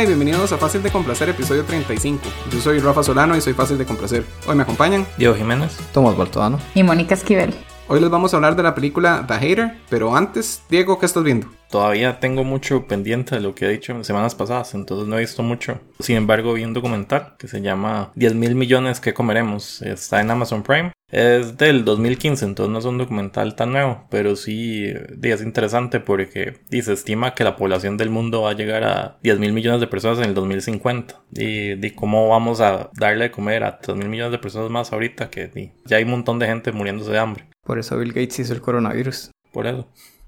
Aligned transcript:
Hola 0.00 0.06
y 0.06 0.14
bienvenidos 0.14 0.50
a 0.50 0.56
Fácil 0.56 0.82
de 0.82 0.90
Complacer, 0.90 1.28
episodio 1.28 1.62
35. 1.62 2.22
Yo 2.50 2.58
soy 2.62 2.78
Rafa 2.78 3.02
Solano 3.02 3.36
y 3.36 3.42
soy 3.42 3.52
Fácil 3.52 3.76
de 3.76 3.84
Complacer. 3.84 4.24
Hoy 4.46 4.56
me 4.56 4.62
acompañan 4.62 5.06
Diego 5.18 5.34
Jiménez. 5.34 5.76
Tomás 5.92 6.16
Baltodano. 6.16 6.58
Y 6.74 6.82
Mónica 6.82 7.14
Esquivel. 7.14 7.52
Hoy 7.92 7.98
les 7.98 8.08
vamos 8.08 8.32
a 8.32 8.36
hablar 8.36 8.54
de 8.54 8.62
la 8.62 8.72
película 8.72 9.24
The 9.26 9.34
Hater, 9.34 9.72
pero 9.88 10.14
antes, 10.14 10.62
Diego, 10.70 11.00
¿qué 11.00 11.06
estás 11.06 11.24
viendo? 11.24 11.48
Todavía 11.68 12.20
tengo 12.20 12.44
mucho 12.44 12.86
pendiente 12.86 13.34
de 13.34 13.40
lo 13.40 13.52
que 13.56 13.64
he 13.64 13.68
dicho 13.68 13.90
en 13.90 14.04
semanas 14.04 14.36
pasadas, 14.36 14.74
entonces 14.74 15.08
no 15.08 15.16
he 15.16 15.22
visto 15.22 15.42
mucho. 15.42 15.80
Sin 15.98 16.14
embargo, 16.14 16.52
vi 16.52 16.62
un 16.62 16.72
documental 16.72 17.34
que 17.36 17.48
se 17.48 17.60
llama 17.60 18.12
10 18.14 18.36
mil 18.36 18.54
millones 18.54 19.00
que 19.00 19.12
comeremos. 19.12 19.82
Está 19.82 20.20
en 20.20 20.30
Amazon 20.30 20.62
Prime. 20.62 20.92
Es 21.10 21.58
del 21.58 21.84
2015, 21.84 22.44
entonces 22.44 22.72
no 22.72 22.78
es 22.78 22.84
un 22.84 22.96
documental 22.96 23.56
tan 23.56 23.72
nuevo, 23.72 24.06
pero 24.08 24.36
sí 24.36 24.84
es 25.20 25.42
interesante 25.42 25.98
porque 25.98 26.60
se 26.70 26.92
estima 26.92 27.34
que 27.34 27.42
la 27.42 27.56
población 27.56 27.96
del 27.96 28.10
mundo 28.10 28.42
va 28.42 28.50
a 28.50 28.54
llegar 28.54 28.84
a 28.84 29.18
10 29.24 29.40
mil 29.40 29.52
millones 29.52 29.80
de 29.80 29.88
personas 29.88 30.20
en 30.20 30.26
el 30.26 30.34
2050. 30.34 31.20
Y, 31.32 31.84
y 31.84 31.90
cómo 31.90 32.28
vamos 32.28 32.60
a 32.60 32.88
darle 32.94 33.24
de 33.24 33.30
comer 33.32 33.64
a 33.64 33.80
3 33.80 33.98
mil 33.98 34.08
millones 34.08 34.30
de 34.30 34.38
personas 34.38 34.70
más 34.70 34.92
ahorita 34.92 35.28
que 35.28 35.72
ya 35.86 35.96
hay 35.96 36.04
un 36.04 36.10
montón 36.10 36.38
de 36.38 36.46
gente 36.46 36.70
muriéndose 36.70 37.10
de 37.10 37.18
hambre. 37.18 37.49
Por 37.70 37.78
eso 37.78 37.96
Bill 37.96 38.12
Gates 38.12 38.40
hizo 38.40 38.52
el 38.52 38.60
coronavirus. 38.60 39.30
Por 39.52 39.68
eso 39.68 39.86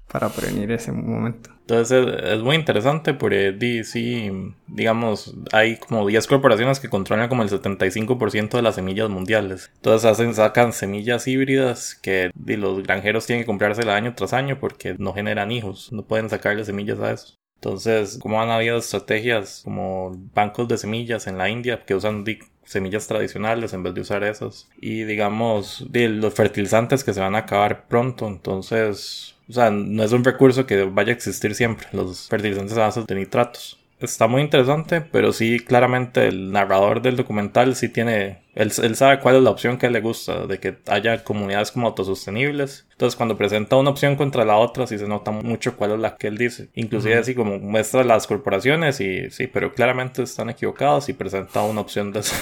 para 0.09 0.29
prevenir 0.29 0.71
ese 0.71 0.93
momento. 0.93 1.49
Entonces 1.59 2.07
es, 2.23 2.39
muy 2.39 2.55
interesante 2.55 3.13
porque 3.13 3.83
sí, 3.83 4.31
digamos, 4.67 5.35
hay 5.51 5.75
como 5.75 6.07
10 6.07 6.25
corporaciones 6.27 6.79
que 6.79 6.87
controlan 6.87 7.27
como 7.27 7.43
el 7.43 7.49
75% 7.49 8.51
de 8.51 8.61
las 8.61 8.75
semillas 8.75 9.09
mundiales. 9.09 9.71
Entonces 9.75 10.09
hacen, 10.09 10.33
sacan 10.33 10.71
semillas 10.71 11.27
híbridas 11.27 11.95
que 11.95 12.31
los 12.33 12.81
granjeros 12.81 13.25
tienen 13.25 13.43
que 13.43 13.47
comprárselas 13.47 13.95
año 13.95 14.13
tras 14.15 14.31
año 14.31 14.57
porque 14.57 14.95
no 14.97 15.13
generan 15.13 15.51
hijos, 15.51 15.91
no 15.91 16.05
pueden 16.05 16.29
sacarle 16.29 16.63
semillas 16.63 17.01
a 17.01 17.11
eso. 17.11 17.35
Entonces, 17.55 18.19
como 18.21 18.41
han 18.41 18.51
habido 18.51 18.77
estrategias 18.77 19.63
como 19.65 20.15
bancos 20.33 20.69
de 20.69 20.77
semillas 20.77 21.27
en 21.27 21.37
la 21.37 21.49
India 21.49 21.83
que 21.85 21.93
usan 21.95 22.23
semillas 22.65 23.07
tradicionales 23.07 23.73
en 23.73 23.83
vez 23.83 23.93
de 23.93 24.01
usar 24.01 24.23
esas. 24.23 24.69
Y 24.79 25.03
digamos, 25.03 25.85
los 25.91 26.33
fertilizantes 26.33 27.03
que 27.03 27.13
se 27.13 27.19
van 27.19 27.35
a 27.35 27.39
acabar 27.39 27.87
pronto. 27.87 28.27
Entonces, 28.27 29.35
o 29.49 29.53
sea, 29.53 29.69
no 29.69 30.03
es 30.03 30.11
un 30.11 30.23
recurso 30.23 30.65
que 30.65 30.83
vaya 30.83 31.11
a 31.11 31.15
existir 31.15 31.55
siempre. 31.55 31.87
Los 31.91 32.27
fertilizantes 32.27 32.77
a 32.77 32.81
base 32.81 33.03
de 33.07 33.15
nitratos. 33.15 33.79
Está 34.03 34.27
muy 34.27 34.41
interesante, 34.41 34.99
pero 34.99 35.31
sí, 35.31 35.59
claramente 35.59 36.27
el 36.27 36.51
narrador 36.51 37.01
del 37.01 37.15
documental 37.15 37.75
sí 37.75 37.87
tiene 37.87 38.43
él, 38.55 38.71
sabe 38.71 39.19
cuál 39.19 39.37
es 39.37 39.43
la 39.43 39.49
opción 39.49 39.77
que 39.77 39.89
le 39.89 39.99
gusta, 39.99 40.45
de 40.45 40.59
que 40.59 40.77
haya 40.87 41.23
comunidades 41.23 41.71
como 41.71 41.87
autosostenibles. 41.87 42.85
Entonces 42.91 43.15
cuando 43.15 43.35
presenta 43.35 43.77
una 43.77 43.89
opción 43.89 44.15
contra 44.15 44.45
la 44.45 44.57
otra, 44.57 44.85
sí 44.85 44.99
se 44.99 45.07
nota 45.07 45.31
mucho 45.31 45.75
cuál 45.75 45.93
es 45.93 45.99
la 45.99 46.17
que 46.17 46.27
él 46.27 46.37
dice. 46.37 46.69
Inclusive 46.75 47.15
así 47.15 47.33
como 47.33 47.57
muestra 47.59 48.03
las 48.03 48.27
corporaciones 48.27 48.99
y 48.99 49.29
sí, 49.31 49.47
pero 49.47 49.73
claramente 49.73 50.21
están 50.21 50.49
equivocados 50.49 51.09
y 51.09 51.13
presenta 51.13 51.63
una 51.63 51.81
opción 51.81 52.11
de 52.11 52.19
eso. 52.19 52.35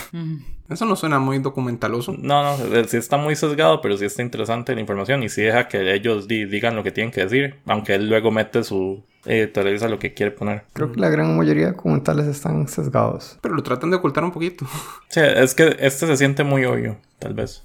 Eso 0.70 0.86
no 0.86 0.96
suena 0.96 1.20
muy 1.20 1.40
documentaloso. 1.40 2.14
No, 2.18 2.44
no, 2.44 2.76
eh, 2.76 2.86
sí 2.88 2.98
está 2.98 3.18
muy 3.18 3.36
sesgado, 3.36 3.82
pero 3.82 3.96
sí 3.98 4.06
está 4.06 4.22
interesante 4.22 4.74
la 4.76 4.82
información 4.82 5.24
y 5.24 5.30
sí 5.30 5.42
deja 5.42 5.68
que 5.68 5.94
ellos 5.94 6.28
digan 6.28 6.76
lo 6.76 6.84
que 6.84 6.92
tienen 6.92 7.12
que 7.12 7.22
decir, 7.22 7.56
aunque 7.66 7.96
él 7.96 8.10
luego 8.10 8.32
mete 8.32 8.64
su, 8.64 9.04
editorializa 9.26 9.88
lo 9.88 10.00
que 10.00 10.14
quiere 10.14 10.32
poner. 10.32 10.64
Creo 10.74 10.92
que 10.92 11.00
la 11.00 11.10
gran 11.10 11.38
mayoría 11.38 11.68
de 11.68 11.72
documentales 11.72 12.28
están 12.28 12.68
sesgados. 12.68 13.38
Pero 13.42 13.56
lo 13.56 13.64
tratan 13.64 13.90
de 13.90 13.98
ocultar 13.98 14.24
un 14.24 14.32
poquito. 14.32 14.66
Sí, 15.10 15.20
es 15.20 15.56
que 15.56 15.76
este 15.80 16.08
se 16.08 16.16
siente 16.16 16.46
muy 16.46 16.64
obvio, 16.64 16.98
tal 17.20 17.34
vez. 17.34 17.64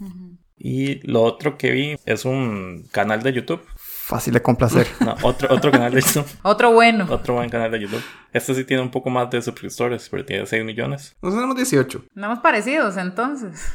Y 0.59 1.07
lo 1.09 1.23
otro 1.23 1.57
que 1.57 1.71
vi 1.71 1.97
es 2.07 2.25
un 2.25 2.89
canal 2.91 3.23
de 3.23 3.33
YouTube. 3.33 3.63
Fácil 3.77 4.35
de 4.35 4.43
complacer. 4.43 4.87
No, 5.01 5.15
otro, 5.23 5.53
otro 5.55 5.71
canal 5.71 5.93
de 5.93 6.01
YouTube. 6.01 6.27
otro 6.43 6.73
bueno. 6.73 7.07
Otro 7.09 7.35
buen 7.35 7.51
canal 7.51 7.71
de 7.71 7.81
YouTube. 7.81 8.03
Este 8.33 8.55
sí 8.55 8.65
tiene 8.65 8.83
un 8.83 8.91
poco 8.91 9.11
más 9.11 9.31
de 9.31 9.43
suscriptores, 9.43 10.09
pero 10.09 10.25
tiene 10.25 10.47
6 10.47 10.65
millones. 10.65 11.15
Nosotros 11.23 11.35
tenemos 11.35 11.57
18. 11.57 12.05
Andamos 12.17 12.41
parecidos 12.41 12.97
entonces. 12.97 13.75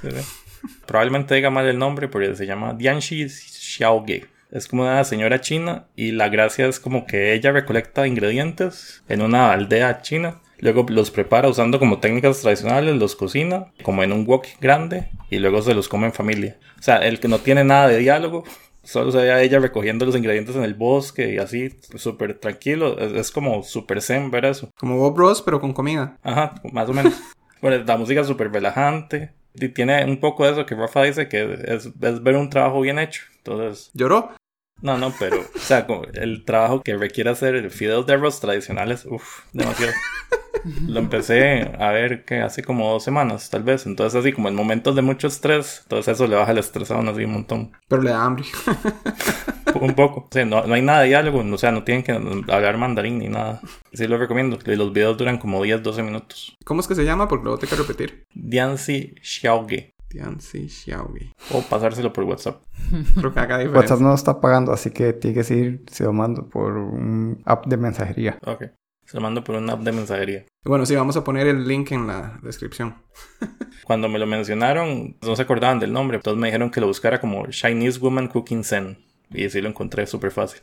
Probablemente 0.86 1.34
diga 1.36 1.50
mal 1.50 1.66
el 1.66 1.80
nombre 1.80 2.08
porque 2.08 2.36
se 2.36 2.46
llama 2.46 2.74
Dianxi 2.74 3.30
Xiaoge. 3.30 4.28
Es 4.52 4.68
como 4.68 4.84
una 4.84 5.04
señora 5.04 5.42
china 5.42 5.88
y 5.96 6.12
la 6.12 6.30
gracia 6.30 6.68
es 6.68 6.80
como 6.80 7.06
que 7.06 7.34
ella 7.34 7.52
recolecta 7.52 8.06
ingredientes 8.06 9.04
en 9.08 9.22
una 9.22 9.52
aldea 9.52 10.02
china 10.02 10.42
Luego 10.62 10.86
los 10.90 11.10
prepara 11.10 11.50
usando 11.50 11.80
como 11.80 12.00
técnicas 12.00 12.40
tradicionales, 12.42 12.96
los 12.96 13.16
cocina 13.16 13.74
como 13.82 14.04
en 14.04 14.14
un 14.14 14.26
wok 14.28 14.46
grande 14.62 15.10
y 15.32 15.40
luego 15.40 15.64
se 15.64 15.74
los 15.74 15.90
come 15.90 16.06
en 16.06 16.14
familia. 16.14 16.58
O 16.80 16.84
sea, 16.84 16.98
el 16.98 17.20
que 17.20 17.28
no 17.28 17.40
tiene 17.40 17.64
nada 17.64 17.88
de 17.88 17.98
diálogo, 17.98 18.44
solo 18.84 19.12
se 19.12 19.18
ve 19.18 19.32
a 19.32 19.42
ella 19.42 19.58
recogiendo 19.58 20.06
los 20.06 20.16
ingredientes 20.16 20.56
en 20.56 20.64
el 20.64 20.76
bosque 20.76 21.34
y 21.34 21.40
así, 21.40 21.76
súper 21.96 22.38
tranquilo. 22.38 23.00
Es, 23.00 23.32
como 23.32 23.64
súper 23.64 24.04
zen 24.04 24.30
ver 24.30 24.46
eso. 24.46 24.70
Como 24.78 24.98
Bob 24.98 25.18
Ross, 25.18 25.42
pero 25.42 25.60
con 25.60 25.74
comida. 25.74 26.20
Ajá, 26.22 26.54
más 26.72 26.88
o 26.88 26.94
menos. 26.94 27.20
bueno, 27.62 27.84
la 27.84 27.98
música 27.98 28.22
es 28.22 28.28
súper 28.28 28.52
relajante. 28.52 29.32
Y 29.56 29.68
tiene 29.70 30.06
un 30.06 30.20
poco 30.20 30.46
de 30.46 30.52
eso 30.52 30.66
que 30.68 30.76
Rafa 30.76 31.04
dice 31.04 31.28
que 31.28 31.58
es, 31.66 31.88
es 31.88 32.24
ver 32.24 32.36
un 32.36 32.52
trabajo 32.52 32.82
bien 32.82 33.00
hecho. 33.00 33.24
Entonces. 33.38 33.90
¿Lloró? 33.96 34.32
No, 34.81 34.97
no, 34.97 35.14
pero, 35.19 35.42
o 35.42 35.59
sea, 35.59 35.86
el 36.14 36.44
trabajo 36.44 36.81
que 36.81 36.97
requiere 36.97 37.30
hacer 37.30 37.69
fideos 37.69 38.06
de 38.08 38.14
arroz 38.14 38.40
tradicionales, 38.40 39.06
uff, 39.06 39.42
demasiado. 39.53 39.94
Lo 40.88 41.00
empecé 41.00 41.72
a 41.80 41.92
ver 41.92 42.24
que 42.24 42.42
hace 42.42 42.64
como 42.64 42.91
dos 42.91 43.03
semanas, 43.03 43.50
tal 43.50 43.64
vez. 43.64 43.86
Entonces, 43.86 44.20
así 44.20 44.31
como 44.31 44.47
en 44.47 44.56
momentos 44.56 44.96
de 44.96 45.02
mucho 45.02 45.28
estrés, 45.28 45.81
entonces 45.84 46.16
eso 46.16 46.28
le 46.28 46.36
baja 46.36 46.52
el 46.52 46.59
estrés 46.59 46.91
a 46.91 46.97
uno 46.97 47.12
así 47.12 47.24
un 47.24 47.34
montón. 47.34 47.72
Pero 47.88 48.02
le 48.02 48.12
da 48.12 48.24
hambre. 48.24 48.46
un 49.80 49.94
poco. 49.94 50.28
Sea, 50.31 50.46
no, 50.46 50.66
no, 50.66 50.74
hay 50.74 50.81
nada 50.81 51.02
de 51.02 51.08
diálogo, 51.08 51.40
o 51.40 51.58
sea, 51.58 51.72
no 51.72 51.84
tienen 51.84 52.03
que 52.03 52.12
hablar 52.12 52.78
mandarín 52.78 53.20
ni 53.20 53.28
nada. 53.28 53.62
Sí 53.94 54.08
lo 54.08 54.18
recomiendo. 54.18 54.58
Los 54.64 54.94
videos 54.94 55.18
duran 55.18 55.38
como 55.38 55.62
10, 55.64 55.81
12 55.81 56.03
minutos. 56.03 56.58
¿Cómo 56.64 56.81
es 56.81 56.88
que 56.88 56.96
se 56.96 57.06
llama? 57.06 57.28
Porque 57.28 57.44
luego 57.44 57.59
tengo 57.59 57.72
que 57.72 57.81
repetir. 57.81 58.25
Diancy 58.34 59.16
Xiaoge. 59.22 59.96
Diancy 60.12 60.70
Xiaoge. 60.70 61.34
O 61.52 61.62
pasárselo 61.62 62.12
por 62.14 62.24
WhatsApp. 62.26 62.64
Creo 63.16 63.34
que 63.34 63.40
haga 63.40 63.58
diferencia. 63.60 63.80
WhatsApp 63.80 64.00
no 64.02 64.14
está 64.14 64.42
pagando, 64.42 64.72
así 64.72 64.92
que 64.92 65.14
tiene 65.14 65.36
que 65.36 65.44
seguir 65.44 65.84
se 65.90 66.04
lo 66.04 66.14
mando 66.14 66.48
por 66.50 66.78
un 66.78 67.42
app 67.46 67.66
de 67.68 67.78
mensajería. 67.78 68.38
Ok. 68.46 68.66
Se 69.06 69.18
lo 69.18 69.22
mando 69.22 69.44
por 69.44 69.56
una 69.56 69.74
app 69.74 69.82
de 69.82 69.92
mensajería. 69.92 70.46
Bueno, 70.64 70.86
sí, 70.86 70.96
vamos 70.96 71.18
a 71.18 71.24
poner 71.24 71.48
el 71.48 71.68
link 71.68 71.92
en 71.92 72.08
la 72.08 72.40
descripción. 72.44 72.96
Cuando 73.84 74.08
me 74.08 74.20
lo 74.20 74.28
mencionaron, 74.28 75.18
no 75.22 75.36
se 75.36 75.42
acordaban 75.42 75.80
del 75.80 75.92
nombre. 75.92 76.18
Entonces 76.18 76.40
me 76.40 76.48
dijeron 76.48 76.70
que 76.70 76.80
lo 76.80 76.88
buscara 76.88 77.20
como 77.20 77.46
Chinese 77.48 78.00
Woman 78.00 78.28
Cooking 78.28 78.64
Zen. 78.64 78.98
Y 79.34 79.46
así 79.46 79.62
lo 79.62 79.69
encontré 79.69 80.06
súper 80.08 80.31
fácil. 80.31 80.62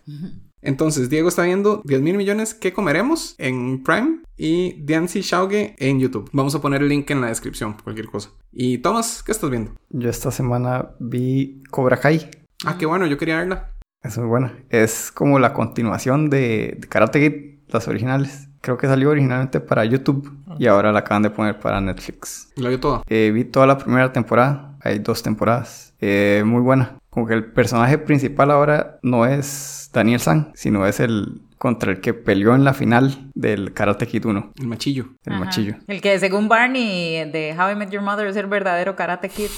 Entonces, 0.60 1.08
Diego 1.08 1.28
está 1.28 1.42
viendo 1.42 1.82
10 1.84 2.00
mil 2.00 2.16
millones 2.16 2.54
que 2.54 2.72
comeremos 2.72 3.34
en 3.38 3.82
Prime 3.82 4.20
y 4.36 4.72
Diancy 4.82 5.20
Shauge 5.20 5.74
en 5.78 6.00
YouTube. 6.00 6.28
Vamos 6.32 6.54
a 6.54 6.60
poner 6.60 6.82
el 6.82 6.88
link 6.88 7.10
en 7.10 7.20
la 7.20 7.28
descripción, 7.28 7.76
cualquier 7.82 8.06
cosa. 8.06 8.30
Y 8.52 8.78
Thomas, 8.78 9.22
¿qué 9.22 9.32
estás 9.32 9.50
viendo? 9.50 9.72
Yo 9.90 10.10
esta 10.10 10.30
semana 10.30 10.90
vi 10.98 11.62
Cobra 11.70 11.98
Kai. 11.98 12.30
Ah, 12.64 12.76
qué 12.78 12.86
bueno, 12.86 13.06
yo 13.06 13.18
quería 13.18 13.38
verla. 13.38 13.72
Es 14.02 14.16
muy 14.18 14.26
buena. 14.26 14.54
Es 14.70 15.10
como 15.10 15.38
la 15.38 15.52
continuación 15.52 16.30
de, 16.30 16.78
Karate 16.88 17.20
Kid, 17.20 17.58
las 17.68 17.88
originales. 17.88 18.48
Creo 18.60 18.76
que 18.76 18.86
salió 18.86 19.10
originalmente 19.10 19.60
para 19.60 19.84
YouTube 19.84 20.36
y 20.58 20.66
ahora 20.66 20.92
la 20.92 21.00
acaban 21.00 21.22
de 21.22 21.30
poner 21.30 21.58
para 21.60 21.80
Netflix. 21.80 22.50
¿La 22.56 22.68
vi 22.68 22.78
toda? 22.78 23.02
Eh, 23.08 23.30
vi 23.32 23.44
toda 23.44 23.66
la 23.66 23.78
primera 23.78 24.12
temporada. 24.12 24.76
Hay 24.82 24.98
dos 24.98 25.22
temporadas. 25.22 25.87
Eh, 26.00 26.42
muy 26.46 26.60
buena 26.60 26.98
como 27.18 27.26
que 27.26 27.34
el 27.34 27.44
personaje 27.46 27.98
principal 27.98 28.50
ahora 28.52 29.00
no 29.02 29.26
es 29.26 29.90
Daniel 29.92 30.20
San, 30.20 30.52
sino 30.54 30.86
es 30.86 31.00
el 31.00 31.42
contra 31.58 31.90
el 31.90 32.00
que 32.00 32.14
peleó 32.14 32.54
en 32.54 32.62
la 32.62 32.72
final 32.72 33.30
del 33.34 33.72
Karate 33.72 34.06
Kid 34.06 34.24
1. 34.24 34.52
El 34.60 34.66
machillo. 34.68 35.06
El 35.24 35.40
machillo. 35.40 35.74
El 35.88 36.00
que 36.00 36.16
según 36.20 36.48
Barney 36.48 37.28
de 37.32 37.56
How 37.58 37.72
I 37.72 37.74
Met 37.74 37.90
Your 37.90 38.02
Mother 38.02 38.28
es 38.28 38.36
el 38.36 38.46
verdadero 38.46 38.94
Karate 38.94 39.28
Kid. 39.28 39.48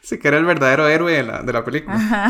Sí, 0.00 0.18
que 0.18 0.28
era 0.28 0.38
el 0.38 0.46
verdadero 0.46 0.88
héroe 0.88 1.12
de 1.12 1.22
la, 1.24 1.42
de 1.42 1.52
la 1.52 1.62
película. 1.62 1.96
Ajá. 1.96 2.28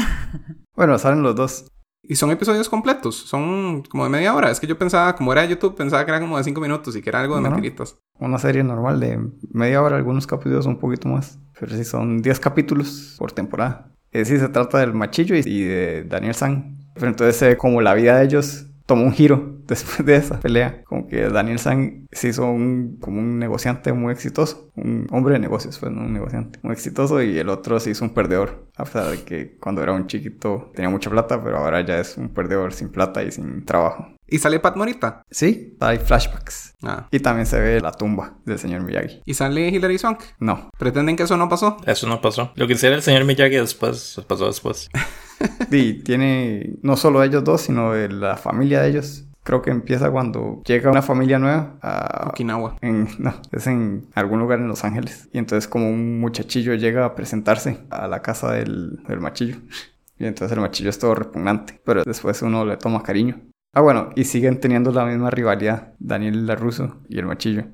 Bueno, 0.75 0.99
salen 0.99 1.23
los 1.23 1.37
dos. 1.37 1.67
Y 2.06 2.16
son 2.16 2.30
episodios 2.30 2.68
completos, 2.68 3.16
son 3.16 3.82
como 3.82 4.04
de 4.04 4.10
media 4.10 4.34
hora. 4.34 4.50
Es 4.50 4.60
que 4.60 4.66
yo 4.66 4.76
pensaba, 4.76 5.16
como 5.16 5.32
era 5.32 5.42
de 5.42 5.48
YouTube, 5.48 5.74
pensaba 5.74 6.04
que 6.04 6.10
era 6.10 6.20
como 6.20 6.36
de 6.36 6.44
cinco 6.44 6.60
minutos 6.60 6.94
y 6.96 7.02
que 7.02 7.10
era 7.10 7.20
algo 7.20 7.36
de 7.36 7.42
no, 7.42 7.50
mentiritas. 7.50 7.96
Una 8.18 8.38
serie 8.38 8.62
normal 8.62 9.00
de 9.00 9.18
media 9.52 9.82
hora, 9.82 9.96
algunos 9.96 10.26
capítulos 10.26 10.66
un 10.66 10.78
poquito 10.78 11.08
más. 11.08 11.38
Pero 11.58 11.74
sí, 11.76 11.84
son 11.84 12.20
10 12.20 12.40
capítulos 12.40 13.14
por 13.18 13.32
temporada. 13.32 13.90
Eh, 14.12 14.24
sí, 14.24 14.38
se 14.38 14.48
trata 14.48 14.78
del 14.78 14.92
machillo 14.92 15.34
y, 15.34 15.42
de 15.42 16.04
Daniel 16.04 16.34
San. 16.34 16.76
Pero 16.94 17.08
entonces 17.08 17.36
se 17.36 17.48
ve 17.48 17.56
como 17.56 17.80
la 17.80 17.94
vida 17.94 18.18
de 18.18 18.24
ellos 18.24 18.66
tomó 18.86 19.04
un 19.04 19.12
giro 19.12 19.53
después 19.69 20.05
de 20.05 20.16
esa 20.16 20.40
pelea. 20.40 20.82
Como 20.84 21.06
que 21.06 21.28
Daniel 21.28 21.58
San 21.58 22.06
se 22.12 22.28
hizo 22.28 22.46
un, 22.46 22.99
como 23.00 23.20
un 23.20 23.38
negociante 23.38 23.93
muy 23.93 24.12
exitoso. 24.12 24.70
Un 24.76 25.06
hombre 25.11 25.34
de 25.34 25.40
negocios, 25.40 25.78
pues, 25.78 25.93
no 25.93 26.02
un 26.02 26.12
negociante. 26.12 26.58
Muy 26.62 26.72
exitoso 26.72 27.22
y 27.22 27.38
el 27.38 27.49
otro 27.49 27.81
se 27.81 27.90
hizo 27.90 28.05
un 28.05 28.14
perdedor. 28.14 28.69
A 28.76 28.84
pesar 28.84 29.11
de 29.11 29.22
que 29.22 29.56
cuando 29.58 29.82
era 29.82 29.93
un 29.93 30.06
chiquito 30.06 30.70
tenía 30.75 30.90
mucha 30.90 31.11
plata, 31.11 31.43
pero 31.43 31.58
ahora 31.58 31.81
ya 31.82 32.00
es 32.00 32.16
un 32.16 32.28
perdedor 32.28 32.72
sin 32.72 32.90
plata 32.90 33.22
y 33.22 33.31
sin 33.31 33.64
trabajo. 33.64 34.08
¿Y 34.26 34.38
sale 34.38 34.58
Pat 34.58 34.76
Morita? 34.76 35.22
Sí, 35.31 35.76
hay 35.81 35.99
flashbacks. 35.99 36.75
Ah. 36.82 37.08
Y 37.11 37.20
también 37.20 37.46
se 37.46 37.61
ve 37.61 37.81
la 37.81 37.93
tumba 37.93 38.38
del 38.44 38.58
señor 38.58 38.81
Miyagi. 38.82 39.20
¿Y 39.25 39.34
sale 39.34 39.69
Hilary 39.69 39.99
Swank? 39.99 40.20
No. 40.38 40.70
¿Pretenden 40.78 41.16
que 41.16 41.25
eso 41.25 41.37
no 41.37 41.49
pasó? 41.49 41.76
Eso 41.87 42.08
no 42.08 42.20
pasó. 42.20 42.52
Lo 42.56 42.66
que 42.66 42.72
hiciera 42.72 42.96
el 42.96 43.02
señor 43.02 43.25
Miyagi 43.26 43.56
después, 43.56 44.20
pasó 44.26 44.46
después. 44.46 44.88
y 45.70 46.02
tiene 46.02 46.75
no 46.82 46.96
solo 46.96 47.22
ellos 47.22 47.44
dos, 47.44 47.61
sino 47.61 47.94
la 47.94 48.37
familia 48.37 48.81
de 48.81 48.88
ellos 48.88 49.25
Creo 49.44 49.62
que 49.62 49.70
empieza 49.70 50.11
cuando 50.11 50.62
llega 50.64 50.91
una 50.91 51.02
familia 51.02 51.38
nueva 51.38 51.76
a... 51.82 52.31
Okinawa. 52.31 52.76
En, 52.81 53.08
no, 53.19 53.35
es 53.52 53.67
en 53.67 54.08
algún 54.14 54.41
lugar 54.41 54.58
en 54.58 54.69
Los 54.69 54.85
Ángeles. 54.85 55.29
Y 55.32 55.38
entonces 55.38 55.69
como 55.69 55.88
un 55.88 56.19
muchachillo 56.19 56.75
llega 56.75 57.05
a 57.05 57.14
presentarse 57.14 57.79
a 57.91 58.08
la 58.08 58.23
casa 58.23 58.52
del, 58.52 59.02
del 59.06 59.20
machillo. 59.20 59.58
Y 60.19 60.26
entonces 60.26 60.56
el 60.56 60.62
machillo 60.62 60.91
es 60.91 60.99
todo 60.99 61.14
repugnante. 61.14 61.81
Pero 61.85 62.02
después 62.05 62.41
uno 62.43 62.64
le 62.64 62.79
toma 62.79 63.02
cariño. 63.02 63.41
Ah, 63.75 63.81
bueno, 63.81 64.11
y 64.14 64.25
siguen 64.25 64.61
teniendo 64.61 64.93
la 64.93 65.05
misma 65.05 65.31
rivalidad, 65.31 65.94
Daniel 65.99 66.47
Laruso 66.47 67.02
y 67.08 67.19
el 67.19 67.26
machillo. 67.26 67.64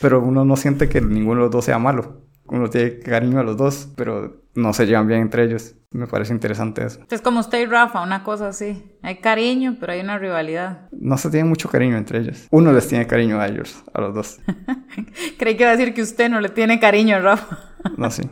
Pero 0.00 0.20
uno 0.20 0.44
no 0.44 0.56
siente 0.56 0.88
que 0.88 1.00
ninguno 1.00 1.40
de 1.40 1.44
los 1.46 1.52
dos 1.52 1.64
sea 1.64 1.78
malo. 1.78 2.22
Uno 2.46 2.68
tiene 2.68 2.98
cariño 2.98 3.38
a 3.38 3.44
los 3.44 3.56
dos, 3.56 3.88
pero 3.96 4.42
no 4.54 4.72
se 4.72 4.86
llevan 4.86 5.06
bien 5.06 5.20
entre 5.20 5.44
ellos. 5.44 5.76
Me 5.94 6.08
parece 6.08 6.32
interesante 6.32 6.84
eso. 6.84 6.98
Es 7.08 7.22
como 7.22 7.38
usted 7.38 7.60
y 7.60 7.66
Rafa, 7.66 8.02
una 8.02 8.24
cosa 8.24 8.48
así. 8.48 8.82
Hay 9.00 9.18
cariño, 9.18 9.76
pero 9.78 9.92
hay 9.92 10.00
una 10.00 10.18
rivalidad. 10.18 10.88
No 10.90 11.16
se 11.16 11.30
tiene 11.30 11.48
mucho 11.48 11.68
cariño 11.68 11.96
entre 11.96 12.18
ellos. 12.18 12.48
Uno 12.50 12.72
les 12.72 12.88
tiene 12.88 13.06
cariño 13.06 13.40
a 13.40 13.46
ellos, 13.46 13.80
a 13.94 14.00
los 14.00 14.12
dos. 14.12 14.40
Creí 15.38 15.56
que 15.56 15.62
iba 15.62 15.70
a 15.70 15.76
decir 15.76 15.94
que 15.94 16.02
usted 16.02 16.28
no 16.28 16.40
le 16.40 16.48
tiene 16.48 16.80
cariño 16.80 17.14
a 17.14 17.20
Rafa. 17.20 17.58
No, 17.96 18.10
sí. 18.10 18.28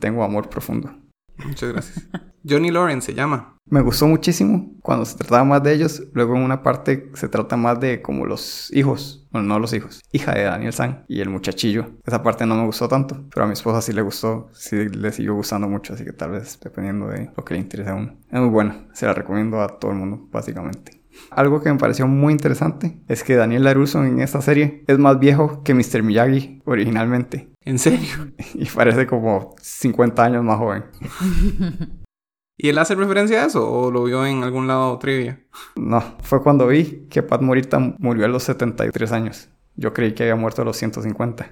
Tengo 0.00 0.24
amor 0.24 0.48
profundo. 0.48 0.90
Muchas 1.36 1.72
gracias. 1.72 2.08
Johnny 2.48 2.70
Lawrence 2.70 3.06
se 3.06 3.14
llama. 3.14 3.56
Me 3.66 3.80
gustó 3.80 4.06
muchísimo 4.06 4.74
cuando 4.82 5.04
se 5.04 5.16
trataba 5.16 5.44
más 5.44 5.62
de 5.62 5.72
ellos. 5.72 6.02
Luego 6.12 6.36
en 6.36 6.42
una 6.42 6.62
parte 6.62 7.10
se 7.14 7.28
trata 7.28 7.56
más 7.56 7.80
de 7.80 8.02
como 8.02 8.26
los 8.26 8.70
hijos. 8.72 9.26
Bueno, 9.30 9.48
no 9.48 9.58
los 9.58 9.72
hijos. 9.72 10.02
Hija 10.12 10.34
de 10.34 10.42
Daniel 10.42 10.72
San 10.72 11.04
y 11.08 11.20
el 11.20 11.30
muchachillo. 11.30 11.86
Esa 12.04 12.22
parte 12.22 12.44
no 12.44 12.56
me 12.56 12.66
gustó 12.66 12.88
tanto. 12.88 13.24
Pero 13.32 13.44
a 13.44 13.46
mi 13.46 13.54
esposa 13.54 13.80
sí 13.80 13.92
le 13.92 14.02
gustó. 14.02 14.50
Sí 14.52 14.88
le 14.88 15.12
siguió 15.12 15.34
gustando 15.34 15.68
mucho. 15.68 15.94
Así 15.94 16.04
que 16.04 16.12
tal 16.12 16.32
vez 16.32 16.58
dependiendo 16.60 17.08
de 17.08 17.30
lo 17.34 17.44
que 17.44 17.54
le 17.54 17.60
interese 17.60 17.90
a 17.90 17.94
uno. 17.94 18.16
Es 18.30 18.40
muy 18.40 18.50
buena. 18.50 18.88
Se 18.92 19.06
la 19.06 19.14
recomiendo 19.14 19.62
a 19.62 19.78
todo 19.78 19.92
el 19.92 19.98
mundo, 19.98 20.28
básicamente. 20.30 21.00
Algo 21.30 21.62
que 21.62 21.72
me 21.72 21.78
pareció 21.78 22.06
muy 22.06 22.32
interesante 22.32 22.98
es 23.08 23.22
que 23.22 23.36
Daniel 23.36 23.64
LaRusso 23.64 24.04
en 24.04 24.20
esta 24.20 24.40
serie 24.40 24.82
es 24.86 24.98
más 24.98 25.18
viejo 25.18 25.62
que 25.62 25.74
Mr. 25.74 26.02
Miyagi 26.02 26.62
originalmente. 26.64 27.48
¿En 27.64 27.78
serio? 27.78 28.32
Y 28.54 28.66
parece 28.66 29.06
como 29.06 29.54
50 29.60 30.24
años 30.24 30.44
más 30.44 30.58
joven. 30.58 30.84
¿Y 32.56 32.68
él 32.68 32.78
hace 32.78 32.94
referencia 32.94 33.42
a 33.42 33.46
eso 33.46 33.70
o 33.70 33.90
lo 33.90 34.04
vio 34.04 34.26
en 34.26 34.42
algún 34.42 34.66
lado 34.66 34.98
trivia? 34.98 35.44
No, 35.76 36.02
fue 36.22 36.42
cuando 36.42 36.66
vi 36.66 37.06
que 37.08 37.22
Pat 37.22 37.40
Morita 37.40 37.78
murió 37.98 38.24
a 38.24 38.28
los 38.28 38.42
73 38.44 39.12
años. 39.12 39.48
Yo 39.74 39.94
creí 39.94 40.12
que 40.12 40.24
había 40.24 40.36
muerto 40.36 40.62
a 40.62 40.64
los 40.66 40.76
150, 40.76 41.50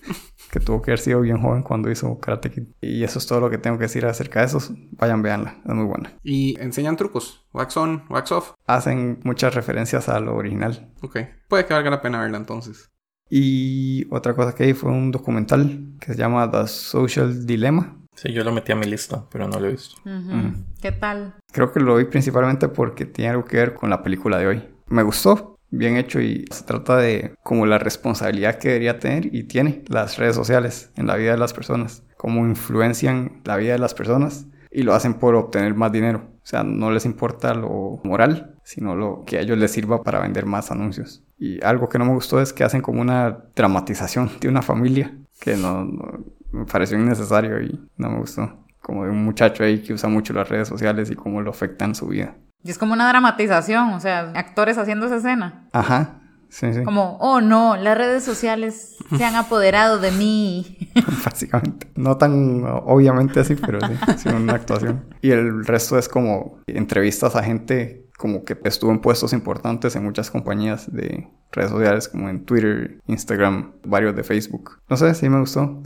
que 0.52 0.60
tuvo 0.60 0.82
que 0.82 0.90
haber 0.90 0.98
sido 0.98 1.22
bien 1.22 1.40
joven 1.40 1.62
cuando 1.62 1.90
hizo 1.90 2.18
Karate 2.18 2.50
Kid. 2.50 2.64
Y 2.82 3.02
eso 3.02 3.18
es 3.18 3.26
todo 3.26 3.40
lo 3.40 3.48
que 3.48 3.56
tengo 3.56 3.78
que 3.78 3.84
decir 3.84 4.04
acerca 4.04 4.40
de 4.40 4.46
eso. 4.46 4.60
Vayan, 4.92 5.22
véanla, 5.22 5.56
es 5.66 5.74
muy 5.74 5.86
buena. 5.86 6.12
Y 6.22 6.60
enseñan 6.60 6.96
trucos, 6.96 7.46
wax 7.52 7.76
on, 7.78 8.04
wax 8.10 8.30
off. 8.32 8.52
Hacen 8.66 9.20
muchas 9.24 9.54
referencias 9.54 10.08
a 10.10 10.20
lo 10.20 10.36
original. 10.36 10.92
Ok, 11.00 11.18
puede 11.48 11.64
que 11.64 11.72
valga 11.72 11.90
la 11.90 12.02
pena 12.02 12.20
verla 12.20 12.36
entonces. 12.36 12.90
Y 13.30 14.06
otra 14.10 14.34
cosa 14.34 14.54
que 14.54 14.66
vi 14.66 14.74
fue 14.74 14.90
un 14.90 15.12
documental 15.12 15.94
que 16.00 16.12
se 16.12 16.18
llama 16.18 16.50
The 16.50 16.66
Social 16.66 17.46
Dilemma. 17.46 17.96
Sí, 18.20 18.32
yo 18.34 18.44
lo 18.44 18.52
metí 18.52 18.70
a 18.70 18.76
mi 18.76 18.84
lista, 18.84 19.24
pero 19.32 19.48
no 19.48 19.58
lo 19.58 19.66
he 19.68 19.70
visto. 19.70 19.96
Ujú. 20.04 20.52
¿Qué 20.82 20.92
tal? 20.92 21.36
Creo 21.52 21.72
que 21.72 21.80
lo 21.80 21.96
vi 21.96 22.04
principalmente 22.04 22.68
porque 22.68 23.06
tiene 23.06 23.30
algo 23.30 23.46
que 23.46 23.56
ver 23.56 23.72
con 23.72 23.88
la 23.88 24.02
película 24.02 24.36
de 24.36 24.46
hoy. 24.46 24.68
Me 24.88 25.02
gustó, 25.02 25.56
bien 25.70 25.96
hecho 25.96 26.20
y 26.20 26.44
se 26.50 26.64
trata 26.64 26.98
de 26.98 27.34
como 27.42 27.64
la 27.64 27.78
responsabilidad 27.78 28.58
que 28.58 28.68
debería 28.68 28.98
tener 28.98 29.34
y 29.34 29.44
tiene 29.44 29.84
las 29.88 30.18
redes 30.18 30.36
sociales 30.36 30.90
en 30.96 31.06
la 31.06 31.16
vida 31.16 31.30
de 31.30 31.38
las 31.38 31.54
personas, 31.54 32.02
cómo 32.18 32.46
influencian 32.46 33.40
la 33.44 33.56
vida 33.56 33.72
de 33.72 33.78
las 33.78 33.94
personas 33.94 34.46
y 34.70 34.82
lo 34.82 34.92
hacen 34.92 35.14
por 35.14 35.34
obtener 35.34 35.74
más 35.74 35.90
dinero. 35.90 36.24
O 36.42 36.46
sea, 36.50 36.62
no 36.62 36.90
les 36.90 37.06
importa 37.06 37.54
lo 37.54 38.00
moral, 38.04 38.56
sino 38.64 38.96
lo 38.96 39.24
que 39.26 39.38
a 39.38 39.40
ellos 39.40 39.56
les 39.56 39.70
sirva 39.70 40.02
para 40.02 40.20
vender 40.20 40.44
más 40.44 40.70
anuncios. 40.70 41.22
Y 41.38 41.64
algo 41.64 41.88
que 41.88 41.98
no 41.98 42.04
me 42.04 42.12
gustó 42.12 42.38
es 42.40 42.52
que 42.52 42.64
hacen 42.64 42.82
como 42.82 43.00
una 43.00 43.44
dramatización 43.56 44.30
de 44.40 44.48
una 44.48 44.60
familia 44.60 45.16
que 45.40 45.56
no, 45.56 45.84
no- 45.84 46.09
me 46.52 46.64
pareció 46.64 46.98
innecesario 46.98 47.60
y 47.62 47.80
no 47.96 48.10
me 48.10 48.18
gustó. 48.18 48.64
Como 48.80 49.04
de 49.04 49.10
un 49.10 49.24
muchacho 49.24 49.62
ahí 49.62 49.82
que 49.82 49.92
usa 49.92 50.08
mucho 50.08 50.32
las 50.32 50.48
redes 50.48 50.68
sociales 50.68 51.10
y 51.10 51.14
cómo 51.14 51.42
lo 51.42 51.50
afectan 51.50 51.94
su 51.94 52.08
vida. 52.08 52.34
Y 52.62 52.70
es 52.70 52.78
como 52.78 52.92
una 52.92 53.08
dramatización, 53.08 53.90
o 53.90 54.00
sea, 54.00 54.32
actores 54.34 54.76
haciendo 54.78 55.06
esa 55.06 55.16
escena. 55.16 55.66
Ajá, 55.72 56.20
sí, 56.48 56.72
sí. 56.74 56.82
Como, 56.82 57.16
oh 57.18 57.40
no, 57.40 57.76
las 57.76 57.96
redes 57.96 58.22
sociales 58.24 58.96
se 59.16 59.24
han 59.24 59.34
apoderado 59.34 59.98
de 59.98 60.10
mí. 60.10 60.90
Básicamente. 61.24 61.88
No 61.94 62.16
tan 62.16 62.64
obviamente 62.64 63.40
así, 63.40 63.54
pero 63.54 63.80
sí, 63.80 63.94
sí, 64.18 64.28
una 64.28 64.54
actuación. 64.54 65.04
Y 65.22 65.30
el 65.30 65.64
resto 65.64 65.98
es 65.98 66.08
como 66.08 66.58
entrevistas 66.66 67.36
a 67.36 67.42
gente 67.42 68.10
como 68.20 68.44
que 68.44 68.58
estuvo 68.64 68.90
en 68.90 69.00
puestos 69.00 69.32
importantes 69.32 69.96
en 69.96 70.04
muchas 70.04 70.30
compañías 70.30 70.92
de 70.92 71.26
redes 71.52 71.70
sociales, 71.70 72.06
como 72.06 72.28
en 72.28 72.44
Twitter, 72.44 73.00
Instagram, 73.06 73.72
varios 73.82 74.14
de 74.14 74.22
Facebook. 74.24 74.78
No 74.90 74.98
sé, 74.98 75.14
sí 75.14 75.30
me 75.30 75.40
gustó. 75.40 75.82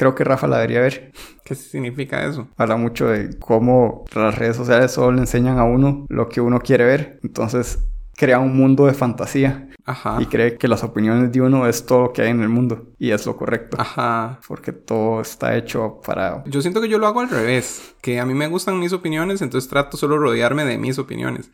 Creo 0.00 0.14
que 0.14 0.24
Rafa 0.24 0.46
la 0.46 0.56
debería 0.56 0.80
ver. 0.80 1.12
¿Qué 1.44 1.54
significa 1.54 2.24
eso? 2.24 2.48
Habla 2.56 2.76
mucho 2.76 3.08
de 3.08 3.38
cómo 3.38 4.06
las 4.14 4.38
redes 4.38 4.56
sociales 4.56 4.92
solo 4.92 5.12
le 5.12 5.20
enseñan 5.20 5.58
a 5.58 5.64
uno 5.64 6.06
lo 6.08 6.26
que 6.30 6.40
uno 6.40 6.58
quiere 6.60 6.86
ver. 6.86 7.20
Entonces 7.22 7.80
crea 8.16 8.38
un 8.38 8.56
mundo 8.56 8.86
de 8.86 8.94
fantasía 8.94 9.68
Ajá. 9.84 10.16
y 10.18 10.24
cree 10.24 10.56
que 10.56 10.68
las 10.68 10.84
opiniones 10.84 11.30
de 11.32 11.42
uno 11.42 11.66
es 11.66 11.84
todo 11.84 12.04
lo 12.04 12.12
que 12.14 12.22
hay 12.22 12.30
en 12.30 12.40
el 12.40 12.48
mundo 12.48 12.94
y 12.98 13.10
es 13.10 13.26
lo 13.26 13.36
correcto. 13.36 13.76
Ajá. 13.78 14.40
Porque 14.48 14.72
todo 14.72 15.20
está 15.20 15.54
hecho 15.54 16.00
para... 16.02 16.44
Yo 16.46 16.62
siento 16.62 16.80
que 16.80 16.88
yo 16.88 16.98
lo 16.98 17.06
hago 17.06 17.20
al 17.20 17.28
revés. 17.28 17.94
Que 18.00 18.20
a 18.20 18.24
mí 18.24 18.32
me 18.32 18.46
gustan 18.46 18.78
mis 18.78 18.94
opiniones, 18.94 19.42
entonces 19.42 19.68
trato 19.68 19.98
solo 19.98 20.16
rodearme 20.16 20.64
de 20.64 20.78
mis 20.78 20.98
opiniones. 20.98 21.50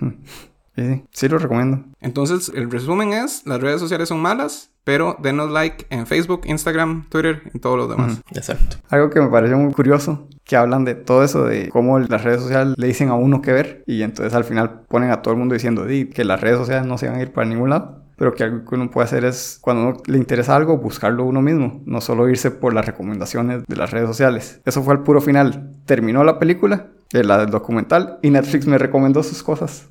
Sí, 0.78 0.86
sí, 0.86 1.04
sí 1.10 1.28
lo 1.28 1.38
recomiendo. 1.38 1.84
Entonces, 2.00 2.52
el 2.54 2.70
resumen 2.70 3.12
es, 3.12 3.44
las 3.46 3.60
redes 3.60 3.80
sociales 3.80 4.08
son 4.08 4.20
malas, 4.20 4.70
pero 4.84 5.16
denos 5.20 5.50
like 5.50 5.86
en 5.90 6.06
Facebook, 6.06 6.42
Instagram, 6.44 7.08
Twitter 7.08 7.42
y 7.52 7.58
todo 7.58 7.76
lo 7.76 7.88
demás. 7.88 8.20
Exacto. 8.32 8.76
Algo 8.88 9.10
que 9.10 9.20
me 9.20 9.26
pareció 9.26 9.58
muy 9.58 9.72
curioso, 9.72 10.28
que 10.44 10.56
hablan 10.56 10.84
de 10.84 10.94
todo 10.94 11.24
eso, 11.24 11.44
de 11.44 11.68
cómo 11.68 11.98
las 11.98 12.22
redes 12.22 12.42
sociales 12.42 12.74
le 12.78 12.86
dicen 12.86 13.08
a 13.08 13.14
uno 13.14 13.42
qué 13.42 13.52
ver 13.52 13.82
y 13.86 14.02
entonces 14.02 14.32
al 14.34 14.44
final 14.44 14.82
ponen 14.88 15.10
a 15.10 15.20
todo 15.20 15.34
el 15.34 15.38
mundo 15.40 15.54
diciendo 15.54 15.84
"Di, 15.84 16.06
que 16.06 16.24
las 16.24 16.40
redes 16.40 16.58
sociales 16.58 16.86
no 16.86 16.96
se 16.96 17.08
van 17.08 17.16
a 17.16 17.22
ir 17.22 17.32
para 17.32 17.48
ningún 17.48 17.70
lado. 17.70 18.04
Pero 18.16 18.34
que 18.34 18.44
algo 18.44 18.64
que 18.64 18.74
uno 18.74 18.90
puede 18.90 19.04
hacer 19.04 19.24
es, 19.24 19.58
cuando 19.60 19.82
uno 19.82 20.02
le 20.06 20.18
interesa 20.18 20.56
algo, 20.56 20.78
buscarlo 20.78 21.24
uno 21.24 21.40
mismo, 21.40 21.82
no 21.86 22.00
solo 22.00 22.28
irse 22.28 22.50
por 22.50 22.74
las 22.74 22.84
recomendaciones 22.84 23.62
de 23.64 23.76
las 23.76 23.92
redes 23.92 24.08
sociales. 24.08 24.60
Eso 24.64 24.82
fue 24.82 24.94
el 24.94 25.00
puro 25.00 25.20
final. 25.20 25.72
Terminó 25.84 26.24
la 26.24 26.40
película, 26.40 26.88
eh, 27.12 27.22
la 27.22 27.38
del 27.38 27.50
documental, 27.50 28.18
y 28.22 28.30
Netflix 28.30 28.66
me 28.66 28.76
recomendó 28.76 29.22
sus 29.22 29.44
cosas 29.44 29.88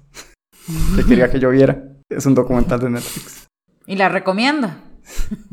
que 0.95 1.05
quería 1.05 1.29
que 1.29 1.39
yo 1.39 1.49
viera. 1.49 1.83
Es 2.09 2.25
un 2.25 2.35
documental 2.35 2.79
de 2.79 2.89
Netflix. 2.89 3.47
y 3.85 3.95
la 3.95 4.09
recomienda. 4.09 4.77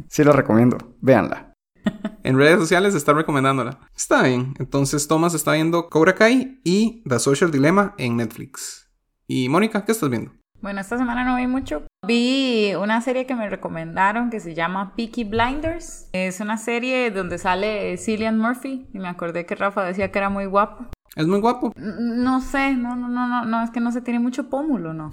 Sí 0.09 0.25
la 0.25 0.33
recomiendo, 0.33 0.78
véanla. 1.00 1.52
En 2.25 2.38
redes 2.38 2.59
sociales 2.59 2.94
está 2.94 3.12
recomendándola. 3.12 3.78
Está 3.94 4.23
bien. 4.23 4.54
Entonces, 4.59 5.06
Thomas 5.06 5.35
está 5.35 5.52
viendo 5.52 5.90
Cobra 5.90 6.14
Kai 6.14 6.59
y 6.64 7.02
The 7.06 7.18
Social 7.18 7.50
Dilemma 7.50 7.94
en 7.99 8.16
Netflix. 8.16 8.90
Y 9.26 9.50
Mónica, 9.50 9.85
¿qué 9.85 9.92
estás 9.92 10.09
viendo? 10.09 10.33
Bueno, 10.62 10.80
esta 10.80 10.97
semana 10.97 11.25
no 11.25 11.37
vi 11.37 11.47
mucho. 11.47 11.83
Vi 12.06 12.73
una 12.80 13.02
serie 13.02 13.26
que 13.26 13.35
me 13.35 13.50
recomendaron 13.50 14.30
que 14.30 14.40
se 14.40 14.54
llama 14.54 14.94
Peaky 14.97 15.25
Blinders. 15.25 16.09
Es 16.12 16.40
una 16.40 16.56
serie 16.56 17.11
donde 17.11 17.37
sale 17.37 17.99
Cillian 17.99 18.38
Murphy 18.38 18.88
y 18.94 18.99
me 18.99 19.09
acordé 19.09 19.44
que 19.44 19.54
Rafa 19.54 19.85
decía 19.85 20.11
que 20.11 20.18
era 20.18 20.30
muy 20.30 20.47
guapo. 20.47 20.87
Es 21.16 21.26
muy 21.26 21.40
guapo. 21.40 21.73
No 21.76 22.40
sé, 22.40 22.75
no, 22.75 22.97
no, 22.97 23.09
no, 23.09 23.28
no, 23.28 23.44
no, 23.44 23.62
es 23.62 23.71
que 23.71 23.80
no 23.80 23.92
se 23.92 24.00
tiene 24.00 24.18
mucho 24.18 24.49
pómulo, 24.49 24.94
¿no? 24.94 25.12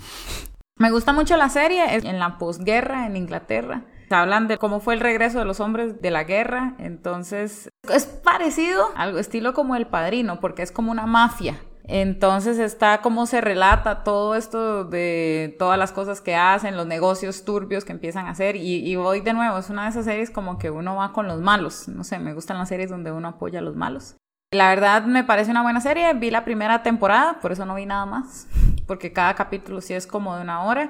Me 0.77 0.89
gusta 0.89 1.13
mucho 1.13 1.37
la 1.37 1.49
serie, 1.49 1.95
es 1.95 2.05
en 2.05 2.19
la 2.19 2.37
posguerra 2.37 3.05
en 3.05 3.15
Inglaterra. 3.15 3.83
Hablan 4.09 4.47
de 4.47 4.57
cómo 4.57 4.79
fue 4.79 4.95
el 4.95 4.99
regreso 4.99 5.39
de 5.39 5.45
los 5.45 5.59
hombres 5.59 6.01
de 6.01 6.11
la 6.11 6.23
guerra, 6.23 6.73
entonces 6.79 7.69
es 7.89 8.05
parecido 8.05 8.89
algo 8.95 9.19
estilo 9.19 9.53
como 9.53 9.75
El 9.75 9.87
Padrino, 9.87 10.39
porque 10.39 10.63
es 10.63 10.71
como 10.71 10.91
una 10.91 11.05
mafia. 11.05 11.61
Entonces 11.83 12.57
está 12.59 13.01
cómo 13.01 13.25
se 13.25 13.41
relata 13.41 14.03
todo 14.03 14.35
esto 14.35 14.85
de 14.85 15.55
todas 15.59 15.77
las 15.77 15.91
cosas 15.91 16.21
que 16.21 16.35
hacen, 16.35 16.77
los 16.77 16.87
negocios 16.87 17.43
turbios 17.43 17.85
que 17.85 17.91
empiezan 17.91 18.27
a 18.27 18.31
hacer. 18.31 18.55
Y, 18.55 18.77
y 18.77 18.95
hoy 18.95 19.21
de 19.21 19.33
nuevo, 19.33 19.57
es 19.57 19.69
una 19.69 19.83
de 19.83 19.89
esas 19.89 20.05
series 20.05 20.31
como 20.31 20.57
que 20.57 20.71
uno 20.71 20.95
va 20.95 21.13
con 21.13 21.27
los 21.27 21.41
malos. 21.41 21.87
No 21.87 22.03
sé, 22.03 22.19
me 22.19 22.33
gustan 22.33 22.57
las 22.57 22.69
series 22.69 22.89
donde 22.89 23.11
uno 23.11 23.27
apoya 23.27 23.59
a 23.59 23.63
los 23.63 23.75
malos. 23.75 24.15
La 24.53 24.67
verdad 24.67 25.05
me 25.05 25.23
parece 25.23 25.49
una 25.49 25.61
buena 25.61 25.79
serie. 25.79 26.13
Vi 26.13 26.29
la 26.29 26.43
primera 26.43 26.83
temporada, 26.83 27.39
por 27.39 27.53
eso 27.53 27.65
no 27.65 27.75
vi 27.75 27.85
nada 27.85 28.05
más. 28.05 28.47
Porque 28.85 29.13
cada 29.13 29.33
capítulo 29.33 29.79
sí 29.79 29.93
es 29.93 30.05
como 30.05 30.35
de 30.35 30.41
una 30.41 30.63
hora. 30.63 30.89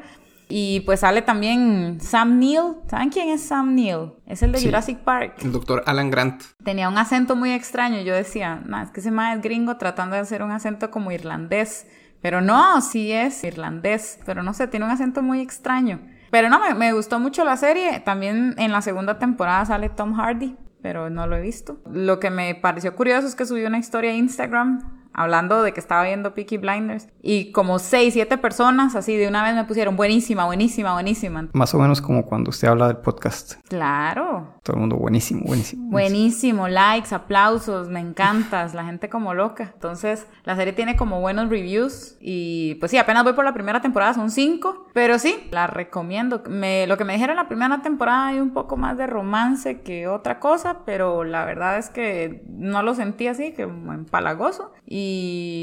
Y 0.50 0.80
pues 0.80 1.02
sale 1.02 1.22
también 1.22 2.00
Sam 2.02 2.40
Neill. 2.40 2.74
¿Saben 2.90 3.10
quién 3.12 3.30
es 3.30 3.44
Sam 3.44 3.76
Neill? 3.76 4.14
Es 4.26 4.42
el 4.42 4.52
de 4.52 4.58
Sí. 4.58 4.66
Jurassic 4.66 4.98
Park. 5.02 5.36
El 5.44 5.52
doctor 5.52 5.84
Alan 5.86 6.10
Grant. 6.10 6.42
Tenía 6.64 6.90
un 6.90 6.98
acento 6.98 7.36
muy 7.36 7.52
extraño. 7.52 8.02
Yo 8.02 8.16
decía, 8.16 8.64
no, 8.66 8.82
es 8.82 8.90
que 8.90 9.00
ese 9.00 9.12
más 9.12 9.36
es 9.38 9.44
gringo 9.44 9.78
tratando 9.78 10.16
de 10.16 10.24
hacer 10.24 10.42
un 10.42 10.50
acento 10.50 10.90
como 10.90 11.12
irlandés. 11.12 11.86
Pero 12.20 12.42
no, 12.42 12.82
sí 12.82 13.12
es 13.12 13.44
irlandés. 13.44 14.18
Pero 14.26 14.42
no 14.42 14.56
sé, 14.56 14.66
tiene 14.70 14.88
un 14.88 14.92
acento 14.92 15.22
muy 15.22 15.40
extraño. 15.40 16.00
Pero 16.32 16.50
no, 16.50 16.60
me, 16.60 16.74
me 16.74 16.94
gustó 16.94 17.20
mucho 17.20 17.46
la 17.46 17.58
serie. 17.58 18.00
También 18.00 18.56
en 18.58 18.72
la 18.72 18.82
segunda 18.82 19.20
temporada 19.20 19.66
sale 19.68 19.90
Tom 19.90 20.16
Hardy, 20.16 20.56
pero 20.82 21.10
no 21.10 21.28
lo 21.28 21.36
he 21.36 21.42
visto. 21.42 21.80
Lo 21.92 22.20
que 22.20 22.30
me 22.30 22.56
pareció 22.56 22.96
curioso 22.96 23.28
es 23.28 23.36
que 23.36 23.46
subió 23.46 23.68
una 23.68 23.80
historia 23.80 24.12
a 24.12 24.16
Instagram 24.16 25.01
hablando 25.14 25.64
de 25.64 25.74
que 25.74 25.80
estaba 25.80 26.04
viendo 26.04 26.34
Peaky 26.34 26.58
Blinders 26.58 27.08
y 27.22 27.52
como 27.52 27.80
seis, 27.80 28.14
siete 28.14 28.38
personas 28.38 28.96
así 28.96 29.16
de 29.16 29.28
una 29.28 29.44
vez 29.44 29.56
me 29.56 29.66
pusieron 29.66 29.96
buenísima, 29.96 30.46
buenísima, 30.46 30.94
buenísima. 30.94 31.50
Más 31.54 31.74
o 31.74 31.80
menos 31.80 32.02
como 32.02 32.26
cuando 32.26 32.50
usted 32.50 32.68
habla 32.68 32.88
del 32.88 32.98
podcast. 32.98 33.54
Claro. 33.68 34.56
Todo 34.64 34.76
el 34.76 34.80
mundo 34.82 34.98
buenísimo, 34.98 35.42
buenísimo. 35.46 35.90
Buenísimo, 35.90 36.68
likes, 36.68 37.14
aplausos, 37.14 37.90
me 37.90 38.00
encantas, 38.00 38.74
la 38.74 38.86
gente 38.86 39.10
como 39.10 39.34
loca. 39.34 39.72
Entonces, 39.74 40.28
la 40.44 40.56
serie 40.56 40.74
tiene 40.74 40.96
como 40.96 41.20
buenos 41.20 41.50
reviews 41.50 42.18
y 42.20 42.76
pues 42.76 42.92
sí, 42.92 42.98
apenas 42.98 43.24
voy 43.24 43.34
por 43.34 43.46
la 43.46 43.54
primera 43.54 43.82
temporada, 43.82 44.14
son 44.14 44.32
cinco, 44.32 44.88
pero 44.94 45.20
sí, 45.20 45.48
la 45.52 45.68
recomiendo. 45.68 46.44
Me, 46.48 46.88
lo 46.88 46.98
que 46.98 47.06
me 47.06 47.14
dijeron 47.14 47.36
la 47.36 47.48
primera 47.48 47.82
temporada 47.82 48.28
hay 48.28 48.40
un 48.40 48.52
poco 48.52 48.78
más 48.78 48.98
de 48.98 49.08
romance 49.08 49.82
que 49.82 50.08
otra 50.08 50.40
cosa, 50.40 50.80
pero 50.86 51.24
la 51.24 51.46
verdad 51.46 51.78
es 51.78 51.90
que 51.90 52.44
no 52.48 52.84
lo 52.84 52.94
sentí 52.94 53.28
así, 53.28 53.54
que 53.54 53.64
empalagoso. 53.64 54.72
Y 54.86 55.01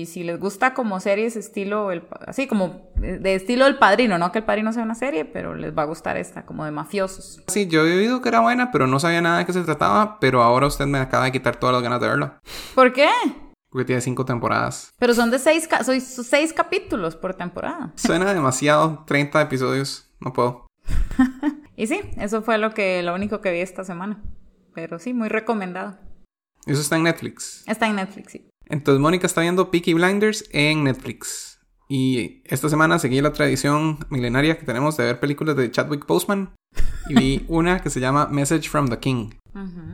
si 0.09 0.23
les 0.25 0.38
gusta 0.38 0.75
como 0.75 1.00
series 1.00 1.37
estilo, 1.37 1.90
el, 1.92 2.02
así 2.26 2.47
como 2.47 2.90
de 2.97 3.35
estilo 3.35 3.66
El 3.66 3.78
Padrino, 3.78 4.18
no 4.18 4.33
que 4.33 4.38
El 4.38 4.45
Padrino 4.45 4.73
sea 4.73 4.83
una 4.83 4.95
serie, 4.95 5.25
pero 5.25 5.54
les 5.54 5.76
va 5.76 5.83
a 5.83 5.87
gustar 5.87 6.16
esta, 6.16 6.47
como 6.47 6.64
de 6.64 6.71
mafiosos. 6.71 7.42
Sí, 7.49 7.66
yo 7.66 7.87
he 7.87 7.97
oído 7.97 8.21
que 8.23 8.28
era 8.28 8.40
buena, 8.40 8.71
pero 8.71 8.87
no 8.87 9.00
sabía 9.00 9.21
nada 9.21 9.38
de 9.38 9.47
qué 9.47 9.52
se 9.52 9.62
trataba, 9.62 10.18
pero 10.21 10.42
ahora 10.42 10.66
usted 10.66 10.87
me 10.87 10.99
acaba 10.99 11.25
de 11.25 11.33
quitar 11.33 11.57
todas 11.57 11.75
las 11.75 11.83
ganas 11.83 12.00
de 12.00 12.09
verla. 12.09 12.40
¿Por 12.75 12.92
qué? 12.92 13.09
Porque 13.71 13.85
tiene 13.85 14.00
cinco 14.00 14.25
temporadas. 14.25 14.92
Pero 14.99 15.14
son 15.14 15.30
de 15.30 15.38
seis, 15.38 15.68
soy 15.85 16.00
seis 16.00 16.52
capítulos 16.52 17.16
por 17.16 17.35
temporada. 17.35 17.92
Suena 17.97 18.33
demasiado, 18.33 19.04
30 19.07 19.42
episodios, 19.42 20.11
no 20.21 20.33
puedo. 20.33 20.66
Y 21.78 21.87
sí, 21.87 22.00
eso 22.16 22.42
fue 22.42 22.59
lo 22.59 22.75
que 22.75 23.04
lo 23.04 23.14
único 23.14 23.40
que 23.40 23.52
vi 23.52 23.61
esta 23.61 23.85
semana. 23.85 24.21
Pero 24.75 24.99
sí, 24.99 25.14
muy 25.14 25.28
recomendado. 25.28 25.97
Eso 26.66 26.80
está 26.80 26.97
en 26.97 27.04
Netflix. 27.04 27.62
Está 27.68 27.87
en 27.87 27.95
Netflix, 27.95 28.33
sí. 28.33 28.48
Entonces 28.69 29.01
Mónica 29.01 29.27
está 29.27 29.41
viendo 29.41 29.71
Peaky 29.71 29.95
Blinders 29.95 30.45
en 30.53 30.85
Netflix. 30.85 31.59
Y 31.89 32.43
esta 32.45 32.69
semana 32.69 32.99
seguí 32.99 33.21
la 33.21 33.33
tradición 33.33 33.99
milenaria 34.11 34.59
que 34.59 34.67
tenemos 34.67 34.97
de 34.97 35.05
ver 35.05 35.21
películas 35.21 35.57
de 35.57 35.71
Chadwick 35.71 36.07
Boseman. 36.07 36.51
Y 37.09 37.15
vi 37.15 37.45
una 37.49 37.81
que 37.81 37.91
se 37.91 38.01
llama 38.01 38.29
Message 38.31 38.69
from 38.69 38.89
the 38.89 38.99
King. 38.99 39.31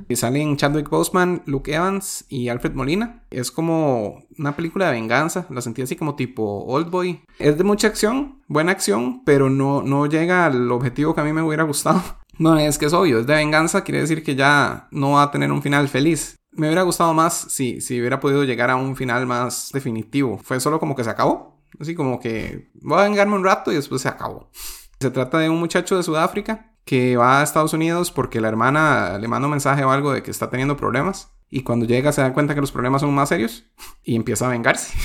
Y 0.08 0.16
salen 0.16 0.58
Chadwick 0.58 0.90
Boseman, 0.90 1.42
Luke 1.46 1.72
Evans 1.72 2.26
y 2.28 2.48
Alfred 2.48 2.74
Molina. 2.74 3.24
Es 3.30 3.50
como 3.50 4.24
una 4.38 4.54
película 4.54 4.86
de 4.86 4.92
venganza. 4.92 5.46
La 5.48 5.62
sentí 5.62 5.80
así 5.80 5.96
como 5.96 6.16
tipo 6.16 6.64
Old 6.66 6.90
Boy. 6.90 7.22
Es 7.38 7.56
de 7.56 7.64
mucha 7.64 7.88
acción, 7.88 8.42
buena 8.46 8.72
acción, 8.72 9.22
pero 9.24 9.48
no, 9.48 9.82
no 9.82 10.04
llega 10.06 10.44
al 10.44 10.70
objetivo 10.70 11.14
que 11.14 11.22
a 11.22 11.24
mí 11.24 11.32
me 11.32 11.42
hubiera 11.42 11.62
gustado. 11.62 12.02
No, 12.36 12.58
es 12.58 12.78
que 12.78 12.86
es 12.86 12.92
obvio, 12.92 13.20
es 13.20 13.28
de 13.28 13.34
venganza, 13.36 13.84
quiere 13.84 14.00
decir 14.00 14.24
que 14.24 14.34
ya 14.34 14.88
no 14.90 15.12
va 15.12 15.22
a 15.22 15.30
tener 15.30 15.52
un 15.52 15.62
final 15.62 15.86
feliz. 15.86 16.34
Me 16.56 16.68
hubiera 16.68 16.82
gustado 16.82 17.12
más 17.14 17.46
si, 17.50 17.80
si 17.80 17.98
hubiera 17.98 18.20
podido 18.20 18.44
llegar 18.44 18.70
a 18.70 18.76
un 18.76 18.96
final 18.96 19.26
más 19.26 19.70
definitivo. 19.72 20.38
Fue 20.38 20.60
solo 20.60 20.78
como 20.78 20.94
que 20.94 21.04
se 21.04 21.10
acabó. 21.10 21.60
Así 21.80 21.94
como 21.94 22.20
que 22.20 22.70
voy 22.74 23.00
a 23.00 23.04
vengarme 23.04 23.34
un 23.34 23.44
rato 23.44 23.72
y 23.72 23.74
después 23.74 24.02
se 24.02 24.08
acabó. 24.08 24.50
Se 25.00 25.10
trata 25.10 25.38
de 25.38 25.48
un 25.48 25.58
muchacho 25.58 25.96
de 25.96 26.02
Sudáfrica 26.02 26.72
que 26.84 27.16
va 27.16 27.40
a 27.40 27.42
Estados 27.42 27.72
Unidos 27.72 28.10
porque 28.10 28.40
la 28.40 28.48
hermana 28.48 29.18
le 29.18 29.28
manda 29.28 29.46
un 29.46 29.52
mensaje 29.52 29.84
o 29.84 29.90
algo 29.90 30.12
de 30.12 30.22
que 30.22 30.30
está 30.30 30.50
teniendo 30.50 30.76
problemas. 30.76 31.30
Y 31.50 31.62
cuando 31.62 31.86
llega 31.86 32.12
se 32.12 32.20
da 32.20 32.32
cuenta 32.32 32.54
que 32.54 32.60
los 32.60 32.72
problemas 32.72 33.00
son 33.00 33.14
más 33.14 33.28
serios 33.28 33.64
y 34.02 34.14
empieza 34.16 34.46
a 34.46 34.50
vengarse. 34.50 34.96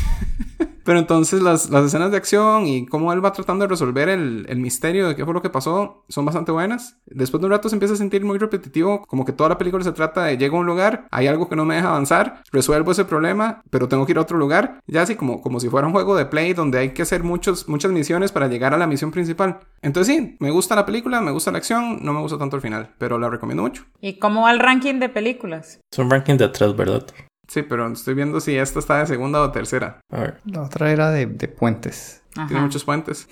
Pero 0.89 1.01
entonces 1.01 1.43
las, 1.43 1.69
las 1.69 1.85
escenas 1.85 2.09
de 2.09 2.17
acción 2.17 2.65
y 2.65 2.87
cómo 2.87 3.13
él 3.13 3.23
va 3.23 3.31
tratando 3.31 3.63
de 3.63 3.69
resolver 3.69 4.09
el, 4.09 4.47
el 4.49 4.57
misterio 4.57 5.07
de 5.07 5.15
qué 5.15 5.23
fue 5.23 5.35
lo 5.35 5.43
que 5.43 5.51
pasó 5.51 6.03
son 6.09 6.25
bastante 6.25 6.51
buenas. 6.51 6.97
Después 7.05 7.39
de 7.39 7.45
un 7.45 7.51
rato 7.51 7.69
se 7.69 7.75
empieza 7.75 7.93
a 7.93 7.97
sentir 7.97 8.25
muy 8.25 8.39
repetitivo, 8.39 9.05
como 9.05 9.23
que 9.23 9.31
toda 9.31 9.49
la 9.49 9.59
película 9.59 9.83
se 9.83 9.91
trata 9.91 10.23
de 10.23 10.39
llego 10.39 10.57
a 10.57 10.61
un 10.61 10.65
lugar, 10.65 11.05
hay 11.11 11.27
algo 11.27 11.47
que 11.47 11.55
no 11.55 11.63
me 11.63 11.75
deja 11.75 11.89
avanzar, 11.89 12.41
resuelvo 12.51 12.91
ese 12.91 13.05
problema, 13.05 13.61
pero 13.69 13.87
tengo 13.87 14.07
que 14.07 14.13
ir 14.13 14.17
a 14.17 14.21
otro 14.21 14.39
lugar. 14.39 14.79
Ya 14.87 15.03
así 15.03 15.13
como, 15.13 15.41
como 15.41 15.59
si 15.59 15.69
fuera 15.69 15.85
un 15.85 15.93
juego 15.93 16.15
de 16.15 16.25
play 16.25 16.53
donde 16.53 16.79
hay 16.79 16.89
que 16.89 17.03
hacer 17.03 17.21
muchos, 17.23 17.69
muchas 17.69 17.91
misiones 17.91 18.31
para 18.31 18.47
llegar 18.47 18.73
a 18.73 18.77
la 18.79 18.87
misión 18.87 19.11
principal. 19.11 19.59
Entonces 19.83 20.15
sí, 20.15 20.37
me 20.39 20.49
gusta 20.49 20.75
la 20.75 20.87
película, 20.87 21.21
me 21.21 21.29
gusta 21.29 21.51
la 21.51 21.59
acción, 21.59 21.99
no 22.01 22.13
me 22.13 22.21
gusta 22.21 22.39
tanto 22.39 22.55
el 22.55 22.63
final, 22.63 22.95
pero 22.97 23.19
la 23.19 23.29
recomiendo 23.29 23.61
mucho. 23.61 23.85
¿Y 24.01 24.17
cómo 24.17 24.41
va 24.41 24.51
el 24.51 24.59
ranking 24.59 24.95
de 24.95 25.09
películas? 25.09 25.79
Es 25.91 25.99
un 25.99 26.09
ranking 26.09 26.37
de 26.37 26.47
tres, 26.47 26.75
¿verdad? 26.75 27.05
Sí, 27.49 27.63
pero 27.63 27.91
estoy 27.91 28.13
viendo 28.13 28.39
si 28.39 28.55
esta 28.55 28.79
está 28.79 28.99
de 28.99 29.07
segunda 29.07 29.41
o 29.41 29.51
tercera. 29.51 29.99
A 30.11 30.19
ver, 30.19 30.41
La 30.45 30.61
otra 30.61 30.91
era 30.91 31.09
de, 31.09 31.25
de 31.25 31.47
puentes. 31.47 32.23
Tiene 32.47 32.61
muchos 32.61 32.83
puentes. 32.85 33.27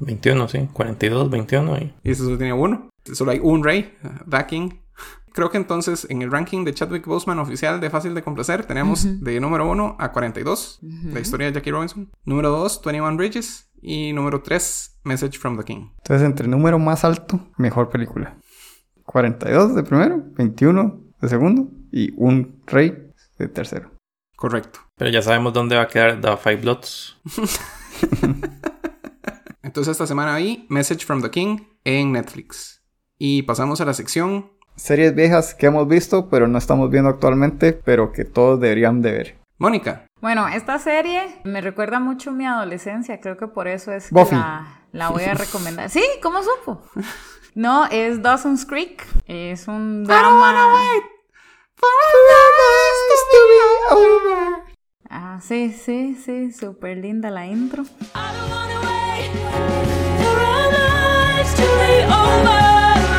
21, 0.00 0.48
sí, 0.48 0.68
42, 0.72 1.30
21 1.30 1.78
y... 1.78 1.94
Y 2.02 2.10
eso 2.10 2.24
solo 2.24 2.36
tiene 2.36 2.52
uno. 2.52 2.90
Solo 3.12 3.30
hay 3.30 3.40
un 3.42 3.64
rey, 3.64 3.96
The 4.28 4.46
King. 4.46 4.70
Creo 5.32 5.50
que 5.50 5.58
entonces 5.58 6.06
en 6.10 6.22
el 6.22 6.30
ranking 6.30 6.64
de 6.64 6.74
Chadwick 6.74 7.06
Boseman 7.06 7.38
oficial 7.38 7.78
de 7.80 7.90
Fácil 7.90 8.14
de 8.14 8.22
Complacer 8.22 8.64
tenemos 8.64 9.06
de 9.22 9.38
número 9.38 9.70
1 9.70 9.96
a 9.98 10.10
42, 10.10 10.80
la 11.12 11.20
historia 11.20 11.46
de 11.46 11.52
Jackie 11.52 11.70
Robinson. 11.70 12.10
Número 12.24 12.50
2, 12.50 12.82
21 12.84 13.16
Bridges. 13.16 13.70
Y 13.82 14.12
número 14.14 14.42
3, 14.42 15.00
Message 15.04 15.38
from 15.38 15.58
the 15.58 15.62
King. 15.62 15.90
Entonces, 15.98 16.26
entre 16.26 16.48
número 16.48 16.78
más 16.78 17.04
alto, 17.04 17.38
mejor 17.58 17.90
película. 17.90 18.36
42 19.04 19.76
de 19.76 19.82
primero, 19.84 20.24
21 20.36 21.00
de 21.20 21.28
segundo 21.28 21.68
y 21.92 22.12
un 22.16 22.62
rey 22.66 23.05
de 23.38 23.48
tercero. 23.48 23.90
Correcto. 24.36 24.80
Pero 24.96 25.10
ya 25.10 25.22
sabemos 25.22 25.52
dónde 25.52 25.76
va 25.76 25.82
a 25.82 25.88
quedar 25.88 26.20
The 26.20 26.36
Five 26.36 26.56
Bloods. 26.56 27.18
Entonces 29.62 29.92
esta 29.92 30.06
semana 30.06 30.36
vi 30.36 30.66
Message 30.68 31.04
from 31.04 31.22
the 31.22 31.30
King 31.30 31.60
en 31.84 32.12
Netflix. 32.12 32.82
Y 33.18 33.42
pasamos 33.42 33.80
a 33.80 33.84
la 33.84 33.94
sección. 33.94 34.52
Series 34.76 35.14
viejas 35.14 35.54
que 35.54 35.66
hemos 35.66 35.88
visto, 35.88 36.28
pero 36.28 36.48
no 36.48 36.58
estamos 36.58 36.90
viendo 36.90 37.08
actualmente, 37.08 37.72
pero 37.72 38.12
que 38.12 38.24
todos 38.24 38.60
deberían 38.60 39.00
de 39.00 39.12
ver. 39.12 39.38
Mónica. 39.58 40.06
Bueno, 40.20 40.48
esta 40.48 40.78
serie 40.78 41.40
me 41.44 41.62
recuerda 41.62 41.98
mucho 41.98 42.30
mi 42.30 42.46
adolescencia, 42.46 43.20
creo 43.20 43.38
que 43.38 43.48
por 43.48 43.68
eso 43.68 43.92
es 43.92 44.10
que 44.10 44.14
la, 44.34 44.82
la 44.92 45.08
voy 45.08 45.24
a 45.24 45.34
recomendar. 45.34 45.88
Sí, 45.88 46.02
¿cómo 46.22 46.40
supo? 46.42 46.82
No, 47.54 47.86
es 47.86 48.20
Dawson's 48.20 48.66
Creek, 48.66 49.02
es 49.26 49.66
un 49.66 50.04
drama... 50.04 50.74
for 51.76 51.86
our 51.86 52.50
lives 52.62 53.00
to 53.32 53.38
be 53.50 53.58
over. 53.96 54.62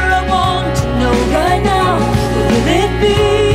I 0.10 0.26
want 0.30 0.78
to 0.78 0.88
know 1.00 1.16
right 1.34 1.64
now, 1.64 2.00
will 2.36 2.68
it 2.68 2.92
be? 3.02 3.16
I 3.16 3.47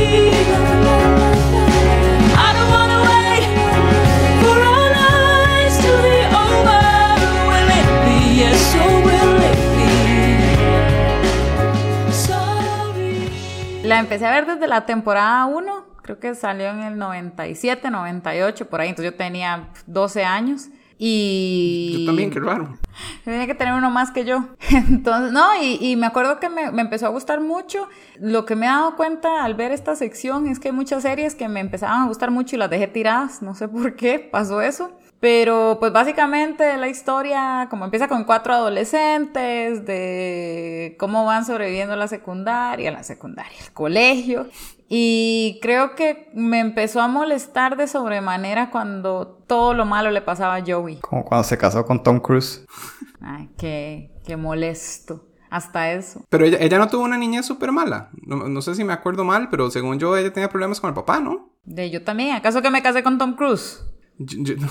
La 13.93 13.99
empecé 13.99 14.25
a 14.25 14.31
ver 14.31 14.47
desde 14.47 14.67
la 14.67 14.87
temporada 14.87 15.45
1, 15.45 15.85
creo 16.01 16.19
que 16.19 16.33
salió 16.33 16.71
en 16.71 16.79
el 16.79 16.97
97, 16.97 17.91
98, 17.91 18.67
por 18.67 18.81
ahí, 18.81 18.89
entonces 18.89 19.11
yo 19.11 19.15
tenía 19.15 19.67
12 19.85 20.23
años. 20.23 20.69
Y... 20.97 21.97
Yo 21.99 22.05
también, 22.07 22.31
qué 22.31 22.39
raro. 22.39 22.75
Tenía 23.23 23.45
que 23.45 23.53
tener 23.53 23.75
uno 23.75 23.91
más 23.91 24.09
que 24.09 24.25
yo. 24.25 24.45
Entonces, 24.71 25.31
no, 25.31 25.45
y, 25.61 25.77
y 25.79 25.95
me 25.95 26.07
acuerdo 26.07 26.39
que 26.39 26.49
me, 26.49 26.71
me 26.71 26.81
empezó 26.81 27.05
a 27.05 27.09
gustar 27.09 27.39
mucho. 27.39 27.87
Lo 28.19 28.45
que 28.45 28.55
me 28.55 28.65
he 28.65 28.69
dado 28.69 28.95
cuenta 28.95 29.43
al 29.43 29.53
ver 29.53 29.71
esta 29.71 29.95
sección 29.95 30.47
es 30.47 30.59
que 30.59 30.69
hay 30.69 30.73
muchas 30.73 31.03
series 31.03 31.35
que 31.35 31.47
me 31.47 31.59
empezaban 31.59 32.01
a 32.01 32.07
gustar 32.07 32.31
mucho 32.31 32.55
y 32.55 32.59
las 32.59 32.71
dejé 32.71 32.87
tiradas. 32.87 33.43
No 33.43 33.53
sé 33.53 33.67
por 33.67 33.95
qué 33.95 34.17
pasó 34.17 34.61
eso. 34.61 34.97
Pero 35.23 35.77
pues 35.79 35.93
básicamente 35.93 36.75
la 36.75 36.89
historia 36.89 37.67
como 37.69 37.85
empieza 37.85 38.09
con 38.09 38.25
cuatro 38.25 38.53
adolescentes, 38.55 39.85
de 39.85 40.97
cómo 40.99 41.23
van 41.23 41.45
sobreviviendo 41.45 41.95
la 41.95 42.09
secundaria, 42.09 42.91
la 42.91 43.03
secundaria, 43.03 43.57
el 43.65 43.71
colegio. 43.71 44.47
Y 44.89 45.59
creo 45.61 45.95
que 45.95 46.29
me 46.33 46.59
empezó 46.59 46.99
a 46.99 47.07
molestar 47.07 47.77
de 47.77 47.87
sobremanera 47.87 48.69
cuando 48.69 49.41
todo 49.47 49.73
lo 49.73 49.85
malo 49.85 50.11
le 50.11 50.19
pasaba 50.21 50.55
a 50.55 50.61
Joey. 50.65 50.97
Como 50.97 51.23
cuando 51.23 51.45
se 51.45 51.57
casó 51.57 51.85
con 51.85 52.03
Tom 52.03 52.19
Cruise. 52.19 52.65
Ay, 53.21 53.49
qué, 53.57 54.11
qué 54.25 54.35
molesto. 54.35 55.25
Hasta 55.49 55.93
eso. 55.93 56.25
Pero 56.27 56.43
ella, 56.43 56.57
ella 56.59 56.79
no 56.79 56.89
tuvo 56.89 57.03
una 57.05 57.17
niñez 57.17 57.45
súper 57.45 57.71
mala. 57.71 58.09
No, 58.27 58.49
no 58.49 58.61
sé 58.61 58.75
si 58.75 58.83
me 58.83 58.91
acuerdo 58.91 59.23
mal, 59.23 59.47
pero 59.49 59.71
según 59.71 59.99
yo, 59.99 60.17
ella 60.17 60.33
tenía 60.33 60.49
problemas 60.49 60.81
con 60.81 60.89
el 60.89 60.93
papá, 60.95 61.21
¿no? 61.21 61.53
De 61.63 61.89
yo 61.89 62.03
también. 62.03 62.35
¿Acaso 62.35 62.61
que 62.61 62.69
me 62.69 62.81
casé 62.83 63.03
con 63.03 63.17
Tom 63.17 63.35
Cruise? 63.37 63.79
Yo- 64.19 64.43
yo- 64.55 64.67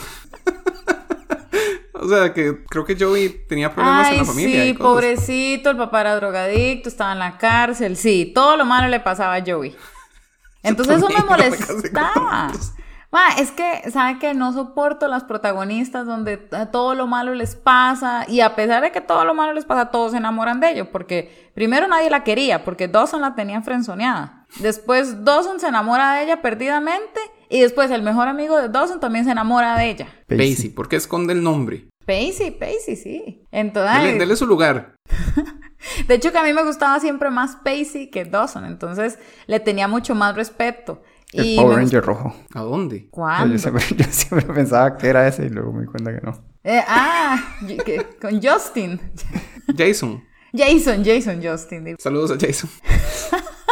o 2.02 2.08
sea, 2.08 2.32
que 2.34 2.64
creo 2.64 2.84
que 2.84 2.96
Joey 2.98 3.46
tenía 3.48 3.72
problemas 3.72 4.08
en 4.08 4.12
Ay, 4.12 4.18
la 4.18 4.24
familia. 4.24 4.62
sí, 4.62 4.68
y 4.68 4.74
cosas. 4.74 4.92
pobrecito. 4.92 5.70
El 5.70 5.76
papá 5.76 6.00
era 6.02 6.16
drogadicto, 6.16 6.88
estaba 6.88 7.12
en 7.12 7.18
la 7.20 7.38
cárcel. 7.38 7.96
Sí, 7.96 8.32
todo 8.34 8.56
lo 8.56 8.64
malo 8.64 8.88
le 8.88 9.00
pasaba 9.00 9.34
a 9.36 9.42
Joey. 9.44 9.74
Entonces 10.62 10.98
eso 10.98 11.08
me 11.08 11.24
molestaba. 11.24 12.52
Ma, 13.10 13.28
es 13.38 13.50
que, 13.50 13.90
¿sabe 13.90 14.18
que 14.18 14.32
No 14.32 14.54
soporto 14.54 15.06
las 15.06 15.24
protagonistas 15.24 16.06
donde 16.06 16.38
todo 16.38 16.94
lo 16.94 17.06
malo 17.06 17.34
les 17.34 17.56
pasa 17.56 18.24
y 18.26 18.40
a 18.40 18.56
pesar 18.56 18.82
de 18.82 18.90
que 18.90 19.02
todo 19.02 19.26
lo 19.26 19.34
malo 19.34 19.52
les 19.52 19.66
pasa, 19.66 19.90
todos 19.90 20.12
se 20.12 20.16
enamoran 20.16 20.60
de 20.60 20.70
ellos 20.70 20.88
porque 20.90 21.50
primero 21.54 21.86
nadie 21.88 22.08
la 22.08 22.24
quería 22.24 22.64
porque 22.64 22.88
Dawson 22.88 23.20
la 23.20 23.34
tenía 23.34 23.60
frenzoneada. 23.60 24.46
Después 24.60 25.24
Dawson 25.24 25.60
se 25.60 25.68
enamora 25.68 26.14
de 26.14 26.24
ella 26.24 26.42
perdidamente 26.42 27.20
Y 27.50 27.60
después 27.60 27.90
el 27.90 28.02
mejor 28.02 28.28
amigo 28.28 28.56
de 28.58 28.68
Dawson 28.70 28.98
también 29.00 29.26
se 29.26 29.30
enamora 29.30 29.76
de 29.76 29.90
ella. 29.90 30.08
Pacey, 30.26 30.70
¿por 30.70 30.88
qué 30.88 30.96
esconde 30.96 31.34
el 31.34 31.42
nombre? 31.42 31.88
Pacey, 32.06 32.50
Pacey, 32.52 32.96
sí. 32.96 33.46
Entonces, 33.50 34.02
Dele, 34.02 34.18
dele 34.18 34.36
su 34.36 34.46
lugar. 34.46 34.94
de 36.08 36.14
hecho 36.14 36.32
que 36.32 36.38
a 36.38 36.42
mí 36.42 36.52
me 36.52 36.64
gustaba 36.64 36.98
siempre 37.00 37.30
más 37.30 37.56
Pacey 37.56 38.10
que 38.10 38.24
Dawson, 38.24 38.64
entonces 38.64 39.18
le 39.46 39.60
tenía 39.60 39.88
mucho 39.88 40.14
más 40.14 40.34
respeto. 40.34 41.02
El 41.32 41.46
y 41.46 41.56
Power 41.56 41.78
Ranger 41.78 42.04
rojo. 42.04 42.34
¿A 42.54 42.60
dónde? 42.60 43.08
¿Cuándo? 43.10 43.54
Yo 43.54 43.58
siempre, 43.58 43.84
yo 43.96 44.04
siempre 44.10 44.52
pensaba 44.54 44.96
que 44.96 45.08
era 45.08 45.26
ese 45.26 45.46
y 45.46 45.48
luego 45.48 45.72
me 45.72 45.82
di 45.82 45.86
cuenta 45.86 46.14
que 46.14 46.20
no. 46.24 46.32
Eh, 46.64 46.82
ah, 46.86 47.56
que- 47.84 48.06
con 48.20 48.40
Justin. 48.42 49.00
Jason. 49.76 50.22
Jason, 50.52 51.02
Jason, 51.02 51.42
Justin. 51.42 51.84
digo. 51.84 51.96
Saludos 51.98 52.32
a 52.32 52.36
Jason. 52.38 52.68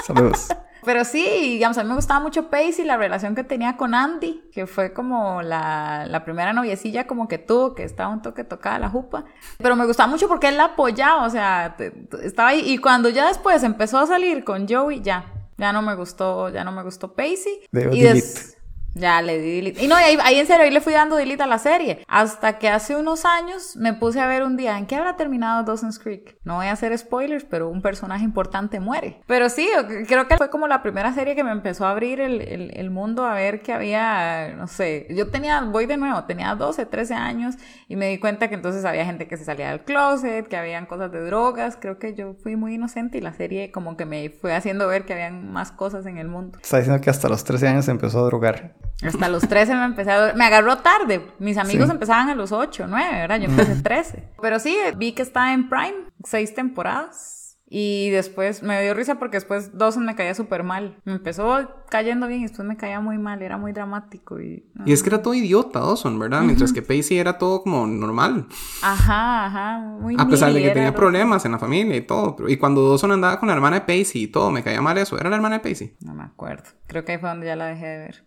Saludos. 0.06 0.48
Pero 0.84 1.04
sí, 1.04 1.22
digamos, 1.40 1.76
a 1.78 1.82
mí 1.82 1.88
me 1.88 1.94
gustaba 1.94 2.20
mucho 2.20 2.48
Pacey, 2.50 2.84
la 2.84 2.96
relación 2.96 3.34
que 3.34 3.44
tenía 3.44 3.76
con 3.76 3.94
Andy, 3.94 4.42
que 4.52 4.66
fue 4.66 4.92
como 4.92 5.42
la, 5.42 6.06
la 6.08 6.24
primera 6.24 6.52
noviecilla 6.52 7.06
como 7.06 7.28
que 7.28 7.38
tuvo, 7.38 7.74
que 7.74 7.84
estaba 7.84 8.08
un 8.10 8.22
toque 8.22 8.44
tocada 8.44 8.78
la 8.78 8.88
jupa. 8.88 9.24
Pero 9.58 9.76
me 9.76 9.86
gustaba 9.86 10.08
mucho 10.08 10.28
porque 10.28 10.48
él 10.48 10.56
la 10.56 10.64
apoyaba, 10.66 11.24
o 11.26 11.30
sea, 11.30 11.74
te- 11.76 11.90
te- 11.90 12.26
estaba 12.26 12.50
ahí. 12.50 12.62
Y 12.64 12.78
cuando 12.78 13.08
ya 13.08 13.26
después 13.28 13.62
empezó 13.62 13.98
a 13.98 14.06
salir 14.06 14.44
con 14.44 14.66
Joey, 14.68 15.00
ya, 15.02 15.24
ya 15.58 15.72
no 15.72 15.82
me 15.82 15.94
gustó, 15.94 16.48
ya 16.48 16.64
no 16.64 16.72
me 16.72 16.82
gustó 16.82 17.12
Pacey. 17.14 17.60
Dio 17.92 17.92
y 17.92 18.02
des-. 18.14 18.56
Ya 18.94 19.22
le 19.22 19.38
di 19.38 19.56
delete. 19.56 19.84
Y 19.84 19.88
no, 19.88 19.94
ahí, 19.94 20.18
ahí 20.22 20.38
en 20.40 20.46
serio, 20.46 20.64
ahí 20.64 20.70
le 20.70 20.80
fui 20.80 20.92
dando 20.92 21.14
delete 21.16 21.42
a 21.42 21.46
la 21.46 21.58
serie. 21.58 22.04
Hasta 22.08 22.58
que 22.58 22.68
hace 22.68 22.96
unos 22.96 23.24
años 23.24 23.76
me 23.76 23.94
puse 23.94 24.18
a 24.20 24.26
ver 24.26 24.42
un 24.42 24.56
día 24.56 24.76
en 24.78 24.86
qué 24.86 24.96
habrá 24.96 25.16
terminado 25.16 25.62
Dawson's 25.62 25.98
Creek. 25.98 26.38
No 26.44 26.56
voy 26.56 26.66
a 26.66 26.72
hacer 26.72 26.96
spoilers, 26.98 27.44
pero 27.44 27.68
un 27.68 27.82
personaje 27.82 28.24
importante 28.24 28.80
muere. 28.80 29.20
Pero 29.26 29.48
sí, 29.48 29.68
creo 30.08 30.26
que 30.26 30.36
fue 30.36 30.50
como 30.50 30.66
la 30.66 30.82
primera 30.82 31.12
serie 31.14 31.36
que 31.36 31.44
me 31.44 31.52
empezó 31.52 31.86
a 31.86 31.90
abrir 31.92 32.20
el, 32.20 32.40
el- 32.40 32.70
el 32.76 32.90
mundo 32.90 33.24
a 33.24 33.34
ver 33.34 33.62
que 33.62 33.72
había, 33.72 34.54
no 34.56 34.66
sé, 34.66 35.06
yo 35.10 35.30
tenía, 35.30 35.60
voy 35.62 35.86
de 35.86 35.96
nuevo, 35.96 36.24
tenía 36.24 36.54
12, 36.54 36.86
13 36.86 37.14
años 37.14 37.54
y 37.88 37.94
me 37.96 38.08
di 38.08 38.18
cuenta 38.18 38.48
que 38.48 38.54
entonces 38.56 38.84
había 38.84 39.04
gente 39.04 39.28
que 39.28 39.36
se 39.36 39.44
salía 39.44 39.70
del 39.70 39.80
closet, 39.84 40.48
que 40.48 40.56
habían 40.56 40.86
cosas 40.86 41.12
de 41.12 41.24
drogas. 41.24 41.76
Creo 41.80 41.98
que 41.98 42.14
yo 42.14 42.34
fui 42.42 42.56
muy 42.56 42.74
inocente 42.74 43.18
y 43.18 43.20
la 43.20 43.32
serie 43.34 43.70
como 43.70 43.96
que 43.96 44.04
me 44.04 44.30
fue 44.30 44.54
haciendo 44.54 44.88
ver 44.88 45.04
que 45.04 45.12
habían 45.12 45.52
más 45.52 45.70
cosas 45.70 46.06
en 46.06 46.18
el 46.18 46.26
mundo. 46.28 46.58
Está 46.60 46.78
diciendo 46.78 47.00
que 47.00 47.10
hasta 47.10 47.28
los 47.28 47.44
13 47.44 47.68
años 47.68 47.84
se 47.84 47.92
empezó 47.92 48.18
a 48.20 48.26
drogar. 48.26 48.74
Hasta 49.02 49.28
los 49.30 49.48
13 49.48 49.74
me 49.76 49.84
empecé 49.84 50.10
a... 50.10 50.34
Me 50.34 50.44
agarró 50.44 50.76
tarde. 50.78 51.26
Mis 51.38 51.56
amigos 51.56 51.86
Sí. 51.86 51.92
empezaban 51.92 52.28
a 52.28 52.34
los 52.34 52.52
8, 52.52 52.86
9, 52.88 53.08
¿verdad? 53.12 53.38
Yo 53.40 53.46
empecé 53.46 53.76
13. 53.82 54.28
Pero 54.42 54.58
sí, 54.58 54.76
vi 54.96 55.12
que 55.12 55.22
está 55.22 55.52
en 55.54 55.68
Prime, 55.70 55.94
seis 56.24 56.54
temporadas. 56.54 57.36
Y 57.72 58.10
después 58.10 58.64
me 58.64 58.82
dio 58.82 58.94
risa 58.94 59.20
porque 59.20 59.36
después 59.36 59.78
Dawson 59.78 60.04
me 60.04 60.16
caía 60.16 60.34
súper 60.34 60.64
mal. 60.64 60.98
Me 61.04 61.12
empezó 61.12 61.70
cayendo 61.88 62.26
bien 62.26 62.40
y 62.40 62.42
después 62.48 62.66
me 62.66 62.76
caía 62.76 62.98
muy 62.98 63.16
mal. 63.16 63.40
Era 63.42 63.58
muy 63.58 63.72
dramático 63.72 64.40
y... 64.40 64.68
Y 64.84 64.92
es 64.92 65.04
que 65.04 65.08
era 65.08 65.22
todo 65.22 65.34
idiota 65.34 65.78
Dawson, 65.78 66.18
¿verdad? 66.18 66.42
Mientras 66.42 66.72
que 66.72 66.82
Pacey 66.82 67.18
era 67.18 67.38
todo 67.38 67.62
como 67.62 67.86
normal. 67.86 68.48
Ajá, 68.82 69.46
ajá. 69.46 69.78
Muy 70.00 70.16
A 70.18 70.26
pesar 70.26 70.52
de 70.52 70.60
que 70.62 70.70
tenía 70.70 70.92
problemas 70.96 71.44
en 71.44 71.52
la 71.52 71.60
familia 71.60 71.94
y 71.96 72.00
todo. 72.02 72.34
pero- 72.34 72.48
Y 72.48 72.56
cuando 72.56 72.88
Dawson 72.90 73.12
andaba 73.12 73.38
con 73.38 73.46
la 73.48 73.54
hermana 73.54 73.80
de 73.80 73.86
Pacey 73.86 74.24
y 74.24 74.26
todo, 74.26 74.50
me 74.50 74.64
caía 74.64 74.82
mal 74.82 74.98
eso. 74.98 75.16
¿Era 75.18 75.30
la 75.30 75.36
hermana 75.36 75.60
de 75.60 75.68
Pacey? 75.70 75.96
No 76.00 76.12
me 76.12 76.24
acuerdo. 76.24 76.64
Creo 76.88 77.04
que 77.04 77.12
ahí 77.12 77.18
fue 77.18 77.28
donde 77.28 77.46
ya 77.46 77.54
la 77.54 77.66
dejé 77.66 77.86
de 77.86 77.98
ver. 77.98 78.24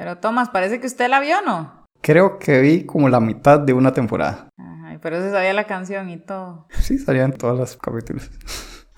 Pero 0.00 0.16
Tomás, 0.16 0.48
parece 0.48 0.80
que 0.80 0.86
usted 0.86 1.10
la 1.10 1.20
vio, 1.20 1.42
¿no? 1.42 1.84
Creo 2.00 2.38
que 2.38 2.58
vi 2.62 2.86
como 2.86 3.10
la 3.10 3.20
mitad 3.20 3.60
de 3.60 3.74
una 3.74 3.92
temporada. 3.92 4.48
Ajá, 4.56 4.98
por 4.98 5.12
eso 5.12 5.30
sabía 5.30 5.52
la 5.52 5.64
canción 5.64 6.08
y 6.08 6.16
todo. 6.16 6.66
Sí, 6.70 6.96
salían 6.96 7.34
todos 7.34 7.58
los 7.58 7.76
capítulos. 7.76 8.30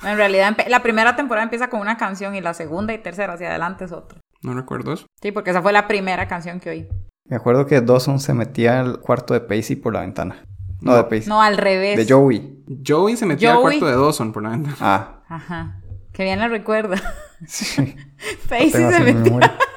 En 0.04 0.16
realidad, 0.16 0.56
la 0.68 0.80
primera 0.80 1.16
temporada 1.16 1.42
empieza 1.42 1.68
con 1.68 1.80
una 1.80 1.96
canción 1.96 2.36
y 2.36 2.40
la 2.40 2.54
segunda 2.54 2.92
y 2.92 2.98
tercera 2.98 3.32
hacia 3.32 3.48
adelante 3.50 3.86
es 3.86 3.90
otra. 3.90 4.20
No 4.42 4.54
recuerdo 4.54 4.92
eso. 4.92 5.06
Sí, 5.20 5.32
porque 5.32 5.50
esa 5.50 5.60
fue 5.60 5.72
la 5.72 5.88
primera 5.88 6.28
canción 6.28 6.60
que 6.60 6.70
oí. 6.70 6.88
Me 7.28 7.34
acuerdo 7.34 7.66
que 7.66 7.80
Dawson 7.80 8.20
se 8.20 8.32
metía 8.32 8.78
al 8.78 9.00
cuarto 9.00 9.34
de 9.34 9.40
Pacey 9.40 9.74
por 9.74 9.94
la 9.94 10.02
ventana. 10.02 10.44
No, 10.80 10.94
de 10.94 11.02
Pacey. 11.02 11.26
No, 11.26 11.42
al 11.42 11.56
revés. 11.56 11.96
De 11.96 12.14
Joey. 12.14 12.62
Joey 12.86 13.16
se 13.16 13.26
metía 13.26 13.54
al 13.54 13.60
cuarto 13.60 13.86
de 13.86 13.96
Dawson 13.96 14.32
por 14.32 14.44
la 14.44 14.50
ventana. 14.50 14.76
Ah, 14.80 15.22
Ajá. 15.28 15.80
Que 16.12 16.22
bien 16.22 16.38
la 16.38 16.46
recuerda. 16.46 16.94
sí. 17.44 17.96
Pacey 18.48 18.70
se 18.70 18.84
así 18.84 19.14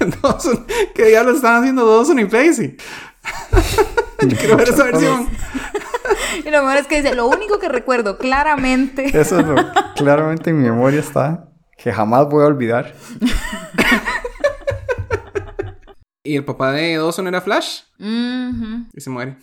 Dawson. 0.22 0.66
¿Qué 0.94 1.04
diablos 1.06 1.36
estaban 1.36 1.60
haciendo 1.60 1.86
Dawson 1.86 2.18
y 2.18 2.24
Pacey? 2.26 2.76
Yo 4.26 4.36
quiero 4.36 4.56
ver 4.56 4.68
esa 4.68 4.84
versión. 4.84 5.28
Y 6.44 6.50
lo 6.50 6.62
mejor 6.62 6.78
es 6.78 6.86
que 6.86 7.02
dice, 7.02 7.14
lo 7.14 7.26
único 7.28 7.58
que 7.58 7.68
recuerdo 7.68 8.16
claramente. 8.16 9.06
Eso 9.18 9.38
es 9.40 9.46
lo 9.46 9.54
que 9.56 9.64
claramente 9.96 10.50
en 10.50 10.58
mi 10.62 10.68
memoria 10.68 11.00
está. 11.00 11.48
Que 11.76 11.92
jamás 11.92 12.28
voy 12.28 12.44
a 12.44 12.46
olvidar. 12.46 12.94
Y 16.24 16.36
el 16.36 16.44
papá 16.44 16.72
de 16.72 16.96
Dawson 16.96 17.26
era 17.28 17.40
Flash. 17.40 17.82
Y 17.98 19.00
se 19.00 19.10
muere. 19.10 19.36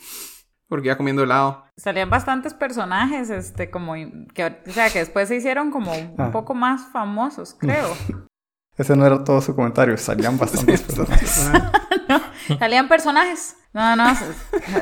Porque 0.68 0.88
iba 0.88 0.96
comiendo 0.96 1.22
helado. 1.22 1.64
Salían 1.76 2.10
bastantes 2.10 2.52
personajes, 2.54 3.30
este, 3.30 3.70
como, 3.70 3.94
que, 4.34 4.44
o 4.66 4.72
sea, 4.72 4.90
que 4.90 4.98
después 5.00 5.28
se 5.28 5.36
hicieron 5.36 5.70
como 5.70 5.92
un 5.92 6.14
Ah. 6.18 6.30
poco 6.32 6.54
más 6.54 6.88
famosos, 6.92 7.54
creo. 7.58 7.88
Ese 8.76 8.96
no 8.96 9.06
era 9.06 9.24
todo 9.24 9.40
su 9.40 9.54
comentario. 9.54 9.96
Salían 9.96 10.38
bastantes 10.38 10.82
personas. 10.82 11.50
Salían 12.58 12.88
personajes. 12.88 13.56
No, 13.72 13.94
no, 13.94 14.04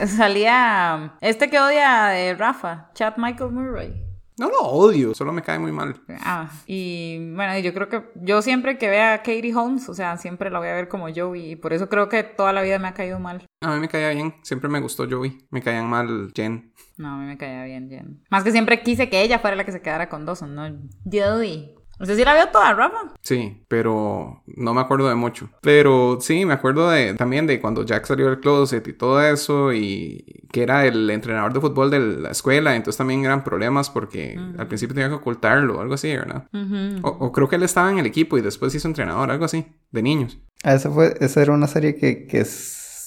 salía 0.06 1.16
este 1.20 1.50
que 1.50 1.58
odia 1.58 2.06
de 2.06 2.34
Rafa, 2.34 2.90
Chad 2.94 3.14
Michael 3.16 3.50
Murray. 3.50 4.04
No 4.36 4.48
lo 4.48 4.62
odio, 4.62 5.14
solo 5.14 5.32
me 5.32 5.42
cae 5.42 5.60
muy 5.60 5.70
mal. 5.70 6.00
Ah, 6.20 6.50
y 6.66 7.18
bueno, 7.34 7.56
yo 7.58 7.72
creo 7.72 7.88
que 7.88 8.02
yo 8.16 8.42
siempre 8.42 8.78
que 8.78 8.88
vea 8.88 9.14
a 9.14 9.18
Katie 9.18 9.54
Holmes, 9.54 9.88
o 9.88 9.94
sea, 9.94 10.16
siempre 10.16 10.50
la 10.50 10.58
voy 10.58 10.68
a 10.68 10.74
ver 10.74 10.88
como 10.88 11.06
Joey, 11.12 11.52
y 11.52 11.56
por 11.56 11.72
eso 11.72 11.88
creo 11.88 12.08
que 12.08 12.24
toda 12.24 12.52
la 12.52 12.62
vida 12.62 12.80
me 12.80 12.88
ha 12.88 12.94
caído 12.94 13.20
mal. 13.20 13.44
A 13.60 13.74
mí 13.74 13.80
me 13.80 13.88
caía 13.88 14.10
bien. 14.10 14.34
Siempre 14.42 14.68
me 14.68 14.80
gustó 14.80 15.08
Joey. 15.08 15.46
Me 15.50 15.62
caían 15.62 15.88
mal 15.88 16.32
Jen. 16.34 16.72
No, 16.96 17.14
a 17.14 17.16
mí 17.16 17.26
me 17.26 17.38
caía 17.38 17.64
bien, 17.64 17.88
Jen. 17.88 18.22
Más 18.28 18.42
que 18.42 18.50
siempre 18.50 18.82
quise 18.82 19.08
que 19.08 19.22
ella 19.22 19.38
fuera 19.38 19.56
la 19.56 19.64
que 19.64 19.72
se 19.72 19.82
quedara 19.82 20.08
con 20.08 20.26
Dawson, 20.26 20.54
no 20.54 20.68
Joey. 21.10 21.73
¿Usted 22.00 22.16
sí 22.16 22.24
la 22.24 22.34
vio 22.34 22.48
toda, 22.48 22.74
Rafa? 22.74 23.12
Sí, 23.22 23.64
pero 23.68 24.42
no 24.46 24.74
me 24.74 24.80
acuerdo 24.80 25.08
de 25.08 25.14
mucho. 25.14 25.48
Pero 25.62 26.18
sí, 26.20 26.44
me 26.44 26.54
acuerdo 26.54 26.90
de 26.90 27.14
también 27.14 27.46
de 27.46 27.60
cuando 27.60 27.84
Jack 27.84 28.04
salió 28.06 28.26
del 28.26 28.40
closet 28.40 28.86
y 28.88 28.92
todo 28.92 29.22
eso 29.22 29.72
y 29.72 30.24
que 30.50 30.62
era 30.62 30.86
el 30.86 31.08
entrenador 31.10 31.52
de 31.52 31.60
fútbol 31.60 31.90
de 31.90 32.00
la 32.00 32.30
escuela, 32.30 32.74
entonces 32.76 32.98
también 32.98 33.24
eran 33.24 33.44
problemas 33.44 33.90
porque 33.90 34.38
al 34.58 34.66
principio 34.66 34.94
tenía 34.94 35.08
que 35.08 35.14
ocultarlo, 35.16 35.80
algo 35.80 35.94
así, 35.94 36.14
¿verdad? 36.14 36.46
O, 37.02 37.08
o 37.08 37.32
creo 37.32 37.48
que 37.48 37.56
él 37.56 37.62
estaba 37.62 37.90
en 37.90 37.98
el 37.98 38.06
equipo 38.06 38.36
y 38.38 38.40
después 38.42 38.74
hizo 38.74 38.88
entrenador, 38.88 39.30
algo 39.30 39.44
así, 39.44 39.66
de 39.90 40.02
niños. 40.02 40.38
Ah, 40.62 40.74
Esa, 40.74 40.90
fue, 40.90 41.14
esa 41.20 41.42
era 41.42 41.52
una 41.52 41.66
serie 41.66 41.96
que, 41.96 42.26
que 42.26 42.40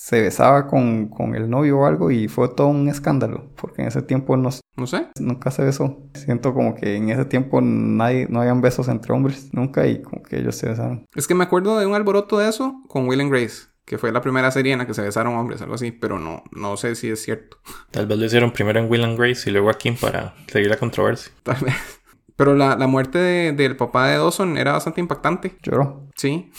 se 0.07 0.21
besaba 0.21 0.67
con, 0.67 1.09
con 1.09 1.35
el 1.35 1.49
novio 1.49 1.79
o 1.79 1.85
algo 1.85 2.11
y 2.11 2.29
fue 2.29 2.47
todo 2.47 2.67
un 2.67 2.87
escándalo. 2.87 3.49
Porque 3.59 3.81
en 3.81 3.89
ese 3.89 4.01
tiempo 4.01 4.37
no, 4.37 4.49
No 4.77 4.87
sé. 4.87 5.07
nunca 5.19 5.51
se 5.51 5.63
besó. 5.65 5.97
Siento 6.13 6.53
como 6.53 6.75
que 6.75 6.95
en 6.95 7.09
ese 7.09 7.25
tiempo 7.25 7.59
nadie, 7.61 8.25
no 8.29 8.39
habían 8.39 8.61
besos 8.61 8.87
entre 8.87 9.11
hombres. 9.11 9.49
Nunca 9.53 9.85
y 9.85 10.01
como 10.01 10.23
que 10.23 10.39
ellos 10.39 10.55
se 10.55 10.69
besaron. 10.69 11.05
Es 11.13 11.27
que 11.27 11.35
me 11.35 11.43
acuerdo 11.43 11.77
de 11.77 11.85
un 11.85 11.93
alboroto 11.93 12.37
de 12.37 12.47
eso 12.47 12.81
con 12.87 13.05
Will 13.07 13.19
and 13.19 13.29
Grace, 13.31 13.67
que 13.83 13.97
fue 13.97 14.13
la 14.13 14.21
primera 14.21 14.49
serie 14.51 14.71
en 14.71 14.79
la 14.79 14.87
que 14.87 14.93
se 14.93 15.01
besaron 15.01 15.35
hombres, 15.35 15.61
algo 15.61 15.75
así, 15.75 15.91
pero 15.91 16.19
no, 16.19 16.41
no 16.53 16.77
sé 16.77 16.95
si 16.95 17.09
es 17.09 17.21
cierto. 17.21 17.57
Tal 17.91 18.07
vez 18.07 18.17
lo 18.17 18.25
hicieron 18.25 18.51
primero 18.51 18.79
en 18.79 18.89
Will 18.89 19.03
and 19.03 19.19
Grace 19.19 19.49
y 19.49 19.51
luego 19.51 19.69
a 19.69 19.73
Kim 19.77 19.97
para 19.99 20.35
seguir 20.47 20.69
la 20.69 20.77
controversia. 20.77 21.33
Tal 21.43 21.57
vez. 21.65 21.75
Pero 22.37 22.53
la, 22.55 22.75
la 22.77 22.85
muerte 22.85 23.17
de- 23.17 23.51
del 23.51 23.75
papá 23.75 24.07
de 24.09 24.17
Dawson 24.17 24.57
era 24.57 24.71
bastante 24.73 25.01
impactante. 25.01 25.57
Lloró. 25.63 26.07
Sí. 26.15 26.51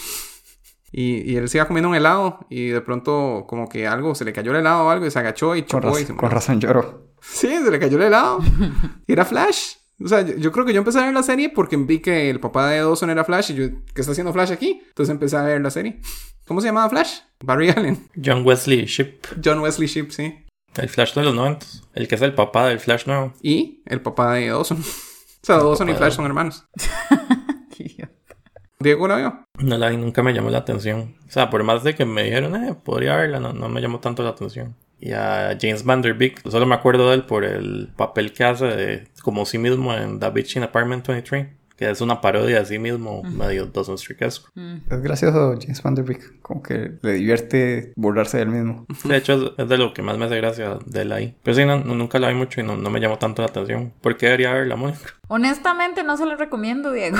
Y, 0.91 1.31
y 1.31 1.37
él 1.37 1.49
se 1.49 1.59
iba 1.59 1.67
comiendo 1.67 1.89
un 1.91 1.95
helado 1.95 2.47
y 2.49 2.69
de 2.69 2.81
pronto 2.81 3.45
como 3.47 3.69
que 3.69 3.87
algo, 3.87 4.15
se 4.15 4.25
le 4.25 4.33
cayó 4.33 4.53
el 4.53 4.59
helado 4.59 4.85
o 4.87 4.91
algo 4.91 5.05
y 5.07 5.11
se 5.11 5.19
agachó 5.19 5.55
y 5.55 5.63
Con, 5.63 5.83
chocó 5.83 5.95
raz- 5.95 6.01
y 6.03 6.05
se 6.07 6.17
con 6.17 6.31
razón 6.31 6.61
lloró. 6.61 7.09
Sí, 7.21 7.49
se 7.49 7.71
le 7.71 7.79
cayó 7.79 7.97
el 7.99 8.05
helado. 8.05 8.39
Y 9.07 9.13
era 9.13 9.25
Flash. 9.25 9.75
O 10.03 10.07
sea, 10.09 10.23
yo, 10.23 10.37
yo 10.37 10.53
creo 10.53 10.65
que 10.65 10.73
yo 10.73 10.79
empecé 10.79 10.99
a 11.01 11.05
ver 11.07 11.13
la 11.15 11.23
serie 11.25 11.49
porque 11.51 11.77
vi 11.77 11.99
que 11.99 12.31
el 12.31 12.39
papá 12.41 12.69
de 12.71 12.79
Dawson 12.79 13.11
era 13.11 13.25
Flash 13.25 13.51
y 13.51 13.55
yo, 13.55 13.65
¿qué 13.95 14.01
está 14.01 14.13
haciendo 14.13 14.33
Flash 14.33 14.53
aquí? 14.53 14.81
Entonces 14.89 15.13
empecé 15.13 15.37
a 15.37 15.43
ver 15.43 15.61
la 15.61 15.71
serie. 15.71 16.01
¿Cómo 16.47 16.61
se 16.61 16.69
llamaba 16.69 16.89
Flash? 16.89 17.19
Barry 17.45 17.69
Allen. 17.77 18.09
John 18.25 18.47
Wesley 18.47 18.85
Ship, 18.87 19.19
John 19.45 19.59
Wesley 19.59 19.89
Shipp, 19.89 20.11
sí. 20.13 20.35
el 20.77 20.89
Flash 20.89 21.15
de 21.15 21.23
los 21.25 21.35
90, 21.35 21.67
el 21.95 22.07
que 22.09 22.15
es 22.15 22.23
el 22.23 22.35
papá 22.35 22.69
del 22.69 22.79
Flash 22.81 23.07
nuevo. 23.07 23.33
Y 23.43 23.83
el 23.87 24.01
papá 24.01 24.35
de 24.35 24.47
Dawson. 24.49 24.79
O 25.41 25.47
sea, 25.49 25.57
Dawson 25.59 25.89
y 25.89 25.93
de 25.93 25.99
Flash 25.99 26.15
son 26.15 26.27
hermanos. 26.27 26.67
Diego 28.81 29.09
la 29.09 29.17
vio. 29.17 29.45
No 29.59 29.77
la 29.77 29.89
vi, 29.89 29.97
nunca 29.97 30.23
me 30.23 30.33
llamó 30.33 30.51
la 30.51 30.59
atención. 30.59 31.17
O 31.27 31.31
sea, 31.31 31.51
por 31.51 31.63
más 31.65 31.83
de 31.83 31.95
que 31.95 32.05
me 32.05 32.23
dijeron, 32.23 32.55
eh, 32.57 32.75
podría 32.75 33.17
verla, 33.17 33.41
no, 33.41 33.69
me 33.69 33.81
llamó 33.81 33.99
tanto 34.01 34.23
la 34.23 34.31
atención. 34.31 34.77
Y 35.01 35.13
a 35.13 35.57
James 35.61 35.85
Van 35.85 36.03
Der 36.03 36.17
solo 36.49 36.67
me 36.67 36.75
acuerdo 36.75 37.09
de 37.09 37.17
él 37.17 37.25
por 37.25 37.45
el 37.45 37.89
papel 37.97 38.33
que 38.33 38.45
hace 38.45 38.67
de, 38.67 39.09
como 39.23 39.47
sí 39.47 39.59
mismo 39.59 39.95
en 39.95 40.19
The 40.21 40.31
Bitch 40.31 40.57
in 40.57 40.65
Apartment 40.65 41.07
23, 41.07 41.49
que 41.79 41.89
es 41.89 42.01
una 42.01 42.21
parodia 42.21 42.59
de 42.59 42.67
sí 42.67 42.79
mismo, 42.81 43.23
medio 43.23 43.67
Dawson 43.67 43.95
Street-esque. 43.95 44.49
Es 44.91 45.01
gracioso 45.01 45.55
James 45.61 45.81
Van 45.83 45.95
Der 45.95 46.05
Beek. 46.05 46.43
Como 46.43 46.61
que 46.63 46.99
le 47.03 47.13
divierte 47.13 47.93
burlarse 47.95 48.39
del 48.39 48.49
mismo. 48.49 48.85
De 49.05 49.17
hecho, 49.17 49.35
es, 49.35 49.53
es 49.65 49.69
de 49.69 49.79
lo 49.79 49.95
que 49.95 50.03
más 50.03 50.19
me 50.19 50.25
hace 50.25 50.37
gracia 50.39 50.79
de 50.85 51.03
él 51.03 51.13
ahí. 51.13 51.37
Pero 51.45 51.55
sí, 51.57 51.65
no, 51.65 51.79
no- 51.79 51.95
nunca 51.95 52.19
la 52.19 52.29
vi 52.29 52.35
mucho 52.35 52.61
y 52.61 52.65
no, 52.65 52.77
no 52.77 52.91
me 52.91 52.99
llamó 53.01 53.17
tanto 53.19 53.43
la 53.43 53.49
atención. 53.49 53.95
¿Por 54.01 54.17
qué 54.17 54.27
debería 54.27 54.53
verla, 54.55 54.75
Mónica? 54.75 55.15
Honestamente, 55.29 56.03
no 56.03 56.17
se 56.17 56.27
lo 56.27 56.35
recomiendo, 56.37 56.91
Diego. 56.91 57.19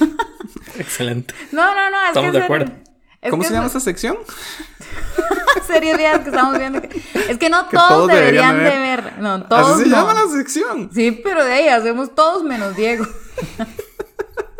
Excelente. 0.78 1.32
No, 1.52 1.74
no, 1.74 1.90
no, 1.90 2.02
es 2.02 2.08
Estamos 2.08 2.32
que 2.32 2.38
de 2.38 2.44
acuerdo. 2.44 2.72
Es 3.20 3.30
¿Cómo 3.30 3.42
se 3.44 3.50
es- 3.50 3.52
llama 3.54 3.66
esta 3.68 3.78
sección? 3.80 4.16
series 5.66 5.96
viejas 5.96 6.20
que 6.20 6.30
estamos 6.30 6.58
viendo. 6.58 6.80
que- 6.82 7.00
Es 7.28 7.38
que 7.38 7.48
no 7.48 7.68
Que 7.68 7.76
todos, 7.76 7.88
todos 7.88 8.08
deberían, 8.08 8.56
deberían 8.58 8.64
de 8.64 8.80
de 8.80 8.96
ver. 9.10 9.18
No, 9.20 9.44
todos 9.44 9.74
Así 9.76 9.84
se 9.84 9.90
no. 9.90 9.96
llama 9.96 10.14
la 10.14 10.26
sección. 10.28 10.90
Sí, 10.92 11.20
pero 11.22 11.44
de 11.44 11.52
ahí 11.52 11.68
hacemos 11.68 12.14
todos 12.16 12.42
menos 12.42 12.74
Diego. 12.74 13.06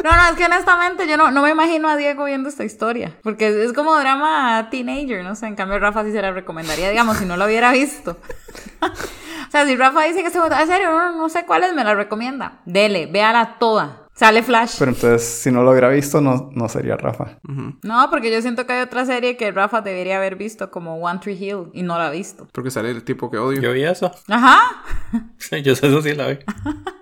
No, 0.03 0.11
no, 0.11 0.29
es 0.31 0.37
que 0.37 0.45
honestamente 0.45 1.07
yo 1.09 1.17
no, 1.17 1.31
no 1.31 1.43
me 1.43 1.51
imagino 1.51 1.89
a 1.89 1.97
Diego 1.97 2.25
viendo 2.25 2.49
esta 2.49 2.65
historia. 2.65 3.17
Porque 3.23 3.49
es, 3.49 3.55
es 3.55 3.73
como 3.73 3.97
drama 3.99 4.69
teenager, 4.71 5.23
no 5.23 5.35
sé. 5.35 5.47
En 5.47 5.55
cambio, 5.55 5.79
Rafa 5.79 6.05
sí 6.05 6.13
se 6.13 6.23
la 6.23 6.33
recomendaría, 6.33 6.91
digamos, 6.91 7.17
si 7.19 7.25
no 7.25 7.37
lo 7.37 7.45
hubiera 7.45 7.73
visto. 7.73 8.19
o 8.83 9.51
sea, 9.51 9.67
si 9.67 9.77
Rafa 9.77 10.03
dice 10.03 10.23
que 10.23 10.31
se 10.31 10.39
en 10.39 10.67
serio, 10.67 10.91
no, 10.91 11.13
no 11.13 11.29
sé 11.29 11.47
cuáles 11.47 11.75
me 11.75 11.85
la 11.85 11.95
recomienda. 11.95 12.61
Dele, 12.65 13.07
véala 13.07 13.57
toda. 13.59 14.03
Sale 14.15 14.43
Flash. 14.43 14.77
Pero 14.79 14.91
entonces, 14.91 15.27
si 15.27 15.51
no 15.51 15.63
lo 15.63 15.71
hubiera 15.71 15.89
visto, 15.89 16.21
no, 16.21 16.51
no 16.55 16.69
sería 16.69 16.97
Rafa. 16.97 17.39
No, 17.83 18.11
porque 18.11 18.31
yo 18.31 18.43
siento 18.43 18.67
que 18.67 18.75
hay 18.75 18.83
otra 18.83 19.07
serie 19.07 19.37
que 19.39 19.51
Rafa 19.51 19.81
debería 19.81 20.19
haber 20.19 20.37
visto, 20.37 20.71
como 20.71 20.97
One 20.97 21.19
Tree 21.21 21.35
Hill, 21.35 21.71
y 21.73 21.83
no 21.83 21.97
la 21.99 22.09
ha 22.09 22.11
visto. 22.11 22.47
Porque 22.53 22.71
sale 22.71 22.91
el 22.91 23.05
tipo 23.05 23.31
que 23.31 23.39
odio. 23.39 23.61
Yo 23.61 23.73
vi 23.73 23.85
eso. 23.85 24.13
Ajá. 24.29 24.83
Sí, 25.39 25.63
yo 25.63 25.75
sé 25.75 25.87
eso 25.87 26.03
sí 26.03 26.15
la 26.15 26.29
vi. 26.29 26.39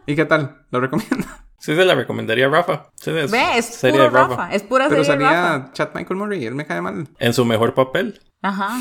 ¿Y 0.06 0.14
qué 0.14 0.24
tal? 0.24 0.64
¿Lo 0.70 0.80
recomiendo? 0.80 1.26
Sí, 1.60 1.76
se 1.76 1.84
la 1.84 1.94
recomendaría 1.94 2.46
a 2.46 2.48
Rafa. 2.48 2.86
Sí, 2.94 3.10
es 3.10 3.30
Ve, 3.30 3.58
es 3.58 3.66
serie 3.66 4.00
puro 4.00 4.04
de 4.04 4.10
Rafa. 4.10 4.52
Es 4.52 4.62
pura 4.62 4.88
Pero 4.88 5.04
serie 5.04 5.18
de 5.18 5.30
Rafa. 5.30 5.52
salía 5.52 5.72
Chad 5.72 5.90
Michael 5.94 6.16
Murray 6.18 6.46
él 6.46 6.54
me 6.54 6.66
cae 6.66 6.80
mal. 6.80 7.06
En 7.18 7.34
su 7.34 7.44
mejor 7.44 7.74
papel. 7.74 8.18
Ajá. 8.40 8.80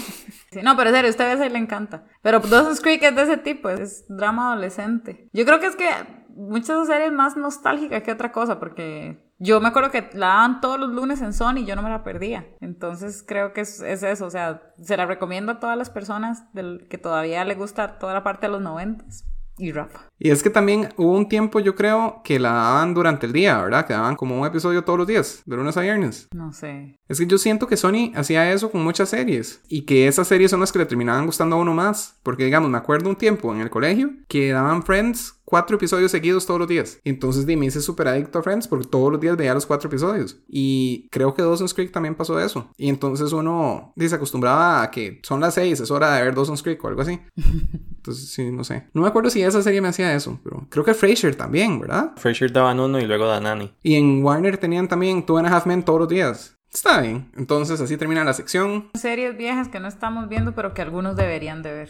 Sí, 0.52 0.62
no, 0.64 0.78
pero 0.78 0.90
en 0.90 0.96
serio, 0.96 1.10
a 1.10 1.12
usted 1.12 1.26
a 1.26 1.36
veces 1.36 1.52
le 1.52 1.60
encanta. 1.60 2.06
Pero 2.22 2.40
Dawson's 2.40 2.80
Creek 2.80 3.04
es 3.04 3.16
de 3.16 3.22
ese 3.24 3.38
tipo, 3.38 3.70
es 3.70 4.06
drama 4.08 4.54
adolescente. 4.54 5.28
Yo 5.34 5.46
creo 5.46 5.60
que 5.60 5.68
es 5.68 5.76
que 5.76 5.90
muchas 6.30 6.88
series 6.88 7.12
más 7.12 7.36
nostálgicas 7.36 8.02
que 8.02 8.14
otra 8.14 8.32
cosa, 8.32 8.60
porque 8.60 9.20
yo 9.40 9.60
me 9.60 9.68
acuerdo 9.68 9.92
que 9.92 10.10
la 10.14 10.28
daban 10.28 10.62
todos 10.62 10.80
los 10.80 10.90
lunes 10.90 11.22
en 11.22 11.34
Sony 11.34 11.58
y 11.58 11.66
yo 11.66 11.76
no 11.76 11.82
me 11.82 11.90
la 11.90 12.06
perdía. 12.06 12.48
Entonces 12.62 13.24
creo 13.28 13.52
que 13.52 13.62
es, 13.62 13.82
es 13.82 14.04
eso, 14.04 14.26
o 14.26 14.30
sea, 14.30 14.62
se 14.82 14.96
la 14.96 15.06
recomiendo 15.06 15.52
a 15.52 15.60
todas 15.60 15.78
las 15.78 15.90
personas 15.90 16.46
del, 16.54 16.88
que 16.90 16.98
todavía 16.98 17.44
le 17.44 17.56
gusta 17.56 18.00
toda 18.00 18.14
la 18.14 18.24
parte 18.24 18.48
de 18.48 18.54
los 18.54 18.62
noventas. 18.62 19.26
Y 19.60 19.74
Rafa. 19.74 20.10
Y 20.18 20.32
es 20.32 20.42
que 20.42 20.50
también 20.50 20.90
hubo 20.96 21.12
un 21.12 21.28
tiempo, 21.28 21.60
yo 21.60 21.76
creo, 21.76 22.22
que 22.24 22.40
la 22.40 22.54
daban 22.54 22.94
durante 22.94 23.26
el 23.26 23.34
día, 23.34 23.62
¿verdad? 23.62 23.86
Que 23.86 23.94
daban 23.94 24.16
como 24.16 24.40
un 24.40 24.48
episodio 24.48 24.84
todos 24.84 24.98
los 24.98 25.08
días, 25.08 25.44
de 25.46 25.56
lunes 25.56 25.76
a 25.76 25.82
viernes. 25.82 26.28
No 26.34 26.54
sé. 26.54 26.99
Es 27.10 27.20
que 27.20 27.26
yo 27.26 27.40
siento 27.40 27.68
que 27.68 27.76
Sony 27.76 28.12
hacía 28.16 28.54
eso 28.54 28.72
con 28.72 28.84
muchas 28.84 29.10
series 29.10 29.62
y 29.68 29.82
que 29.82 30.08
esas 30.08 30.28
series 30.28 30.52
son 30.52 30.60
las 30.60 30.72
que 30.72 30.80
le 30.80 30.86
terminaban 30.86 31.26
gustando 31.26 31.56
a 31.56 31.60
uno 31.60 31.74
más. 31.74 32.20
Porque, 32.22 32.46
digamos, 32.46 32.70
me 32.70 32.78
acuerdo 32.78 33.10
un 33.10 33.16
tiempo 33.16 33.52
en 33.54 33.62
el 33.62 33.72
colegio 33.72 34.12
que 34.28 34.52
daban 34.52 34.84
Friends 34.84 35.40
cuatro 35.50 35.78
episodios 35.78 36.12
seguidos 36.12 36.46
todos 36.46 36.60
los 36.60 36.70
días. 36.70 37.00
Entonces 37.04 37.48
di, 37.48 37.58
me 37.58 37.66
hice 37.66 37.82
súper 37.82 38.08
adicto 38.08 38.38
a 38.38 38.44
Friends 38.44 38.68
porque 38.68 38.88
todos 38.88 39.12
los 39.12 39.20
días 39.20 39.36
veía 39.36 39.56
los 39.56 39.66
cuatro 39.66 39.90
episodios. 39.90 40.38
Y 40.48 41.08
creo 41.10 41.34
que 41.34 41.42
Dawson's 41.42 41.74
Creek 41.74 41.92
también 41.92 42.14
pasó 42.14 42.40
eso. 42.40 42.70
Y 42.78 42.90
entonces 42.90 43.34
uno 43.34 43.92
se 43.98 44.16
acostumbraba 44.16 44.84
a 44.84 44.92
que 44.92 45.20
son 45.24 45.40
las 45.40 45.56
seis, 45.56 45.80
es 45.80 45.90
hora 45.90 46.14
de 46.14 46.24
ver 46.24 46.36
Dawson's 46.36 46.62
Creek 46.62 46.84
o 46.84 46.88
algo 46.88 47.02
así. 47.02 47.20
Entonces, 48.00 48.30
sí, 48.30 48.50
no 48.50 48.64
sé. 48.64 48.88
No 48.94 49.02
me 49.02 49.10
acuerdo 49.10 49.30
si 49.30 49.42
esa 49.42 49.62
serie 49.62 49.82
me 49.82 49.90
hacía 49.90 50.16
eso, 50.16 50.40
pero 50.42 50.66
creo 50.70 50.86
que 50.86 50.94
Frasier 50.94 51.36
también, 51.36 51.82
¿verdad? 51.82 52.14
Frasier 52.16 52.52
daban 52.52 52.80
uno 52.80 52.98
y 52.98 53.06
luego 53.06 53.28
Danani. 53.28 53.74
Y 53.84 53.96
en 53.96 54.24
Warner 54.24 54.58
tenían 54.58 54.88
también 54.88 55.26
Two 55.26 55.38
and 55.38 55.48
a 55.48 55.56
Half 55.56 55.66
Men 55.66 55.84
todos 55.84 56.00
los 56.00 56.10
días. 56.10 56.59
Está 56.74 57.02
bien. 57.02 57.30
Entonces 57.38 57.82
así 57.82 57.98
termina 57.98 58.24
la 58.24 58.34
sección 58.34 58.90
Series 58.94 59.36
viejas 59.38 59.68
que 59.68 59.80
no 59.80 59.88
estamos 59.88 60.30
viendo, 60.30 60.54
pero 60.54 60.74
que 60.74 60.82
algunos 60.82 61.16
deberían 61.16 61.62
de 61.64 61.72
ver. 61.74 61.90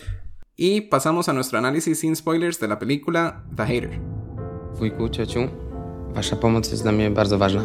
y 0.57 0.81
pasamos 0.81 1.29
a 1.29 1.33
nuestro 1.33 1.57
análisis 1.57 1.99
sin 1.99 2.15
spoilers 2.15 2.59
de 2.59 2.67
la 2.67 2.79
película 2.79 3.43
The 3.55 3.63
Hater. 3.63 3.99
Wujku, 4.79 5.09
ciociu, 5.09 5.49
wasza 6.15 6.35
pomoc 6.35 6.69
jest 6.71 6.83
dla 6.83 6.91
mnie 6.91 7.09
bardzo 7.09 7.37
ważna. 7.37 7.61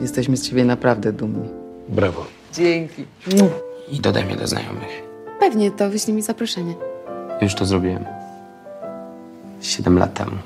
Jesteśmy 0.00 0.36
z 0.36 0.48
ciebie 0.48 0.64
naprawdę 0.64 1.12
dumni. 1.12 1.48
Brawo. 1.88 2.26
Dzięki. 2.52 3.04
I 3.90 4.00
dodaj 4.00 4.24
mnie 4.24 4.36
do 4.36 4.46
znajomych. 4.46 5.02
Pewnie, 5.40 5.70
to 5.70 5.90
wyślij 5.90 6.14
mi 6.16 6.22
zaproszenie. 6.22 6.74
Już 7.40 7.54
to 7.54 7.64
zrobiłem. 7.66 8.04
Siedem 9.60 9.98
lat 9.98 10.14
temu. 10.14 10.36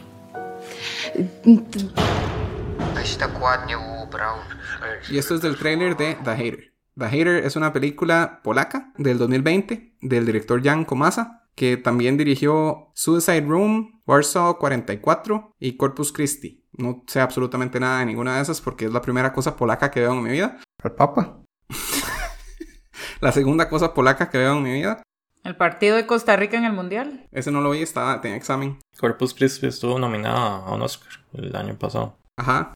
Weź 2.95 3.17
tak 3.17 3.31
Y 5.11 5.19
esto 5.19 5.35
es 5.35 5.43
del 5.43 5.57
tráiler 5.57 5.97
de 5.97 6.17
The 6.25 6.31
Hater. 6.31 6.73
The 6.99 7.07
Hater 7.07 7.45
es 7.45 7.57
una 7.57 7.73
película 7.73 8.41
polaca 8.43 8.93
del 8.97 9.19
2020 9.19 9.97
del 10.01 10.27
director 10.27 10.63
Jan 10.63 10.85
Komasa, 10.85 11.49
que 11.55 11.77
también 11.77 12.17
dirigió 12.17 12.91
Suicide 12.95 13.43
Room, 13.43 14.03
Warsaw 14.07 14.59
44 14.59 15.57
y 15.59 15.77
Corpus 15.77 16.13
Christi. 16.13 16.65
No 16.73 17.05
sé 17.07 17.21
absolutamente 17.21 17.79
nada 17.81 18.01
de 18.01 18.07
ninguna 18.07 18.37
de 18.37 18.43
esas 18.43 18.61
porque 18.61 18.87
es 18.87 18.93
la 18.93 19.03
primera 19.03 19.33
cosa 19.33 19.57
polaca 19.57 19.91
que 19.91 20.01
veo 20.01 20.13
en 20.13 20.23
mi 20.23 20.31
vida. 20.31 20.61
¿El 20.83 20.93
Papa? 20.93 21.43
La 23.21 23.33
segunda 23.33 23.69
cosa 23.69 23.95
polaca 23.95 24.31
que 24.31 24.39
veo 24.39 24.57
en 24.57 24.63
mi 24.63 24.73
vida. 24.73 25.03
El 25.45 25.57
partido 25.57 25.97
de 25.97 26.07
Costa 26.07 26.37
Rica 26.37 26.57
en 26.57 26.65
el 26.65 26.73
Mundial. 26.73 27.27
Ese 27.33 27.51
no 27.51 27.61
lo 27.61 27.71
vi, 27.71 27.83
estaba, 27.83 28.21
tenía 28.21 28.37
examen. 28.37 28.79
Corpus 28.99 29.35
Christi 29.35 29.67
estuvo 29.67 29.99
nominada 29.99 30.65
a 30.65 30.75
un 30.75 30.83
Oscar 30.83 31.13
el 31.35 31.55
año 31.57 31.77
pasado. 31.77 32.17
Ajá. 32.37 32.75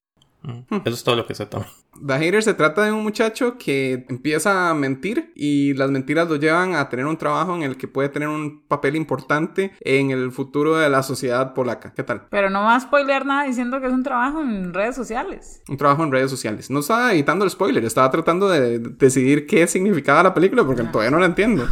Eso 0.85 0.95
es 0.95 1.05
todo 1.05 1.17
lo 1.17 1.27
que 1.27 1.35
sé 1.35 1.47
también. 1.47 1.73
The 2.05 2.15
Hater 2.15 2.43
se 2.43 2.55
trata 2.55 2.85
de 2.85 2.93
un 2.93 3.03
muchacho 3.03 3.57
que 3.59 4.05
empieza 4.09 4.71
a 4.71 4.75
mentir 4.75 5.33
y 5.35 5.75
las 5.75 5.91
mentiras 5.91 6.29
lo 6.29 6.37
llevan 6.37 6.75
a 6.75 6.89
tener 6.89 7.07
un 7.07 7.17
trabajo 7.17 7.55
en 7.55 7.63
el 7.63 7.77
que 7.77 7.89
puede 7.89 8.09
tener 8.09 8.29
un 8.29 8.63
papel 8.69 8.97
importante 8.97 9.73
en 9.81 10.11
el 10.11 10.31
futuro 10.31 10.77
de 10.77 10.89
la 10.91 11.03
sociedad 11.03 11.55
polaca. 11.55 11.95
¿Qué 11.95 12.03
tal? 12.03 12.27
Pero 12.31 12.51
no 12.51 12.63
va 12.63 12.77
a 12.77 12.81
spoilear 12.81 13.25
nada 13.25 13.45
diciendo 13.45 13.81
que 13.81 13.87
es 13.87 13.93
un 13.93 14.03
trabajo 14.03 14.43
en 14.43 14.75
redes 14.75 14.95
sociales. 14.95 15.63
Un 15.69 15.77
trabajo 15.77 16.05
en 16.05 16.13
redes 16.13 16.31
sociales. 16.31 16.71
No 16.71 16.81
estaba 16.81 17.13
editando 17.13 17.45
el 17.45 17.51
spoiler, 17.51 17.85
estaba 17.85 18.11
tratando 18.11 18.49
de 18.49 18.79
decidir 18.79 19.47
qué 19.47 19.67
significaba 19.67 20.23
la 20.23 20.35
película 20.35 20.65
porque 20.65 20.83
todavía 20.85 21.11
no 21.11 21.19
la 21.19 21.27
entiendo. 21.27 21.67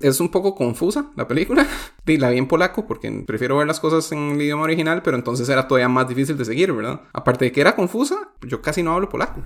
Es 0.00 0.20
un 0.20 0.30
poco 0.30 0.54
confusa 0.54 1.06
la 1.16 1.26
película. 1.26 1.66
Y 2.04 2.16
la 2.16 2.30
vi 2.30 2.38
en 2.38 2.48
polaco 2.48 2.86
porque 2.86 3.22
prefiero 3.24 3.56
ver 3.56 3.66
las 3.68 3.78
cosas 3.78 4.10
en 4.10 4.32
el 4.32 4.42
idioma 4.42 4.64
original, 4.64 5.02
pero 5.02 5.16
entonces 5.16 5.48
era 5.48 5.68
todavía 5.68 5.88
más 5.88 6.08
difícil 6.08 6.36
de 6.36 6.44
seguir, 6.44 6.72
¿verdad? 6.72 7.02
Aparte 7.12 7.44
de 7.44 7.52
que 7.52 7.60
era 7.60 7.76
confusa, 7.76 8.32
yo 8.42 8.60
casi 8.60 8.82
no 8.82 8.92
hablo 8.92 9.08
polaco. 9.08 9.40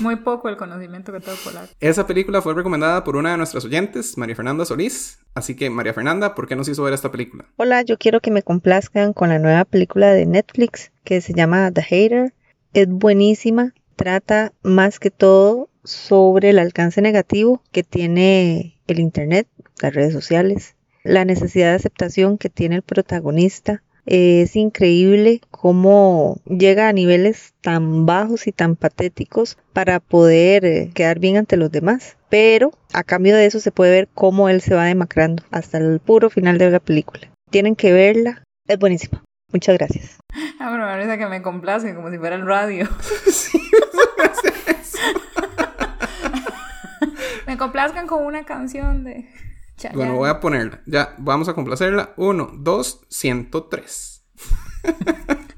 Muy 0.00 0.16
poco 0.16 0.48
el 0.48 0.56
conocimiento 0.56 1.12
que 1.12 1.20
tengo 1.20 1.36
polaco. 1.44 1.68
Esa 1.80 2.06
película 2.06 2.40
fue 2.40 2.54
recomendada 2.54 3.04
por 3.04 3.16
una 3.16 3.32
de 3.32 3.36
nuestras 3.36 3.64
oyentes, 3.66 4.16
María 4.16 4.34
Fernanda 4.34 4.64
Solís. 4.64 5.18
Así 5.34 5.54
que, 5.54 5.68
María 5.68 5.92
Fernanda, 5.92 6.34
¿por 6.34 6.48
qué 6.48 6.56
nos 6.56 6.68
hizo 6.68 6.82
ver 6.82 6.94
esta 6.94 7.10
película? 7.10 7.44
Hola, 7.56 7.82
yo 7.82 7.98
quiero 7.98 8.20
que 8.20 8.30
me 8.30 8.42
complazcan 8.42 9.12
con 9.12 9.28
la 9.28 9.38
nueva 9.38 9.66
película 9.66 10.12
de 10.12 10.24
Netflix 10.24 10.92
que 11.04 11.20
se 11.20 11.34
llama 11.34 11.70
The 11.72 11.82
Hater. 11.82 12.34
Es 12.72 12.88
buenísima, 12.88 13.74
trata 13.96 14.52
más 14.62 14.98
que 14.98 15.10
todo 15.10 15.68
sobre 15.84 16.50
el 16.50 16.58
alcance 16.58 17.02
negativo 17.02 17.62
que 17.70 17.82
tiene 17.82 18.78
el 18.86 18.98
Internet, 18.98 19.46
las 19.80 19.94
redes 19.94 20.12
sociales, 20.12 20.75
la 21.06 21.24
necesidad 21.24 21.70
de 21.70 21.76
aceptación 21.76 22.38
que 22.38 22.50
tiene 22.50 22.76
el 22.76 22.82
protagonista. 22.82 23.82
Es 24.04 24.54
increíble 24.54 25.40
cómo 25.50 26.38
llega 26.46 26.88
a 26.88 26.92
niveles 26.92 27.54
tan 27.60 28.06
bajos 28.06 28.46
y 28.46 28.52
tan 28.52 28.76
patéticos 28.76 29.58
para 29.72 29.98
poder 29.98 30.64
eh, 30.64 30.90
quedar 30.94 31.18
bien 31.18 31.36
ante 31.36 31.56
los 31.56 31.72
demás. 31.72 32.16
Pero 32.28 32.72
a 32.92 33.02
cambio 33.02 33.34
de 33.34 33.46
eso 33.46 33.58
se 33.58 33.72
puede 33.72 33.90
ver 33.90 34.08
cómo 34.14 34.48
él 34.48 34.60
se 34.60 34.74
va 34.74 34.84
demacrando 34.84 35.42
hasta 35.50 35.78
el 35.78 35.98
puro 35.98 36.30
final 36.30 36.58
de 36.58 36.70
la 36.70 36.80
película. 36.80 37.28
Tienen 37.50 37.74
que 37.74 37.92
verla, 37.92 38.42
es 38.68 38.78
buenísima. 38.78 39.24
Muchas 39.52 39.78
gracias. 39.78 40.18
Ah, 40.58 40.70
me 40.70 40.78
parece 40.78 41.18
que 41.18 41.26
me 41.26 41.42
complace 41.42 41.94
como 41.94 42.10
si 42.10 42.16
fuera 42.18 42.36
el 42.36 42.46
radio. 42.46 42.86
me 47.46 47.56
complazcan 47.56 48.06
con 48.06 48.24
una 48.24 48.44
canción 48.44 49.04
de 49.04 49.28
Chayanne. 49.76 49.96
Bueno, 49.96 50.14
voy 50.16 50.28
a 50.28 50.40
ponerla. 50.40 50.82
Ya, 50.86 51.14
vamos 51.18 51.48
a 51.48 51.54
complacerla. 51.54 52.14
1, 52.16 52.50
2, 52.58 53.00
103. 53.08 54.24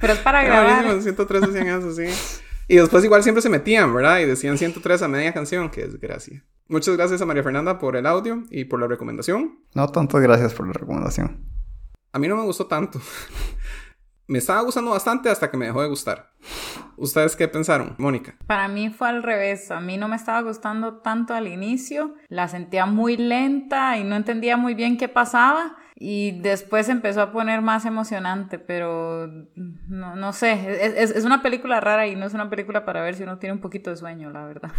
Pero 0.00 0.12
es 0.12 0.18
para 0.20 0.42
grabar. 0.44 0.84
buenísimo, 0.84 1.02
103 1.02 1.40
decían 1.52 1.66
eso, 1.68 1.92
sí. 1.92 2.06
Y 2.68 2.76
después 2.76 3.02
igual 3.04 3.22
siempre 3.22 3.42
se 3.42 3.48
metían, 3.48 3.94
¿verdad? 3.94 4.18
Y 4.20 4.26
decían 4.26 4.58
103 4.58 5.02
a 5.02 5.08
media 5.08 5.32
canción, 5.32 5.70
que 5.70 5.86
desgracia. 5.86 6.44
Muchas 6.68 6.96
gracias 6.96 7.22
a 7.22 7.26
María 7.26 7.42
Fernanda 7.42 7.78
por 7.78 7.96
el 7.96 8.04
audio 8.06 8.42
y 8.50 8.64
por 8.64 8.78
la 8.78 8.86
recomendación. 8.86 9.60
No, 9.74 9.88
tantas 9.88 10.20
gracias 10.20 10.52
por 10.52 10.66
la 10.66 10.74
recomendación. 10.74 11.46
A 12.12 12.18
mí 12.18 12.28
no 12.28 12.36
me 12.36 12.42
gustó 12.42 12.66
tanto. 12.66 13.00
me 14.28 14.38
estaba 14.38 14.60
gustando 14.62 14.90
bastante 14.92 15.28
hasta 15.30 15.50
que 15.50 15.56
me 15.56 15.66
dejó 15.66 15.82
de 15.82 15.88
gustar. 15.88 16.30
¿Ustedes 16.96 17.34
qué 17.36 17.48
pensaron, 17.48 17.94
Mónica? 17.98 18.34
Para 18.46 18.68
mí 18.68 18.90
fue 18.90 19.08
al 19.08 19.22
revés. 19.22 19.70
A 19.70 19.80
mí 19.80 19.96
no 19.96 20.06
me 20.08 20.16
estaba 20.16 20.40
gustando 20.42 20.98
tanto 20.98 21.34
al 21.34 21.48
inicio. 21.48 22.14
La 22.28 22.46
sentía 22.48 22.86
muy 22.86 23.16
lenta 23.16 23.96
y 23.98 24.04
no 24.04 24.16
entendía 24.16 24.56
muy 24.56 24.74
bien 24.74 24.96
qué 24.96 25.08
pasaba. 25.08 25.76
Y 26.00 26.40
después 26.42 26.88
empezó 26.88 27.22
a 27.22 27.32
poner 27.32 27.60
más 27.60 27.84
emocionante, 27.84 28.58
pero 28.60 29.26
no, 29.56 30.14
no 30.14 30.32
sé. 30.32 30.52
Es, 30.52 31.10
es- 31.10 31.16
es 31.16 31.24
una 31.24 31.42
película 31.42 31.80
rara 31.80 32.06
y 32.06 32.14
no 32.14 32.26
es 32.26 32.34
una 32.34 32.48
película 32.50 32.84
para 32.84 33.02
ver 33.02 33.16
si 33.16 33.24
uno 33.24 33.38
tiene 33.38 33.54
un 33.54 33.60
poquito 33.60 33.90
de 33.90 33.96
sueño, 33.96 34.30
la 34.30 34.44
verdad. 34.44 34.70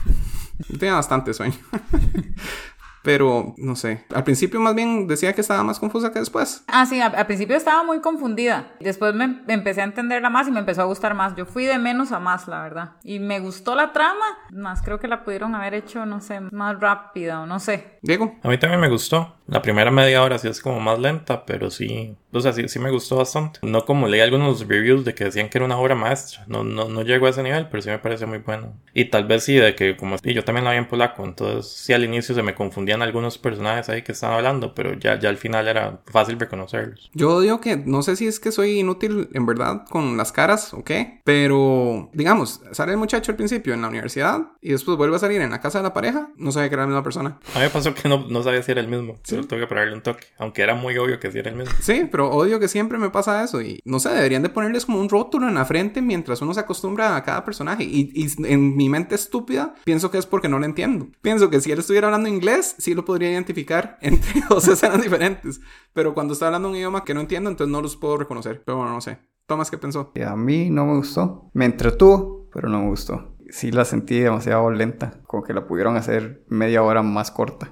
Tenía 0.79 0.93
bastante 0.95 1.33
sueño. 1.33 1.55
Pero, 3.03 3.53
no 3.57 3.75
sé. 3.75 4.05
Al 4.13 4.23
principio 4.23 4.59
más 4.59 4.75
bien 4.75 5.07
decía 5.07 5.33
que 5.33 5.41
estaba 5.41 5.63
más 5.63 5.79
confusa 5.79 6.11
que 6.11 6.19
después. 6.19 6.63
Ah, 6.67 6.85
sí, 6.85 6.99
al, 6.99 7.15
al 7.15 7.25
principio 7.25 7.55
estaba 7.55 7.83
muy 7.83 8.01
confundida. 8.01 8.73
Después 8.79 9.13
me, 9.13 9.27
me 9.27 9.53
empecé 9.53 9.81
a 9.81 9.85
entenderla 9.85 10.29
más 10.29 10.47
y 10.47 10.51
me 10.51 10.59
empezó 10.59 10.81
a 10.81 10.85
gustar 10.85 11.13
más. 11.13 11.35
Yo 11.35 11.45
fui 11.45 11.65
de 11.65 11.77
menos 11.77 12.11
a 12.11 12.19
más, 12.19 12.47
la 12.47 12.61
verdad. 12.61 12.91
Y 13.03 13.19
me 13.19 13.39
gustó 13.39 13.75
la 13.75 13.93
trama, 13.93 14.25
más 14.51 14.81
creo 14.81 14.99
que 14.99 15.07
la 15.07 15.23
pudieron 15.23 15.55
haber 15.55 15.73
hecho, 15.73 16.05
no 16.05 16.21
sé, 16.21 16.41
más 16.51 16.79
rápida 16.79 17.41
o 17.41 17.45
no 17.45 17.59
sé. 17.59 17.99
Diego. 18.01 18.35
A 18.43 18.49
mí 18.49 18.57
también 18.57 18.81
me 18.81 18.89
gustó. 18.89 19.35
La 19.49 19.61
primera 19.61 19.91
media 19.91 20.23
hora 20.23 20.37
sí 20.37 20.47
es 20.47 20.61
como 20.61 20.79
más 20.79 20.99
lenta, 20.99 21.45
pero 21.45 21.69
sí, 21.71 22.15
o 22.31 22.39
sea, 22.39 22.53
sí, 22.53 22.67
sí 22.67 22.79
me 22.79 22.91
gustó 22.91 23.17
bastante. 23.17 23.59
No 23.63 23.85
como 23.85 24.07
leí 24.07 24.21
algunos 24.21 24.67
reviews 24.67 25.05
de 25.05 25.15
que 25.15 25.25
decían 25.25 25.49
que 25.49 25.57
era 25.57 25.65
una 25.65 25.77
obra 25.77 25.95
maestra. 25.95 26.43
No, 26.47 26.63
no, 26.63 26.87
no 26.87 27.01
llegó 27.01 27.27
a 27.27 27.31
ese 27.31 27.43
nivel, 27.43 27.67
pero 27.69 27.81
sí 27.81 27.89
me 27.89 27.99
parece 27.99 28.25
muy 28.25 28.39
bueno. 28.39 28.73
Y 28.93 29.05
tal 29.05 29.25
vez 29.25 29.43
sí, 29.43 29.55
de 29.55 29.75
que 29.75 29.97
como 29.97 30.17
y 30.23 30.33
yo 30.33 30.43
también 30.43 30.65
la 30.65 30.71
vi 30.71 30.77
en 30.77 30.87
polaco, 30.87 31.23
entonces 31.23 31.71
sí 31.71 31.93
al 31.93 32.03
inicio 32.03 32.35
se 32.35 32.43
me 32.43 32.53
confundían 32.53 33.01
algunos 33.01 33.37
personajes 33.37 33.89
ahí 33.89 34.01
que 34.03 34.11
estaban 34.11 34.37
hablando, 34.37 34.75
pero 34.75 34.93
ya, 34.93 35.19
ya 35.19 35.29
al 35.29 35.37
final 35.37 35.67
era 35.67 35.99
fácil 36.05 36.39
reconocerlos. 36.39 37.09
Yo 37.13 37.35
odio 37.35 37.59
que, 37.61 37.77
no 37.77 38.03
sé 38.03 38.15
si 38.15 38.27
es 38.27 38.39
que 38.39 38.51
soy 38.51 38.79
inútil 38.79 39.29
en 39.33 39.45
verdad 39.45 39.85
con 39.89 40.17
las 40.17 40.31
caras 40.31 40.73
o 40.73 40.83
qué, 40.83 41.21
pero 41.23 42.09
digamos, 42.13 42.61
sale 42.71 42.91
el 42.91 42.97
muchacho 42.97 43.31
al 43.31 43.37
principio 43.37 43.73
en 43.73 43.81
la 43.81 43.87
universidad 43.87 44.39
y 44.61 44.71
después 44.71 44.97
vuelve 44.97 45.15
a 45.15 45.19
salir 45.19 45.41
en 45.41 45.51
la 45.51 45.61
casa 45.61 45.79
de 45.79 45.83
la 45.83 45.93
pareja, 45.93 46.29
no 46.37 46.51
sabía 46.51 46.69
que 46.69 46.75
era 46.75 46.83
la 46.83 46.87
misma 46.87 47.03
persona. 47.03 47.39
A 47.55 47.59
mí 47.59 47.63
me 47.63 47.69
pasó 47.69 47.93
que 47.93 48.07
no, 48.07 48.27
no 48.29 48.43
sabía 48.43 48.61
si 48.61 48.71
era 48.71 48.81
el 48.81 48.87
mismo, 48.87 49.17
pero 49.39 49.47
tuve 49.47 49.59
que 49.61 49.67
ponerle 49.67 49.95
un 49.95 50.01
toque, 50.01 50.27
aunque 50.37 50.61
era 50.61 50.75
muy 50.75 50.97
obvio 50.97 51.19
que 51.19 51.31
sí 51.31 51.39
era 51.39 51.49
el 51.49 51.55
mismo. 51.55 51.73
Sí, 51.81 52.07
pero 52.09 52.29
odio 52.29 52.59
que 52.59 52.67
siempre 52.67 52.97
me 52.97 53.09
pasa 53.09 53.43
eso 53.43 53.61
y 53.61 53.81
no 53.85 53.99
sé, 53.99 54.09
deberían 54.09 54.41
de 54.41 54.49
ponerles 54.49 54.85
como 54.85 54.99
un 54.99 55.09
rótulo 55.09 55.47
en 55.47 55.55
la 55.55 55.65
frente 55.65 56.01
mientras 56.01 56.41
uno 56.41 56.53
se 56.53 56.59
acostumbra 56.59 57.15
a 57.15 57.23
cada 57.23 57.43
personaje 57.43 57.83
y, 57.83 58.11
y 58.13 58.27
en 58.45 58.75
mi 58.75 58.89
mente 58.89 59.15
estúpida 59.15 59.75
pienso 59.83 60.11
que 60.11 60.17
es 60.17 60.25
porque 60.25 60.49
no 60.49 60.59
lo 60.59 60.65
entiendo. 60.65 61.07
Pienso 61.21 61.49
que 61.49 61.61
si 61.61 61.71
él 61.71 61.79
estuviera 61.79 62.07
hablando 62.07 62.29
inglés, 62.29 62.75
sí 62.77 62.93
lo 62.93 63.05
podría 63.05 63.31
identificar 63.31 63.97
entre 64.01 64.41
dos 64.49 64.67
escenas 64.67 65.01
diferentes, 65.01 65.61
pero 65.93 66.13
cuando 66.13 66.33
está 66.33 66.47
hablando 66.47 66.69
un 66.69 66.75
idioma 66.75 67.03
que 67.03 67.13
no 67.13 67.21
entiendo, 67.21 67.49
entonces 67.49 67.71
no 67.71 67.81
los 67.81 67.95
puedo 67.95 68.17
reconocer, 68.17 68.63
pero 68.65 68.77
bueno, 68.77 68.93
no 68.93 69.01
sé. 69.01 69.19
Tomás, 69.45 69.71
¿qué 69.71 69.79
pensó? 69.79 70.11
Y 70.13 70.21
a 70.21 70.35
mí 70.35 70.69
no 70.69 70.85
me 70.85 70.97
gustó. 70.97 71.49
Me 71.53 71.65
entretuvo, 71.65 72.47
pero 72.53 72.69
no 72.69 72.81
me 72.81 72.89
gustó. 72.89 73.35
Sí 73.49 73.71
la 73.71 73.83
sentí 73.83 74.19
demasiado 74.19 74.69
lenta, 74.69 75.21
como 75.25 75.43
que 75.43 75.53
la 75.53 75.65
pudieron 75.65 75.97
hacer 75.97 76.45
media 76.49 76.83
hora 76.83 77.01
más 77.01 77.31
corta. 77.31 77.71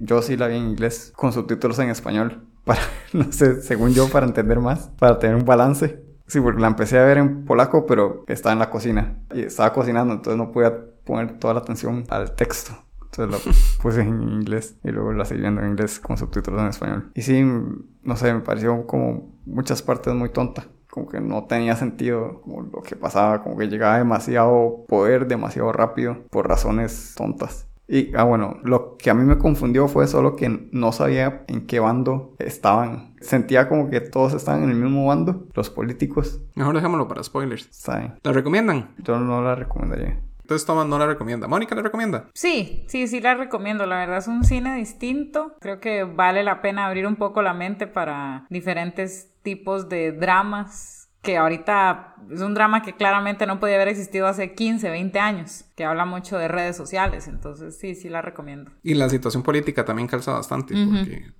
Yo 0.00 0.22
sí 0.22 0.36
la 0.36 0.48
vi 0.48 0.56
en 0.56 0.68
inglés, 0.70 1.12
con 1.16 1.32
subtítulos 1.32 1.78
en 1.78 1.90
español, 1.90 2.46
para, 2.64 2.80
no 3.12 3.32
sé, 3.32 3.62
según 3.62 3.92
yo, 3.92 4.08
para 4.08 4.26
entender 4.26 4.60
más, 4.60 4.90
para 4.98 5.18
tener 5.18 5.36
un 5.36 5.44
balance. 5.44 6.02
Sí, 6.26 6.40
porque 6.40 6.60
la 6.60 6.68
empecé 6.68 6.98
a 6.98 7.04
ver 7.04 7.18
en 7.18 7.44
polaco, 7.44 7.84
pero 7.84 8.24
estaba 8.28 8.54
en 8.54 8.58
la 8.58 8.70
cocina 8.70 9.18
y 9.34 9.42
estaba 9.42 9.72
cocinando, 9.72 10.14
entonces 10.14 10.38
no 10.38 10.52
podía 10.52 10.74
poner 11.04 11.38
toda 11.38 11.54
la 11.54 11.60
atención 11.60 12.04
al 12.08 12.34
texto. 12.34 12.72
Entonces 13.02 13.46
la 13.46 13.52
puse 13.82 14.00
en 14.00 14.22
inglés 14.22 14.76
y 14.82 14.90
luego 14.90 15.12
la 15.12 15.24
seguí 15.24 15.42
viendo 15.42 15.60
en 15.60 15.70
inglés 15.70 16.00
con 16.00 16.16
subtítulos 16.16 16.60
en 16.62 16.68
español. 16.68 17.10
Y 17.14 17.22
sí, 17.22 17.42
no 17.42 18.16
sé, 18.16 18.32
me 18.32 18.40
pareció 18.40 18.86
como 18.86 19.34
muchas 19.44 19.82
partes 19.82 20.14
muy 20.14 20.30
tonta. 20.30 20.66
Como 20.90 21.08
que 21.08 21.20
no 21.20 21.44
tenía 21.44 21.76
sentido 21.76 22.40
como 22.42 22.62
lo 22.62 22.82
que 22.82 22.96
pasaba, 22.96 23.42
como 23.42 23.56
que 23.58 23.68
llegaba 23.68 23.98
demasiado 23.98 24.84
poder, 24.88 25.26
demasiado 25.26 25.72
rápido, 25.72 26.18
por 26.30 26.48
razones 26.48 27.14
tontas. 27.16 27.66
Y, 27.86 28.14
ah, 28.16 28.24
bueno, 28.24 28.58
lo 28.62 28.96
que 28.96 29.10
a 29.10 29.14
mí 29.14 29.24
me 29.24 29.38
confundió 29.38 29.88
fue 29.88 30.06
solo 30.06 30.36
que 30.36 30.68
no 30.72 30.92
sabía 30.92 31.44
en 31.48 31.66
qué 31.66 31.80
bando 31.80 32.34
estaban. 32.38 33.14
Sentía 33.20 33.68
como 33.68 33.90
que 33.90 34.00
todos 34.00 34.34
estaban 34.34 34.62
en 34.64 34.70
el 34.70 34.76
mismo 34.76 35.06
bando, 35.06 35.46
los 35.54 35.70
políticos. 35.70 36.40
Mejor 36.54 36.74
dejémoslo 36.74 37.08
para 37.08 37.22
spoilers. 37.22 37.68
¿saben? 37.70 38.14
¿La 38.22 38.32
recomiendan? 38.32 38.94
Yo 38.98 39.18
no 39.18 39.42
la 39.42 39.54
recomendaría. 39.54 40.20
Entonces 40.44 40.66
Tomás 40.66 40.86
no 40.86 40.98
la 40.98 41.06
recomienda. 41.06 41.48
¿Mónica 41.48 41.74
la 41.74 41.80
recomienda? 41.80 42.28
Sí, 42.34 42.84
sí, 42.86 43.06
sí 43.08 43.20
la 43.20 43.34
recomiendo. 43.34 43.86
La 43.86 43.96
verdad 43.96 44.18
es 44.18 44.28
un 44.28 44.44
cine 44.44 44.76
distinto. 44.76 45.54
Creo 45.58 45.80
que 45.80 46.04
vale 46.04 46.44
la 46.44 46.60
pena 46.60 46.86
abrir 46.86 47.06
un 47.06 47.16
poco 47.16 47.40
la 47.40 47.54
mente 47.54 47.86
para 47.86 48.46
diferentes 48.50 49.32
tipos 49.42 49.88
de 49.88 50.12
dramas. 50.12 51.03
Que 51.24 51.36
ahorita 51.36 52.14
es 52.30 52.40
un 52.40 52.54
drama 52.54 52.82
que 52.82 52.94
claramente 52.94 53.46
no 53.46 53.58
podía 53.58 53.74
haber 53.76 53.88
existido 53.88 54.26
hace 54.26 54.54
15, 54.54 54.90
20 54.90 55.18
años. 55.18 55.64
Que 55.76 55.84
habla 55.84 56.04
mucho 56.04 56.38
de 56.38 56.48
redes 56.48 56.76
sociales. 56.76 57.26
Entonces 57.28 57.76
sí, 57.78 57.94
sí 57.94 58.08
la 58.08 58.22
recomiendo. 58.22 58.70
Y 58.82 58.94
la 58.94 59.08
situación 59.08 59.42
política 59.42 59.84
también 59.84 60.06
calza 60.08 60.32
bastante. 60.32 60.74
Porque 60.74 61.32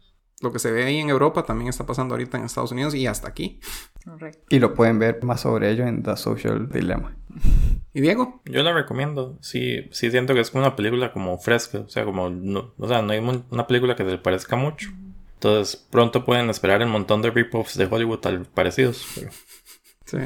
lo 0.42 0.52
que 0.52 0.58
se 0.58 0.72
ve 0.72 0.84
ahí 0.84 0.98
en 0.98 1.08
Europa 1.08 1.44
también 1.44 1.68
está 1.68 1.86
pasando 1.86 2.14
ahorita 2.14 2.36
en 2.38 2.44
Estados 2.44 2.72
Unidos 2.72 2.94
y 2.94 3.06
hasta 3.06 3.28
aquí. 3.28 3.60
Correcto. 4.04 4.42
Y 4.50 4.58
lo 4.58 4.74
pueden 4.74 4.98
ver 4.98 5.22
más 5.22 5.40
sobre 5.42 5.70
ello 5.70 5.86
en 5.86 6.02
The 6.02 6.16
Social 6.16 6.68
Dilemma. 6.68 7.16
¿Y 7.94 8.00
Diego? 8.00 8.42
Yo 8.44 8.62
la 8.62 8.72
recomiendo. 8.72 9.38
Sí, 9.40 9.88
sí 9.92 10.10
siento 10.10 10.34
que 10.34 10.40
es 10.40 10.50
como 10.50 10.64
una 10.64 10.76
película 10.76 11.12
como 11.12 11.38
fresca. 11.38 11.78
O 11.80 11.88
sea, 11.88 12.04
como 12.04 12.28
no, 12.30 12.74
o 12.76 12.88
sea, 12.88 13.00
no 13.02 13.12
hay 13.12 13.20
una 13.50 13.66
película 13.66 13.96
que 13.96 14.04
se 14.04 14.10
le 14.10 14.18
parezca 14.18 14.56
mucho. 14.56 14.90
Entonces, 15.34 15.76
pronto 15.90 16.24
pueden 16.24 16.48
esperar 16.50 16.80
el 16.82 16.88
montón 16.88 17.20
de 17.22 17.30
rip-offs 17.30 17.76
de 17.76 17.86
Hollywood 17.86 18.18
tal 18.18 18.46
parecidos. 18.46 19.06
pero- 19.14 19.30
Sí. 20.04 20.18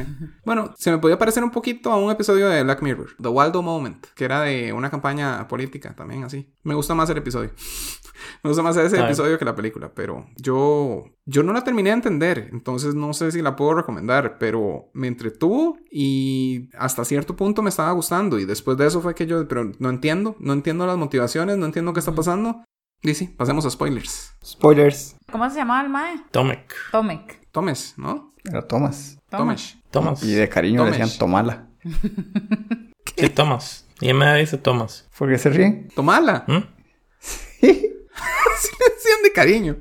Bueno, 0.45 0.75
se 0.77 0.91
me 0.91 0.99
podía 0.99 1.19
parecer 1.19 1.45
un 1.45 1.51
poquito 1.51 1.93
a 1.93 1.97
un 1.97 2.11
episodio 2.11 2.49
de 2.49 2.62
Black 2.64 2.83
Mirror, 2.83 3.11
The 3.21 3.29
Waldo 3.29 3.62
Moment, 3.62 4.07
que 4.14 4.25
era 4.25 4.43
de 4.43 4.73
una 4.73 4.91
campaña 4.91 5.47
política 5.47 5.95
también 5.95 6.25
así. 6.25 6.53
Me 6.64 6.75
gusta 6.75 6.95
más 6.95 7.09
el 7.11 7.19
episodio. 7.19 7.51
me 8.43 8.51
gusta 8.51 8.62
más 8.62 8.77
ese 8.77 8.99
episodio 8.99 9.38
que 9.38 9.45
la 9.45 9.55
película, 9.55 9.93
pero 9.95 10.27
yo 10.37 11.05
yo 11.25 11.43
no 11.43 11.53
la 11.53 11.62
terminé 11.62 11.91
de 11.91 11.95
entender, 11.95 12.49
entonces 12.53 12.95
no 12.95 13.12
sé 13.12 13.31
si 13.31 13.43
la 13.43 13.55
puedo 13.55 13.75
recomendar, 13.75 14.38
pero 14.38 14.91
me 14.95 15.09
entretuvo 15.09 15.79
y 15.91 16.71
hasta 16.77 17.05
cierto 17.05 17.37
punto 17.37 17.62
me 17.62 17.69
estaba 17.69 17.93
gustando 17.93 18.38
y 18.38 18.47
después 18.47 18.77
de 18.79 18.87
eso 18.87 19.01
fue 19.01 19.14
que 19.14 19.27
yo, 19.27 19.47
pero 19.47 19.71
no 19.79 19.91
entiendo, 19.91 20.37
no 20.41 20.55
entiendo 20.55 20.87
las 20.87 20.97
motivaciones, 20.97 21.59
no 21.59 21.67
entiendo 21.67 21.93
qué 21.93 22.01
está 22.01 22.14
pasando. 22.14 22.64
Y 23.03 23.14
sí, 23.14 23.29
pasemos 23.29 23.64
a 23.64 23.71
spoilers. 23.71 24.35
Spoilers. 24.45 25.17
¿Cómo 25.31 25.49
se 25.51 25.57
llamaba 25.57 25.83
el 25.83 25.88
mae? 25.88 26.21
Tomek. 26.33 26.75
Tomek. 26.91 27.49
Tomes, 27.53 27.95
¿no? 27.97 28.33
Era 28.45 28.67
Thomas. 28.67 29.17
Tomes. 29.31 29.77
Thomas. 29.91 30.23
Y 30.23 30.35
de 30.35 30.49
cariño 30.49 30.85
le 30.85 30.91
decían 30.93 31.11
Tomala. 31.19 31.69
Sí, 33.17 33.29
Thomas. 33.31 33.85
Y 34.01 34.12
me 34.12 34.33
dice 34.37 34.59
Thomas. 34.59 35.09
¿Por 35.19 35.29
qué 35.29 35.38
se 35.38 35.51
ríen? 35.51 35.88
Tomala. 35.95 36.45
¿Mm? 36.47 36.59
Sí 37.61 38.71
le 38.81 38.95
decían 38.95 39.23
de 39.25 39.33
cariño. 39.33 39.77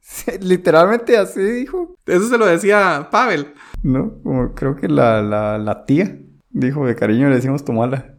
Sí, 0.00 0.32
Literalmente 0.40 1.16
así 1.18 1.40
dijo. 1.40 1.96
Eso 2.06 2.28
se 2.28 2.38
lo 2.38 2.46
decía 2.46 3.08
Pavel. 3.10 3.54
No, 3.82 4.20
como 4.22 4.54
creo 4.54 4.76
que 4.76 4.88
la, 4.88 5.22
la, 5.22 5.58
la 5.58 5.84
tía 5.84 6.18
dijo 6.50 6.86
de 6.86 6.94
cariño 6.94 7.28
le 7.28 7.36
decimos 7.36 7.64
Tomala. 7.64 8.14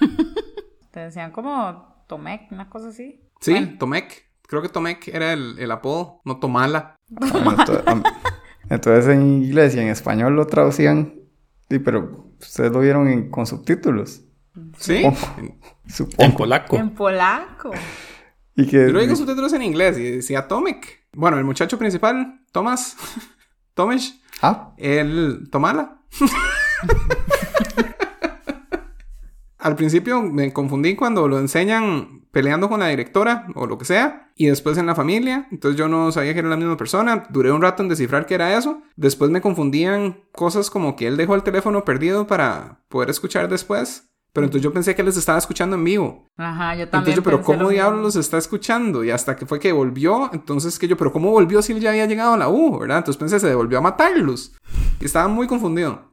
Te 0.90 1.00
decían 1.00 1.30
como 1.30 2.04
Tomek, 2.08 2.50
una 2.52 2.68
cosa 2.68 2.88
así. 2.88 3.20
Sí, 3.40 3.52
Bueno, 3.52 3.76
Tomek. 3.78 4.26
Creo 4.48 4.62
que 4.62 4.68
Tomek 4.68 5.08
era 5.08 5.32
el, 5.32 5.56
el 5.58 5.70
apodo, 5.70 6.20
no 6.24 6.38
Tomala. 6.38 6.96
Am- 7.86 8.02
entonces 8.70 9.06
en 9.14 9.22
inglés 9.22 9.74
y 9.74 9.80
en 9.80 9.88
español 9.88 10.34
lo 10.36 10.46
traducían. 10.46 11.14
Sí, 11.68 11.78
pero 11.78 12.30
ustedes 12.40 12.70
lo 12.72 12.80
vieron 12.80 13.08
en- 13.08 13.30
con 13.30 13.46
subtítulos. 13.46 14.22
Sí. 14.78 15.02
Supongo. 15.88 16.22
En 16.24 16.32
polaco. 16.34 16.76
en 16.76 16.90
polaco. 16.94 17.70
Y 18.54 18.66
que 18.66 18.86
Yo 18.86 18.92
lo 18.92 19.00
digo 19.00 19.14
subtítulos 19.16 19.52
en 19.52 19.62
inglés 19.62 19.98
y 19.98 20.10
decía 20.12 20.48
Tomek. 20.48 21.04
Bueno, 21.12 21.38
el 21.38 21.44
muchacho 21.44 21.78
principal, 21.78 22.40
Thomas, 22.52 22.96
Tomesh, 23.74 24.20
Ah, 24.42 24.72
él, 24.78 25.48
Tomala. 25.50 26.02
Al 29.66 29.74
principio 29.74 30.22
me 30.22 30.52
confundí 30.52 30.94
cuando 30.94 31.26
lo 31.26 31.40
enseñan 31.40 32.22
peleando 32.30 32.68
con 32.68 32.78
la 32.78 32.86
directora 32.86 33.48
o 33.56 33.66
lo 33.66 33.78
que 33.78 33.84
sea, 33.84 34.30
y 34.36 34.46
después 34.46 34.78
en 34.78 34.86
la 34.86 34.94
familia, 34.94 35.48
entonces 35.50 35.76
yo 35.76 35.88
no 35.88 36.12
sabía 36.12 36.34
que 36.34 36.38
era 36.38 36.48
la 36.48 36.56
misma 36.56 36.76
persona, 36.76 37.24
duré 37.30 37.50
un 37.50 37.60
rato 37.60 37.82
en 37.82 37.88
descifrar 37.88 38.26
qué 38.26 38.36
era 38.36 38.56
eso, 38.56 38.80
después 38.94 39.28
me 39.32 39.40
confundían 39.40 40.20
cosas 40.30 40.70
como 40.70 40.94
que 40.94 41.08
él 41.08 41.16
dejó 41.16 41.34
el 41.34 41.42
teléfono 41.42 41.84
perdido 41.84 42.28
para 42.28 42.78
poder 42.88 43.10
escuchar 43.10 43.48
después, 43.48 44.08
pero 44.32 44.44
entonces 44.44 44.62
yo 44.62 44.72
pensé 44.72 44.94
que 44.94 45.02
él 45.02 45.06
les 45.06 45.16
estaba 45.16 45.38
escuchando 45.38 45.74
en 45.74 45.82
vivo. 45.82 46.28
Ajá, 46.36 46.76
yo 46.76 46.88
también. 46.88 47.14
Entonces 47.14 47.16
yo, 47.16 47.22
pero 47.24 47.42
¿cómo 47.42 47.68
diablos 47.68 48.02
los 48.04 48.14
está 48.14 48.38
escuchando? 48.38 49.02
Y 49.02 49.10
hasta 49.10 49.34
que 49.34 49.46
fue 49.46 49.58
que 49.58 49.72
volvió, 49.72 50.30
entonces 50.32 50.78
que 50.78 50.86
yo, 50.86 50.96
pero 50.96 51.12
¿cómo 51.12 51.32
volvió 51.32 51.60
si 51.60 51.72
él 51.72 51.80
ya 51.80 51.90
había 51.90 52.06
llegado 52.06 52.34
a 52.34 52.36
la 52.36 52.48
U, 52.48 52.78
verdad? 52.78 52.98
Entonces 52.98 53.18
pensé, 53.18 53.40
se 53.40 53.48
devolvió 53.48 53.78
a 53.78 53.80
matarlos. 53.80 54.54
Y 55.00 55.06
estaba 55.06 55.26
muy 55.26 55.48
confundido. 55.48 56.12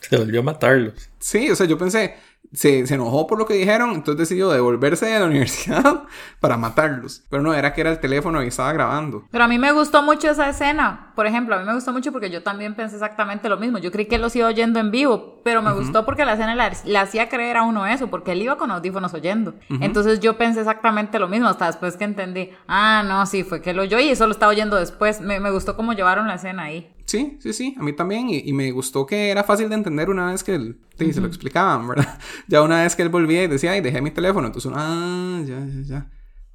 Se 0.00 0.16
volvió 0.16 0.40
a 0.40 0.44
matarlos. 0.44 1.10
Sí, 1.18 1.50
o 1.50 1.54
sea, 1.54 1.66
yo 1.66 1.76
pensé, 1.76 2.14
se, 2.52 2.86
se 2.86 2.94
enojó 2.94 3.26
por 3.26 3.38
lo 3.38 3.46
que 3.46 3.54
dijeron, 3.54 3.90
entonces 3.90 4.28
decidió 4.28 4.50
devolverse 4.50 5.06
de 5.06 5.18
la 5.18 5.26
universidad 5.26 6.04
para 6.40 6.56
matarlos. 6.56 7.22
Pero 7.30 7.42
no, 7.42 7.54
era 7.54 7.72
que 7.72 7.80
era 7.80 7.90
el 7.90 8.00
teléfono 8.00 8.42
y 8.42 8.48
estaba 8.48 8.72
grabando. 8.72 9.24
Pero 9.30 9.44
a 9.44 9.48
mí 9.48 9.58
me 9.58 9.72
gustó 9.72 10.02
mucho 10.02 10.30
esa 10.30 10.48
escena. 10.48 11.12
Por 11.14 11.26
ejemplo, 11.26 11.54
a 11.54 11.58
mí 11.58 11.64
me 11.64 11.74
gustó 11.74 11.92
mucho 11.92 12.12
porque 12.12 12.30
yo 12.30 12.42
también 12.42 12.74
pensé 12.74 12.96
exactamente 12.96 13.48
lo 13.48 13.56
mismo. 13.56 13.78
Yo 13.78 13.92
creí 13.92 14.06
que 14.06 14.18
los 14.18 14.34
iba 14.34 14.48
oyendo 14.48 14.80
en 14.80 14.90
vivo, 14.90 15.39
pero 15.42 15.62
me 15.62 15.72
gustó 15.72 16.04
porque 16.04 16.24
la 16.24 16.34
escena 16.34 16.54
le, 16.54 16.76
le 16.84 16.98
hacía 16.98 17.28
creer 17.28 17.56
a 17.56 17.62
uno 17.62 17.86
eso, 17.86 18.08
porque 18.08 18.32
él 18.32 18.42
iba 18.42 18.56
con 18.56 18.70
audífonos 18.70 19.14
oyendo. 19.14 19.54
Entonces 19.80 20.20
yo 20.20 20.36
pensé 20.36 20.60
exactamente 20.60 21.18
lo 21.18 21.28
mismo, 21.28 21.48
hasta 21.48 21.66
después 21.66 21.96
que 21.96 22.04
entendí, 22.04 22.50
ah, 22.68 23.02
no, 23.06 23.24
sí, 23.26 23.44
fue 23.44 23.62
que 23.62 23.72
lo 23.72 23.82
oyó 23.82 23.98
y 23.98 24.08
eso 24.08 24.26
lo 24.26 24.32
estaba 24.32 24.52
oyendo 24.52 24.76
después. 24.76 25.20
Me, 25.20 25.40
me 25.40 25.50
gustó 25.50 25.76
cómo 25.76 25.92
llevaron 25.92 26.26
la 26.26 26.34
escena 26.34 26.64
ahí. 26.64 26.94
Sí, 27.06 27.38
sí, 27.40 27.52
sí, 27.52 27.74
a 27.78 27.82
mí 27.82 27.92
también. 27.92 28.30
Y, 28.30 28.38
y 28.38 28.52
me 28.52 28.70
gustó 28.70 29.06
que 29.06 29.30
era 29.30 29.42
fácil 29.42 29.68
de 29.68 29.74
entender 29.74 30.10
una 30.10 30.30
vez 30.30 30.44
que 30.44 30.54
él, 30.54 30.80
sí, 30.98 31.12
se 31.12 31.20
lo 31.20 31.26
explicaban, 31.26 31.88
¿verdad? 31.88 32.18
Ya 32.48 32.62
una 32.62 32.82
vez 32.82 32.94
que 32.94 33.02
él 33.02 33.08
volvía 33.08 33.42
y 33.42 33.48
decía, 33.48 33.72
ay, 33.72 33.80
dejé 33.80 34.00
mi 34.00 34.10
teléfono. 34.10 34.46
Entonces 34.46 34.70
ah, 34.74 35.40
ya, 35.44 35.58
ya, 35.58 35.82
ya. 35.82 36.10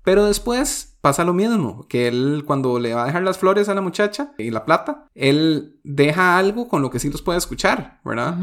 Pero 0.06 0.26
después 0.26 0.98
pasa 1.02 1.26
lo 1.26 1.34
mismo, 1.34 1.88
que 1.88 2.08
él 2.08 2.43
cuando 2.45 2.80
le 2.80 2.93
va 2.93 3.04
a 3.04 3.06
dejar 3.08 3.24
las 3.24 3.39
flores 3.39 3.69
a 3.69 3.74
la 3.74 3.82
muchacha 3.82 4.34
y 4.38 4.52
la 4.52 4.63
plata, 4.63 5.08
él 5.15 5.80
deja 5.84 6.38
algo 6.38 6.67
con 6.67 6.82
lo 6.82 6.91
que 6.91 7.00
sí 7.00 7.10
los 7.10 7.24
puede 7.24 7.39
escuchar, 7.39 8.00
¿verdad? 8.06 8.38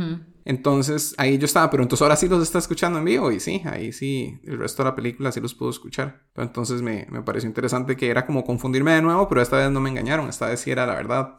Entonces 0.44 1.14
ahí 1.18 1.38
yo 1.38 1.44
estaba, 1.46 1.70
pero 1.70 1.83
entonces 1.83 2.02
ahora 2.02 2.16
sí 2.16 2.28
los 2.28 2.42
está 2.42 2.59
escuchando 2.59 2.98
en 2.98 3.05
vivo 3.05 3.31
y 3.31 3.40
sí, 3.40 3.62
ahí 3.64 3.92
sí, 3.92 4.40
el 4.44 4.59
resto 4.59 4.83
de 4.83 4.90
la 4.90 4.94
película 4.96 5.31
sí 5.33 5.40
los 5.40 5.55
puedo 5.55 5.70
escuchar. 5.70 6.22
Pero 6.33 6.46
entonces 6.46 6.83
me, 6.83 7.07
me 7.11 7.22
pareció 7.22 7.48
interesante 7.48 7.96
que 7.96 8.09
era 8.11 8.26
como 8.26 8.44
confundirme 8.44 8.92
de 8.92 9.02
nuevo, 9.02 9.28
pero 9.28 9.40
esta 9.40 9.57
vez 9.57 9.70
no 9.70 9.81
me 9.81 9.90
engañaron, 9.90 10.28
esta 10.28 10.46
vez 10.48 10.61
sí 10.61 10.70
era 10.70 10.87
la 10.87 10.94
verdad. 10.94 11.38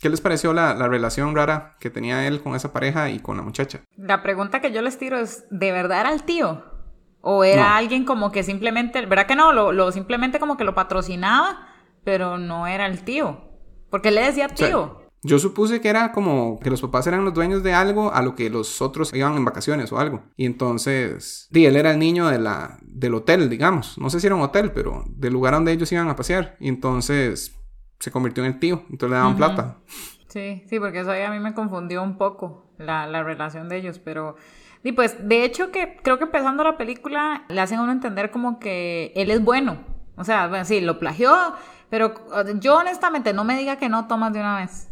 ¿Qué 0.00 0.10
les 0.10 0.20
pareció 0.20 0.52
la, 0.52 0.74
la 0.74 0.86
relación 0.88 1.34
rara 1.34 1.76
que 1.80 1.90
tenía 1.90 2.26
él 2.26 2.42
con 2.42 2.54
esa 2.54 2.72
pareja 2.72 3.10
y 3.10 3.20
con 3.20 3.36
la 3.36 3.42
muchacha? 3.42 3.80
La 3.96 4.22
pregunta 4.22 4.60
que 4.60 4.70
yo 4.72 4.82
les 4.82 4.98
tiro 4.98 5.18
es, 5.18 5.44
¿de 5.50 5.72
verdad 5.72 6.00
era 6.02 6.12
el 6.12 6.24
tío? 6.24 6.62
¿O 7.22 7.42
era 7.42 7.70
No. 7.70 7.74
alguien 7.76 8.04
como 8.04 8.30
que 8.30 8.42
simplemente, 8.42 9.06
¿verdad 9.06 9.26
que 9.26 9.34
no? 9.36 9.52
Lo, 9.54 9.72
lo 9.72 9.90
simplemente 9.92 10.38
como 10.38 10.58
que 10.58 10.64
lo 10.64 10.74
patrocinaba, 10.74 11.68
pero 12.04 12.36
no 12.36 12.66
era 12.66 12.84
el 12.86 13.02
tío. 13.02 13.40
Porque 13.90 14.08
él 14.10 14.16
le 14.16 14.24
decía 14.26 14.48
tío. 14.48 15.00
Yo 15.24 15.38
supuse 15.38 15.80
que 15.80 15.88
era 15.88 16.12
como 16.12 16.60
que 16.60 16.68
los 16.68 16.82
papás 16.82 17.06
eran 17.06 17.24
los 17.24 17.32
dueños 17.32 17.62
de 17.62 17.72
algo 17.72 18.12
a 18.12 18.20
lo 18.20 18.34
que 18.34 18.50
los 18.50 18.82
otros 18.82 19.12
iban 19.14 19.34
en 19.36 19.44
vacaciones 19.44 19.90
o 19.90 19.98
algo. 19.98 20.22
Y 20.36 20.44
entonces, 20.44 21.48
di, 21.50 21.64
él 21.64 21.76
era 21.76 21.92
el 21.92 21.98
niño 21.98 22.28
de 22.28 22.38
la, 22.38 22.78
del 22.82 23.14
hotel, 23.14 23.48
digamos. 23.48 23.96
No 23.96 24.10
sé 24.10 24.20
si 24.20 24.26
era 24.26 24.36
un 24.36 24.42
hotel, 24.42 24.72
pero 24.72 25.02
del 25.08 25.32
lugar 25.32 25.54
donde 25.54 25.72
ellos 25.72 25.90
iban 25.92 26.08
a 26.10 26.16
pasear. 26.16 26.56
Y 26.60 26.68
entonces 26.68 27.58
se 28.00 28.10
convirtió 28.10 28.44
en 28.44 28.52
el 28.52 28.58
tío. 28.58 28.82
Entonces 28.90 29.10
le 29.10 29.16
daban 29.16 29.36
plata. 29.36 29.78
Sí, 30.28 30.62
sí, 30.68 30.78
porque 30.78 31.00
eso 31.00 31.10
ahí 31.10 31.22
a 31.22 31.30
mí 31.30 31.40
me 31.40 31.54
confundió 31.54 32.02
un 32.02 32.18
poco 32.18 32.74
la, 32.76 33.06
la 33.06 33.22
relación 33.22 33.68
de 33.68 33.78
ellos, 33.78 33.98
pero... 33.98 34.36
Y 34.82 34.92
pues, 34.92 35.26
de 35.26 35.44
hecho 35.44 35.70
que 35.70 35.96
creo 36.02 36.18
que 36.18 36.24
empezando 36.24 36.64
la 36.64 36.76
película 36.76 37.44
le 37.48 37.60
hacen 37.62 37.78
a 37.78 37.82
uno 37.82 37.92
entender 37.92 38.30
como 38.30 38.58
que 38.58 39.12
él 39.16 39.30
es 39.30 39.42
bueno. 39.42 39.78
O 40.16 40.24
sea, 40.24 40.48
bueno, 40.48 40.66
sí, 40.66 40.82
lo 40.82 40.98
plagió, 40.98 41.32
pero 41.88 42.14
yo 42.60 42.76
honestamente 42.76 43.32
no 43.32 43.44
me 43.44 43.56
diga 43.56 43.76
que 43.76 43.88
no 43.88 44.06
tomas 44.06 44.32
de 44.32 44.40
una 44.40 44.58
vez. 44.58 44.90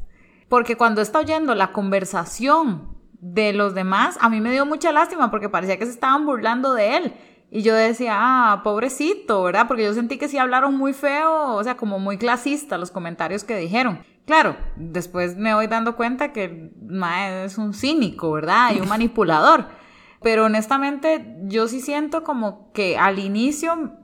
Porque 0.52 0.76
cuando 0.76 1.00
está 1.00 1.20
oyendo 1.20 1.54
la 1.54 1.72
conversación 1.72 2.94
de 3.14 3.54
los 3.54 3.74
demás, 3.74 4.18
a 4.20 4.28
mí 4.28 4.38
me 4.42 4.52
dio 4.52 4.66
mucha 4.66 4.92
lástima 4.92 5.30
porque 5.30 5.48
parecía 5.48 5.78
que 5.78 5.86
se 5.86 5.92
estaban 5.92 6.26
burlando 6.26 6.74
de 6.74 6.98
él. 6.98 7.14
Y 7.50 7.62
yo 7.62 7.74
decía, 7.74 8.16
ah, 8.18 8.60
pobrecito, 8.62 9.42
¿verdad? 9.44 9.66
Porque 9.66 9.84
yo 9.84 9.94
sentí 9.94 10.18
que 10.18 10.28
sí 10.28 10.36
hablaron 10.36 10.76
muy 10.76 10.92
feo, 10.92 11.54
o 11.54 11.64
sea, 11.64 11.78
como 11.78 11.98
muy 11.98 12.18
clasista 12.18 12.76
los 12.76 12.90
comentarios 12.90 13.44
que 13.44 13.56
dijeron. 13.56 14.00
Claro, 14.26 14.54
después 14.76 15.38
me 15.38 15.54
voy 15.54 15.68
dando 15.68 15.96
cuenta 15.96 16.34
que 16.34 16.70
mae 16.82 17.46
es 17.46 17.56
un 17.56 17.72
cínico, 17.72 18.30
¿verdad? 18.32 18.74
Y 18.76 18.80
un 18.80 18.88
manipulador. 18.90 19.68
Pero 20.20 20.44
honestamente, 20.44 21.34
yo 21.44 21.66
sí 21.66 21.80
siento 21.80 22.24
como 22.24 22.70
que 22.72 22.98
al 22.98 23.18
inicio, 23.20 23.94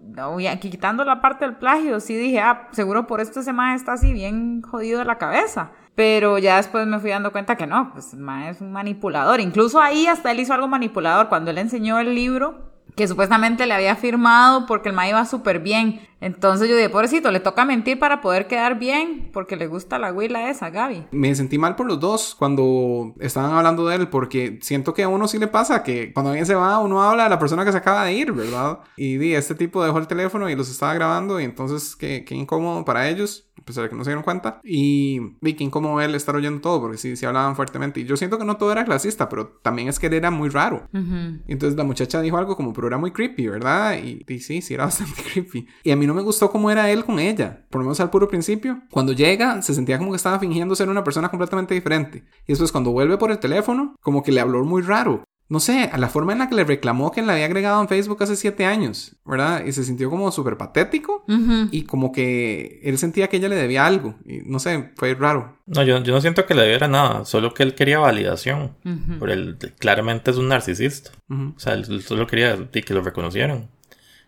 quitando 0.62 1.04
la 1.04 1.20
parte 1.20 1.44
del 1.44 1.56
plagio, 1.56 2.00
sí 2.00 2.16
dije, 2.16 2.40
ah, 2.40 2.68
seguro 2.72 3.06
por 3.06 3.20
esto 3.20 3.40
ese 3.40 3.52
mae 3.52 3.76
está 3.76 3.92
así 3.92 4.14
bien 4.14 4.62
jodido 4.62 5.00
de 5.00 5.04
la 5.04 5.18
cabeza. 5.18 5.72
Pero 5.98 6.38
ya 6.38 6.58
después 6.58 6.86
me 6.86 7.00
fui 7.00 7.10
dando 7.10 7.32
cuenta 7.32 7.56
que 7.56 7.66
no, 7.66 7.90
pues 7.92 8.12
el 8.12 8.20
mae 8.20 8.50
es 8.50 8.60
un 8.60 8.70
manipulador. 8.70 9.40
Incluso 9.40 9.80
ahí 9.80 10.06
hasta 10.06 10.30
él 10.30 10.38
hizo 10.38 10.54
algo 10.54 10.68
manipulador 10.68 11.28
cuando 11.28 11.50
él 11.50 11.58
enseñó 11.58 11.98
el 11.98 12.14
libro 12.14 12.68
que 12.94 13.08
supuestamente 13.08 13.66
le 13.66 13.74
había 13.74 13.96
firmado 13.96 14.66
porque 14.66 14.90
el 14.90 14.94
mae 14.94 15.10
iba 15.10 15.24
súper 15.24 15.60
bien. 15.60 16.00
Entonces 16.20 16.68
yo 16.68 16.74
dije, 16.74 16.88
pobrecito, 16.88 17.30
le 17.30 17.38
toca 17.38 17.64
mentir 17.64 17.98
para 17.98 18.20
poder 18.20 18.48
quedar 18.48 18.78
bien 18.78 19.30
porque 19.32 19.56
le 19.56 19.68
gusta 19.68 19.98
la 19.98 20.12
huila 20.12 20.50
esa, 20.50 20.70
Gaby. 20.70 21.06
Me 21.12 21.32
sentí 21.34 21.58
mal 21.58 21.76
por 21.76 21.86
los 21.86 22.00
dos 22.00 22.34
cuando 22.36 23.14
estaban 23.20 23.52
hablando 23.52 23.86
de 23.86 23.96
él, 23.96 24.08
porque 24.08 24.58
siento 24.62 24.94
que 24.94 25.04
a 25.04 25.08
uno 25.08 25.28
sí 25.28 25.38
le 25.38 25.46
pasa 25.46 25.84
que 25.84 26.12
cuando 26.12 26.30
alguien 26.30 26.46
se 26.46 26.56
va, 26.56 26.78
uno 26.80 27.02
habla 27.02 27.24
de 27.24 27.30
la 27.30 27.38
persona 27.38 27.64
que 27.64 27.70
se 27.70 27.78
acaba 27.78 28.04
de 28.04 28.14
ir, 28.14 28.32
¿verdad? 28.32 28.80
Y 28.96 29.16
di, 29.16 29.34
este 29.34 29.54
tipo 29.54 29.84
dejó 29.84 29.98
el 29.98 30.08
teléfono 30.08 30.48
y 30.50 30.56
los 30.56 30.68
estaba 30.68 30.94
grabando, 30.94 31.40
y 31.40 31.44
entonces 31.44 31.94
qué, 31.94 32.24
qué 32.24 32.34
incómodo 32.34 32.84
para 32.84 33.08
ellos, 33.08 33.47
pesar 33.68 33.84
de 33.84 33.90
que 33.90 33.96
no 33.96 34.04
se 34.04 34.10
dieron 34.10 34.24
cuenta. 34.24 34.60
Y 34.64 35.20
vi 35.40 35.54
qué 35.54 35.64
incómodo 35.64 36.00
él 36.00 36.14
estar 36.14 36.34
oyendo 36.34 36.60
todo, 36.60 36.80
porque 36.80 36.98
sí, 36.98 37.16
sí 37.16 37.26
hablaban 37.26 37.56
fuertemente. 37.56 38.00
Y 38.00 38.04
yo 38.04 38.16
siento 38.16 38.38
que 38.38 38.44
no 38.44 38.56
todo 38.56 38.72
era 38.72 38.84
clasista, 38.84 39.28
pero 39.28 39.48
también 39.62 39.88
es 39.88 39.98
que 39.98 40.08
él 40.08 40.14
era 40.14 40.30
muy 40.30 40.48
raro. 40.48 40.88
Ujú. 40.92 41.40
Y 41.46 41.52
entonces 41.52 41.76
la 41.76 41.84
muchacha 41.84 42.20
dijo 42.20 42.36
algo 42.36 42.56
como, 42.56 42.72
pero 42.72 42.88
era 42.88 42.98
muy 42.98 43.12
creepy, 43.12 43.48
¿verdad? 43.48 43.98
Y, 44.02 44.24
y 44.26 44.38
sí, 44.40 44.60
sí, 44.60 44.74
era 44.74 44.84
bastante 44.86 45.22
creepy. 45.22 45.66
Y 45.84 45.90
a 45.90 45.96
mí 45.96 46.06
no 46.06 46.14
me 46.14 46.22
gustó 46.22 46.50
cómo 46.50 46.70
era 46.70 46.90
él 46.90 47.04
con 47.04 47.18
ella, 47.18 47.66
por 47.70 47.80
lo 47.80 47.84
menos 47.84 48.00
al 48.00 48.10
puro 48.10 48.28
principio. 48.28 48.82
Cuando 48.90 49.12
llega, 49.12 49.62
se 49.62 49.74
sentía 49.74 49.98
como 49.98 50.10
que 50.10 50.16
estaba 50.16 50.38
fingiendo 50.38 50.74
ser 50.74 50.88
una 50.88 51.04
persona 51.04 51.28
completamente 51.28 51.74
diferente. 51.74 52.24
Y 52.46 52.52
después 52.52 52.72
cuando 52.72 52.90
vuelve 52.90 53.18
por 53.18 53.30
el 53.30 53.38
teléfono, 53.38 53.94
como 54.00 54.22
que 54.22 54.32
le 54.32 54.40
habló 54.40 54.64
muy 54.64 54.82
raro. 54.82 55.24
No 55.50 55.60
sé, 55.60 55.88
a 55.90 55.96
la 55.96 56.08
forma 56.10 56.32
en 56.34 56.40
la 56.40 56.48
que 56.50 56.54
le 56.56 56.64
reclamó 56.64 57.10
que 57.10 57.22
la 57.22 57.32
había 57.32 57.46
agregado 57.46 57.80
en 57.80 57.88
Facebook 57.88 58.22
hace 58.22 58.36
siete 58.36 58.66
años, 58.66 59.16
¿verdad? 59.24 59.64
Y 59.64 59.72
se 59.72 59.82
sintió 59.82 60.10
como 60.10 60.30
súper 60.30 60.58
patético 60.58 61.24
y 61.72 61.84
como 61.84 62.12
que 62.12 62.80
él 62.84 62.98
sentía 62.98 63.28
que 63.28 63.38
ella 63.38 63.48
le 63.48 63.56
debía 63.56 63.86
algo. 63.86 64.14
Y 64.26 64.40
no 64.44 64.58
sé, 64.58 64.92
fue 64.96 65.14
raro. 65.14 65.56
No, 65.64 65.82
yo, 65.84 66.02
yo 66.02 66.12
no 66.12 66.20
siento 66.20 66.44
que 66.44 66.54
le 66.54 66.62
debiera 66.62 66.86
nada, 66.86 67.24
solo 67.24 67.54
que 67.54 67.62
él 67.62 67.74
quería 67.74 67.98
validación. 67.98 68.76
Por 69.18 69.30
él 69.30 69.56
claramente 69.78 70.30
es 70.32 70.36
un 70.36 70.48
narcisista. 70.48 71.12
O 71.30 71.58
sea, 71.58 71.72
él 71.72 72.02
solo 72.02 72.26
quería 72.26 72.68
que 72.70 72.92
lo 72.94 73.00
reconocieran. 73.00 73.70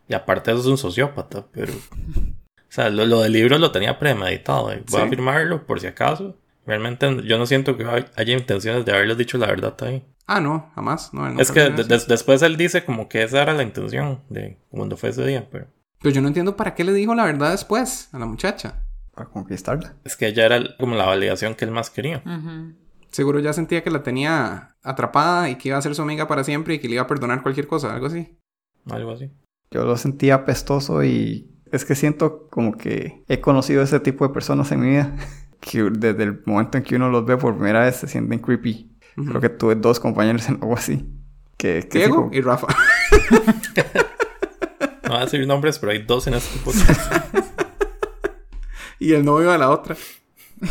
Y 0.09 0.15
aparte 0.15 0.51
eso 0.53 0.61
es 0.61 0.67
un 0.67 0.79
sociópata, 0.79 1.47
pero... 1.53 1.73
O 1.75 2.73
sea, 2.73 2.89
lo, 2.89 3.05
lo 3.05 3.21
del 3.21 3.33
libro 3.33 3.59
lo 3.59 3.73
tenía 3.73 3.99
premeditado. 3.99 4.73
eh. 4.73 4.83
Voy 4.89 5.03
a 5.03 5.09
firmarlo 5.09 5.67
por 5.67 5.81
si 5.81 5.87
acaso. 5.87 6.37
Realmente 6.71 7.23
yo 7.25 7.37
no 7.37 7.47
siento 7.47 7.77
que 7.77 7.85
hay- 7.85 8.07
haya 8.15 8.33
intenciones 8.33 8.85
de 8.85 8.93
haberles 8.93 9.19
dicho 9.19 9.39
la 9.39 9.49
verdad 9.49 9.75
ahí. 9.83 10.05
Ah, 10.29 10.41
no, 10.41 10.71
jamás. 10.77 11.13
No, 11.13 11.27
él 11.27 11.35
no 11.35 11.41
es 11.41 11.51
que 11.51 11.69
de- 11.69 11.83
después 12.07 12.41
él 12.43 12.57
dice 12.57 12.85
como 12.85 13.09
que 13.09 13.25
esa 13.25 13.43
era 13.43 13.53
la 13.55 13.65
intención 13.65 14.21
de 14.29 14.57
cuando 14.71 14.97
fue 14.97 15.09
ese 15.09 15.27
día, 15.27 15.49
pero... 15.51 15.67
Pero 16.01 16.15
yo 16.15 16.21
no 16.23 16.29
entiendo 16.29 16.55
para 16.57 16.77
qué 16.77 16.85
le 16.85 16.93
dijo 16.93 17.13
la 17.17 17.25
verdad 17.25 17.51
después 17.51 18.09
a 18.13 18.21
la 18.21 18.27
muchacha. 18.27 18.85
Para 19.13 19.29
conquistarla. 19.29 19.97
Es 20.05 20.17
que 20.17 20.29
ella 20.29 20.47
era 20.47 20.61
como 20.79 20.95
la 20.95 21.07
validación 21.07 21.57
que 21.57 21.65
él 21.65 21.73
más 21.73 21.91
quería. 21.91 22.23
Seguro 23.11 23.41
ya 23.41 23.53
sentía 23.53 23.83
que 23.83 23.91
la 23.91 24.05
tenía 24.05 24.77
atrapada 24.85 25.51
y 25.51 25.57
que 25.57 25.71
iba 25.71 25.77
a 25.79 25.83
ser 25.83 25.97
su 25.97 26.03
amiga 26.03 26.29
para 26.29 26.45
siempre 26.45 26.75
y 26.75 26.79
que 26.79 26.87
le 26.87 26.95
iba 26.95 27.03
a 27.03 27.07
perdonar 27.09 27.43
cualquier 27.43 27.67
cosa, 27.67 27.93
algo 27.93 28.07
así. 28.07 28.39
Algo 28.89 29.11
así. 29.11 29.29
Yo 29.73 29.85
lo 29.85 29.97
sentía 29.97 30.37
apestoso 30.37 31.03
y 31.03 31.51
es 31.73 31.85
que 31.85 31.97
siento 31.97 32.47
como 32.49 32.77
que 32.77 33.25
he 33.27 33.41
conocido 33.41 33.83
ese 33.83 33.99
tipo 33.99 34.25
de 34.27 34.33
personas 34.33 34.71
en 34.71 34.81
mi 34.81 34.91
vida. 34.91 35.17
Que 35.61 35.83
desde 35.91 36.23
el 36.23 36.43
momento 36.47 36.79
en 36.79 36.85
que 36.85 36.97
uno 36.97 37.11
los 37.11 37.27
ve 37.27 37.37
por 37.37 37.55
primera 37.55 37.85
vez 37.85 37.97
se 37.97 38.09
sienten 38.09 38.39
creepy. 38.39 38.91
Creo 39.15 39.41
que 39.41 39.51
tuve 39.51 39.75
dos 39.75 40.01
compañeros 40.01 40.49
en 40.49 40.55
algo 40.55 40.75
así. 40.75 41.07
Que, 41.57 41.81
que 41.83 41.91
sí, 41.93 41.99
Diego 41.99 42.17
como- 42.17 42.35
y 42.35 42.41
Rafa. 42.41 42.67
No 45.03 45.17
voy 45.17 45.23
a 45.23 45.25
decir 45.25 45.45
nombres, 45.45 45.77
pero 45.81 45.91
hay 45.91 46.05
dos 46.05 46.29
en 46.29 46.35
este 46.35 46.57
tipo. 46.57 46.71
y 49.01 49.13
el 49.13 49.25
novio 49.25 49.51
de 49.51 49.59
la 49.59 49.71
otra. 49.71 49.97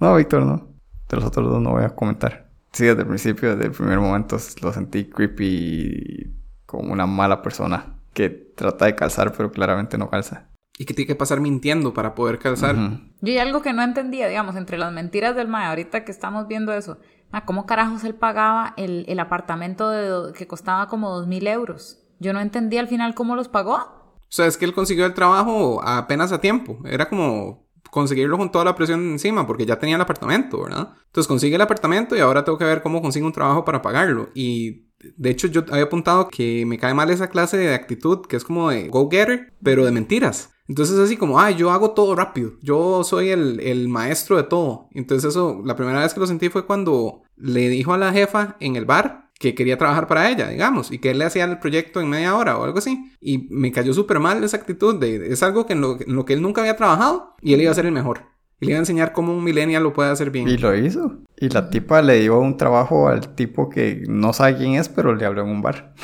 No, 0.00 0.16
Víctor, 0.16 0.42
no. 0.42 0.68
De 1.08 1.16
los 1.16 1.24
otros 1.24 1.48
dos 1.50 1.62
no 1.62 1.70
voy 1.70 1.84
a 1.84 1.90
comentar. 1.90 2.50
Sí, 2.72 2.84
desde 2.84 3.02
el 3.02 3.06
principio, 3.06 3.50
desde 3.54 3.66
el 3.66 3.72
primer 3.72 4.00
momento 4.00 4.36
lo 4.60 4.72
sentí 4.72 5.08
creepy 5.08 6.34
como 6.66 6.92
una 6.92 7.06
mala 7.06 7.40
persona 7.40 7.94
que 8.12 8.28
trata 8.28 8.84
de 8.86 8.96
calzar 8.96 9.32
pero 9.32 9.50
claramente 9.50 9.96
no 9.96 10.10
calza. 10.10 10.48
Y 10.76 10.86
que 10.86 10.94
tiene 10.94 11.06
que 11.06 11.14
pasar 11.14 11.40
mintiendo 11.40 11.94
para 11.94 12.14
poder 12.14 12.38
calzar. 12.38 12.74
Ujú. 12.74 12.98
Yo 13.20 13.32
hay 13.32 13.38
algo 13.38 13.62
que 13.62 13.72
no 13.72 13.82
entendía, 13.82 14.26
digamos, 14.26 14.56
entre 14.56 14.76
las 14.76 14.92
mentiras 14.92 15.36
del 15.36 15.48
mae, 15.48 15.66
ahorita 15.66 16.04
que 16.04 16.10
estamos 16.10 16.48
viendo 16.48 16.72
eso. 16.72 16.98
Ma, 17.30 17.44
¿Cómo 17.44 17.66
carajos 17.66 18.04
él 18.04 18.14
pagaba 18.14 18.74
el, 18.76 19.04
el 19.08 19.20
apartamento 19.20 19.90
de 19.90 20.32
que 20.32 20.46
costaba 20.46 20.88
como 20.88 21.10
dos 21.10 21.26
mil 21.26 21.46
euros? 21.46 22.00
Yo 22.18 22.32
no 22.32 22.40
entendía 22.40 22.80
al 22.80 22.88
final 22.88 23.14
cómo 23.14 23.36
los 23.36 23.48
pagó. 23.48 23.74
O 23.74 24.36
sea, 24.36 24.46
es 24.46 24.56
que 24.56 24.64
él 24.64 24.74
consiguió 24.74 25.06
el 25.06 25.14
trabajo 25.14 25.80
apenas 25.84 26.32
a 26.32 26.40
tiempo. 26.40 26.78
Era 26.84 27.08
como 27.08 27.68
conseguirlo 27.90 28.36
con 28.36 28.50
toda 28.50 28.64
la 28.64 28.74
presión 28.74 29.00
encima 29.12 29.46
porque 29.46 29.66
ya 29.66 29.78
tenía 29.78 29.94
el 29.94 30.02
apartamento, 30.02 30.64
¿verdad? 30.64 30.94
Entonces 31.06 31.28
consigue 31.28 31.54
el 31.54 31.62
apartamento 31.62 32.16
y 32.16 32.20
ahora 32.20 32.44
tengo 32.44 32.58
que 32.58 32.64
ver 32.64 32.82
cómo 32.82 33.00
consigo 33.00 33.26
un 33.26 33.32
trabajo 33.32 33.64
para 33.64 33.82
pagarlo. 33.82 34.30
Y 34.34 34.88
de 35.16 35.30
hecho 35.30 35.46
yo 35.46 35.64
había 35.70 35.84
apuntado 35.84 36.28
que 36.28 36.64
me 36.66 36.78
cae 36.78 36.94
mal 36.94 37.10
esa 37.10 37.28
clase 37.28 37.56
de 37.56 37.72
actitud 37.74 38.26
que 38.26 38.36
es 38.36 38.44
como 38.44 38.70
de 38.70 38.88
go-getter, 38.88 39.52
pero 39.62 39.84
de 39.84 39.92
mentiras. 39.92 40.50
Entonces 40.66 40.98
así 40.98 41.16
como, 41.16 41.38
ah, 41.38 41.50
yo 41.50 41.70
hago 41.70 41.90
todo 41.90 42.16
rápido, 42.16 42.52
yo 42.62 43.04
soy 43.04 43.30
el, 43.30 43.60
el 43.60 43.88
maestro 43.88 44.36
de 44.36 44.44
todo. 44.44 44.88
Entonces 44.92 45.30
eso, 45.30 45.62
la 45.64 45.76
primera 45.76 46.00
vez 46.00 46.14
que 46.14 46.20
lo 46.20 46.26
sentí 46.26 46.48
fue 46.48 46.66
cuando 46.66 47.22
le 47.36 47.68
dijo 47.68 47.92
a 47.92 47.98
la 47.98 48.12
jefa 48.12 48.56
en 48.60 48.76
el 48.76 48.86
bar 48.86 49.30
que 49.38 49.54
quería 49.54 49.76
trabajar 49.76 50.06
para 50.06 50.30
ella, 50.30 50.48
digamos, 50.48 50.90
y 50.90 50.98
que 50.98 51.10
él 51.10 51.18
le 51.18 51.24
hacía 51.24 51.44
el 51.44 51.58
proyecto 51.58 52.00
en 52.00 52.08
media 52.08 52.36
hora 52.36 52.56
o 52.56 52.64
algo 52.64 52.78
así. 52.78 53.12
Y 53.20 53.48
me 53.50 53.72
cayó 53.72 53.92
súper 53.92 54.20
mal 54.20 54.42
esa 54.42 54.56
actitud 54.56 54.98
de, 54.98 55.32
es 55.32 55.42
algo 55.42 55.66
que 55.66 55.74
en, 55.74 55.80
lo, 55.80 56.00
en 56.00 56.14
lo 56.14 56.24
que 56.24 56.34
él 56.34 56.42
nunca 56.42 56.60
había 56.60 56.76
trabajado 56.76 57.34
y 57.42 57.52
él 57.52 57.62
iba 57.62 57.70
a 57.70 57.74
ser 57.74 57.86
el 57.86 57.92
mejor. 57.92 58.22
Y 58.60 58.66
le 58.66 58.72
iba 58.72 58.78
a 58.78 58.82
enseñar 58.82 59.12
cómo 59.12 59.36
un 59.36 59.44
millennial 59.44 59.82
lo 59.82 59.92
puede 59.92 60.10
hacer 60.10 60.30
bien. 60.30 60.48
Y 60.48 60.56
lo 60.56 60.74
hizo. 60.76 61.18
Y 61.36 61.48
la 61.48 61.68
tipa 61.68 62.00
le 62.00 62.20
dio 62.20 62.38
un 62.38 62.56
trabajo 62.56 63.08
al 63.08 63.34
tipo 63.34 63.68
que 63.68 64.04
no 64.08 64.32
sabe 64.32 64.56
quién 64.56 64.74
es, 64.74 64.88
pero 64.88 65.14
le 65.14 65.26
habló 65.26 65.42
en 65.42 65.48
un 65.48 65.62
bar. 65.62 65.94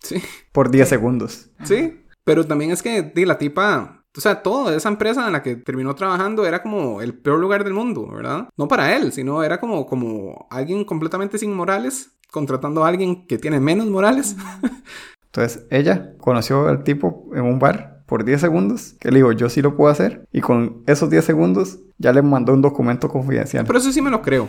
Sí. 0.00 0.20
Por 0.50 0.70
10 0.70 0.88
segundos. 0.88 1.50
Sí, 1.62 2.02
pero 2.24 2.44
también 2.44 2.72
es 2.72 2.82
que 2.82 3.12
la 3.14 3.38
tipa, 3.38 4.01
o 4.16 4.20
sea, 4.20 4.42
toda 4.42 4.74
esa 4.76 4.88
empresa 4.88 5.26
en 5.26 5.32
la 5.32 5.42
que 5.42 5.56
terminó 5.56 5.94
trabajando 5.94 6.44
era 6.44 6.62
como 6.62 7.00
el 7.00 7.14
peor 7.14 7.38
lugar 7.38 7.64
del 7.64 7.72
mundo, 7.72 8.08
¿verdad? 8.08 8.48
No 8.56 8.68
para 8.68 8.94
él, 8.96 9.12
sino 9.12 9.42
era 9.42 9.58
como, 9.58 9.86
como 9.86 10.46
alguien 10.50 10.84
completamente 10.84 11.38
sin 11.38 11.54
morales, 11.54 12.10
contratando 12.30 12.84
a 12.84 12.88
alguien 12.88 13.26
que 13.26 13.38
tiene 13.38 13.58
menos 13.60 13.86
morales. 13.86 14.36
Entonces 15.26 15.64
ella 15.70 16.12
conoció 16.18 16.68
al 16.68 16.84
tipo 16.84 17.30
en 17.34 17.42
un 17.42 17.58
bar 17.58 18.02
por 18.04 18.24
10 18.24 18.38
segundos, 18.38 18.94
que 19.00 19.10
le 19.10 19.18
dijo, 19.18 19.32
yo 19.32 19.48
sí 19.48 19.62
lo 19.62 19.74
puedo 19.74 19.90
hacer, 19.90 20.26
y 20.30 20.42
con 20.42 20.82
esos 20.86 21.08
10 21.08 21.24
segundos 21.24 21.78
ya 21.96 22.12
le 22.12 22.20
mandó 22.20 22.52
un 22.52 22.60
documento 22.60 23.08
confidencial. 23.08 23.64
Pero 23.64 23.78
eso 23.78 23.90
sí 23.90 24.02
me 24.02 24.10
lo 24.10 24.20
creo. 24.20 24.48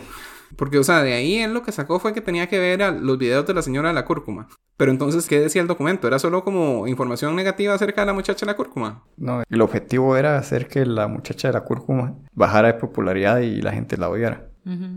Porque, 0.56 0.78
o 0.78 0.84
sea, 0.84 1.02
de 1.02 1.12
ahí 1.14 1.38
él 1.38 1.52
lo 1.54 1.62
que 1.62 1.72
sacó 1.72 1.98
fue 1.98 2.12
que 2.12 2.20
tenía 2.20 2.48
que 2.48 2.58
ver 2.58 2.82
a 2.82 2.90
los 2.90 3.18
videos 3.18 3.46
de 3.46 3.54
la 3.54 3.62
señora 3.62 3.88
de 3.88 3.94
la 3.94 4.04
cúrcuma. 4.04 4.48
Pero 4.76 4.90
entonces, 4.90 5.26
¿qué 5.28 5.40
decía 5.40 5.62
el 5.62 5.68
documento? 5.68 6.06
¿Era 6.08 6.18
solo 6.18 6.44
como 6.44 6.86
información 6.86 7.34
negativa 7.36 7.74
acerca 7.74 8.02
de 8.02 8.06
la 8.08 8.12
muchacha 8.12 8.44
de 8.46 8.52
la 8.52 8.56
cúrcuma? 8.56 9.04
No, 9.16 9.42
el 9.48 9.60
objetivo 9.60 10.16
era 10.16 10.36
hacer 10.38 10.66
que 10.68 10.84
la 10.86 11.06
muchacha 11.08 11.48
de 11.48 11.54
la 11.54 11.64
cúrcuma 11.64 12.14
bajara 12.32 12.68
de 12.68 12.74
popularidad 12.74 13.38
y 13.38 13.60
la 13.62 13.72
gente 13.72 13.96
la 13.96 14.08
odiara. 14.08 14.48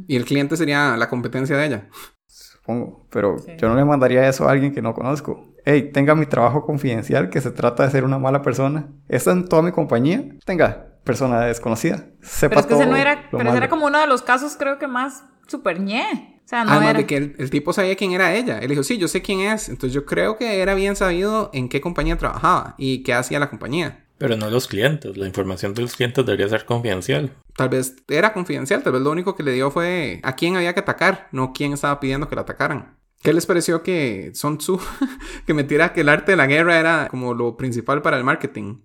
Y 0.08 0.16
el 0.16 0.24
cliente 0.26 0.56
sería 0.56 0.96
la 0.96 1.10
competencia 1.10 1.58
de 1.58 1.66
ella. 1.66 1.88
supongo. 2.26 3.06
Pero 3.10 3.38
Sí. 3.40 3.52
yo 3.58 3.70
no 3.70 3.76
le 3.76 3.86
mandaría 3.86 4.28
eso 4.28 4.48
a 4.48 4.52
alguien 4.52 4.74
que 4.74 4.82
no 4.82 4.94
conozco. 4.94 5.46
Hey, 5.66 5.92
tenga 5.94 6.16
mi 6.16 6.26
trabajo 6.26 6.66
confidencial, 6.66 7.30
que 7.30 7.42
se 7.42 7.52
trata 7.52 7.84
de 7.84 7.92
ser 7.92 8.04
una 8.04 8.20
mala 8.20 8.42
persona. 8.42 8.88
Esta 9.10 9.32
en 9.32 9.48
toda 9.48 9.62
mi 9.62 9.72
compañía. 9.72 10.24
Tenga, 10.46 10.88
persona 11.04 11.42
desconocida. 11.42 12.06
Sepa 12.22 12.50
Pero 12.50 12.60
es 12.62 12.66
que 12.68 12.74
ese 12.76 12.86
no 12.86 12.96
era, 12.98 13.28
pero 13.32 13.48
ese 13.50 13.58
era 13.58 13.70
como 13.70 13.86
uno 13.86 14.00
de 14.00 14.08
los 14.08 14.22
casos, 14.22 14.56
creo 14.58 14.78
que 14.80 14.88
más 14.88 15.24
super 15.48 15.80
ñe. 15.80 16.40
O 16.46 16.48
sea, 16.50 16.64
no 16.64 16.72
Además 16.72 16.92
era. 16.92 17.00
de 17.00 17.06
que 17.06 17.18
el, 17.18 17.36
el 17.40 17.50
tipo 17.50 17.74
sabía 17.74 17.96
quién 17.96 18.14
era 18.14 18.34
ella. 18.36 18.60
Él 18.60 18.70
dijo, 18.70 18.84
sí, 18.84 18.98
yo 18.98 19.08
sé 19.08 19.22
quién 19.22 19.42
es. 19.42 19.68
Entonces 19.68 19.94
yo 19.94 20.06
creo 20.06 20.38
que 20.38 20.60
era 20.62 20.76
bien 20.76 20.96
sabido 20.96 21.50
en 21.54 21.68
qué 21.68 21.82
compañía 21.82 22.18
trabajaba 22.18 22.76
y 22.78 23.04
qué 23.04 23.14
hacía 23.14 23.40
la 23.40 23.50
compañía. 23.50 24.06
Pero 24.18 24.36
no 24.36 24.50
los 24.50 24.68
clientes. 24.68 25.16
La 25.18 25.28
información 25.28 25.74
de 25.74 25.82
los 25.84 25.96
clientes 25.96 26.26
debería 26.26 26.48
ser 26.48 26.66
confidencial. 26.66 27.34
Tal 27.56 27.70
vez 27.70 27.96
era 28.08 28.34
confidencial, 28.34 28.82
tal 28.82 28.94
vez 28.94 29.02
lo 29.02 29.12
único 29.12 29.36
que 29.36 29.44
le 29.44 29.52
dio 29.52 29.70
fue 29.72 30.20
a 30.24 30.36
quién 30.36 30.56
había 30.56 30.74
que 30.74 30.80
atacar, 30.80 31.28
no 31.32 31.54
quién 31.54 31.74
estaba 31.74 32.00
pidiendo 32.00 32.28
que 32.30 32.36
la 32.36 32.42
atacaran. 32.42 32.98
¿Qué 33.22 33.34
les 33.34 33.46
pareció 33.46 33.84
que 33.84 34.32
Sun 34.34 34.58
Tzu, 34.58 34.80
que 35.46 35.54
metiera 35.54 35.92
que 35.94 36.02
el 36.02 36.10
arte 36.10 36.32
de 36.32 36.36
la 36.38 36.48
guerra 36.48 36.80
era 36.80 37.08
como 37.10 37.34
lo 37.34 37.58
principal 37.58 38.02
para 38.02 38.18
el 38.18 38.24
marketing? 38.24 38.82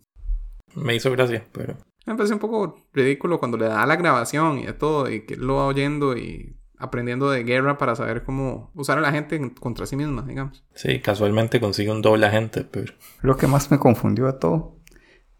Me 0.74 0.94
hizo 0.94 1.10
gracia, 1.12 1.46
pero... 1.52 1.76
Me 2.06 2.14
parece 2.16 2.34
un 2.34 2.40
poco 2.40 2.84
ridículo 2.92 3.38
cuando 3.38 3.56
le 3.58 3.66
da 3.66 3.86
la 3.86 3.96
grabación 3.96 4.58
y 4.58 4.66
de 4.66 4.72
todo, 4.72 5.08
y 5.10 5.24
que 5.24 5.36
lo 5.36 5.56
va 5.56 5.66
oyendo 5.66 6.16
y 6.16 6.56
aprendiendo 6.78 7.30
de 7.30 7.44
guerra 7.44 7.78
para 7.78 7.94
saber 7.94 8.24
cómo 8.24 8.72
usar 8.74 8.98
a 8.98 9.00
la 9.00 9.12
gente 9.12 9.36
en- 9.36 9.50
contra 9.50 9.86
sí 9.86 9.94
misma, 9.94 10.22
digamos. 10.22 10.64
Sí, 10.74 10.98
casualmente 11.00 11.60
consigue 11.60 11.92
un 11.92 12.02
doble 12.02 12.26
agente, 12.26 12.64
pero... 12.68 12.92
Lo 13.20 13.36
que 13.36 13.46
más 13.46 13.70
me 13.70 13.78
confundió 13.78 14.26
de 14.26 14.32
todo 14.32 14.76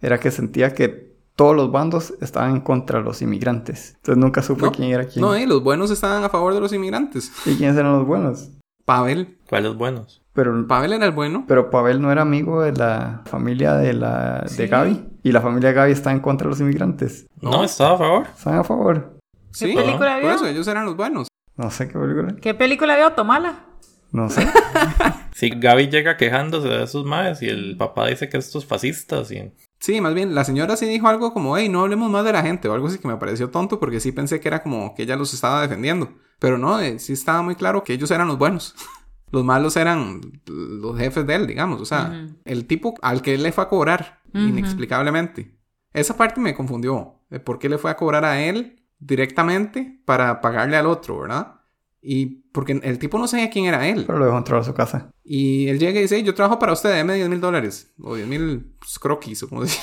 era 0.00 0.20
que 0.20 0.30
sentía 0.30 0.72
que 0.72 1.10
todos 1.34 1.56
los 1.56 1.72
bandos 1.72 2.14
estaban 2.20 2.50
en 2.56 2.60
contra 2.60 2.98
de 3.00 3.04
los 3.06 3.22
inmigrantes. 3.22 3.94
Entonces 3.96 4.22
nunca 4.22 4.42
supe 4.42 4.66
No, 4.66 4.70
quién 4.72 4.90
era 4.90 5.04
quién. 5.06 5.24
No, 5.24 5.34
eh, 5.34 5.46
los 5.46 5.64
buenos 5.64 5.90
estaban 5.90 6.22
a 6.22 6.28
favor 6.28 6.54
de 6.54 6.60
los 6.60 6.72
inmigrantes. 6.72 7.32
¿Y 7.46 7.56
quiénes 7.56 7.76
eran 7.76 7.92
los 7.98 8.06
buenos? 8.06 8.50
Pavel, 8.84 9.38
¿Cuáles 9.48 9.74
buenos? 9.74 10.22
Pero, 10.32 10.66
Pavel 10.66 10.94
era 10.94 11.04
el 11.04 11.12
bueno. 11.12 11.44
pero 11.46 11.70
Pavel 11.70 12.00
no 12.00 12.10
era 12.10 12.22
amigo 12.22 12.62
de 12.62 12.72
la 12.72 13.22
familia 13.26 13.74
de, 13.74 13.92
la, 13.92 14.46
de. 14.56 14.66
Gaby. 14.66 15.08
Y 15.22 15.32
la 15.32 15.40
familia 15.40 15.68
de 15.68 15.74
Gaby 15.74 15.92
está 15.92 16.10
en 16.10 16.20
contra 16.20 16.46
de 16.46 16.50
los 16.50 16.60
inmigrantes. 16.60 17.26
No, 17.40 17.62
estaba 17.62 17.94
a 17.94 17.98
favor. 17.98 18.26
¿Están 18.34 18.54
a 18.58 18.64
favor? 18.64 19.18
Sí, 19.50 19.74
película 19.74 20.14
por 20.14 20.22
vio? 20.22 20.30
eso 20.32 20.46
ellos 20.46 20.66
eran 20.66 20.86
los 20.86 20.96
buenos. 20.96 21.28
No 21.56 21.70
sé 21.70 21.86
qué 21.86 21.98
película. 21.98 22.34
¿Qué 22.40 22.54
película 22.54 22.96
vio? 22.96 23.12
Tomala. 23.12 23.66
No 24.12 24.28
sé. 24.28 24.46
Sí, 25.34 25.50
Gaby 25.50 25.88
llega 25.88 26.16
quejándose 26.18 26.68
de 26.68 26.84
esos 26.84 27.04
maes 27.04 27.42
y 27.42 27.48
el 27.48 27.76
papá 27.76 28.06
dice 28.06 28.28
que 28.28 28.36
estos 28.36 28.66
fascistas 28.66 29.32
y... 29.32 29.52
Sí, 29.80 30.00
más 30.00 30.14
bien, 30.14 30.34
la 30.34 30.44
señora 30.44 30.76
sí 30.76 30.86
dijo 30.86 31.08
algo 31.08 31.32
como, 31.32 31.56
hey, 31.56 31.68
no 31.68 31.80
hablemos 31.80 32.10
más 32.10 32.24
de 32.24 32.32
la 32.32 32.42
gente 32.42 32.68
o 32.68 32.74
algo 32.74 32.86
así 32.86 32.98
que 32.98 33.08
me 33.08 33.16
pareció 33.16 33.50
tonto 33.50 33.80
porque 33.80 33.98
sí 33.98 34.12
pensé 34.12 34.40
que 34.40 34.48
era 34.48 34.62
como 34.62 34.94
que 34.94 35.02
ella 35.02 35.16
los 35.16 35.34
estaba 35.34 35.62
defendiendo. 35.62 36.12
Pero 36.38 36.58
no, 36.58 36.78
eh, 36.78 36.98
sí 36.98 37.14
estaba 37.14 37.42
muy 37.42 37.54
claro 37.54 37.82
que 37.82 37.94
ellos 37.94 38.10
eran 38.10 38.28
los 38.28 38.38
buenos. 38.38 38.74
Los 39.32 39.44
malos 39.44 39.78
eran 39.78 40.20
los 40.46 40.98
jefes 40.98 41.26
de 41.26 41.34
él, 41.34 41.46
digamos. 41.46 41.80
O 41.80 41.86
sea, 41.86 42.28
el 42.44 42.66
tipo 42.66 42.92
al 43.00 43.22
que 43.22 43.32
él 43.32 43.42
le 43.42 43.50
fue 43.50 43.64
a 43.64 43.68
cobrar, 43.68 44.20
inexplicablemente. 44.34 45.58
Esa 45.94 46.18
parte 46.18 46.38
me 46.38 46.54
confundió. 46.54 47.22
De 47.30 47.40
por 47.40 47.58
qué 47.58 47.70
le 47.70 47.78
fue 47.78 47.90
a 47.90 47.96
cobrar 47.96 48.26
a 48.26 48.42
él 48.42 48.84
directamente 48.98 50.02
para 50.04 50.42
pagarle 50.42 50.76
al 50.76 50.84
otro, 50.84 51.20
¿verdad? 51.20 51.61
Y 52.04 52.26
porque 52.52 52.72
el 52.82 52.98
tipo 52.98 53.16
no 53.18 53.28
sabía 53.28 53.48
quién 53.48 53.66
era 53.66 53.86
él. 53.86 54.02
Pero 54.06 54.18
lo 54.18 54.24
dejó 54.24 54.36
entrar 54.36 54.60
a 54.60 54.64
su 54.64 54.74
casa. 54.74 55.12
Y 55.22 55.68
él 55.68 55.78
llega 55.78 56.00
y 56.00 56.02
dice, 56.02 56.16
"Hey, 56.16 56.24
yo 56.24 56.34
trabajo 56.34 56.58
para 56.58 56.72
usted, 56.72 56.90
deme 56.92 57.14
10 57.14 57.28
mil 57.28 57.40
dólares. 57.40 57.92
O 58.02 58.16
10 58.16 58.26
mil 58.26 58.74
croquis, 59.00 59.42
o 59.44 59.48
como 59.48 59.62
dice. 59.62 59.78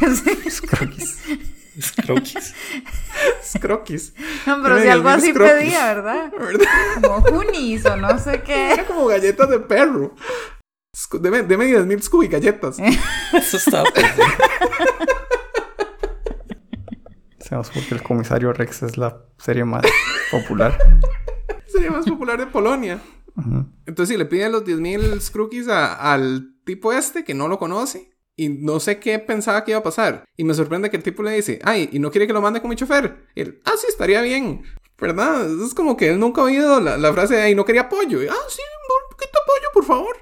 Croquis. 2.06 2.54
croquis. 3.60 4.14
No, 4.46 4.62
pero 4.62 4.76
si 4.76 4.82
10 4.82 4.94
algo 4.94 5.08
así 5.08 5.32
croquis. 5.32 5.54
pedía, 5.54 5.94
¿verdad? 5.94 6.32
¿Verdad? 6.38 6.66
Como 7.02 7.20
Junis 7.22 7.84
o 7.86 7.96
no 7.96 8.18
sé 8.18 8.42
qué. 8.42 8.72
Era 8.72 8.86
como 8.86 9.06
galletas 9.06 9.48
de 9.50 9.60
perro. 9.60 10.14
Deme, 11.20 11.42
deme 11.42 11.66
10 11.66 11.86
mil 11.86 12.02
Scooby 12.02 12.28
galletas. 12.28 12.78
Eso 13.32 13.56
estaba 13.56 13.84
pensando. 13.90 14.24
Sabemos 17.40 17.70
porque 17.70 17.94
el 17.94 18.02
comisario 18.02 18.52
Rex 18.52 18.82
es 18.82 18.96
la 18.96 19.22
serie 19.38 19.64
más 19.64 19.84
popular. 20.30 20.76
Sería 21.66 21.90
más 21.90 22.06
popular 22.06 22.38
de 22.38 22.46
Polonia. 22.46 23.00
Entonces, 23.86 24.14
si 24.14 24.16
le 24.18 24.24
piden 24.24 24.52
los 24.52 24.64
10 24.64 24.78
mil 24.80 25.20
Scrookies 25.20 25.68
a- 25.68 26.12
al 26.12 26.54
tipo 26.64 26.92
este 26.92 27.24
que 27.24 27.34
no 27.34 27.48
lo 27.48 27.58
conoce. 27.58 28.10
Y 28.38 28.48
no 28.50 28.80
sé 28.80 28.98
qué 28.98 29.18
pensaba 29.18 29.64
que 29.64 29.70
iba 29.72 29.80
a 29.80 29.82
pasar. 29.82 30.24
Y 30.36 30.44
me 30.44 30.52
sorprende 30.54 30.90
que 30.90 30.96
el 30.98 31.02
tipo 31.02 31.22
le 31.22 31.32
dice, 31.32 31.58
ay, 31.64 31.88
¿y 31.92 31.98
no 31.98 32.10
quiere 32.10 32.26
que 32.26 32.32
lo 32.34 32.42
mande 32.42 32.60
con 32.60 32.68
mi 32.68 32.76
chofer? 32.76 33.24
Y 33.34 33.40
él, 33.42 33.62
ah, 33.64 33.72
sí, 33.78 33.86
estaría 33.88 34.20
bien. 34.20 34.62
¿Verdad? 34.98 35.46
Es 35.62 35.74
como 35.74 35.96
que 35.96 36.08
él 36.10 36.18
nunca 36.18 36.40
ha 36.40 36.44
oído 36.44 36.80
la, 36.80 36.96
la 36.98 37.12
frase 37.12 37.34
de, 37.34 37.42
ay, 37.42 37.54
no 37.54 37.64
quería. 37.64 37.82
Y, 37.82 38.14
ah, 38.28 38.34
sí, 38.48 38.62
un 38.62 39.10
poquito 39.10 39.38
de 39.38 39.46
pollo, 39.46 39.68
por 39.72 39.84
favor. 39.84 40.16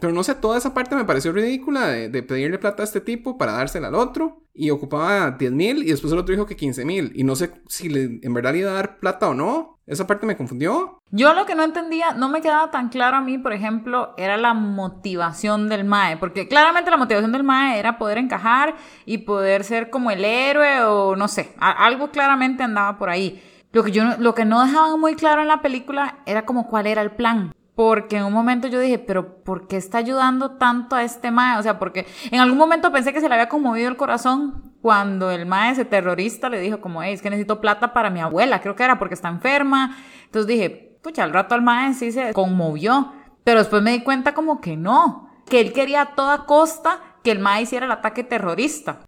Pero 0.00 0.12
no 0.12 0.22
sé, 0.22 0.34
toda 0.34 0.58
esa 0.58 0.74
parte 0.74 0.94
me 0.94 1.04
pareció 1.04 1.32
ridícula 1.32 1.88
de, 1.88 2.22
pedirle 2.22 2.58
plata 2.58 2.82
a 2.82 2.84
este 2.84 3.00
tipo 3.00 3.38
para 3.38 3.52
dársela 3.52 3.88
al 3.88 3.94
otro. 3.94 4.42
Y 4.52 4.70
ocupaba 4.70 5.32
10 5.32 5.52
mil 5.52 5.82
y 5.82 5.90
después 5.90 6.12
el 6.12 6.18
otro 6.18 6.32
dijo 6.32 6.46
que 6.46 6.56
15 6.56 6.84
mil. 6.84 7.12
Y 7.14 7.24
no 7.24 7.36
sé 7.36 7.62
si 7.68 7.88
le, 7.88 8.20
en 8.22 8.34
verdad 8.34 8.52
le 8.52 8.60
iba 8.60 8.70
a 8.70 8.74
dar 8.74 8.98
plata 8.98 9.28
o 9.28 9.34
no. 9.34 9.78
Esa 9.86 10.06
parte 10.06 10.26
me 10.26 10.36
confundió. 10.36 10.98
Yo 11.10 11.32
lo 11.32 11.46
que 11.46 11.54
no 11.54 11.62
entendía, 11.62 12.12
no 12.12 12.28
me 12.28 12.40
quedaba 12.40 12.70
tan 12.70 12.88
claro 12.88 13.18
a 13.18 13.20
mí, 13.20 13.38
por 13.38 13.52
ejemplo, 13.52 14.14
era 14.16 14.36
la 14.36 14.52
motivación 14.52 15.68
del 15.68 15.84
Mae, 15.84 16.16
porque 16.16 16.48
claramente 16.48 16.90
la 16.90 16.96
motivación 16.96 17.30
del 17.30 17.44
Mae 17.44 17.78
era 17.78 17.96
poder 17.96 18.18
encajar 18.18 18.74
y 19.04 19.18
poder 19.18 19.62
ser 19.62 19.90
como 19.90 20.10
el 20.10 20.24
héroe 20.24 20.82
o 20.82 21.14
no 21.14 21.28
sé, 21.28 21.54
algo 21.58 22.10
claramente 22.10 22.64
andaba 22.64 22.98
por 22.98 23.08
ahí. 23.08 23.40
Lo 23.70 23.84
que 23.84 23.92
yo 23.92 24.02
lo 24.18 24.34
que 24.34 24.44
no 24.44 24.64
dejaban 24.64 24.98
muy 24.98 25.14
claro 25.14 25.42
en 25.42 25.48
la 25.48 25.62
película 25.62 26.18
era 26.26 26.44
como 26.44 26.66
cuál 26.66 26.88
era 26.88 27.02
el 27.02 27.12
plan. 27.12 27.52
Porque 27.76 28.16
en 28.16 28.24
un 28.24 28.32
momento 28.32 28.68
yo 28.68 28.80
dije, 28.80 28.98
pero 28.98 29.44
¿por 29.44 29.68
qué 29.68 29.76
está 29.76 29.98
ayudando 29.98 30.52
tanto 30.52 30.96
a 30.96 31.02
este 31.02 31.30
Mae? 31.30 31.58
O 31.58 31.62
sea, 31.62 31.78
porque 31.78 32.06
en 32.30 32.40
algún 32.40 32.56
momento 32.56 32.90
pensé 32.90 33.12
que 33.12 33.20
se 33.20 33.28
le 33.28 33.34
había 33.34 33.50
conmovido 33.50 33.88
el 33.90 33.98
corazón 33.98 34.72
cuando 34.80 35.30
el 35.30 35.44
Mae, 35.44 35.72
ese 35.72 35.84
terrorista, 35.84 36.48
le 36.48 36.58
dijo 36.58 36.80
como, 36.80 37.02
es 37.02 37.20
que 37.20 37.28
necesito 37.28 37.60
plata 37.60 37.92
para 37.92 38.08
mi 38.08 38.20
abuela, 38.20 38.62
creo 38.62 38.74
que 38.74 38.82
era 38.82 38.98
porque 38.98 39.14
está 39.14 39.28
enferma. 39.28 39.94
Entonces 40.24 40.46
dije, 40.46 40.98
pucha, 41.02 41.22
al 41.22 41.34
rato 41.34 41.54
el 41.54 41.60
Mae 41.60 41.92
sí 41.92 42.12
se 42.12 42.32
conmovió. 42.32 43.12
Pero 43.44 43.58
después 43.58 43.82
me 43.82 43.92
di 43.92 44.02
cuenta 44.02 44.32
como 44.32 44.62
que 44.62 44.78
no, 44.78 45.28
que 45.46 45.60
él 45.60 45.74
quería 45.74 46.00
a 46.00 46.14
toda 46.14 46.46
costa 46.46 47.00
que 47.22 47.30
el 47.30 47.40
Mae 47.40 47.60
hiciera 47.60 47.84
el 47.84 47.92
ataque 47.92 48.24
terrorista. 48.24 49.00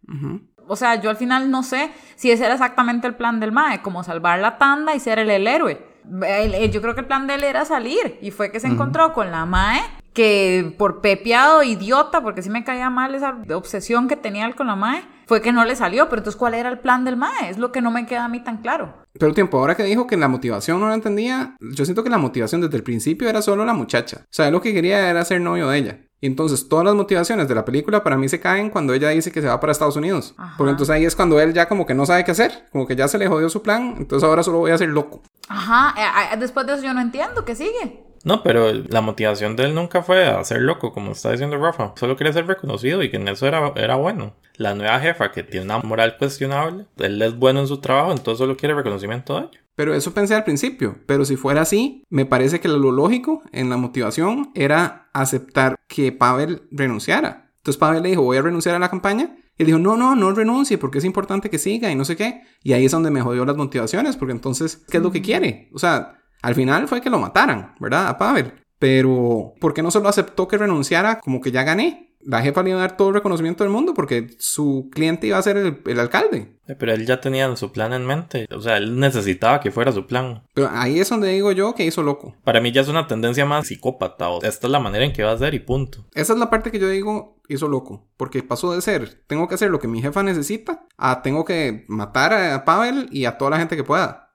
O 0.67 0.75
sea, 0.75 1.01
yo 1.01 1.09
al 1.09 1.17
final 1.17 1.49
no 1.49 1.63
sé 1.63 1.91
si 2.15 2.29
ese 2.29 2.45
era 2.45 2.53
exactamente 2.53 3.07
el 3.07 3.15
plan 3.15 3.39
del 3.39 3.51
Mae, 3.51 3.81
como 3.81 4.03
salvar 4.03 4.37
la 4.37 4.59
tanda 4.59 4.93
y 4.93 4.99
ser 4.99 5.17
el, 5.17 5.31
el 5.31 5.47
héroe. 5.47 5.88
Yo 6.05 6.81
creo 6.81 6.95
que 6.95 7.01
el 7.01 7.07
plan 7.07 7.27
de 7.27 7.35
él 7.35 7.43
era 7.43 7.65
salir 7.65 8.17
y 8.21 8.31
fue 8.31 8.51
que 8.51 8.59
se 8.59 8.67
encontró 8.67 9.13
con 9.13 9.31
la 9.31 9.45
Mae 9.45 9.81
que 10.13 10.73
por 10.77 11.01
pepeado 11.01 11.63
idiota, 11.63 12.21
porque 12.21 12.41
sí 12.41 12.49
me 12.49 12.63
caía 12.63 12.89
mal 12.89 13.15
esa 13.15 13.37
obsesión 13.53 14.07
que 14.07 14.15
tenía 14.15 14.45
él 14.45 14.55
con 14.55 14.67
la 14.67 14.75
Mae, 14.75 15.03
fue 15.27 15.41
que 15.41 15.51
no 15.51 15.63
le 15.63 15.75
salió. 15.75 16.09
Pero 16.09 16.19
entonces, 16.19 16.37
¿cuál 16.37 16.55
era 16.55 16.69
el 16.69 16.79
plan 16.79 17.05
del 17.05 17.15
Mae? 17.15 17.49
Es 17.49 17.57
lo 17.57 17.71
que 17.71 17.81
no 17.81 17.91
me 17.91 18.05
queda 18.05 18.25
a 18.25 18.27
mí 18.27 18.43
tan 18.43 18.57
claro. 18.57 18.93
Pero 19.17 19.33
tiempo, 19.33 19.59
ahora 19.59 19.75
que 19.75 19.83
dijo 19.83 20.07
que 20.07 20.17
la 20.17 20.27
motivación 20.27 20.79
no 20.79 20.89
la 20.89 20.95
entendía, 20.95 21.55
yo 21.59 21.85
siento 21.85 22.03
que 22.03 22.09
la 22.09 22.17
motivación 22.17 22.61
desde 22.61 22.77
el 22.77 22.83
principio 22.83 23.29
era 23.29 23.41
solo 23.41 23.63
la 23.65 23.73
muchacha. 23.73 24.21
O 24.23 24.31
sea, 24.31 24.47
él 24.47 24.53
lo 24.53 24.61
que 24.61 24.73
quería 24.73 25.09
era 25.09 25.23
ser 25.23 25.41
novio 25.41 25.69
de 25.69 25.77
ella. 25.77 25.99
Y 26.21 26.27
entonces 26.27 26.67
todas 26.67 26.85
las 26.85 26.95
motivaciones 26.95 27.47
de 27.47 27.55
la 27.55 27.63
película 27.63 28.03
para 28.03 28.17
mí 28.17 28.27
se 28.27 28.39
caen 28.39 28.69
cuando 28.69 28.93
ella 28.93 29.09
dice 29.09 29.31
que 29.31 29.41
se 29.41 29.47
va 29.47 29.59
para 29.59 29.71
Estados 29.71 29.95
Unidos. 29.95 30.33
Ajá. 30.37 30.55
Porque 30.57 30.71
entonces 30.71 30.93
ahí 30.93 31.05
es 31.05 31.15
cuando 31.15 31.39
él 31.39 31.53
ya 31.53 31.67
como 31.67 31.85
que 31.85 31.93
no 31.93 32.05
sabe 32.05 32.23
qué 32.25 32.31
hacer, 32.31 32.67
como 32.71 32.85
que 32.85 32.95
ya 32.95 33.07
se 33.07 33.17
le 33.17 33.27
jodió 33.27 33.49
su 33.49 33.61
plan, 33.61 33.95
entonces 33.97 34.27
ahora 34.27 34.43
solo 34.43 34.59
voy 34.59 34.71
a 34.71 34.77
ser 34.77 34.89
loco. 34.89 35.21
Ajá, 35.47 35.95
eh, 35.97 36.33
eh, 36.33 36.37
después 36.37 36.67
de 36.67 36.73
eso 36.73 36.83
yo 36.83 36.93
no 36.93 37.01
entiendo, 37.01 37.45
¿qué 37.45 37.55
sigue? 37.55 38.03
No, 38.23 38.43
pero 38.43 38.71
la 38.73 39.01
motivación 39.01 39.55
de 39.55 39.65
él 39.65 39.75
nunca 39.75 40.03
fue 40.03 40.27
a 40.27 40.43
ser 40.43 40.61
loco, 40.61 40.93
como 40.93 41.11
está 41.11 41.31
diciendo 41.31 41.57
Rafa. 41.57 41.93
Solo 41.95 42.15
quería 42.15 42.33
ser 42.33 42.47
reconocido 42.47 43.01
y 43.03 43.09
que 43.09 43.17
en 43.17 43.27
eso 43.27 43.47
era, 43.47 43.73
era 43.75 43.95
bueno. 43.95 44.35
La 44.55 44.75
nueva 44.75 44.99
jefa, 44.99 45.31
que 45.31 45.43
tiene 45.43 45.65
una 45.65 45.79
moral 45.79 46.17
cuestionable, 46.17 46.85
él 46.97 47.21
es 47.21 47.35
bueno 47.37 47.61
en 47.61 47.67
su 47.67 47.79
trabajo, 47.79 48.11
entonces 48.11 48.39
solo 48.39 48.57
quiere 48.57 48.75
reconocimiento 48.75 49.35
de 49.35 49.39
ello. 49.41 49.59
Pero 49.79 49.93
eso 49.93 50.13
pensé 50.13 50.35
al 50.35 50.43
principio. 50.43 50.97
Pero 51.05 51.23
si 51.23 51.37
fuera 51.37 51.61
así, 51.61 52.03
me 52.09 52.25
parece 52.25 52.59
que 52.59 52.67
lo 52.67 52.91
lógico 52.91 53.41
en 53.53 53.69
la 53.69 53.77
motivación 53.77 54.51
era 54.53 55.09
aceptar 55.13 55.77
que 55.87 56.11
Pavel 56.11 56.63
renunciara. 56.69 57.49
Entonces 57.59 57.79
Pavel 57.79 58.03
le 58.03 58.09
dijo, 58.09 58.23
voy 58.23 58.35
a 58.35 58.41
renunciar 58.41 58.75
a 58.75 58.79
la 58.79 58.89
campaña. 58.89 59.37
Y 59.57 59.63
dijo, 59.63 59.77
no, 59.77 59.95
no, 59.95 60.15
no 60.17 60.33
renuncie 60.33 60.77
porque 60.77 60.97
es 60.97 61.05
importante 61.05 61.49
que 61.49 61.57
siga 61.57 61.89
y 61.89 61.95
no 61.95 62.03
sé 62.03 62.17
qué. 62.17 62.43
Y 62.61 62.73
ahí 62.73 62.85
es 62.85 62.91
donde 62.91 63.09
me 63.09 63.21
jodió 63.21 63.45
las 63.45 63.55
motivaciones 63.55 64.17
porque 64.17 64.33
entonces, 64.33 64.83
¿qué 64.89 64.97
es 64.97 65.03
lo 65.03 65.11
que 65.11 65.21
quiere? 65.21 65.69
O 65.73 65.79
sea, 65.79 66.18
al 66.41 66.55
final 66.55 66.87
fue 66.87 67.01
que 67.01 67.09
lo 67.09 67.19
mataran, 67.19 67.75
¿verdad? 67.79 68.07
A 68.07 68.17
Pavel. 68.17 68.53
Pero, 68.79 69.53
¿por 69.59 69.73
qué 69.73 69.83
no 69.83 69.91
solo 69.91 70.07
aceptó 70.09 70.47
que 70.47 70.57
renunciara 70.57 71.19
como 71.19 71.41
que 71.41 71.51
ya 71.51 71.63
gané? 71.63 72.15
La 72.21 72.41
jefa 72.41 72.63
le 72.63 72.71
iba 72.71 72.79
a 72.79 72.81
dar 72.81 72.97
todo 72.97 73.09
el 73.09 73.13
reconocimiento 73.13 73.63
del 73.63 73.71
mundo 73.71 73.93
porque 73.93 74.27
su 74.39 74.89
cliente 74.91 75.27
iba 75.27 75.37
a 75.37 75.41
ser 75.41 75.55
el, 75.55 75.81
el 75.85 75.99
alcalde. 75.99 76.59
Eh, 76.67 76.75
Pero 76.75 76.93
él 76.93 77.05
ya 77.05 77.21
tenía 77.21 77.53
su 77.55 77.71
plan 77.71 77.93
en 77.93 78.05
mente. 78.05 78.45
O 78.53 78.59
sea, 78.59 78.75
él 78.77 78.99
necesitaba 78.99 79.61
que 79.61 79.71
fuera 79.71 79.93
su 79.93 80.05
plan. 80.05 80.43
Pero 80.53 80.69
ahí 80.71 80.99
es 80.99 81.09
donde 81.09 81.29
digo 81.29 81.53
yo 81.53 81.75
que 81.75 81.85
hizo 81.85 82.03
loco. 82.03 82.35
Para 82.43 82.59
mí 82.59 82.73
ya 82.73 82.81
es 82.81 82.89
una 82.89 83.07
tendencia 83.07 83.45
más 83.45 83.67
psicópata. 83.67 84.29
O 84.29 84.41
esta 84.43 84.67
es 84.67 84.71
la 84.71 84.81
manera 84.81 85.05
en 85.05 85.13
que 85.13 85.23
va 85.23 85.31
a 85.31 85.37
ser 85.37 85.53
y 85.53 85.59
punto. 85.59 86.05
Esa 86.13 86.33
es 86.33 86.39
la 86.39 86.49
parte 86.49 86.71
que 86.71 86.79
yo 86.79 86.89
digo 86.89 87.37
hizo 87.47 87.69
loco. 87.69 88.07
Porque 88.17 88.43
pasó 88.43 88.73
de 88.73 88.81
ser, 88.81 89.23
tengo 89.27 89.47
que 89.47 89.55
hacer 89.55 89.71
lo 89.71 89.79
que 89.79 89.87
mi 89.87 90.01
jefa 90.01 90.21
necesita, 90.21 90.85
a 90.97 91.21
tengo 91.21 91.45
que 91.45 91.85
matar 91.87 92.33
a 92.33 92.65
Pavel 92.65 93.07
y 93.11 93.25
a 93.25 93.37
toda 93.37 93.51
la 93.51 93.59
gente 93.59 93.77
que 93.77 93.83
pueda. 93.85 94.33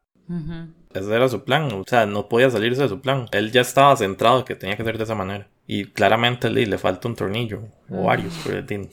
Ese 0.94 1.14
era 1.14 1.28
su 1.28 1.44
plan. 1.44 1.70
O 1.72 1.84
sea, 1.86 2.06
no 2.06 2.28
podía 2.28 2.50
salirse 2.50 2.82
de 2.82 2.88
su 2.88 3.00
plan. 3.00 3.26
Él 3.32 3.52
ya 3.52 3.60
estaba 3.60 3.96
centrado 3.96 4.44
que 4.44 4.54
tenía 4.54 4.76
que 4.76 4.84
ser 4.84 4.96
de 4.96 5.04
esa 5.04 5.14
manera. 5.14 5.48
Y 5.66 5.86
claramente 5.86 6.50
le, 6.50 6.66
le 6.66 6.78
falta 6.78 7.08
un 7.08 7.16
tornillo. 7.16 7.62
O 7.90 8.04
varios. 8.04 8.32
Pero 8.44 8.64
fin. 8.66 8.88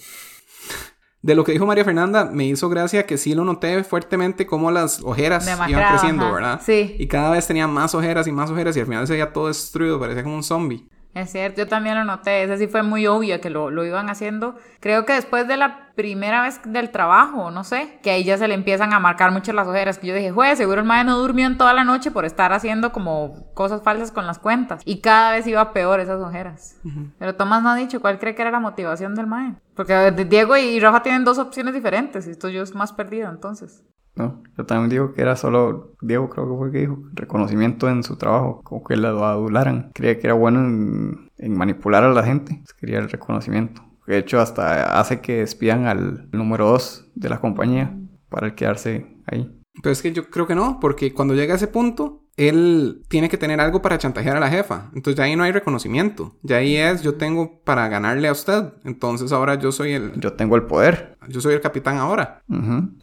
De 1.22 1.36
lo 1.36 1.44
que 1.44 1.52
dijo 1.52 1.68
María 1.68 1.86
Fernanda, 1.86 2.26
me 2.26 2.46
hizo 2.46 2.68
gracia 2.68 3.06
que 3.06 3.18
sí 3.18 3.36
lo 3.36 3.46
noté 3.46 3.84
fuertemente 3.84 4.48
como 4.48 4.72
las 4.72 5.02
ojeras 5.04 5.48
iban 5.48 5.90
creciendo, 5.90 6.26
ajá. 6.26 6.34
¿verdad? 6.34 6.62
Sí. 6.66 6.96
Y 6.98 7.08
cada 7.08 7.30
vez 7.30 7.46
tenía 7.46 7.68
más 7.68 7.94
ojeras 7.94 8.26
y 8.26 8.32
más 8.32 8.50
ojeras 8.50 8.76
y 8.76 8.80
al 8.80 8.88
final 8.88 9.06
se 9.06 9.14
veía 9.14 9.32
todo 9.32 9.48
destruido, 9.48 10.00
parecía 10.00 10.24
como 10.24 10.36
un 10.36 10.44
zombie. 10.44 10.88
Es 11.14 11.32
cierto, 11.32 11.60
yo 11.60 11.68
también 11.68 11.96
lo 11.96 12.06
noté. 12.06 12.44
Ese 12.44 12.58
sí 12.58 12.68
fue 12.68 12.84
muy 12.84 13.06
obvio 13.08 13.42
que 13.42 13.50
lo, 13.50 13.70
lo 13.70 13.86
iban 13.86 14.10
haciendo. 14.10 14.56
Creo 14.80 15.06
que 15.06 15.14
después 15.14 15.48
de 15.48 15.58
la 15.58 15.92
primera 15.94 16.42
vez 16.44 16.62
del 16.66 16.90
trabajo, 16.90 17.52
no 17.52 17.64
sé, 17.64 18.00
que 18.02 18.12
ahí 18.12 18.24
ya 18.24 18.38
se 18.38 18.48
le 18.48 18.54
empiezan 18.54 18.94
a 18.94 19.00
marcar 19.00 19.32
mucho 19.32 19.52
las 19.52 19.68
ojeras. 19.68 19.98
Que 19.98 20.08
yo 20.08 20.16
dije, 20.16 20.32
juez, 20.32 20.58
seguro 20.58 20.82
el 20.82 20.88
mae 20.88 21.04
no 21.04 21.18
durmió 21.18 21.46
en 21.48 21.58
toda 21.58 21.74
la 21.74 21.84
noche 21.84 22.12
por 22.12 22.26
estar 22.26 22.54
haciendo 22.54 22.92
como 22.92 23.52
cosas 23.54 23.82
falsas 23.84 24.12
con 24.12 24.26
las 24.26 24.40
cuentas. 24.40 24.82
Y 24.86 25.02
cada 25.02 25.34
vez 25.34 25.46
iba 25.48 25.74
peor 25.74 26.00
esas 26.00 26.22
ojeras. 26.22 26.80
Pero 27.20 27.36
Tomás 27.36 27.62
no 27.62 27.70
ha 27.70 27.76
dicho 27.76 28.00
cuál 28.00 28.18
cree 28.18 28.34
que 28.34 28.42
era 28.42 28.52
la 28.52 28.60
motivación 28.60 29.14
del 29.16 29.28
mae. 29.28 29.56
Porque 29.76 29.94
eh, 29.94 30.12
Diego 30.12 30.56
y 30.56 30.80
Rafa 30.80 31.04
tienen 31.04 31.26
dos 31.26 31.38
opciones 31.40 31.74
diferentes. 31.74 32.26
Y 32.28 32.32
estoy 32.32 32.54
yo 32.54 32.64
es 32.64 32.74
más 32.74 32.94
perdido 32.94 33.30
entonces. 33.30 33.84
No, 34.16 34.44
yo 34.58 34.66
también 34.66 34.90
digo 34.90 35.14
que 35.14 35.22
era 35.22 35.36
solo, 35.36 35.96
Diego 36.02 36.30
creo 36.30 36.50
que 36.50 36.58
fue 36.58 36.72
que 36.72 36.80
dijo, 36.80 37.00
reconocimiento 37.14 37.90
en 37.90 38.04
su 38.04 38.18
trabajo, 38.18 38.62
como 38.64 38.84
que 38.84 38.98
lo 38.98 39.26
adularan. 39.26 39.92
Creía 39.94 40.20
que 40.20 40.28
era 40.28 40.34
bueno 40.34 40.60
en, 40.60 41.58
manipular 41.58 42.04
a 42.04 42.12
la 42.12 42.24
gente, 42.24 42.62
quería 42.80 43.00
el 43.00 43.10
reconocimiento. 43.10 43.82
De 44.08 44.18
hecho, 44.18 44.42
hasta 44.42 45.00
hace 45.00 45.22
que 45.22 45.38
despidan 45.38 45.86
al 45.86 46.30
número 46.32 46.68
2 46.68 47.12
de 47.16 47.30
la 47.30 47.40
compañía 47.40 47.98
para 48.30 48.56
quedarse 48.56 49.16
ahí. 49.26 49.50
Pero 49.82 49.94
es 49.94 50.02
que 50.02 50.12
yo 50.12 50.30
creo 50.30 50.48
que 50.48 50.56
no, 50.56 50.80
porque 50.82 51.14
cuando 51.14 51.34
llega 51.34 51.54
a 51.54 51.58
ese 51.58 51.68
punto, 51.68 52.21
él 52.38 53.04
tiene 53.08 53.30
que 53.30 53.38
tener 53.38 53.60
algo 53.60 53.82
para 53.82 53.98
chantajear 53.98 54.38
a 54.38 54.40
la 54.40 54.50
jefa. 54.50 54.90
Entonces 54.96 55.18
ya 55.18 55.26
ahí 55.26 55.36
no 55.36 55.44
hay 55.44 55.52
reconocimiento. 55.52 56.36
Ya 56.44 56.58
ahí 56.58 56.76
es, 56.76 57.02
yo 57.02 57.16
tengo 57.16 57.62
para 57.64 57.88
ganarle 57.88 58.28
a 58.28 58.32
usted. 58.32 58.74
Entonces 58.84 59.32
ahora 59.32 59.56
yo 59.56 59.72
soy 59.72 59.94
el, 59.94 60.20
Yo 60.20 60.34
tengo 60.34 60.56
el 60.56 60.64
poder. 60.64 61.18
yo 61.28 61.42
soy 61.42 61.54
el 61.54 61.62
capitán 61.62 61.98
ahora. 61.98 62.42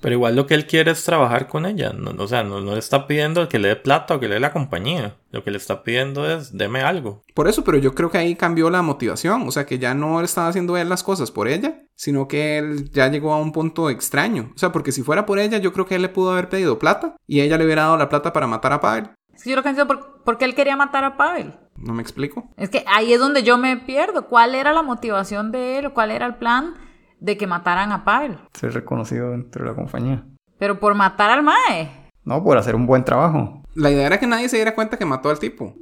Pero 0.00 0.14
igual 0.14 0.34
lo 0.36 0.46
que 0.46 0.54
él 0.54 0.66
quiere 0.66 0.90
es 0.90 1.04
trabajar 1.04 1.46
con 1.46 1.66
ella. 1.66 1.92
No, 1.92 2.10
o 2.22 2.28
sea, 2.28 2.42
no, 2.42 2.60
no 2.60 2.72
le 2.72 2.78
está 2.78 3.06
pidiendo 3.06 3.48
que 3.48 3.58
le 3.58 3.68
dé 3.68 3.76
plata 3.76 4.16
o 4.16 4.20
que 4.20 4.28
le 4.28 4.34
dé 4.34 4.40
la 4.40 4.52
compañía. 4.52 5.16
Lo 5.30 5.44
que 5.44 5.50
le 5.50 5.58
está 5.58 5.82
pidiendo 5.82 6.28
es, 6.30 6.56
deme 6.56 6.80
algo. 6.80 7.22
Por 7.34 7.48
eso, 7.48 7.64
pero 7.64 7.78
yo 7.78 7.94
creo 7.94 8.10
que 8.10 8.18
ahí 8.18 8.34
cambió 8.34 8.70
la 8.70 8.82
motivación. 8.82 9.46
O 9.46 9.52
sea, 9.52 9.66
que 9.66 9.78
ya 9.78 9.94
no 9.94 10.20
estaba 10.22 10.48
haciendo 10.48 10.76
él 10.76 10.88
las 10.88 11.02
cosas 11.02 11.30
por 11.30 11.48
ella, 11.48 11.82
sino 11.98 12.28
que 12.28 12.58
él 12.58 12.90
ya 12.92 13.08
llegó 13.08 13.34
a 13.34 13.40
un 13.40 13.50
punto 13.50 13.90
extraño. 13.90 14.52
O 14.54 14.58
sea, 14.58 14.70
porque 14.70 14.92
si 14.92 15.02
fuera 15.02 15.26
por 15.26 15.40
ella, 15.40 15.58
yo 15.58 15.72
creo 15.72 15.84
que 15.84 15.96
él 15.96 16.02
le 16.02 16.08
pudo 16.08 16.30
haber 16.30 16.48
pedido 16.48 16.78
plata 16.78 17.16
y 17.26 17.40
ella 17.40 17.58
le 17.58 17.64
hubiera 17.64 17.82
dado 17.82 17.96
la 17.96 18.08
plata 18.08 18.32
para 18.32 18.46
matar 18.46 18.72
a 18.72 18.80
Pavel. 18.80 19.10
Es 19.34 19.42
que 19.42 19.50
yo 19.50 19.56
lo 19.56 19.64
que 19.64 19.70
entiendo 19.70 19.92
por, 19.92 20.22
por 20.22 20.38
qué 20.38 20.44
él 20.44 20.54
quería 20.54 20.76
matar 20.76 21.02
a 21.02 21.16
Pavel. 21.16 21.58
No 21.76 21.92
me 21.94 22.02
explico. 22.02 22.48
Es 22.56 22.70
que 22.70 22.84
ahí 22.86 23.12
es 23.12 23.18
donde 23.18 23.42
yo 23.42 23.58
me 23.58 23.76
pierdo. 23.76 24.28
¿Cuál 24.28 24.54
era 24.54 24.72
la 24.72 24.82
motivación 24.82 25.50
de 25.50 25.80
él 25.80 25.86
o 25.86 25.94
cuál 25.94 26.12
era 26.12 26.24
el 26.26 26.36
plan 26.36 26.74
de 27.18 27.36
que 27.36 27.48
mataran 27.48 27.90
a 27.90 28.04
Pavel? 28.04 28.38
Ser 28.52 28.74
reconocido 28.74 29.32
dentro 29.32 29.64
de 29.64 29.70
la 29.70 29.76
compañía. 29.76 30.24
Pero 30.56 30.78
por 30.78 30.94
matar 30.94 31.30
al 31.30 31.42
Mae. 31.42 32.10
No, 32.24 32.44
por 32.44 32.58
hacer 32.58 32.76
un 32.76 32.86
buen 32.86 33.04
trabajo. 33.04 33.64
La 33.78 33.90
idea 33.90 34.06
era 34.06 34.18
que 34.20 34.26
nadie 34.26 34.48
se 34.48 34.56
diera 34.56 34.74
cuenta 34.74 34.96
que 34.98 35.04
mató 35.04 35.30
al 35.30 35.38
tipo. 35.38 35.74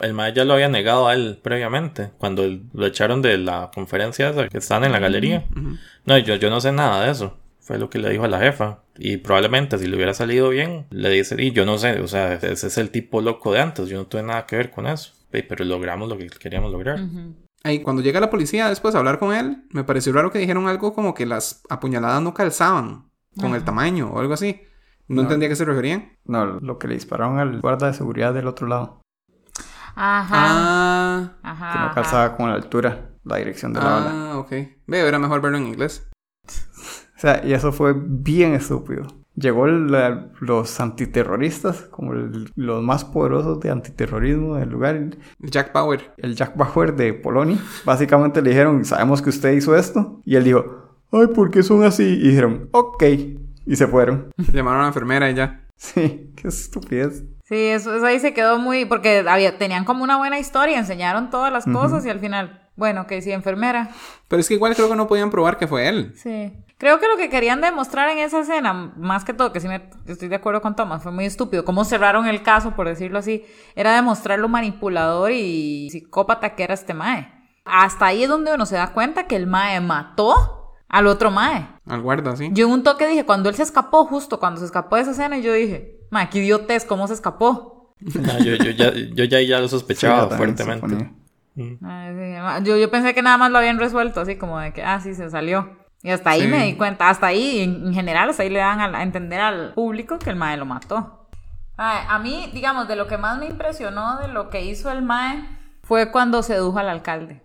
El 0.00 0.14
mae 0.14 0.32
ya 0.34 0.44
lo 0.44 0.54
había 0.54 0.68
negado 0.68 1.06
a 1.08 1.14
él 1.14 1.38
previamente. 1.42 2.10
Cuando 2.18 2.42
lo 2.72 2.86
echaron 2.86 3.22
de 3.22 3.38
la 3.38 3.70
conferencia 3.74 4.30
esa 4.30 4.48
que 4.48 4.58
están 4.58 4.84
en 4.84 4.92
la 4.92 4.98
galería. 4.98 5.46
No, 6.04 6.18
yo, 6.18 6.34
yo 6.36 6.50
no 6.50 6.60
sé 6.60 6.72
nada 6.72 7.04
de 7.04 7.10
eso. 7.12 7.38
Fue 7.60 7.78
lo 7.78 7.90
que 7.90 7.98
le 7.98 8.10
dijo 8.10 8.24
a 8.24 8.28
la 8.28 8.40
jefa. 8.40 8.80
Y 8.98 9.18
probablemente 9.18 9.78
si 9.78 9.86
le 9.86 9.94
hubiera 9.96 10.14
salido 10.14 10.48
bien, 10.48 10.86
le 10.90 11.10
dice, 11.10 11.36
y 11.42 11.52
yo 11.52 11.64
no 11.66 11.78
sé, 11.78 12.00
o 12.00 12.08
sea, 12.08 12.32
ese 12.34 12.66
es 12.66 12.78
el 12.78 12.90
tipo 12.90 13.20
loco 13.20 13.52
de 13.52 13.60
antes. 13.60 13.88
Yo 13.88 13.98
no 13.98 14.06
tuve 14.06 14.22
nada 14.22 14.44
que 14.46 14.56
ver 14.56 14.70
con 14.70 14.86
eso. 14.86 15.12
Pe- 15.30 15.42
Pero 15.44 15.64
logramos 15.64 16.08
lo 16.08 16.16
que 16.18 16.26
queríamos 16.28 16.72
lograr. 16.72 16.98
Ahí 17.64 17.80
cuando 17.80 18.02
llega 18.02 18.20
la 18.20 18.30
policía 18.30 18.68
después 18.68 18.94
a 18.94 18.98
hablar 18.98 19.18
con 19.18 19.34
él, 19.34 19.64
me 19.70 19.84
pareció 19.84 20.12
raro 20.12 20.30
que 20.32 20.38
dijeron 20.38 20.66
algo 20.66 20.94
como 20.94 21.12
que 21.14 21.26
las 21.26 21.62
apuñaladas 21.68 22.22
no 22.22 22.32
calzaban 22.34 23.10
con 23.38 23.54
el 23.54 23.62
tamaño 23.64 24.10
o 24.12 24.18
algo 24.20 24.34
así. 24.34 24.60
No, 25.08 25.22
entendía 25.22 25.48
a 25.48 25.50
qué 25.50 25.56
se 25.56 25.64
referían. 25.64 26.12
No, 26.24 26.44
lo 26.46 26.78
que 26.78 26.88
le 26.88 26.94
dispararon 26.94 27.38
al 27.38 27.60
guarda 27.60 27.86
de 27.88 27.94
seguridad 27.94 28.34
del 28.34 28.46
otro 28.46 28.66
lado. 28.66 29.00
Ajá. 29.94 30.36
Ah, 30.36 31.32
Ajá. 31.42 31.72
Que 31.72 31.78
no 31.78 31.84
ajá. 31.86 31.94
calzaba 31.94 32.36
con 32.36 32.48
la 32.50 32.54
altura, 32.56 33.10
la 33.24 33.36
dirección 33.36 33.72
de 33.72 33.80
la 33.80 33.86
bala. 33.86 34.10
ah, 34.32 34.38
ok. 34.38 34.50
Ve, 34.86 35.00
era 35.00 35.18
mejor 35.18 35.40
verlo 35.40 35.58
en 35.58 35.66
inglés. 35.66 36.08
O 36.46 37.20
sea, 37.20 37.44
y 37.44 37.52
eso 37.52 37.72
fue 37.72 37.94
bien 37.96 38.54
estúpido. 38.54 39.06
Llegó 39.34 39.66
la- 39.66 40.30
los 40.40 40.78
antiterroristas, 40.80 41.82
como 41.90 42.12
el- 42.12 42.50
los 42.54 42.82
más 42.82 43.04
poderosos 43.04 43.58
de 43.60 43.70
antiterrorismo 43.70 44.56
del 44.56 44.68
lugar, 44.68 45.10
Jack 45.40 45.72
Bauer. 45.72 46.12
el 46.16 46.34
Jack 46.36 46.56
Bauer 46.56 46.94
de 46.94 47.14
Polonia. 47.14 47.58
Básicamente 47.84 48.40
le 48.42 48.50
dijeron, 48.50 48.84
sabemos 48.84 49.20
que 49.22 49.30
usted 49.30 49.52
hizo 49.52 49.74
esto. 49.76 50.20
Y 50.24 50.36
él 50.36 50.44
dijo, 50.44 50.64
ay, 51.12 51.28
¿por 51.28 51.50
qué 51.50 51.62
son 51.62 51.82
así? 51.84 52.04
Y 52.04 52.28
dijeron, 52.28 52.68
ok. 52.72 53.02
Y 53.68 53.76
se 53.76 53.86
fueron. 53.86 54.32
Llamaron 54.52 54.80
a 54.80 54.82
la 54.84 54.88
enfermera 54.88 55.30
y 55.30 55.34
ya. 55.34 55.60
Sí, 55.76 56.32
qué 56.36 56.48
estupidez. 56.48 57.22
Sí, 57.44 57.66
eso, 57.66 57.94
eso 57.94 58.06
ahí 58.06 58.18
se 58.18 58.32
quedó 58.32 58.58
muy... 58.58 58.86
Porque 58.86 59.24
había, 59.28 59.58
tenían 59.58 59.84
como 59.84 60.02
una 60.02 60.16
buena 60.16 60.38
historia, 60.38 60.78
enseñaron 60.78 61.28
todas 61.28 61.52
las 61.52 61.66
cosas 61.66 62.04
y 62.04 62.10
al 62.10 62.18
final, 62.18 62.66
bueno, 62.76 63.06
que 63.06 63.20
sí, 63.20 63.30
enfermera. 63.30 63.90
Pero 64.26 64.40
es 64.40 64.48
que 64.48 64.54
igual 64.54 64.74
creo 64.74 64.88
que 64.88 64.96
no 64.96 65.06
podían 65.06 65.30
probar 65.30 65.58
que 65.58 65.66
fue 65.66 65.86
él. 65.86 66.14
Sí. 66.16 66.52
Creo 66.78 66.98
que 66.98 67.08
lo 67.08 67.16
que 67.16 67.28
querían 67.28 67.60
demostrar 67.60 68.08
en 68.08 68.18
esa 68.18 68.40
escena, 68.40 68.72
más 68.96 69.24
que 69.24 69.34
todo, 69.34 69.52
que 69.52 69.60
sí 69.60 69.68
me, 69.68 69.82
estoy 70.06 70.28
de 70.28 70.36
acuerdo 70.36 70.62
con 70.62 70.74
Thomas, 70.74 71.02
fue 71.02 71.12
muy 71.12 71.26
estúpido. 71.26 71.64
Cómo 71.64 71.84
cerraron 71.84 72.26
el 72.26 72.42
caso, 72.42 72.74
por 72.74 72.88
decirlo 72.88 73.18
así, 73.18 73.44
era 73.76 73.94
demostrar 73.94 74.38
lo 74.38 74.48
manipulador 74.48 75.32
y 75.32 75.90
psicópata 75.90 76.54
que 76.54 76.64
era 76.64 76.74
este 76.74 76.94
Mae. 76.94 77.30
Hasta 77.64 78.06
ahí 78.06 78.22
es 78.22 78.28
donde 78.28 78.54
uno 78.54 78.64
se 78.64 78.76
da 78.76 78.92
cuenta 78.92 79.26
que 79.26 79.36
el 79.36 79.46
Mae 79.46 79.80
mató 79.80 80.57
al 80.88 81.06
otro 81.06 81.30
Mae. 81.30 81.68
Al 81.86 82.00
guarda, 82.02 82.36
sí. 82.36 82.48
Yo 82.52 82.66
en 82.66 82.72
un 82.72 82.82
toque 82.82 83.06
dije, 83.06 83.24
cuando 83.26 83.48
él 83.48 83.54
se 83.54 83.62
escapó, 83.62 84.04
justo 84.06 84.38
cuando 84.40 84.60
se 84.60 84.66
escapó 84.66 84.96
de 84.96 85.02
esa 85.02 85.10
escena, 85.12 85.38
yo 85.38 85.52
dije, 85.52 85.98
Mae, 86.10 86.28
qué 86.30 86.38
idiotez, 86.38 86.84
¿cómo 86.84 87.06
se 87.06 87.14
escapó? 87.14 87.94
No, 88.00 88.38
yo, 88.38 88.54
yo 88.56 88.70
ya, 88.70 88.92
yo 88.94 89.24
ya, 89.24 89.40
ya 89.40 89.58
lo 89.58 89.66
Sí, 89.68 89.70
sospechaba 89.72 90.28
fuertemente. 90.36 90.86
suponía. 90.86 91.12
Ay, 91.84 92.14
sí, 92.14 92.40
ma- 92.40 92.60
Yo, 92.60 92.76
yo 92.76 92.90
pensé 92.90 93.14
que 93.14 93.22
nada 93.22 93.36
más 93.36 93.50
lo 93.50 93.58
habían 93.58 93.78
resuelto, 93.78 94.20
así 94.20 94.36
como 94.36 94.58
de 94.60 94.72
que, 94.72 94.82
ah, 94.82 95.00
sí, 95.00 95.14
se 95.14 95.28
salió. 95.30 95.76
Y 96.02 96.10
hasta 96.10 96.30
ahí 96.30 96.42
Sí. 96.42 96.46
me 96.48 96.64
di 96.64 96.74
cuenta, 96.76 97.08
hasta 97.10 97.26
ahí, 97.26 97.58
en, 97.60 97.88
en 97.88 97.94
general, 97.94 98.30
hasta 98.30 98.44
ahí 98.44 98.50
le 98.50 98.60
dan 98.60 98.80
a, 98.80 98.96
a 98.98 99.02
entender 99.02 99.40
al 99.40 99.74
público 99.74 100.18
que 100.20 100.30
el 100.30 100.36
Mae 100.36 100.56
lo 100.56 100.64
mató. 100.64 101.28
Ay, 101.76 102.04
a 102.08 102.18
mí, 102.20 102.50
digamos, 102.54 102.86
de 102.86 102.94
lo 102.96 103.08
que 103.08 103.18
más 103.18 103.38
me 103.38 103.46
impresionó 103.46 104.18
de 104.18 104.28
lo 104.28 104.48
que 104.50 104.64
hizo 104.64 104.90
el 104.92 105.02
Mae 105.02 105.44
fue 105.82 106.12
cuando 106.12 106.42
sedujo 106.44 106.78
al 106.78 106.88
alcalde, 106.88 107.42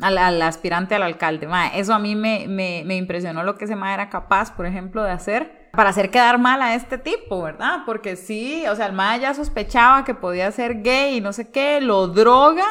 al, 0.00 0.18
al 0.18 0.42
aspirante 0.42 0.94
al 0.94 1.02
alcalde. 1.02 1.46
Mae, 1.46 1.78
eso 1.78 1.94
a 1.94 1.98
mí 1.98 2.14
me, 2.14 2.46
me, 2.48 2.82
me 2.86 2.96
impresionó 2.96 3.42
lo 3.42 3.56
que 3.56 3.64
ese 3.64 3.76
Mae 3.76 3.94
era 3.94 4.10
capaz, 4.10 4.52
por 4.52 4.66
ejemplo, 4.66 5.02
de 5.02 5.10
hacer 5.10 5.64
para 5.72 5.90
hacer 5.90 6.12
quedar 6.12 6.38
mal 6.38 6.62
a 6.62 6.76
este 6.76 6.98
tipo, 6.98 7.42
¿verdad? 7.42 7.80
Porque 7.84 8.14
sí, 8.14 8.64
o 8.68 8.76
sea, 8.76 8.86
el 8.86 8.92
Mae 8.92 9.18
ya 9.18 9.34
sospechaba 9.34 10.04
que 10.04 10.14
podía 10.14 10.52
ser 10.52 10.82
gay 10.82 11.16
y 11.16 11.20
no 11.20 11.32
sé 11.32 11.50
qué, 11.50 11.80
lo 11.80 12.06
droga 12.06 12.64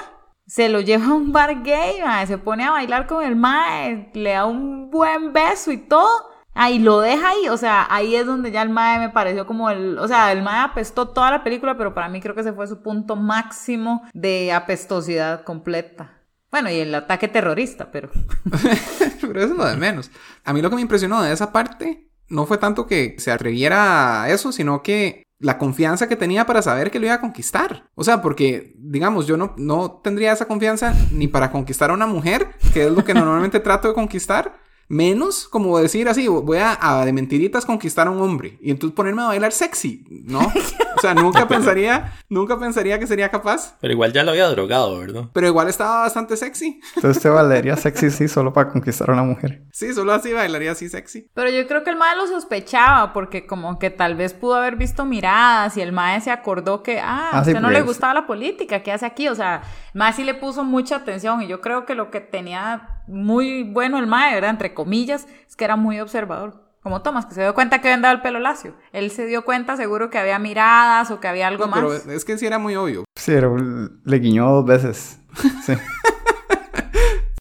se 0.46 0.70
lo 0.70 0.82
lleva 0.82 1.06
a 1.08 1.14
un 1.14 1.32
bar 1.32 1.64
gay, 1.64 1.98
se 2.28 2.38
pone 2.38 2.66
a 2.66 2.72
bailar 2.72 3.08
con 3.08 3.24
el 3.24 3.36
mae, 3.36 4.10
le 4.14 4.34
da 4.34 4.46
un 4.46 4.90
buen 4.90 5.34
beso 5.34 5.72
y 5.72 5.78
todo. 5.78 6.32
Ahí 6.56 6.78
lo 6.78 7.00
deja 7.00 7.30
ahí, 7.30 7.50
o 7.50 7.58
sea, 7.58 7.88
ahí 7.90 8.16
es 8.16 8.28
donde 8.28 8.52
ya 8.52 8.62
el 8.62 8.70
mae 8.70 9.00
me 9.00 9.10
pareció 9.10 9.48
como 9.48 9.72
el, 9.72 9.98
o 9.98 10.08
sea, 10.08 10.32
el 10.32 10.44
mae 10.44 10.62
apestó 10.62 11.10
toda 11.10 11.32
la 11.32 11.44
película, 11.44 11.76
pero 11.78 11.96
para 11.96 12.10
mí 12.10 12.22
creo 12.22 12.36
que 12.36 12.42
ese 12.42 12.54
fue 12.54 12.68
su 12.68 12.84
punto 12.84 13.16
máximo 13.16 14.04
de 14.14 14.54
apestosidad 14.54 15.44
completa. 15.46 16.23
Bueno, 16.54 16.70
y 16.70 16.76
el 16.76 16.94
ataque 16.94 17.28
terrorista, 17.28 17.92
pero 17.92 18.12
Pero 19.22 19.42
eso 19.42 19.54
es 19.54 19.58
lo 19.58 19.66
de 19.66 19.76
menos. 19.76 20.12
A 20.44 20.54
mí 20.54 20.62
lo 20.62 20.70
que 20.70 20.76
me 20.76 20.84
impresionó 20.84 21.24
de 21.24 21.34
esa 21.34 21.52
parte 21.52 22.12
no 22.30 22.46
fue 22.46 22.60
tanto 22.60 22.86
que 22.86 23.16
se 23.18 23.32
atreviera 23.32 24.22
a 24.22 24.30
eso, 24.30 24.52
sino 24.52 24.84
que 24.84 25.24
la 25.40 25.58
confianza 25.58 26.08
que 26.08 26.16
tenía 26.16 26.46
para 26.46 26.62
saber 26.62 26.92
que 26.92 27.00
lo 27.00 27.08
iba 27.08 27.16
a 27.16 27.22
conquistar. 27.22 27.90
O 27.96 28.04
sea, 28.04 28.22
porque, 28.22 28.76
digamos, 28.78 29.26
yo 29.26 29.36
no, 29.36 29.56
no 29.58 30.00
tendría 30.04 30.32
esa 30.32 30.46
confianza 30.46 30.94
ni 31.12 31.28
para 31.28 31.50
conquistar 31.50 31.90
a 31.90 31.96
una 31.96 32.06
mujer, 32.06 32.50
que 32.72 32.86
es 32.86 32.92
lo 32.92 33.04
que 33.04 33.16
normalmente 33.16 33.60
trato 33.60 33.88
de 33.88 33.96
conquistar, 33.96 34.60
menos 34.88 35.48
como 35.48 35.80
decir 35.80 36.08
así, 36.08 36.28
voy 36.28 36.60
a, 36.60 36.78
a 36.80 37.04
de 37.04 37.14
mentiritas 37.14 37.66
conquistar 37.66 38.06
a 38.06 38.12
un 38.12 38.22
hombre 38.22 38.60
y 38.62 38.70
entonces 38.70 38.96
ponerme 38.96 39.24
a 39.24 39.30
bailar 39.30 39.54
sexy, 39.54 40.06
¿no? 40.08 40.54
O 41.04 41.06
sea, 41.06 41.14
nunca 41.14 41.46
pensaría, 41.50 42.14
nunca 42.30 42.58
pensaría 42.58 42.98
que 42.98 43.08
sería 43.08 43.30
capaz. 43.30 43.76
Pero 43.82 43.92
igual 43.94 44.14
ya 44.14 44.24
lo 44.24 44.32
había 44.32 44.48
drogado, 44.48 44.98
¿verdad? 45.00 45.24
Pero 45.34 45.48
igual 45.48 45.68
estaba 45.68 46.02
bastante 46.02 46.38
sexy. 46.38 46.80
Entonces 46.96 47.18
usted 47.18 47.30
valería 47.32 47.76
sexy 47.76 48.10
sí 48.10 48.30
solo 48.30 48.54
para 48.54 48.70
conquistar 48.70 49.10
a 49.10 49.14
una 49.14 49.24
mujer. 49.24 49.64
Sí, 49.74 49.94
solo 49.94 50.14
así 50.14 50.32
bailaría 50.32 50.72
así 50.72 50.88
sexy. 50.88 51.30
Pero 51.34 51.50
yo 51.50 51.68
creo 51.68 51.84
que 51.84 51.90
el 51.90 51.98
mae 51.98 52.16
lo 52.16 52.26
sospechaba 52.28 53.12
porque 53.12 53.46
como 53.46 53.80
que 53.80 53.90
tal 53.90 54.16
vez 54.16 54.34
pudo 54.34 54.56
haber 54.56 54.78
visto 54.78 55.04
miradas 55.04 55.76
y 55.76 55.82
el 55.82 55.92
mae 55.92 56.22
se 56.22 56.32
acordó 56.32 56.84
que, 56.84 57.00
ah, 57.00 57.32
Ah, 57.34 57.40
a 57.40 57.44
sí, 57.44 57.50
usted 57.52 57.62
no 57.62 57.68
pues. 57.68 57.80
le 57.80 57.82
gustaba 57.84 58.14
la 58.14 58.26
política, 58.28 58.82
¿qué 58.82 58.92
hace 58.92 59.06
aquí? 59.06 59.28
O 59.28 59.36
sea, 59.36 59.62
el 59.94 60.00
mae 60.00 60.14
sí 60.14 60.24
le 60.24 60.34
puso 60.36 60.64
mucha 60.64 60.96
atención 60.96 61.42
y 61.42 61.48
yo 61.48 61.60
creo 61.62 61.86
que 61.86 61.96
lo 61.96 62.12
que 62.12 62.22
tenía 62.22 63.02
muy 63.08 63.64
bueno 63.64 63.98
el 64.00 64.08
mae, 64.08 64.34
¿verdad? 64.36 64.52
Entre 64.52 64.74
comillas, 64.74 65.28
es 65.50 65.56
que 65.58 65.66
era 65.66 65.76
muy 65.76 66.00
observador. 66.00 66.63
Como 66.84 67.02
Tomás, 67.02 67.26
que 67.26 67.34
se 67.34 67.42
dio 67.42 67.54
cuenta 67.54 67.80
que 67.80 67.88
había 67.88 67.96
andado 67.96 68.14
el 68.14 68.22
pelo 68.22 68.40
lacio. 68.40 68.76
Él 68.92 69.10
se 69.10 69.26
dio 69.26 69.46
cuenta 69.46 69.78
seguro 69.78 70.10
que 70.10 70.18
había 70.18 70.38
miradas 70.38 71.10
o 71.12 71.22
que 71.22 71.30
había 71.30 71.48
algo 71.48 71.66
No, 71.66 71.72
más. 71.72 71.80
pero 72.04 72.16
es 72.16 72.26
que 72.26 72.38
sí 72.38 72.46
era 72.46 72.60
muy 72.60 72.76
obvio. 72.76 73.06
Sí, 73.16 73.32
pero 73.34 73.56
le 73.58 74.20
guiñó 74.20 74.50
dos 74.50 74.66
veces. 74.66 75.20
Sí. 75.66 75.74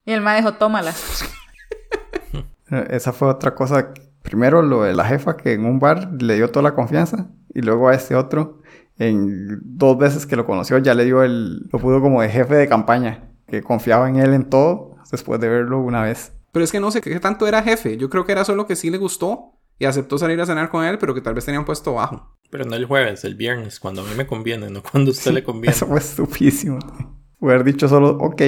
Y 0.05 0.11
el 0.11 0.21
mae 0.21 0.39
dijo, 0.41 0.55
tómala. 0.55 0.93
Esa 2.91 3.13
fue 3.13 3.29
otra 3.29 3.55
cosa. 3.55 3.93
Primero 4.23 4.61
lo 4.63 4.83
de 4.83 4.95
la 4.95 5.05
jefa 5.05 5.37
que 5.37 5.53
en 5.53 5.65
un 5.65 5.79
bar 5.79 6.11
le 6.21 6.35
dio 6.35 6.51
toda 6.51 6.63
la 6.65 6.75
confianza. 6.75 7.29
Y 7.55 7.63
luego 7.63 7.89
a 7.89 7.95
este 7.95 8.17
otro, 8.17 8.63
en 8.99 9.61
dos 9.63 9.99
veces 9.99 10.27
que 10.27 10.35
lo 10.37 10.45
conoció, 10.47 10.79
ya 10.79 10.95
le 10.95 11.05
dio 11.05 11.23
el... 11.23 11.69
Lo 11.73 11.79
pudo 11.79 12.01
como 12.01 12.21
de 12.23 12.31
jefe 12.31 12.55
de 12.57 12.69
campaña. 12.69 13.29
Que 13.47 13.63
confiaba 13.63 14.09
en 14.09 14.17
él 14.17 14.33
en 14.35 14.51
todo 14.51 14.97
después 15.13 15.41
de 15.41 15.49
verlo 15.49 15.79
una 15.81 16.03
vez. 16.03 16.33
Pero 16.53 16.65
es 16.65 16.71
que 16.71 16.81
no 16.81 16.91
sé 16.91 17.01
qué 17.01 17.19
tanto 17.19 17.47
era 17.47 17.63
jefe. 17.63 17.97
Yo 17.97 18.11
creo 18.11 18.25
que 18.25 18.33
era 18.33 18.45
solo 18.45 18.67
que 18.67 18.77
sí 18.77 18.91
le 18.91 18.99
gustó 18.99 19.59
y 19.79 19.87
aceptó 19.87 20.19
salir 20.19 20.41
a 20.41 20.47
cenar 20.47 20.69
con 20.69 20.85
él, 20.85 20.99
pero 20.99 21.15
que 21.15 21.23
tal 21.23 21.35
vez 21.35 21.45
tenían 21.45 21.65
puesto 21.65 21.95
bajo. 21.95 22.37
Pero 22.51 22.67
no 22.67 22.77
el 22.77 22.85
jueves, 22.85 23.25
el 23.25 23.35
viernes, 23.35 23.81
cuando 23.81 24.03
a 24.03 24.05
mí 24.05 24.11
me 24.15 24.27
conviene, 24.27 24.69
no 24.69 24.83
cuando 24.83 25.11
a 25.11 25.13
usted 25.13 25.33
le 25.33 25.43
conviene. 25.45 25.75
Eso 25.75 25.87
fue 25.87 25.99
estupidísimo. 25.99 26.79
Haber 27.41 27.65
dicho 27.65 27.89
solo, 27.89 28.11
ok. 28.19 28.43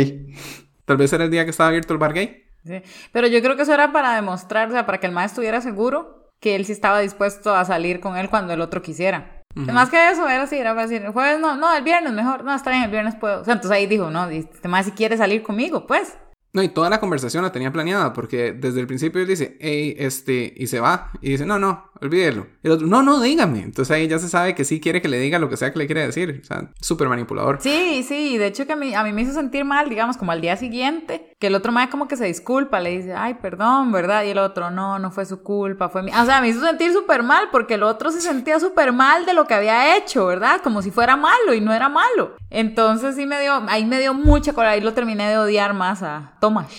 Tal 0.85 0.99
vez 0.99 1.13
era 1.13 1.25
el 1.25 1.31
día 1.31 1.45
que 1.45 1.51
estaba 1.51 1.69
abierto 1.69 1.95
el 1.95 1.99
bar 1.99 2.13
gay. 2.13 2.45
Sí. 2.65 2.83
Pero 3.13 3.27
yo 3.27 3.41
creo 3.43 3.57
que 3.57 3.63
eso 3.63 3.75
era 3.75 3.93
para 3.93 4.15
demostrar, 4.15 4.69
o 4.69 4.73
sea, 4.73 4.87
para 4.87 5.01
que 5.01 5.07
el 5.07 5.13
mae 5.13 5.27
estuviera 5.27 5.61
seguro 5.61 6.31
que 6.41 6.57
él 6.57 6.67
sí 6.67 6.73
estaba 6.73 7.01
dispuesto 7.01 7.55
a 7.55 7.65
salir 7.65 8.01
con 8.01 8.17
él 8.19 8.29
cuando 8.29 8.53
el 8.53 8.61
otro 8.61 8.83
quisiera. 8.83 9.43
Más 9.55 9.89
que 9.89 10.11
eso, 10.11 10.29
era 10.29 10.43
así, 10.43 10.57
era 10.57 10.75
para 10.75 10.87
decir, 10.87 11.03
el 11.03 11.13
jueves 11.13 11.39
no, 11.41 11.57
no, 11.57 11.75
el 11.75 11.85
viernes 11.85 12.13
mejor, 12.13 12.43
no, 12.43 12.55
está 12.55 12.71
bien, 12.71 12.83
el 12.83 12.91
viernes 12.91 13.15
puedo. 13.15 13.41
O 13.41 13.45
sea, 13.45 13.55
entonces 13.55 13.75
ahí 13.75 13.87
dijo, 13.87 14.11
no, 14.11 14.29
este 14.29 14.69
mae 14.69 14.83
si 14.83 14.91
quiere 14.91 15.17
salir 15.17 15.43
conmigo, 15.43 15.87
pues. 15.87 16.19
No, 16.55 16.63
y 16.63 16.69
toda 16.69 16.89
la 16.89 17.01
conversación 17.01 17.43
la 17.43 17.51
tenía 17.51 17.73
planeada 17.73 18.13
porque 18.13 18.53
desde 18.53 18.79
el 18.79 18.87
principio 18.87 19.21
él 19.21 19.27
dice, 19.27 19.57
hey, 19.61 19.97
este, 19.99 20.55
y 20.57 20.69
se 20.69 20.79
va. 20.79 21.11
Y 21.21 21.31
dice, 21.31 21.45
no, 21.45 21.59
no, 21.59 21.91
olvídelo. 22.01 22.47
Y 22.63 22.69
el 22.69 22.73
otro, 22.75 22.87
no, 22.87 23.03
no, 23.03 23.21
dígame. 23.21 23.61
Entonces 23.61 23.91
ahí 23.91 24.07
ya 24.07 24.21
se 24.21 24.29
sabe 24.29 24.55
que 24.55 24.65
sí 24.65 24.81
quiere 24.81 25.03
que 25.03 25.09
le 25.09 25.19
diga 25.19 25.41
lo 25.41 25.51
que 25.51 25.57
sea 25.57 25.73
que 25.73 25.81
le 25.81 25.87
quiere 25.87 26.07
decir. 26.07 26.41
O 26.41 26.47
sea, 26.47 26.71
súper 26.81 27.09
manipulador. 27.09 27.59
Sí, 27.61 28.05
sí, 28.07 28.39
de 28.39 28.47
hecho 28.47 28.69
que 28.69 28.73
a 28.73 28.77
mí, 28.77 28.95
a 28.95 29.03
mí 29.03 29.13
me 29.13 29.23
hizo 29.23 29.33
sentir 29.33 29.65
mal, 29.65 29.89
digamos, 29.89 30.17
como 30.17 30.31
al 30.31 30.41
día 30.41 30.57
siguiente, 30.57 31.34
que 31.45 31.49
el 31.49 31.57
otro 31.57 31.73
mae 31.73 31.91
como 31.91 32.09
que 32.09 32.17
se 32.17 32.25
disculpa, 32.25 32.81
le 32.81 32.97
dice, 32.97 33.13
ay, 33.13 33.35
perdón, 33.35 33.93
¿verdad? 33.93 34.25
Y 34.25 34.31
el 34.31 34.39
otro, 34.39 34.71
no, 34.71 34.99
no 34.99 35.11
fue 35.11 35.27
su 35.27 35.43
culpa, 35.43 35.91
fue 35.91 36.03
mi... 36.03 36.11
O 36.11 36.25
sea, 36.25 36.41
me 36.41 36.49
hizo 36.49 36.65
sentir 36.65 36.91
súper 36.91 37.23
mal 37.23 37.49
porque 37.53 37.75
el 37.75 37.83
otro 37.83 38.11
se 38.11 38.23
sentía 38.23 38.59
súper 38.59 38.95
mal 38.95 39.27
de 39.27 39.35
lo 39.35 39.47
que 39.47 39.53
había 39.53 39.95
hecho, 39.99 40.25
¿verdad? 40.25 40.63
Como 40.63 40.81
si 40.81 40.91
fuera 40.91 41.19
malo 41.19 41.53
y 41.53 41.61
no 41.61 41.75
era 41.75 41.91
malo. 41.91 42.35
Entonces 42.49 43.15
sí 43.17 43.27
me 43.27 43.39
dio, 43.43 43.63
ahí 43.69 43.85
me 43.85 44.01
dio 44.01 44.15
mucha 44.15 44.55
cólera, 44.55 44.73
ahí 44.73 44.81
lo 44.81 44.95
terminé 44.95 45.29
de 45.29 45.37
odiar 45.37 45.75
más 45.75 46.03
a 46.03 46.39
Tomás. 46.41 46.73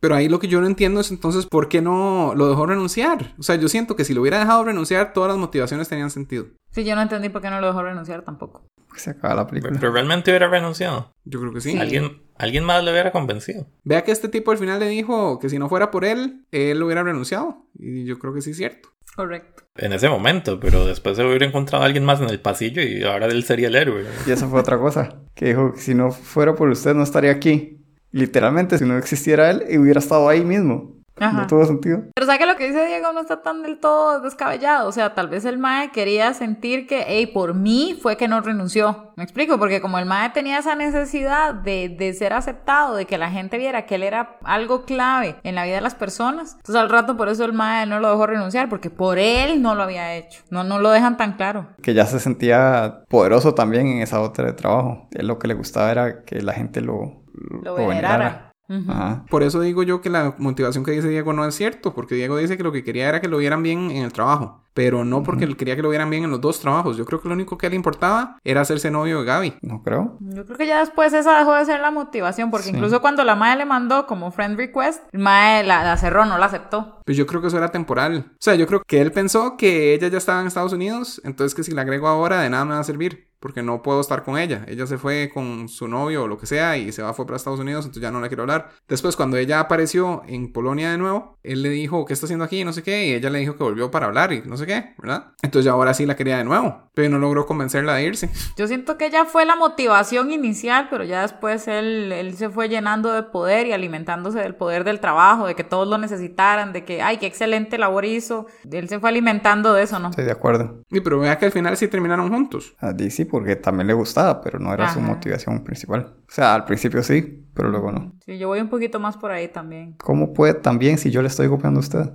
Pero 0.00 0.14
ahí 0.14 0.30
lo 0.30 0.38
que 0.38 0.48
yo 0.48 0.58
no 0.62 0.66
entiendo 0.66 1.00
es 1.00 1.10
entonces 1.10 1.44
por 1.44 1.68
qué 1.68 1.82
no 1.82 2.32
lo 2.34 2.48
dejó 2.48 2.64
renunciar. 2.64 3.34
O 3.38 3.42
sea, 3.42 3.56
yo 3.56 3.68
siento 3.68 3.94
que 3.94 4.06
si 4.06 4.14
lo 4.14 4.22
hubiera 4.22 4.38
dejado 4.38 4.64
renunciar, 4.64 5.12
todas 5.12 5.28
las 5.28 5.36
motivaciones 5.36 5.86
tenían 5.86 6.10
sentido. 6.10 6.46
Sí, 6.70 6.82
yo 6.84 6.94
no 6.94 7.02
entendí 7.02 7.28
por 7.28 7.42
qué 7.42 7.50
no 7.50 7.60
lo 7.60 7.66
dejó 7.66 7.82
renunciar 7.82 8.22
tampoco. 8.22 8.64
Se 8.96 9.10
acaba 9.10 9.34
la 9.34 9.46
película. 9.46 9.76
Pero 9.78 9.92
realmente 9.92 10.30
hubiera 10.30 10.48
renunciado. 10.48 11.12
Yo 11.24 11.40
creo 11.40 11.52
que 11.52 11.60
sí. 11.60 11.72
Sí. 11.72 11.78
Alguien, 11.78 12.22
alguien 12.38 12.64
más 12.64 12.84
lo 12.84 12.90
hubiera 12.90 13.12
convencido. 13.12 13.66
Vea 13.84 14.04
que 14.04 14.12
este 14.12 14.28
tipo 14.28 14.50
al 14.50 14.58
final 14.58 14.80
le 14.80 14.88
dijo 14.88 15.38
que 15.38 15.48
si 15.48 15.58
no 15.58 15.68
fuera 15.68 15.90
por 15.90 16.04
él, 16.04 16.46
él 16.50 16.82
hubiera 16.82 17.02
renunciado. 17.02 17.66
Y 17.78 18.04
yo 18.04 18.18
creo 18.18 18.34
que 18.34 18.42
sí 18.42 18.50
es 18.50 18.56
cierto. 18.56 18.90
Correcto. 19.14 19.64
En 19.76 19.92
ese 19.92 20.08
momento, 20.08 20.60
pero 20.60 20.86
después 20.86 21.16
se 21.16 21.24
hubiera 21.24 21.44
encontrado 21.44 21.82
a 21.82 21.86
alguien 21.86 22.04
más 22.04 22.20
en 22.20 22.30
el 22.30 22.40
pasillo 22.40 22.82
y 22.82 23.02
ahora 23.02 23.26
él 23.26 23.42
sería 23.42 23.68
el 23.68 23.74
héroe. 23.74 24.04
Y 24.26 24.30
esa 24.30 24.46
fue 24.48 24.60
otra 24.60 24.78
cosa. 24.78 25.22
Que 25.34 25.46
dijo 25.46 25.72
que 25.72 25.80
si 25.80 25.94
no 25.94 26.12
fuera 26.12 26.54
por 26.54 26.68
usted 26.68 26.94
no 26.94 27.02
estaría 27.02 27.32
aquí. 27.32 27.84
Literalmente, 28.10 28.78
si 28.78 28.84
no 28.84 28.96
existiera 28.96 29.50
él, 29.50 29.64
hubiera 29.78 30.00
estado 30.00 30.28
ahí 30.28 30.44
mismo. 30.44 30.97
Ajá. 31.20 31.42
No 31.42 31.46
tuvo 31.46 31.64
sentido. 31.64 32.02
Pero 32.14 32.26
¿sabes 32.26 32.40
que 32.40 32.46
lo 32.46 32.56
que 32.56 32.68
dice 32.68 32.86
Diego 32.86 33.12
no 33.12 33.20
está 33.20 33.42
tan 33.42 33.62
del 33.62 33.78
todo 33.78 34.20
descabellado? 34.20 34.88
O 34.88 34.92
sea, 34.92 35.14
tal 35.14 35.28
vez 35.28 35.44
el 35.44 35.58
Mae 35.58 35.90
quería 35.90 36.34
sentir 36.34 36.86
que, 36.86 37.04
hey, 37.06 37.26
por 37.26 37.54
mí 37.54 37.98
fue 38.00 38.16
que 38.16 38.28
no 38.28 38.40
renunció. 38.40 39.12
¿Me 39.16 39.24
explico? 39.24 39.58
Porque 39.58 39.80
como 39.80 39.98
el 39.98 40.06
Mae 40.06 40.30
tenía 40.30 40.58
esa 40.58 40.74
necesidad 40.74 41.54
de, 41.54 41.88
de 41.88 42.12
ser 42.14 42.32
aceptado, 42.32 42.94
de 42.94 43.06
que 43.06 43.18
la 43.18 43.30
gente 43.30 43.58
viera 43.58 43.86
que 43.86 43.96
él 43.96 44.02
era 44.02 44.38
algo 44.44 44.84
clave 44.84 45.36
en 45.42 45.54
la 45.54 45.64
vida 45.64 45.76
de 45.76 45.80
las 45.80 45.94
personas, 45.94 46.52
entonces 46.56 46.76
al 46.76 46.88
rato 46.88 47.16
por 47.16 47.28
eso 47.28 47.44
el 47.44 47.52
Mae 47.52 47.86
no 47.86 48.00
lo 48.00 48.10
dejó 48.10 48.26
renunciar, 48.26 48.68
porque 48.68 48.90
por 48.90 49.18
él 49.18 49.60
no 49.62 49.74
lo 49.74 49.82
había 49.82 50.14
hecho. 50.14 50.42
No, 50.50 50.64
no 50.64 50.78
lo 50.78 50.90
dejan 50.90 51.16
tan 51.16 51.32
claro. 51.34 51.68
Que 51.82 51.94
ya 51.94 52.06
se 52.06 52.20
sentía 52.20 53.02
poderoso 53.08 53.54
también 53.54 53.86
en 53.88 54.02
esa 54.02 54.20
otra 54.20 54.46
de 54.46 54.52
trabajo. 54.52 55.08
Él 55.12 55.26
lo 55.26 55.38
que 55.38 55.48
le 55.48 55.54
gustaba 55.54 55.90
era 55.90 56.24
que 56.24 56.40
la 56.42 56.52
gente 56.52 56.80
lo, 56.80 57.22
Lo 57.62 57.74
venerara. 57.74 58.47
Ajá. 58.68 59.24
Por 59.30 59.42
eso 59.42 59.60
digo 59.60 59.82
yo 59.82 60.00
que 60.00 60.10
la 60.10 60.34
motivación 60.38 60.84
que 60.84 60.90
dice 60.90 61.08
Diego 61.08 61.32
no 61.32 61.44
es 61.44 61.54
cierto, 61.54 61.94
porque 61.94 62.14
Diego 62.14 62.36
dice 62.36 62.56
que 62.56 62.62
lo 62.62 62.72
que 62.72 62.84
quería 62.84 63.08
era 63.08 63.20
que 63.20 63.28
lo 63.28 63.38
vieran 63.38 63.62
bien 63.62 63.90
en 63.90 64.04
el 64.04 64.12
trabajo, 64.12 64.62
pero 64.74 65.04
no 65.04 65.22
porque 65.22 65.44
él 65.44 65.56
quería 65.56 65.74
que 65.74 65.82
lo 65.82 65.88
vieran 65.88 66.10
bien 66.10 66.24
en 66.24 66.30
los 66.30 66.40
dos 66.40 66.60
trabajos. 66.60 66.96
Yo 66.96 67.04
creo 67.04 67.20
que 67.20 67.28
lo 67.28 67.34
único 67.34 67.56
que 67.56 67.70
le 67.70 67.76
importaba 67.76 68.36
era 68.44 68.60
hacerse 68.60 68.90
novio 68.90 69.20
de 69.20 69.24
Gaby. 69.24 69.54
No 69.62 69.82
creo. 69.82 70.18
Yo 70.20 70.44
creo 70.44 70.58
que 70.58 70.66
ya 70.66 70.80
después 70.80 71.12
esa 71.14 71.38
dejó 71.38 71.54
de 71.54 71.64
ser 71.64 71.80
la 71.80 71.90
motivación, 71.90 72.50
porque 72.50 72.66
Sí. 72.66 72.70
incluso 72.76 73.00
cuando 73.00 73.24
la 73.24 73.34
Mae 73.36 73.56
le 73.56 73.64
mandó 73.64 74.06
como 74.06 74.30
friend 74.30 74.56
request, 74.58 75.02
el 75.12 75.20
Mae 75.20 75.64
la, 75.64 75.82
la 75.84 75.96
cerró, 75.96 76.26
no 76.26 76.36
la 76.38 76.46
aceptó. 76.46 77.00
Pues 77.06 77.16
yo 77.16 77.26
creo 77.26 77.40
que 77.40 77.46
eso 77.48 77.56
era 77.58 77.70
temporal. 77.70 78.26
O 78.32 78.36
sea, 78.38 78.54
yo 78.54 78.66
creo 78.66 78.82
que 78.86 79.00
él 79.00 79.12
pensó 79.12 79.56
que 79.56 79.94
ella 79.94 80.08
ya 80.08 80.18
estaba 80.18 80.40
en 80.42 80.46
Estados 80.46 80.72
Unidos, 80.74 81.20
entonces 81.24 81.54
que 81.54 81.62
si 81.62 81.72
la 81.72 81.82
agrego 81.82 82.06
ahora 82.06 82.40
de 82.42 82.50
nada 82.50 82.64
me 82.66 82.74
va 82.74 82.80
a 82.80 82.84
servir, 82.84 83.27
porque 83.40 83.62
no 83.62 83.82
puedo 83.82 84.00
estar 84.00 84.24
con 84.24 84.38
ella. 84.38 84.64
Ella 84.68 84.86
se 84.86 84.98
fue 84.98 85.30
con 85.32 85.68
su 85.68 85.88
novio 85.88 86.24
o 86.24 86.28
lo 86.28 86.38
que 86.38 86.46
sea 86.46 86.76
y 86.76 86.92
se 86.92 87.02
va 87.02 87.14
fue 87.14 87.26
para 87.26 87.36
Estados 87.36 87.60
Unidos, 87.60 87.84
entonces 87.84 88.02
ya 88.02 88.10
no 88.10 88.20
la 88.20 88.28
quiero 88.28 88.42
hablar. 88.42 88.70
Después, 88.88 89.16
cuando 89.16 89.36
ella 89.36 89.60
apareció 89.60 90.22
en 90.26 90.52
Polonia 90.52 90.90
de 90.90 90.98
nuevo, 90.98 91.38
él 91.42 91.62
le 91.62 91.70
dijo, 91.70 92.04
¿qué 92.04 92.12
está 92.12 92.26
haciendo 92.26 92.44
aquí? 92.44 92.64
No 92.64 92.72
sé 92.72 92.82
qué, 92.82 93.06
y 93.06 93.12
ella 93.14 93.30
le 93.30 93.38
dijo 93.38 93.56
que 93.56 93.64
volvió 93.64 93.90
para 93.90 94.06
hablar 94.06 94.32
y 94.32 94.42
no 94.42 94.56
sé 94.56 94.66
qué, 94.66 94.94
¿verdad? 94.98 95.32
Entonces 95.42 95.64
ya 95.64 95.72
ahora 95.72 95.94
sí 95.94 96.06
la 96.06 96.16
quería 96.16 96.38
de 96.38 96.44
nuevo, 96.44 96.90
pero 96.94 97.08
no 97.10 97.18
logró 97.18 97.46
convencerla 97.46 97.94
de 97.94 98.04
irse. 98.04 98.30
Yo 98.56 98.66
siento 98.66 98.98
que 98.98 99.06
ella 99.06 99.24
fue 99.24 99.44
la 99.44 99.56
motivación 99.56 100.30
inicial, 100.32 100.88
pero 100.90 101.04
ya 101.04 101.22
después 101.22 101.68
él, 101.68 102.12
él 102.12 102.36
se 102.36 102.50
fue 102.50 102.68
llenando 102.68 103.12
de 103.12 103.22
poder 103.22 103.66
y 103.66 103.72
alimentándose 103.72 104.40
del 104.40 104.54
poder 104.54 104.84
del 104.84 105.00
trabajo, 105.00 105.46
de 105.46 105.54
que 105.54 105.64
todos 105.64 105.88
lo 105.88 105.98
necesitaran, 105.98 106.72
de 106.72 106.84
que, 106.84 107.02
ay, 107.02 107.18
qué 107.18 107.26
excelente 107.26 107.78
labor 107.78 108.04
hizo. 108.04 108.46
Él 108.70 108.88
se 108.88 108.98
fue 108.98 109.08
alimentando 109.08 109.72
de 109.74 109.82
eso, 109.82 109.98
¿no? 109.98 110.10
Estoy 110.10 110.24
de 110.24 110.32
acuerdo. 110.32 110.82
Y 110.90 111.00
pero 111.00 111.18
vea 111.20 111.38
que 111.38 111.46
al 111.46 111.52
final 111.52 111.76
sí 111.76 111.88
terminaron 111.88 112.28
juntos. 112.30 112.74
A 112.78 112.92
DC 112.92 113.27
porque 113.28 113.56
también 113.56 113.86
le 113.86 113.92
gustaba, 113.94 114.40
pero 114.40 114.58
no 114.58 114.72
era 114.74 114.92
su 114.92 114.98
Ajá. 114.98 115.08
motivación 115.08 115.62
principal. 115.64 116.14
O 116.28 116.32
sea, 116.32 116.54
al 116.54 116.64
principio 116.64 117.02
sí, 117.02 117.46
pero 117.54 117.68
luego 117.68 117.92
no. 117.92 118.12
Sí, 118.24 118.38
yo 118.38 118.48
voy 118.48 118.60
un 118.60 118.68
poquito 118.68 118.98
más 118.98 119.16
por 119.16 119.30
ahí 119.30 119.48
también. 119.48 119.94
¿Cómo 119.98 120.32
puede 120.32 120.54
también 120.54 120.98
si 120.98 121.10
yo 121.10 121.22
le 121.22 121.28
estoy 121.28 121.48
copiando 121.48 121.78
a 121.78 121.82
usted? 121.82 122.10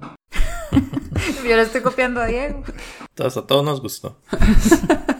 Yo 1.48 1.56
le 1.56 1.62
estoy 1.62 1.82
copiando 1.82 2.20
a 2.20 2.26
Diego. 2.26 2.64
Entonces 3.10 3.44
a 3.44 3.46
todos 3.46 3.64
nos 3.64 3.82
gustó. 3.82 4.20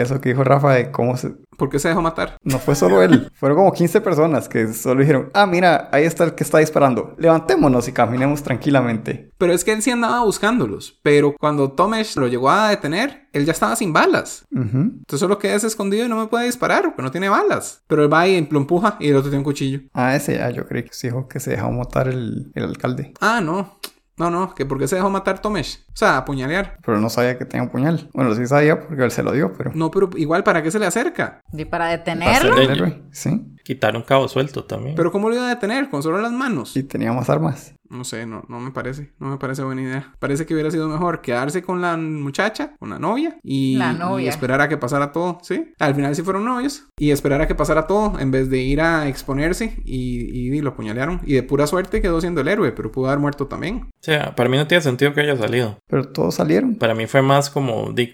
Eso 0.00 0.20
que 0.20 0.30
dijo 0.30 0.44
Rafa 0.44 0.72
de 0.72 0.90
cómo 0.90 1.16
se... 1.16 1.34
¿Por 1.58 1.68
qué 1.68 1.78
se 1.78 1.88
dejó 1.88 2.00
matar? 2.00 2.38
No 2.42 2.58
fue 2.58 2.74
solo 2.74 3.02
él, 3.02 3.30
fueron 3.34 3.58
como 3.58 3.72
15 3.72 4.00
personas 4.00 4.48
que 4.48 4.72
solo 4.72 5.00
dijeron, 5.00 5.30
ah, 5.34 5.46
mira, 5.46 5.90
ahí 5.92 6.04
está 6.04 6.24
el 6.24 6.34
que 6.34 6.42
está 6.42 6.58
disparando. 6.58 7.14
Levantémonos 7.18 7.86
y 7.86 7.92
caminemos 7.92 8.42
tranquilamente. 8.42 9.30
Pero 9.36 9.52
es 9.52 9.62
que 9.62 9.72
él 9.72 9.82
sí 9.82 9.90
andaba 9.90 10.24
buscándolos. 10.24 10.98
Pero 11.02 11.34
cuando 11.38 11.72
Tomesh 11.72 12.16
lo 12.16 12.28
llegó 12.28 12.50
a 12.50 12.70
detener, 12.70 13.28
él 13.32 13.44
ya 13.44 13.52
estaba 13.52 13.76
sin 13.76 13.92
balas. 13.92 14.46
Entonces 14.50 15.20
solo 15.20 15.38
queda 15.38 15.56
escondido 15.56 16.06
y 16.06 16.08
no 16.08 16.16
me 16.16 16.28
puede 16.28 16.46
disparar 16.46 16.84
porque 16.84 17.02
no 17.02 17.10
tiene 17.10 17.28
balas. 17.28 17.82
Pero 17.86 18.02
él 18.02 18.12
va 18.12 18.26
y 18.26 18.48
lo 18.50 18.58
empuja 18.58 18.96
y 18.98 19.08
el 19.08 19.16
otro 19.16 19.28
tiene 19.28 19.38
un 19.38 19.44
cuchillo. 19.44 19.80
Ah, 19.92 20.16
ese 20.16 20.38
ya, 20.38 20.48
yo 20.50 20.66
creí 20.66 20.84
que 20.84 20.94
se 20.94 21.08
dijo 21.08 21.28
que 21.28 21.40
se 21.40 21.50
dejó 21.50 21.70
matar 21.70 22.08
el, 22.08 22.50
el 22.54 22.64
alcalde. 22.64 23.12
Ah, 23.20 23.40
no. 23.42 23.78
No, 24.20 24.28
no, 24.30 24.54
que 24.54 24.66
por 24.66 24.78
qué 24.78 24.86
se 24.86 24.96
dejó 24.96 25.08
matar 25.08 25.40
Tomesh. 25.40 25.82
O 25.88 25.96
sea, 25.96 26.18
apuñalear. 26.18 26.76
Pero 26.84 27.00
no 27.00 27.08
sabía 27.08 27.38
que 27.38 27.46
tenía 27.46 27.62
un 27.62 27.70
puñal. 27.70 28.10
Bueno, 28.12 28.34
sí 28.34 28.46
sabía 28.46 28.78
porque 28.78 29.02
él 29.02 29.10
se 29.10 29.22
lo 29.22 29.32
dio, 29.32 29.54
pero... 29.54 29.70
No, 29.74 29.90
pero 29.90 30.10
igual, 30.16 30.44
¿para 30.44 30.62
qué 30.62 30.70
se 30.70 30.78
le 30.78 30.84
acerca? 30.84 31.40
Y 31.54 31.64
para 31.64 31.86
Para 31.86 31.96
detenerlo. 31.96 32.58
héroe, 32.58 33.02
Sí. 33.12 33.56
Quitar 33.70 33.94
un 33.96 34.02
cabo 34.02 34.26
suelto 34.26 34.64
también. 34.64 34.96
Pero 34.96 35.12
¿cómo 35.12 35.28
lo 35.28 35.36
iba 35.36 35.46
a 35.46 35.48
detener? 35.48 35.90
Con 35.90 36.02
solo 36.02 36.20
las 36.20 36.32
manos. 36.32 36.76
Y 36.76 36.82
tenía 36.82 37.12
más 37.12 37.30
armas. 37.30 37.72
No 37.88 38.02
sé, 38.02 38.26
no, 38.26 38.42
no 38.48 38.58
me 38.58 38.72
parece. 38.72 39.12
No 39.20 39.28
me 39.28 39.36
parece 39.36 39.62
buena 39.62 39.80
idea. 39.80 40.12
Parece 40.18 40.44
que 40.44 40.54
hubiera 40.54 40.72
sido 40.72 40.88
mejor 40.88 41.20
quedarse 41.20 41.62
con 41.62 41.80
la 41.80 41.96
muchacha, 41.96 42.74
con 42.80 42.90
la 42.90 42.98
novia, 42.98 43.38
y, 43.44 43.76
La 43.76 43.96
y 44.20 44.26
esperar 44.26 44.60
a 44.60 44.68
que 44.68 44.76
pasara 44.76 45.12
todo, 45.12 45.38
¿sí? 45.42 45.72
Al 45.78 45.94
final 45.94 46.16
sí 46.16 46.22
fueron 46.22 46.46
novios. 46.46 46.88
Y 46.98 47.12
esperar 47.12 47.42
a 47.42 47.46
que 47.46 47.54
pasara 47.54 47.86
todo 47.86 48.18
en 48.18 48.32
vez 48.32 48.50
de 48.50 48.58
ir 48.58 48.80
a 48.80 49.06
exponerse 49.06 49.80
y, 49.84 50.48
y 50.48 50.60
lo 50.60 50.70
apuñalearon. 50.70 51.20
Y 51.24 51.34
de 51.34 51.44
pura 51.44 51.68
suerte 51.68 52.02
quedó 52.02 52.20
siendo 52.20 52.40
el 52.40 52.48
héroe, 52.48 52.72
pero 52.72 52.90
pudo 52.90 53.06
haber 53.06 53.20
muerto 53.20 53.46
también. 53.46 53.82
O 53.84 54.02
sea, 54.02 54.34
para 54.34 54.48
mí 54.48 54.56
no 54.56 54.66
tiene 54.66 54.82
sentido 54.82 55.14
que 55.14 55.20
haya 55.20 55.36
salido. 55.36 55.78
Pero 55.86 56.08
todos 56.08 56.34
salieron. 56.34 56.74
Para 56.74 56.96
mí 56.96 57.06
fue 57.06 57.22
más 57.22 57.50
como, 57.50 57.94
ya, 57.94 58.04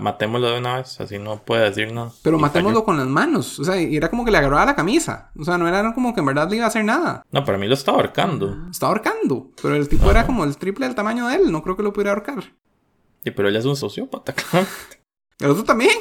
matémoslo 0.00 0.50
de 0.50 0.58
una 0.58 0.76
vez, 0.76 1.00
así 1.00 1.18
no 1.18 1.38
puede 1.42 1.64
decir 1.70 1.92
nada. 1.92 2.10
Pero 2.22 2.36
Y 2.38 2.40
matémoslo 2.40 2.78
falló. 2.80 2.84
con 2.84 2.96
las 2.98 3.06
manos. 3.06 3.58
O 3.58 3.64
sea, 3.64 3.80
y 3.80 3.96
era 3.96 4.10
como 4.10 4.24
que 4.24 4.30
le 4.30 4.38
agarraba 4.38 4.66
la 4.66 4.74
camisa. 4.76 5.30
O 5.38 5.44
sea, 5.44 5.56
no 5.58 5.66
era 5.66 5.94
como 5.94 6.12
que 6.14 6.20
en 6.20 6.26
verdad 6.26 6.48
le 6.50 6.56
iba 6.56 6.66
a 6.66 6.68
hacer 6.68 6.84
nada. 6.84 7.24
No, 7.30 7.44
para 7.44 7.56
mí 7.58 7.66
lo 7.66 7.74
está 7.74 7.92
ahorcando. 7.92 8.68
Estaba 8.70 8.92
ahorcando. 8.92 9.50
Pero 9.62 9.74
el 9.74 9.88
tipo 9.88 10.10
era 10.10 10.26
como 10.26 10.44
el 10.44 10.56
triple 10.56 10.86
del 10.86 10.94
tamaño 10.94 11.26
de 11.28 11.36
él. 11.36 11.52
No 11.52 11.62
creo 11.62 11.76
que 11.76 11.82
lo 11.82 11.92
pudiera 11.92 12.10
ahorcar. 12.12 12.42
Sí, 13.24 13.30
pero 13.30 13.48
él 13.48 13.56
es 13.56 13.64
un 13.64 13.76
sociópata, 13.76 14.32
claro. 14.50 14.66
El 15.38 15.50
otro 15.50 15.64
también. 15.64 15.96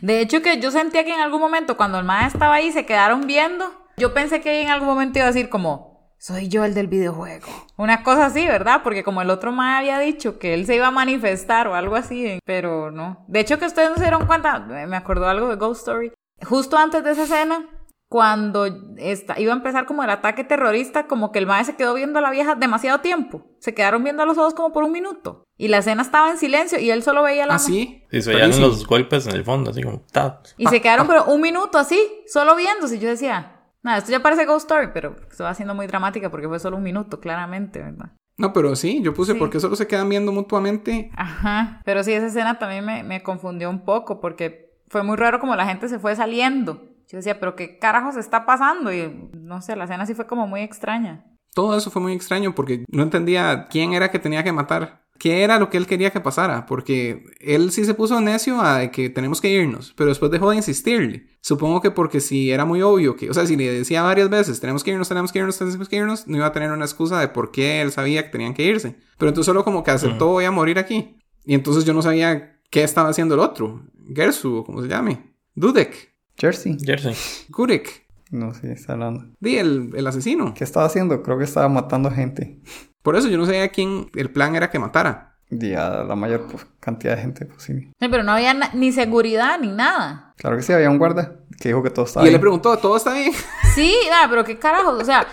De 0.00 0.20
hecho, 0.20 0.42
que 0.42 0.60
yo 0.60 0.70
sentía 0.70 1.04
que 1.04 1.12
en 1.14 1.20
algún 1.20 1.40
momento, 1.40 1.76
cuando 1.76 1.98
el 1.98 2.04
mae 2.04 2.26
estaba 2.26 2.54
ahí, 2.54 2.72
se 2.72 2.86
quedaron 2.86 3.26
viendo. 3.26 3.64
Yo 3.96 4.14
pensé 4.14 4.40
que 4.40 4.62
en 4.62 4.70
algún 4.70 4.88
momento 4.88 5.18
iba 5.18 5.26
a 5.26 5.32
decir 5.32 5.48
como, 5.48 5.91
soy 6.22 6.46
yo 6.48 6.64
el 6.64 6.72
del 6.72 6.86
videojuego. 6.86 7.48
Una 7.76 8.04
cosa 8.04 8.26
así, 8.26 8.46
¿verdad? 8.46 8.82
Porque 8.84 9.02
como 9.02 9.22
el 9.22 9.30
otro 9.30 9.50
mae 9.50 9.78
había 9.78 9.98
dicho 9.98 10.38
que 10.38 10.54
él 10.54 10.66
se 10.66 10.76
iba 10.76 10.86
a 10.86 10.90
manifestar 10.92 11.66
o 11.66 11.74
algo 11.74 11.96
así, 11.96 12.24
eh, 12.26 12.38
pero 12.44 12.92
no. 12.92 13.24
De 13.26 13.40
hecho, 13.40 13.58
que 13.58 13.66
ustedes 13.66 13.90
no 13.90 13.96
se 13.96 14.02
dieron 14.02 14.26
cuenta, 14.26 14.60
me 14.60 14.96
acordó 14.96 15.26
algo 15.26 15.48
de 15.48 15.56
Ghost 15.56 15.80
Story. 15.80 16.12
Justo 16.44 16.76
antes 16.76 17.02
de 17.02 17.10
esa 17.10 17.24
escena, 17.24 17.68
cuando 18.08 18.66
esta- 18.98 19.40
iba 19.40 19.52
a 19.52 19.56
empezar 19.56 19.84
como 19.84 20.04
el 20.04 20.10
ataque 20.10 20.44
terrorista, 20.44 21.08
como 21.08 21.32
que 21.32 21.40
el 21.40 21.46
mae 21.46 21.64
se 21.64 21.74
quedó 21.74 21.94
viendo 21.94 22.20
a 22.20 22.22
la 22.22 22.30
vieja 22.30 22.54
demasiado 22.54 23.00
tiempo. 23.00 23.42
Se 23.58 23.74
quedaron 23.74 24.04
viendo 24.04 24.22
a 24.22 24.26
los 24.26 24.38
ojos 24.38 24.54
como 24.54 24.72
por 24.72 24.84
un 24.84 24.92
minuto. 24.92 25.42
Y 25.58 25.68
la 25.68 25.78
escena 25.78 26.02
estaba 26.02 26.30
en 26.30 26.38
silencio 26.38 26.78
y 26.78 26.90
él 26.92 27.02
solo 27.02 27.24
veía 27.24 27.46
la 27.46 27.54
Así. 27.54 28.04
Y 28.12 28.22
se 28.22 28.32
oían 28.32 28.60
los 28.60 28.86
golpes 28.86 29.26
en 29.26 29.34
el 29.34 29.44
fondo, 29.44 29.70
así 29.72 29.82
como... 29.82 30.02
ta. 30.12 30.40
y 30.56 30.66
se 30.68 30.80
quedaron 30.80 31.08
pero 31.08 31.24
un 31.24 31.40
minuto 31.40 31.78
así, 31.78 31.98
solo 32.28 32.54
viéndose. 32.54 32.96
Y 32.96 32.98
yo 33.00 33.08
decía, 33.08 33.61
nada, 33.82 33.98
esto 33.98 34.10
ya 34.10 34.20
parece 34.22 34.44
Ghost 34.46 34.70
Story, 34.70 34.88
pero 34.92 35.16
se 35.30 35.42
va 35.42 35.50
haciendo 35.50 35.74
muy 35.74 35.86
dramática 35.86 36.30
porque 36.30 36.48
fue 36.48 36.58
solo 36.58 36.76
un 36.76 36.82
minuto, 36.82 37.20
claramente, 37.20 37.80
¿verdad? 37.80 38.12
No, 38.38 38.52
pero 38.52 38.74
sí, 38.76 39.02
yo 39.02 39.12
puse 39.14 39.32
Sí. 39.32 39.38
porque 39.38 39.60
solo 39.60 39.76
se 39.76 39.86
quedan 39.86 40.08
viendo 40.08 40.32
mutuamente. 40.32 41.10
Ajá. 41.16 41.80
Pero 41.84 42.02
sí, 42.02 42.12
esa 42.12 42.26
escena 42.26 42.58
también 42.58 42.84
me, 42.84 43.02
me 43.02 43.22
confundió 43.22 43.68
un 43.68 43.84
poco 43.84 44.20
porque 44.20 44.72
fue 44.88 45.02
muy 45.02 45.16
raro 45.16 45.38
como 45.38 45.54
la 45.54 45.66
gente 45.66 45.88
se 45.88 45.98
fue 45.98 46.16
saliendo. 46.16 46.82
Yo 47.08 47.18
decía, 47.18 47.38
pero 47.38 47.54
qué 47.56 47.78
carajos 47.78 48.16
está 48.16 48.46
pasando. 48.46 48.92
Y 48.92 49.30
no 49.34 49.60
sé, 49.60 49.76
la 49.76 49.84
escena 49.84 50.06
sí 50.06 50.14
fue 50.14 50.26
como 50.26 50.46
muy 50.46 50.62
extraña. 50.62 51.24
Todo 51.54 51.76
eso 51.76 51.90
fue 51.90 52.00
muy 52.00 52.14
extraño 52.14 52.54
porque 52.54 52.84
no 52.88 53.02
entendía 53.02 53.68
quién 53.68 53.92
era 53.92 54.10
que 54.10 54.18
tenía 54.18 54.42
que 54.42 54.52
matar. 54.52 55.01
¿Qué 55.22 55.44
era 55.44 55.60
lo 55.60 55.70
que 55.70 55.76
él 55.76 55.86
quería 55.86 56.10
que 56.10 56.18
pasara? 56.18 56.66
Porque 56.66 57.26
él 57.38 57.70
sí 57.70 57.84
se 57.84 57.94
puso 57.94 58.20
necio 58.20 58.60
a 58.60 58.88
que 58.88 59.08
tenemos 59.08 59.40
que 59.40 59.50
irnos, 59.50 59.94
pero 59.96 60.08
después 60.08 60.32
dejó 60.32 60.50
de 60.50 60.56
insistirle. 60.56 61.28
Supongo 61.40 61.80
que 61.80 61.92
porque 61.92 62.18
si 62.18 62.50
era 62.50 62.64
muy 62.64 62.82
obvio 62.82 63.14
que, 63.14 63.30
o 63.30 63.32
sea, 63.32 63.46
si 63.46 63.54
le 63.54 63.72
decía 63.72 64.02
varias 64.02 64.28
veces, 64.28 64.58
tenemos 64.58 64.82
que 64.82 64.90
irnos, 64.90 65.08
tenemos 65.08 65.30
que 65.30 65.38
irnos, 65.38 65.56
tenemos 65.56 65.88
que 65.88 65.94
irnos, 65.94 66.26
no 66.26 66.38
iba 66.38 66.46
a 66.46 66.52
tener 66.52 66.72
una 66.72 66.84
excusa 66.84 67.20
de 67.20 67.28
por 67.28 67.52
qué 67.52 67.80
él 67.82 67.92
sabía 67.92 68.24
que 68.24 68.30
tenían 68.30 68.52
que 68.52 68.64
irse. 68.64 68.96
Pero 69.16 69.28
entonces 69.28 69.46
solo 69.46 69.62
como 69.62 69.84
que 69.84 69.92
aceptó 69.92 70.26
voy 70.26 70.44
a 70.44 70.50
morir 70.50 70.80
aquí. 70.80 71.16
Y 71.44 71.54
entonces 71.54 71.84
yo 71.84 71.94
no 71.94 72.02
sabía 72.02 72.58
qué 72.68 72.82
estaba 72.82 73.08
haciendo 73.08 73.34
el 73.34 73.42
otro. 73.42 73.80
Gersu, 74.12 74.56
o 74.56 74.64
como 74.64 74.82
se 74.82 74.88
llame. 74.88 75.36
Dudek. 75.54 76.16
Jersey. 76.36 76.76
Jersey. 76.84 77.14
Gurek. 77.48 78.08
No 78.32 78.54
sé, 78.54 78.72
está 78.72 78.94
hablando. 78.94 79.26
Di, 79.38 79.56
el, 79.56 79.92
el 79.94 80.04
asesino. 80.04 80.52
¿Qué 80.52 80.64
estaba 80.64 80.86
haciendo? 80.86 81.22
Creo 81.22 81.38
que 81.38 81.44
estaba 81.44 81.68
matando 81.68 82.10
gente. 82.10 82.60
Por 83.02 83.16
eso 83.16 83.28
yo 83.28 83.36
no 83.38 83.46
sabía 83.46 83.68
quién 83.68 84.10
el 84.14 84.30
plan 84.30 84.54
era 84.54 84.70
que 84.70 84.78
matara. 84.78 85.28
Y 85.50 85.74
a 85.74 86.02
la 86.04 86.14
mayor 86.16 86.46
pues, 86.50 86.66
cantidad 86.80 87.14
de 87.14 87.20
gente 87.22 87.44
posible. 87.44 87.92
Sí, 88.00 88.08
pero 88.08 88.22
no 88.22 88.32
había 88.32 88.54
ni 88.72 88.90
seguridad 88.90 89.58
ni 89.60 89.68
nada. 89.68 90.32
Claro 90.38 90.56
que 90.56 90.62
sí, 90.62 90.72
había 90.72 90.88
un 90.88 90.96
guarda 90.98 91.32
que 91.60 91.68
dijo 91.68 91.82
que 91.82 91.90
todo 91.90 92.06
estaba 92.06 92.24
Y 92.24 92.28
él 92.28 92.32
le 92.32 92.38
bien. 92.38 92.40
preguntó, 92.40 92.74
¿todo 92.78 92.96
está 92.96 93.12
bien? 93.12 93.32
Sí, 93.74 93.94
nada, 94.08 94.28
pero 94.30 94.44
qué 94.44 94.58
carajos. 94.58 95.02
O 95.02 95.04
sea, 95.04 95.26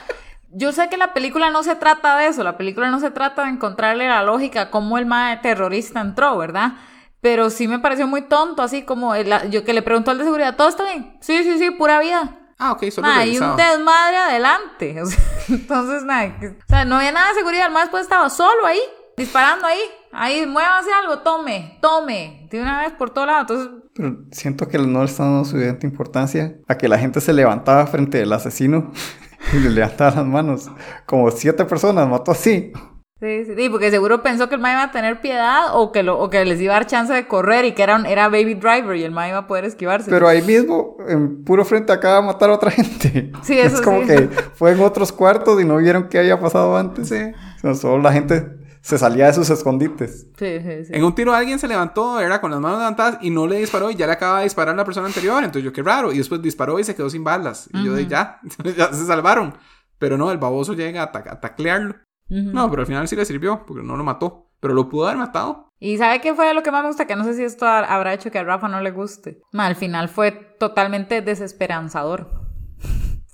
yo 0.52 0.74
sé 0.74 0.90
que 0.90 0.98
la 0.98 1.14
película 1.14 1.52
no 1.52 1.64
se 1.64 1.76
trata 1.76 2.18
de 2.18 2.28
eso. 2.28 2.44
La 2.44 2.58
película 2.58 2.90
no 2.92 3.00
se 3.00 3.12
trata 3.12 3.44
de 3.46 3.52
encontrarle 3.52 4.10
la 4.10 4.22
lógica 4.24 4.62
a 4.64 4.72
cómo 4.72 4.98
el 4.98 5.06
mae 5.06 5.38
terrorista 5.38 6.02
entró, 6.02 6.38
¿verdad? 6.38 6.74
Pero 7.22 7.50
sí 7.50 7.68
me 7.70 7.80
pareció 7.80 8.06
muy 8.08 8.22
tonto, 8.24 8.62
así 8.62 8.82
como 8.84 9.16
el- 9.16 9.32
yo 9.52 9.64
que 9.64 9.74
le 9.74 9.82
preguntó 9.82 10.12
al 10.12 10.18
de 10.18 10.24
seguridad, 10.26 10.56
¿todo 10.58 10.68
está 10.70 10.84
bien? 10.84 11.18
Sí, 11.22 11.44
sí, 11.44 11.58
sí, 11.60 11.72
pura 11.72 12.00
vida. 12.00 12.39
Ah, 12.60 12.74
ok, 12.74 12.84
solo 12.92 13.08
Nah, 13.08 13.24
y 13.26 13.38
un 13.40 13.56
desmadre 13.56 14.18
adelante. 14.18 15.02
O 15.02 15.06
sea, 15.06 15.20
entonces, 15.48 16.04
nada, 16.04 16.38
que- 16.40 16.48
o 16.50 16.56
sea, 16.68 16.86
no 16.86 16.98
había 16.98 17.12
nada 17.12 17.30
de 17.30 17.36
seguridad. 17.36 17.68
El 17.68 17.74
más 17.74 17.84
después 17.84 18.04
estaba 18.04 18.30
solo 18.30 18.66
ahí, 18.66 18.82
disparando 19.18 19.66
ahí. 19.66 19.80
Ahí, 20.12 20.46
muévase 20.46 20.90
algo, 20.92 21.20
tome, 21.20 21.78
tome. 21.82 22.48
De 22.52 22.62
una 22.62 22.82
vez 22.82 22.92
por 22.94 23.12
todo 23.12 23.26
lado. 23.28 23.42
Entonces, 23.42 23.70
Pero 23.96 24.18
siento 24.32 24.68
que 24.68 24.78
no 24.80 25.00
le 25.00 25.06
están 25.06 25.28
dando 25.28 25.46
suficiente 25.46 25.86
importancia 25.88 26.56
a 26.68 26.78
que 26.78 26.88
la 26.88 26.98
gente 27.00 27.22
se 27.22 27.32
levantaba 27.34 27.86
frente 27.88 28.22
al 28.22 28.34
asesino 28.34 28.92
y 29.54 29.58
le 29.58 29.70
levantaba 29.70 30.16
las 30.18 30.26
manos. 30.26 30.70
Como 31.06 31.30
siete 31.32 31.64
personas 31.66 32.08
mató 32.10 32.32
así. 32.32 32.74
Sí, 33.20 33.46
sí, 33.46 33.54
sí, 33.58 33.70
porque 33.70 33.92
seguro 33.92 34.22
pensó 34.24 34.50
que 34.50 34.56
el 34.56 34.62
mae 34.62 34.74
iba 34.74 34.84
a 34.84 34.92
tener 34.92 35.22
piedad 35.22 35.76
o 35.76 35.92
que, 35.92 36.04
lo, 36.04 36.20
o 36.20 36.30
que 36.30 36.44
les 36.46 36.60
iba 36.62 36.74
a 36.74 36.78
dar 36.80 36.86
chance 36.88 37.14
de 37.14 37.28
correr 37.28 37.66
y 37.66 37.74
que 37.74 37.84
era, 37.84 37.96
un- 37.96 38.06
era 38.06 38.30
Baby 38.30 38.56
Driver 38.56 38.96
y 38.96 39.04
el 39.04 39.12
mae 39.12 39.30
iba 39.30 39.40
a 39.40 39.48
poder 39.48 39.66
esquivarse. 39.66 40.10
Pero 40.10 40.28
ahí 40.28 40.42
mismo, 40.42 40.98
en 41.08 41.44
puro 41.44 41.66
frente, 41.66 41.92
acaba 41.92 42.22
de 42.22 42.28
matar 42.28 42.50
a 42.50 42.54
otra 42.54 42.72
gente. 42.72 43.32
Sí, 43.44 43.58
eso 43.60 43.76
Es 43.78 43.82
como 43.82 44.02
sí. 44.02 44.08
que 44.08 44.30
fue 44.56 44.72
en 44.72 44.80
otros 44.82 45.12
cuartos 45.12 45.62
y 45.62 45.66
no 45.66 45.78
vieron 45.78 46.08
qué 46.10 46.20
había 46.20 46.40
pasado 46.40 46.78
antes. 46.78 47.10
Sí. 47.10 47.16
O 47.58 47.60
sea, 47.62 47.74
solo 47.76 48.02
la 48.02 48.14
gente 48.14 48.58
se 48.82 48.98
salía 48.98 49.26
de 49.28 49.34
sus 49.34 49.50
escondites. 49.50 50.28
Sí, 50.38 50.60
sí, 50.62 50.86
sí. 50.86 50.92
En 50.94 51.04
un 51.04 51.14
tiro 51.14 51.34
alguien 51.34 51.60
se 51.60 51.68
levantó, 51.68 52.22
era 52.22 52.40
con 52.40 52.50
las 52.50 52.62
manos 52.62 52.80
levantadas 52.80 53.18
y 53.22 53.30
no 53.30 53.46
le 53.46 53.58
disparó 53.58 53.92
y 53.92 53.96
ya 53.96 54.06
le 54.08 54.14
acaba 54.14 54.38
de 54.38 54.46
disparar 54.46 54.74
la 54.78 54.86
persona 54.86 55.08
anterior. 55.08 55.40
Entonces 55.44 55.64
yo, 55.64 55.74
qué 55.74 55.84
raro. 55.84 56.14
Y 56.14 56.18
después 56.20 56.42
disparó 56.42 56.80
y 56.80 56.86
se 56.86 56.96
quedó 56.96 57.10
sin 57.10 57.24
balas. 57.26 57.70
Y 57.74 57.84
yo 57.84 57.94
de 57.94 58.08
ya, 58.08 58.40
ya 58.78 58.94
se 58.94 59.06
salvaron. 59.06 59.54
Pero 59.98 60.18
no, 60.18 60.32
el 60.32 60.38
baboso 60.38 60.74
llega 60.74 61.04
a, 61.04 61.12
ta- 61.12 61.26
a 61.30 61.40
taclearlo. 61.42 61.96
No, 62.30 62.70
pero 62.70 62.82
al 62.84 62.88
final 62.88 63.08
sí 63.08 63.16
le 63.16 63.26
sirvió 63.26 63.66
porque 63.66 63.84
no 63.84 63.96
lo 63.98 64.04
mató. 64.04 64.46
Pero 64.60 64.74
lo 64.74 64.90
pudo 64.90 65.06
haber 65.08 65.18
matado. 65.18 65.70
Y 65.80 65.98
¿sabe 65.98 66.20
qué 66.20 66.34
fue 66.34 66.54
lo 66.54 66.62
que 66.64 66.70
más 66.72 66.82
me 66.82 66.90
gusta? 66.90 67.08
Que 67.08 67.16
no 67.16 67.24
sé 67.24 67.34
si 67.34 67.44
esto 67.46 67.66
ha- 67.66 67.80
habrá 67.80 68.14
hecho 68.14 68.30
que 68.30 68.40
a 68.40 68.44
Rafa 68.44 68.68
no 68.68 68.82
le 68.82 68.92
guste. 68.92 69.40
Ma, 69.54 69.68
al 69.68 69.76
final 69.78 70.10
fue 70.10 70.32
totalmente 70.34 71.22
desesperanzador. 71.22 72.30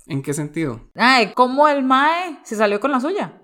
¿En 0.07 0.21
qué 0.21 0.33
sentido? 0.35 0.81
Ay, 0.93 1.31
cómo 1.33 1.67
el 1.67 1.83
Mae 1.83 2.37
se 2.43 2.55
salió 2.55 2.79
con 2.79 2.91
la 2.91 2.99
suya. 2.99 3.41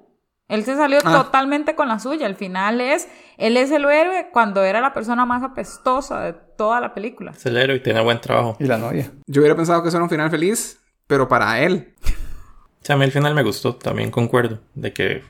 Él 0.48 0.64
se 0.64 0.76
salió 0.76 1.00
Ah. 1.04 1.24
totalmente 1.24 1.74
con 1.76 1.88
la 1.88 1.98
suya. 1.98 2.28
Al 2.28 2.36
final 2.36 2.82
es, 2.82 3.08
él 3.38 3.58
es 3.58 3.72
el 3.72 3.86
héroe 3.86 4.30
cuando 4.32 4.64
era 4.64 4.80
la 4.80 4.94
persona 4.94 5.26
más 5.26 5.42
apestosa 5.42 6.22
de 6.22 6.34
toda 6.34 6.80
la 6.82 6.94
película. 6.94 7.32
Es 7.32 7.46
el 7.48 7.58
héroe 7.58 7.78
y 7.78 7.80
tiene 7.80 8.02
buen 8.04 8.22
trabajo. 8.22 8.58
Y 8.60 8.66
la 8.66 8.78
novia. 8.78 9.12
Yo 9.26 9.42
hubiera 9.42 9.56
pensado 9.56 9.82
que 9.82 9.88
eso 9.88 9.98
era 9.98 10.04
un 10.04 10.10
final 10.10 10.30
feliz, 10.30 10.80
pero 11.08 11.28
para 11.28 11.60
él. 11.62 11.96
O 12.06 12.86
sea, 12.86 12.96
a 12.96 13.00
mí 13.00 13.06
el 13.06 13.12
final 13.12 13.34
me 13.34 13.42
gustó, 13.44 13.76
también 13.76 14.12
concuerdo. 14.12 14.60
De 14.76 14.94
que, 14.94 15.24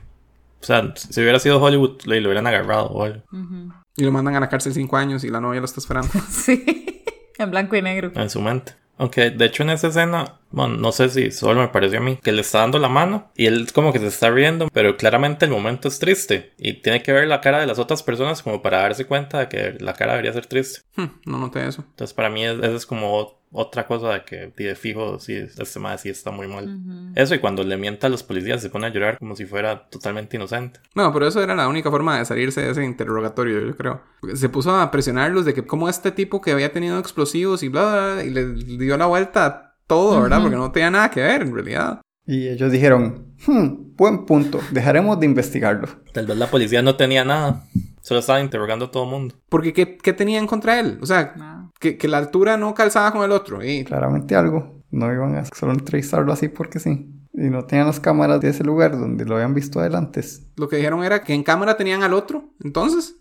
o 0.62 0.64
sea, 0.64 0.92
si 0.94 1.20
hubiera 1.20 1.38
sido 1.38 1.60
Hollywood, 1.60 2.02
le 2.04 2.20
lo 2.20 2.28
hubieran 2.28 2.46
agarrado 2.46 2.86
o 2.86 3.04
algo. 3.04 3.22
Y 3.96 4.04
lo 4.04 4.12
mandan 4.12 4.36
a 4.36 4.40
la 4.40 4.48
cárcel 4.48 4.72
cinco 4.72 4.96
años 4.96 5.24
y 5.24 5.28
la 5.28 5.40
novia 5.40 5.60
lo 5.60 5.66
está 5.66 5.80
esperando. 5.80 6.08
Sí, 6.30 6.64
en 7.38 7.50
blanco 7.50 7.76
y 7.76 7.82
negro. 7.82 8.12
en 8.14 8.30
su 8.30 8.40
mente. 8.40 8.74
Aunque 8.98 9.30
de 9.30 9.46
hecho 9.46 9.62
en 9.64 9.70
esa 9.70 9.88
escena, 9.88 10.38
bueno, 10.50 10.76
no 10.76 10.92
sé 10.92 11.08
si 11.08 11.30
solo 11.32 11.60
me 11.60 11.68
pareció 11.68 11.98
a 11.98 12.02
mí, 12.02 12.18
que 12.22 12.30
le 12.30 12.42
está 12.42 12.58
dando 12.58 12.78
la 12.78 12.88
mano 12.88 13.32
y 13.34 13.46
él 13.46 13.66
como 13.72 13.92
que 13.92 13.98
se 13.98 14.06
está 14.06 14.30
riendo, 14.30 14.68
pero 14.72 14.96
claramente 14.96 15.44
el 15.46 15.50
momento 15.50 15.88
es 15.88 15.98
triste 15.98 16.52
y 16.58 16.74
tiene 16.74 17.02
que 17.02 17.12
ver 17.12 17.26
la 17.26 17.40
cara 17.40 17.58
de 17.58 17.66
las 17.66 17.78
otras 17.80 18.02
personas 18.02 18.42
como 18.42 18.62
para 18.62 18.82
darse 18.82 19.06
cuenta 19.06 19.40
de 19.40 19.48
que 19.48 19.76
la 19.80 19.94
cara 19.94 20.12
debería 20.12 20.32
ser 20.34 20.46
triste. 20.46 20.82
Hmm, 20.96 21.06
no 21.24 21.38
noté 21.38 21.66
eso. 21.66 21.84
Entonces 21.88 22.14
para 22.14 22.28
mí 22.30 22.44
es- 22.44 22.58
eso 22.58 22.76
es 22.76 22.86
como 22.86 23.41
otra 23.52 23.86
cosa 23.86 24.08
de 24.14 24.24
que 24.24 24.52
de 24.56 24.74
fijo, 24.74 25.18
sí, 25.20 25.34
este 25.34 25.78
madre 25.78 25.98
sí 25.98 26.08
está 26.08 26.30
muy 26.30 26.48
mal. 26.48 26.80
Eso 27.14 27.34
y 27.34 27.38
cuando 27.38 27.62
le 27.62 27.76
mienta 27.76 28.06
a 28.06 28.10
los 28.10 28.22
policías 28.22 28.62
se 28.62 28.70
pone 28.70 28.86
a 28.86 28.90
llorar 28.90 29.18
como 29.18 29.36
si 29.36 29.44
fuera 29.44 29.88
totalmente 29.90 30.36
inocente. 30.36 30.80
No, 30.94 31.12
pero 31.12 31.26
eso 31.26 31.42
era 31.42 31.54
la 31.54 31.68
única 31.68 31.90
forma 31.90 32.18
de 32.18 32.24
salirse 32.24 32.62
de 32.62 32.70
ese 32.70 32.84
interrogatorio, 32.84 33.60
yo 33.60 33.76
creo. 33.76 34.02
Se 34.34 34.48
puso 34.48 34.74
a 34.74 34.90
presionarlos 34.90 35.44
de 35.44 35.54
que 35.54 35.66
como 35.66 35.88
este 35.88 36.10
tipo 36.12 36.40
que 36.40 36.52
había 36.52 36.72
tenido 36.72 36.98
explosivos 36.98 37.62
y 37.62 37.68
bla, 37.68 37.82
bla, 37.82 38.14
bla, 38.14 38.24
y 38.24 38.30
le 38.30 38.46
dio 38.78 38.96
la 38.96 39.06
vuelta 39.06 39.46
a 39.46 39.76
todo, 39.86 40.22
¿verdad? 40.22 40.40
Porque 40.40 40.56
no 40.56 40.72
tenía 40.72 40.90
nada 40.90 41.10
que 41.10 41.20
ver 41.20 41.42
en 41.42 41.54
realidad. 41.54 42.00
Y 42.24 42.48
ellos 42.48 42.70
dijeron, 42.70 43.34
"Hmm, 43.46 43.96
buen 43.96 44.24
punto, 44.26 44.60
dejaremos 44.70 45.18
de 45.20 45.26
investigarlo. 45.26 45.88
Tal 46.12 46.26
vez 46.26 46.36
la 46.38 46.46
policía 46.46 46.80
no 46.80 46.94
tenía 46.96 47.24
nada, 47.24 47.64
solo 48.00 48.20
estaba 48.20 48.40
interrogando 48.40 48.86
a 48.86 48.90
todo 48.92 49.04
el 49.04 49.10
mundo. 49.10 49.34
Porque 49.48 49.72
¿qué, 49.72 49.96
qué 49.98 50.12
tenían 50.12 50.46
contra 50.46 50.78
él? 50.78 50.98
O 51.02 51.06
sea, 51.06 51.34
Nada. 51.36 51.51
Que, 51.82 51.98
que 51.98 52.08
la 52.08 52.18
altura 52.18 52.56
no 52.56 52.72
calzaba 52.74 53.12
con 53.12 53.24
el 53.24 53.32
otro. 53.32 53.62
Y 53.62 53.84
Claramente 53.84 54.36
algo. 54.36 54.80
No 54.90 55.12
iban 55.12 55.34
a 55.34 55.44
solo 55.44 55.72
entrevistarlo 55.72 56.32
así 56.32 56.48
porque 56.48 56.78
sí. 56.78 57.10
Y 57.34 57.50
no 57.50 57.64
tenían 57.64 57.86
las 57.88 57.98
cámaras 57.98 58.40
de 58.40 58.50
ese 58.50 58.62
lugar 58.62 58.92
donde 58.92 59.24
lo 59.24 59.34
habían 59.34 59.52
visto 59.52 59.80
adelante. 59.80 60.22
lo 60.56 60.68
que 60.68 60.76
dijeron 60.76 61.02
era 61.02 61.22
que 61.22 61.34
en 61.34 61.42
cámara 61.42 61.76
tenían 61.76 62.02
al 62.02 62.14
otro. 62.14 62.44
Entonces, 62.62 63.16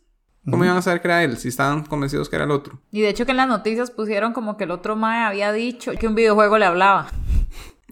¿cómo 0.50 0.64
iban 0.64 0.78
a 0.78 0.82
saber 0.82 1.02
que 1.02 1.08
era 1.08 1.24
él 1.24 1.38
si 1.38 1.48
estaban 1.48 1.84
convencidos 1.86 2.30
que 2.30 2.36
era 2.36 2.46
el 2.46 2.52
otro? 2.52 2.80
Y 2.92 3.02
de 3.02 3.10
hecho 3.10 3.26
que 3.26 3.32
en 3.32 3.38
las 3.38 3.48
noticias 3.48 3.90
pusieron 3.90 4.34
como 4.34 4.58
que 4.58 4.66
el 4.66 4.72
otro 4.72 4.96
Mae 4.96 5.24
había 5.24 5.52
dicho 5.54 5.94
que 6.00 6.08
un 6.08 6.16
videojuego 6.16 6.58
le 6.58 6.66
hablaba. 6.66 7.08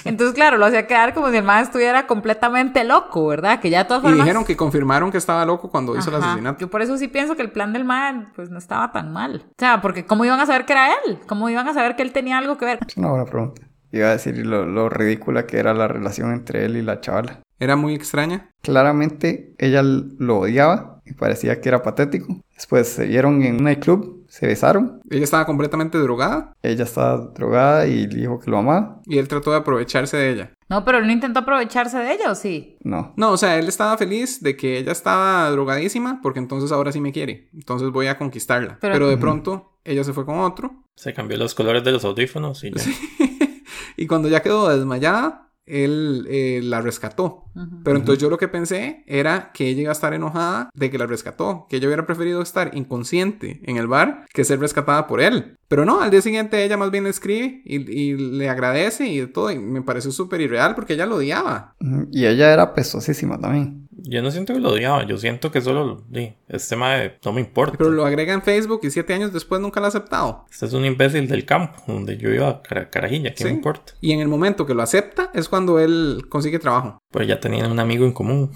Entonces, 0.07 0.35
claro, 0.35 0.57
lo 0.57 0.65
hacía 0.67 0.87
quedar 0.87 1.13
como 1.15 1.31
si 1.31 1.37
el 1.37 1.45
Mae 1.45 1.63
estuviera 1.63 2.07
completamente 2.07 2.83
loco, 2.83 3.27
¿verdad? 3.27 3.61
Que 3.61 3.69
ya 3.71 3.81
de 3.81 3.85
todas 3.85 4.03
Y 4.03 4.07
formas... 4.07 4.25
dijeron 4.25 4.45
que 4.45 4.57
confirmaron 4.57 5.11
que 5.13 5.19
estaba 5.19 5.45
loco 5.45 5.71
cuando 5.71 5.97
hizo 5.97 6.09
el 6.11 6.17
Ajá. 6.17 6.31
asesinato. 6.31 6.59
Yo 6.61 6.71
por 6.71 6.81
eso 6.83 6.97
sí 6.97 7.09
pienso 7.09 7.37
que 7.37 7.43
el 7.43 7.51
plan 7.53 7.73
del 7.75 7.85
man 7.85 8.33
pues 8.35 8.51
no 8.51 8.59
estaba 8.59 8.91
tan 8.91 9.13
mal. 9.13 9.45
O 9.49 9.55
sea, 9.59 9.83
porque 9.83 10.07
¿cómo 10.07 10.25
iban 10.25 10.41
a 10.41 10.47
saber 10.47 10.65
que 10.65 10.73
era 10.73 10.89
él? 11.07 11.19
¿Cómo 11.27 11.49
iban 11.51 11.69
a 11.69 11.75
saber 11.75 11.95
que 11.95 12.03
él 12.03 12.13
tenía 12.13 12.39
algo 12.39 12.57
que 12.57 12.65
ver? 12.65 12.79
Es 12.89 12.97
una 12.97 13.11
buena 13.11 13.27
pregunta. 13.27 13.63
Iba 13.93 14.09
a 14.09 14.13
decir 14.13 14.45
lo, 14.47 14.65
lo 14.67 14.89
ridícula 14.89 15.47
que 15.47 15.59
era 15.59 15.73
la 15.75 15.87
relación 15.87 16.33
entre 16.33 16.65
él 16.65 16.77
y 16.77 16.83
la 16.83 17.01
chavala. 17.01 17.41
Era 17.59 17.77
muy 17.77 17.95
extraña. 17.95 18.51
Claramente 18.63 19.55
ella 19.59 19.83
lo 19.83 20.39
odiaba 20.41 21.01
y 21.07 21.15
parecía 21.15 21.61
que 21.61 21.69
era 21.69 21.83
patético. 21.83 22.41
Después 22.55 22.89
se 22.89 23.07
vieron 23.07 23.43
en 23.43 23.57
un 23.57 23.65
nightclub, 23.65 24.16
se 24.39 24.47
besaron. 24.47 25.01
Ella 25.11 25.25
estaba 25.25 25.47
completamente 25.47 25.97
drogada 25.99 26.53
Ella 26.63 26.85
estaba 26.85 27.17
drogada 27.35 27.87
y 27.87 28.07
dijo 28.07 28.39
que 28.39 28.51
lo 28.51 28.59
amaba. 28.59 29.01
y 29.07 29.17
él 29.19 29.29
trató 29.29 29.51
de 29.53 29.57
aprovecharse 29.59 30.17
de 30.17 30.31
ella. 30.31 30.53
No, 30.69 30.85
pero 30.85 30.99
él 30.99 31.07
no 31.07 31.13
intentó 31.13 31.41
aprovecharse 31.41 31.97
de 31.99 32.13
ella, 32.13 32.31
¿o 32.31 32.35
sí? 32.35 32.77
No. 32.83 33.15
No, 33.17 33.31
o 33.33 33.37
sea, 33.37 33.59
él 33.59 33.69
estaba 33.69 33.97
feliz 33.97 34.43
de 34.43 34.57
que 34.57 34.79
ella 34.79 34.93
estaba 34.93 35.49
drogadísima 35.51 36.21
porque 36.23 36.39
entonces 36.41 36.71
ahora 36.73 36.93
sí 36.93 37.01
me 37.01 37.13
quiere. 37.13 37.49
Entonces 37.55 37.91
voy 37.91 38.09
a 38.09 38.19
conquistarla. 38.19 38.79
Pero- 38.81 38.95
Pero, 38.95 39.09
de 39.09 39.17
pronto 39.17 39.79
ella 39.85 40.03
se 40.05 40.13
fue 40.13 40.27
con 40.27 40.41
otro 40.41 40.83
Se 40.97 41.15
cambió 41.15 41.37
los 41.39 41.55
colores 41.55 41.85
de 41.85 41.93
los 41.93 42.05
audífonos 42.05 42.63
y 42.65 42.73
ya. 42.73 42.83
y 43.97 44.07
cuando 44.07 44.29
ya 44.29 44.43
quedó 44.43 44.69
desmayada, 44.69 45.46
él 45.67 46.27
eh, 46.31 46.61
la 46.63 46.81
rescató. 46.81 47.45
Pero 47.85 47.97
entonces 47.97 48.23
yo 48.23 48.29
lo 48.29 48.37
que 48.37 48.49
pensé 48.49 49.03
era 49.07 49.51
que 49.53 49.69
ella 49.69 49.83
iba 49.83 49.91
a 49.91 49.93
estar 49.93 50.13
enojada 50.13 50.69
de 50.75 50.91
que 50.91 50.99
la 50.99 51.07
rescató, 51.07 51.67
que 51.71 51.77
ella 51.77 51.87
hubiera 51.87 52.05
preferido 52.05 52.43
estar 52.43 52.77
inconsciente 52.77 53.63
en 53.65 53.79
el 53.79 53.87
bar 53.87 54.27
que 54.33 54.45
ser 54.45 54.61
rescatada 54.61 55.07
por 55.07 55.23
él. 55.23 55.57
Pero 55.67 55.87
no, 55.87 56.03
al 56.03 56.11
día 56.11 56.21
siguiente 56.21 56.63
ella 56.63 56.77
más 56.77 56.91
bien 56.91 57.05
le 57.05 57.11
escribe 57.11 57.63
y, 57.65 57.91
y 57.91 58.15
le 58.15 58.51
agradece 58.51 59.07
y 59.07 59.21
de 59.21 59.27
todo, 59.27 59.51
y 59.51 59.59
me 59.59 59.83
pareció 59.83 60.13
súper 60.13 60.43
irreal 60.43 60.75
porque 60.75 60.95
ella 60.95 61.07
lo 61.07 61.17
odiaba. 61.17 61.75
Y 62.13 62.27
ella 62.27 62.53
era 62.53 62.75
pestosísima 62.75 63.39
también. 63.39 63.86
Yo 63.99 64.23
no 64.23 64.31
siento 64.31 64.53
que 64.53 64.61
lo 64.61 64.71
odiaba, 64.73 65.05
yo 65.07 65.17
siento 65.17 65.51
que 65.51 65.61
solo, 65.63 66.05
este 66.49 66.77
mae 66.77 67.19
no 67.25 67.33
me 67.33 67.41
importa. 67.41 67.77
Pero 67.79 67.91
lo 67.91 68.05
agrega 68.05 68.35
en 68.35 68.43
Facebook 68.43 68.81
y 68.83 68.91
siete 68.91 69.15
años 69.15 69.33
después 69.33 69.61
nunca 69.61 69.81
lo 69.81 69.87
ha 69.87 69.89
aceptado. 69.89 70.45
Este 70.51 70.67
es 70.67 70.73
un 70.75 70.85
imbécil 70.85 71.29
del 71.29 71.47
campo, 71.47 71.83
donde 71.87 72.19
yo 72.19 72.29
iba 72.31 72.61
cara- 72.63 72.91
carajilla, 72.91 73.31
¿qué 73.31 73.39
Sí. 73.39 73.45
me 73.45 73.51
importa? 73.53 73.95
Y 74.03 74.13
en 74.13 74.21
el 74.21 74.29
momento 74.29 74.67
que 74.67 74.75
lo 74.75 74.83
acepta 74.83 75.31
es 75.35 75.49
cuando 75.49 75.79
él 75.81 76.27
consigue 76.29 76.59
trabajo. 76.59 76.99
Pero 77.11 77.25
ya 77.25 77.41
tenían 77.41 77.71
un 77.71 77.81
amigo 77.81 78.05
en 78.05 78.13
común. 78.13 78.51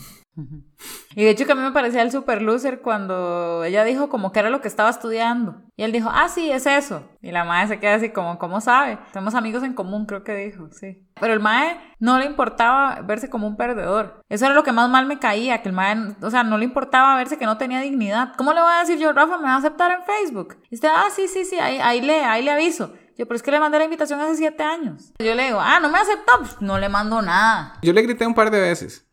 Y 1.14 1.24
de 1.24 1.30
hecho 1.30 1.45
que 1.45 1.53
a 1.53 1.55
mí 1.55 1.62
me 1.62 1.72
parecía 1.72 2.03
el 2.03 2.12
super 2.12 2.41
loser 2.41 2.80
cuando 2.80 3.64
ella 3.64 3.82
dijo 3.84 4.09
como 4.09 4.30
que 4.30 4.38
era 4.38 4.51
lo 4.51 4.61
que 4.61 4.68
estaba 4.68 4.91
estudiando. 4.91 5.62
Y 5.76 5.82
él 5.82 5.93
dijo, 5.93 6.09
ah, 6.12 6.28
sí, 6.28 6.51
es 6.51 6.66
eso. 6.66 7.03
Y 7.20 7.32
la 7.32 7.45
madre 7.45 7.68
se 7.68 7.80
queda 7.80 7.95
así 7.95 8.11
como, 8.11 8.38
¿cómo 8.38 8.61
sabe? 8.61 8.99
Somos 9.12 9.34
amigos 9.34 9.64
en 9.64 9.72
común, 9.72 10.07
creo 10.07 10.22
que 10.22 10.34
dijo, 10.34 10.68
sí. 10.70 11.09
Pero 11.20 11.32
el 11.32 11.41
mae 11.41 11.80
no 11.99 12.18
le 12.18 12.26
importaba 12.26 13.01
verse 13.03 13.28
como 13.28 13.47
un 13.47 13.57
perdedor. 13.57 14.22
Eso 14.28 14.47
era 14.47 14.55
lo 14.55 14.62
que 14.62 14.72
más 14.72 14.88
mal 14.88 15.07
me 15.07 15.18
caía, 15.18 15.62
que 15.62 15.68
el 15.68 15.74
mae, 15.74 15.97
o 16.22 16.30
sea, 16.30 16.45
no 16.45 16.59
le 16.59 16.64
importaba 16.64 17.16
verse 17.16 17.38
que 17.38 17.47
no 17.47 17.59
tenía 17.59 17.80
dignidad. 17.80 18.34
¿Cómo 18.36 18.53
le 18.53 18.61
voy 18.61 18.72
a 18.72 18.80
decir 18.80 18.99
yo, 18.99 19.12
Rafa, 19.12 19.38
me 19.38 19.45
va 19.45 19.55
a 19.55 19.59
aceptar 19.59 19.91
en 19.91 20.05
Facebook? 20.05 20.59
Y 20.70 20.76
usted, 20.76 20.88
ah, 20.95 21.09
sí, 21.14 21.26
sí, 21.28 21.45
sí, 21.45 21.59
ahí, 21.59 21.78
ahí, 21.78 22.01
le, 22.01 22.24
ahí 22.24 22.43
le 22.43 22.53
aviso. 22.53 22.95
Yo, 23.18 23.26
pero 23.26 23.36
es 23.36 23.43
que 23.43 23.51
le 23.51 23.61
mandé 23.61 23.76
la 23.78 23.84
invitación 23.84 24.18
hace 24.20 24.36
siete 24.36 24.62
años. 24.62 25.12
Yo 25.18 25.34
le 25.34 25.45
digo, 25.45 25.61
ah, 25.61 25.78
no 25.80 25.91
me 25.91 25.99
aceptó, 25.99 26.38
pues 26.38 26.57
no 26.61 26.78
le 26.78 26.88
mando 26.88 27.20
nada. 27.20 27.74
Yo 27.82 27.93
le 27.93 28.01
grité 28.01 28.26
un 28.26 28.32
par 28.32 28.51
de 28.51 28.61
veces. 28.61 29.10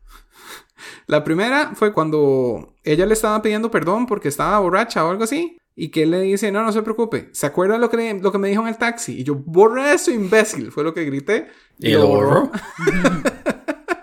La 1.08 1.24
primera 1.24 1.72
fue 1.76 1.94
cuando 1.94 2.74
ella 2.84 3.06
le 3.06 3.14
estaba 3.14 3.42
pidiendo 3.42 3.70
perdón 3.72 4.06
porque 4.06 4.28
estaba 4.28 4.60
borracha 4.60 5.06
o 5.06 5.10
algo 5.12 5.24
así. 5.24 5.58
Y 5.80 5.90
que 5.90 6.04
él 6.04 6.12
le 6.12 6.22
dice, 6.22 6.52
no, 6.52 6.64
no 6.64 6.72
se 6.72 6.82
preocupe. 6.82 7.30
¿Se 7.34 7.46
acuerda 7.46 7.78
lo 7.78 7.90
que, 7.92 8.16
lo 8.20 8.32
que 8.32 8.40
me 8.40 8.48
dijo 8.48 8.64
en 8.64 8.68
el 8.70 8.78
taxi? 8.78 9.20
Y 9.20 9.24
yo, 9.24 9.36
borra 9.36 9.94
eso, 9.94 10.10
imbécil. 10.10 10.72
Fue 10.72 10.84
lo 10.84 10.92
que 10.94 11.06
grité. 11.06 11.50
Y 11.78 11.92
lo 11.92 12.08
borró. 12.08 12.52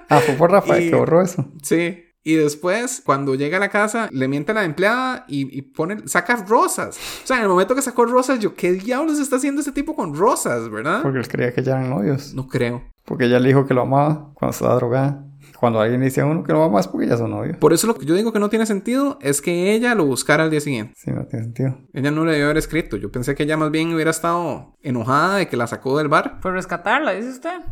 Ah, 0.08 0.20
fue 0.20 0.34
por 0.34 0.50
Rafael 0.52 0.84
Y- 0.84 0.90
que 0.90 0.96
borró 0.96 1.22
eso. 1.22 1.46
Sí. 1.62 2.04
Y 2.26 2.34
después, 2.36 3.02
cuando 3.04 3.34
llega 3.34 3.58
a 3.58 3.60
la 3.60 3.68
casa, 3.68 4.08
le 4.10 4.28
miente 4.28 4.52
a 4.52 4.54
la 4.54 4.64
empleada 4.64 5.24
y, 5.28 5.58
y 5.58 5.60
pone, 5.62 6.06
saca 6.08 6.36
rosas. 6.36 6.96
O 7.22 7.26
sea, 7.26 7.36
en 7.36 7.42
el 7.42 7.48
momento 7.50 7.74
que 7.74 7.82
sacó 7.82 8.06
rosas, 8.06 8.38
yo, 8.38 8.54
¿qué 8.54 8.72
diablos 8.72 9.18
está 9.18 9.36
haciendo 9.36 9.60
este 9.60 9.72
tipo 9.72 9.94
con 9.94 10.14
rosas, 10.14 10.70
verdad? 10.70 11.02
Porque 11.02 11.18
él 11.18 11.28
creía 11.28 11.52
que 11.52 11.62
ya 11.62 11.72
eran 11.72 11.90
novios. 11.90 12.32
No 12.32 12.46
creo. 12.48 12.82
Porque 13.04 13.24
ella 13.26 13.38
le 13.40 13.48
dijo 13.48 13.66
que 13.66 13.74
lo 13.74 13.82
amaba 13.82 14.30
cuando 14.34 14.52
estaba 14.52 14.74
drogada. 14.76 15.22
Cuando 15.64 15.80
alguien 15.80 16.00
le 16.00 16.08
dice 16.08 16.20
a 16.20 16.26
uno 16.26 16.44
que 16.44 16.52
lo 16.52 16.62
ama 16.62 16.78
es 16.78 16.88
porque 16.88 17.06
ya 17.06 17.16
son 17.16 17.30
novios. 17.30 17.56
Por 17.56 17.72
eso 17.72 17.86
lo 17.86 17.94
que 17.94 18.04
yo 18.04 18.14
digo 18.14 18.34
que 18.34 18.38
no 18.38 18.50
tiene 18.50 18.66
sentido 18.66 19.18
es 19.22 19.40
que 19.40 19.72
ella 19.72 19.94
lo 19.94 20.04
buscara 20.04 20.44
al 20.44 20.50
día 20.50 20.60
siguiente. 20.60 20.92
Sí, 20.94 21.10
no 21.10 21.24
tiene 21.24 21.46
sentido. 21.46 21.78
Ella 21.94 22.10
no 22.10 22.26
le 22.26 22.32
debió 22.32 22.44
haber 22.44 22.58
escrito. 22.58 22.98
Yo 22.98 23.10
pensé 23.10 23.34
que 23.34 23.44
ella 23.44 23.56
más 23.56 23.70
bien 23.70 23.94
hubiera 23.94 24.10
estado 24.10 24.76
enojada 24.82 25.36
de 25.36 25.48
que 25.48 25.56
la 25.56 25.66
sacó 25.66 25.96
del 25.96 26.08
bar. 26.08 26.38
Por 26.40 26.52
rescatarla, 26.52 27.12
dice 27.14 27.30
usted. 27.30 27.62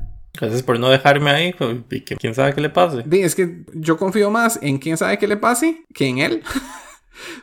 Gracias 0.41 0.63
por 0.63 0.81
no 0.81 0.89
dejarme 0.89 1.31
ahí, 1.33 1.53
pues, 1.53 1.81
y 1.91 2.01
que 2.01 2.17
quién 2.17 2.35
sabe 2.35 2.55
qué 2.55 2.63
le 2.63 2.71
pase. 2.71 3.03
Di, 3.05 3.21
Es 3.21 3.35
que 3.35 3.67
yo 3.75 3.99
confío 3.99 4.31
más 4.31 4.59
en 4.63 4.79
quién 4.79 4.97
sabe 4.97 5.19
qué 5.19 5.29
le 5.29 5.37
pase 5.37 5.85
que 5.93 6.09
en 6.09 6.17
él. 6.17 6.43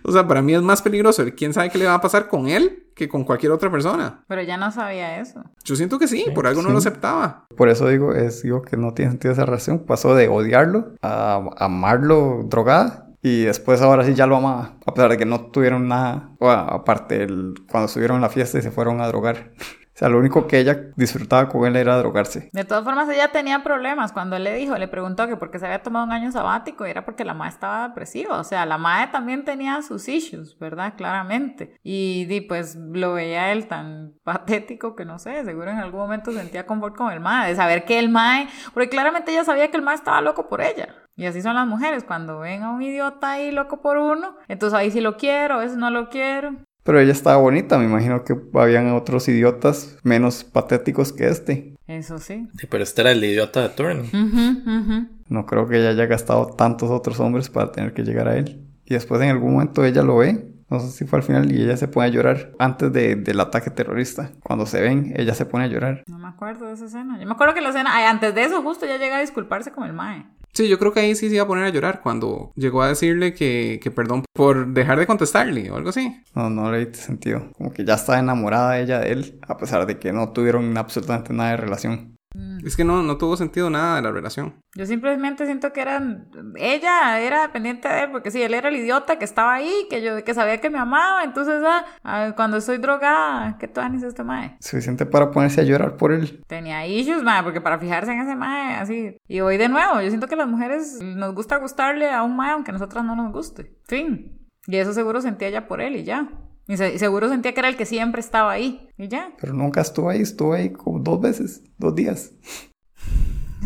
o 0.04 0.12
sea, 0.12 0.28
para 0.28 0.42
mí 0.42 0.54
es 0.54 0.62
más 0.62 0.82
peligroso 0.82 1.22
el 1.22 1.36
quién 1.36 1.54
sabe 1.54 1.70
qué 1.70 1.78
le 1.78 1.86
va 1.86 1.96
a 1.96 2.02
pasar 2.02 2.28
con 2.28 2.48
él 2.48 2.88
que 2.96 3.08
con 3.08 3.24
cualquier 3.24 3.54
otra 3.54 3.72
persona. 3.72 4.24
Pero 4.28 4.42
ya 4.42 4.58
no 4.58 4.72
sabía 4.72 5.20
eso. 5.20 5.42
Yo 5.64 5.76
siento 5.76 6.00
que 6.00 6.08
sí, 6.08 6.26
por 6.36 6.48
algo 6.48 6.62
no 6.62 6.68
sí. 6.68 6.74
lo 6.74 6.80
aceptaba. 6.80 7.46
Por 7.56 7.70
eso 7.70 7.88
digo, 7.88 8.14
es, 8.14 8.44
digo 8.44 8.62
que 8.62 8.76
no 8.76 8.94
tiene 8.94 9.12
sentido 9.12 9.34
esa 9.34 9.46
relación. 9.46 9.86
Pasó 9.86 10.16
de 10.16 10.28
odiarlo 10.28 10.94
a 11.02 11.50
amarlo 11.58 12.44
drogada. 12.44 13.06
Y 13.22 13.44
después 13.44 13.82
ahora 13.82 14.06
sí 14.06 14.14
ya 14.14 14.28
lo 14.28 14.38
amaba. 14.38 14.76
A 14.86 14.94
pesar 14.94 15.12
de 15.12 15.18
que 15.18 15.26
no 15.26 15.52
tuvieron 15.52 15.88
nada. 15.88 16.32
O, 16.40 16.50
aparte, 16.50 17.24
el, 17.24 17.54
cuando 17.70 17.88
estuvieron 17.88 18.18
en 18.18 18.22
la 18.22 18.30
fiesta 18.30 18.60
y 18.60 18.62
se 18.62 18.72
fueron 18.72 19.02
a 19.02 19.08
drogar. 19.08 19.52
O 20.00 20.02
sea, 20.02 20.08
lo 20.08 20.18
único 20.18 20.48
que 20.48 20.60
ella 20.60 20.80
disfrutaba 20.96 21.50
con 21.50 21.66
él 21.66 21.76
era 21.76 21.98
drogarse. 21.98 22.50
De 22.54 22.64
todas 22.64 22.86
formas, 22.86 23.10
ella 23.10 23.34
tenía 23.34 23.64
problemas. 23.64 24.14
Cuando 24.14 24.38
él 24.38 24.46
le 24.46 24.56
dijo, 24.56 24.78
le 24.78 24.88
preguntó 24.88 25.28
que 25.28 25.36
por 25.36 25.52
qué 25.52 25.60
se 25.60 25.66
había 25.66 25.84
tomado 25.84 26.06
un 26.06 26.14
año 26.14 26.32
sabático, 26.32 26.88
y 26.88 26.90
era 26.90 27.04
porque 27.04 27.26
la 27.26 27.34
madre 27.34 27.52
estaba 27.52 27.90
depresiva. 27.90 28.40
O 28.40 28.46
sea, 28.46 28.66
la 28.66 28.78
madre 28.78 29.12
también 29.12 29.44
tenía 29.44 29.82
sus 29.82 30.08
issues, 30.08 30.58
¿verdad? 30.58 30.94
Claramente. 30.96 31.76
Y, 31.84 32.24
di, 32.28 32.40
pues 32.40 32.78
lo 32.78 33.12
veía 33.12 33.52
él 33.52 33.68
tan 33.68 34.14
patético 34.24 34.96
que 34.96 35.04
no 35.04 35.20
sé, 35.20 35.44
seguro 35.44 35.70
en 35.70 35.80
algún 35.80 36.00
momento 36.00 36.32
sentía 36.32 36.66
confort 36.66 36.96
con 36.96 37.12
el 37.12 37.20
mae, 37.20 37.50
de 37.50 37.58
saber 37.58 37.84
que 37.84 38.00
el 38.00 38.08
mae, 38.08 38.48
porque 38.74 38.88
claramente 38.88 39.34
ella 39.34 39.44
sabía 39.44 39.70
que 39.70 39.76
el 39.76 39.84
mae 39.84 39.96
estaba 39.96 40.22
loco 40.22 40.48
por 40.48 40.62
ella. 40.62 40.96
Y 41.18 41.26
así 41.26 41.42
son 41.42 41.56
las 41.56 41.68
mujeres, 41.68 42.06
cuando 42.06 42.40
ven 42.40 42.64
a 42.64 42.72
un 42.72 42.82
idiota 42.82 43.32
ahí 43.32 43.52
loco 43.52 43.82
por 43.82 43.98
uno, 43.98 44.38
entonces 44.48 44.80
ahí 44.80 44.92
sí 44.92 45.02
lo 45.02 45.18
quiero, 45.18 45.56
a 45.56 45.58
veces 45.58 45.76
no 45.76 45.90
lo 45.90 46.08
quiero. 46.08 46.56
Pero 46.90 47.02
ella 47.02 47.12
estaba 47.12 47.38
bonita. 47.38 47.78
Me 47.78 47.86
imagino 47.86 48.24
que 48.24 48.36
habían 48.56 48.90
otros 48.94 49.28
idiotas 49.28 49.96
menos 50.02 50.44
patéticos 50.44 51.14
que 51.14 51.28
este. 51.28 51.76
Eso 51.86 52.18
sí. 52.18 52.48
Sí, 52.58 52.66
pero 52.68 52.82
este 52.84 53.02
era 53.02 53.12
el 53.12 53.24
idiota 53.24 53.62
de 53.62 53.70
turno. 53.70 54.02
Ujú, 54.02 54.18
ujú. 54.66 55.08
No 55.28 55.46
creo 55.46 55.68
que 55.68 55.78
ella 55.78 55.90
haya 55.90 56.08
gastado 56.08 56.48
tantos 56.48 56.90
otros 56.90 57.20
hombres 57.20 57.48
para 57.52 57.72
tener 57.72 57.94
que 57.94 58.02
llegar 58.02 58.28
a 58.28 58.38
él. 58.38 58.66
Y 58.86 58.96
después 58.96 59.22
en 59.22 59.30
algún 59.30 59.54
momento 59.54 59.86
ella 59.86 60.02
lo 60.02 60.18
ve. 60.18 60.48
No 60.72 60.80
sé 60.80 60.90
si 60.90 61.06
fue 61.06 61.20
al 61.20 61.24
final 61.24 61.52
y 61.52 61.62
ella 61.62 61.78
se 61.78 61.88
pone 61.88 62.08
a 62.08 62.10
llorar 62.10 62.54
antes 62.58 62.92
de- 62.92 63.16
del 63.18 63.40
ataque 63.40 63.70
terrorista. 63.70 64.32
Cuando 64.42 64.66
se 64.66 64.82
ven, 64.82 65.14
ella 65.16 65.36
se 65.36 65.46
pone 65.46 65.66
a 65.66 65.68
llorar. 65.68 66.04
No 66.08 66.18
me 66.18 66.28
acuerdo 66.28 66.66
de 66.66 66.74
esa 66.74 66.86
escena. 66.86 67.20
Yo 67.20 67.28
me 67.28 67.34
acuerdo 67.34 67.54
que 67.54 67.62
la 67.62 67.70
escena, 67.70 67.92
ay, 67.96 68.06
antes 68.06 68.34
de 68.34 68.46
eso, 68.46 68.64
justo 68.64 68.88
ya 68.88 68.98
llega 68.98 69.18
a 69.18 69.22
disculparse 69.22 69.72
con 69.72 69.84
el 69.86 69.94
mae. 69.94 70.26
Sí, 70.54 70.68
yo 70.68 70.80
creo 70.80 70.92
que 70.94 71.02
ahí 71.02 71.16
sí 71.16 71.30
se 71.30 71.36
iba 71.36 71.44
a 71.44 71.48
poner 71.48 71.66
a 71.66 71.70
llorar 71.70 72.02
cuando 72.02 72.52
llegó 72.56 72.82
a 72.82 72.90
decirle 72.90 73.34
que, 73.34 73.80
que 73.82 73.92
perdón 73.92 74.26
por 74.34 74.68
dejar 74.68 75.00
de 75.00 75.08
contestarle 75.08 75.72
o 75.72 75.76
algo 75.76 75.90
así. 75.90 76.22
No, 76.36 76.50
no 76.50 76.72
le 76.72 76.94
sentido. 76.94 77.52
Como 77.58 77.72
que 77.72 77.86
ya 77.86 77.96
estaba 77.96 78.20
enamorada 78.20 78.80
ella 78.80 79.00
de 79.00 79.12
él, 79.12 79.40
a 79.48 79.58
pesar 79.58 79.86
de 79.86 80.00
que 80.00 80.12
no 80.12 80.32
tuvieron 80.34 80.78
absolutamente 80.78 81.34
nada 81.34 81.52
de 81.52 81.58
relación. 81.58 82.19
Es 82.64 82.76
que 82.76 82.84
no, 82.84 83.02
no 83.02 83.18
tuvo 83.18 83.36
sentido 83.38 83.72
nada 83.72 83.96
de 83.96 84.02
la 84.04 84.12
relación. 84.12 84.62
Yo 84.76 84.86
simplemente 84.86 85.46
siento 85.46 85.74
que 85.74 85.82
eran. 85.82 86.30
Ella 86.56 87.20
era 87.20 87.42
dependiente 87.42 87.88
de 87.88 88.04
él, 88.04 88.12
porque 88.12 88.30
sí, 88.30 88.42
él 88.42 88.54
era 88.54 88.70
el 88.70 88.76
idiota 88.76 89.18
que 89.18 89.26
estaba 89.26 89.56
ahí, 89.56 89.88
que 89.90 90.04
yo 90.04 90.24
que 90.24 90.34
sabía 90.36 90.62
que 90.62 90.70
me 90.70 90.78
amaba. 90.78 91.24
Entonces, 91.24 91.64
ah, 91.66 91.86
ah, 92.04 92.34
cuando 92.36 92.58
estoy 92.58 92.78
drogada, 92.78 93.58
¿qué 93.58 93.68
tú 93.68 93.82
haces 93.82 94.04
este 94.04 94.24
mae? 94.24 94.58
Suficiente 94.60 95.08
para 95.08 95.32
ponerse 95.32 95.62
a 95.62 95.64
llorar 95.64 95.98
por 95.98 96.12
él. 96.12 96.44
Tenía 96.46 96.86
issues, 96.86 97.24
mae, 97.24 97.42
porque 97.42 97.62
para 97.62 97.80
fijarse 97.80 98.12
en 98.12 98.20
ese 98.20 98.36
mae, 98.36 98.76
así. 98.76 99.18
Y 99.28 99.40
hoy 99.40 99.58
de 99.58 99.70
nuevo, 99.70 100.00
yo 100.00 100.10
siento 100.10 100.28
que 100.28 100.36
las 100.36 100.48
mujeres 100.48 101.00
nos 101.02 101.34
gusta 101.34 101.58
gustarle 101.58 102.12
a 102.12 102.22
un 102.22 102.36
mae, 102.36 102.52
aunque 102.52 102.70
a 102.70 102.74
nosotras 102.74 103.04
no 103.04 103.16
nos 103.16 103.34
guste. 103.34 103.76
Fin. 103.88 104.40
Y 104.68 104.76
eso 104.78 104.94
seguro 104.94 105.20
sentía 105.22 105.48
ella 105.48 105.68
por 105.68 105.82
él 105.82 105.96
y 105.96 106.04
ya. 106.04 106.30
Y 106.70 106.78
se- 106.78 106.94
y 106.94 107.00
seguro 107.00 107.28
sentía 107.28 107.54
que 107.54 107.60
era 107.60 107.68
el 107.68 107.76
que 107.76 107.86
siempre 107.86 108.22
estaba 108.22 108.52
ahí. 108.52 108.88
Y 108.98 109.08
ya. 109.08 109.32
Pero 109.42 109.54
nunca 109.54 109.82
estuvo 109.82 110.10
ahí, 110.10 110.22
estuvo 110.22 110.54
ahí 110.54 110.72
como 110.72 111.00
dos 111.00 111.20
veces, 111.20 111.64
dos 111.78 111.96
días. 111.96 112.32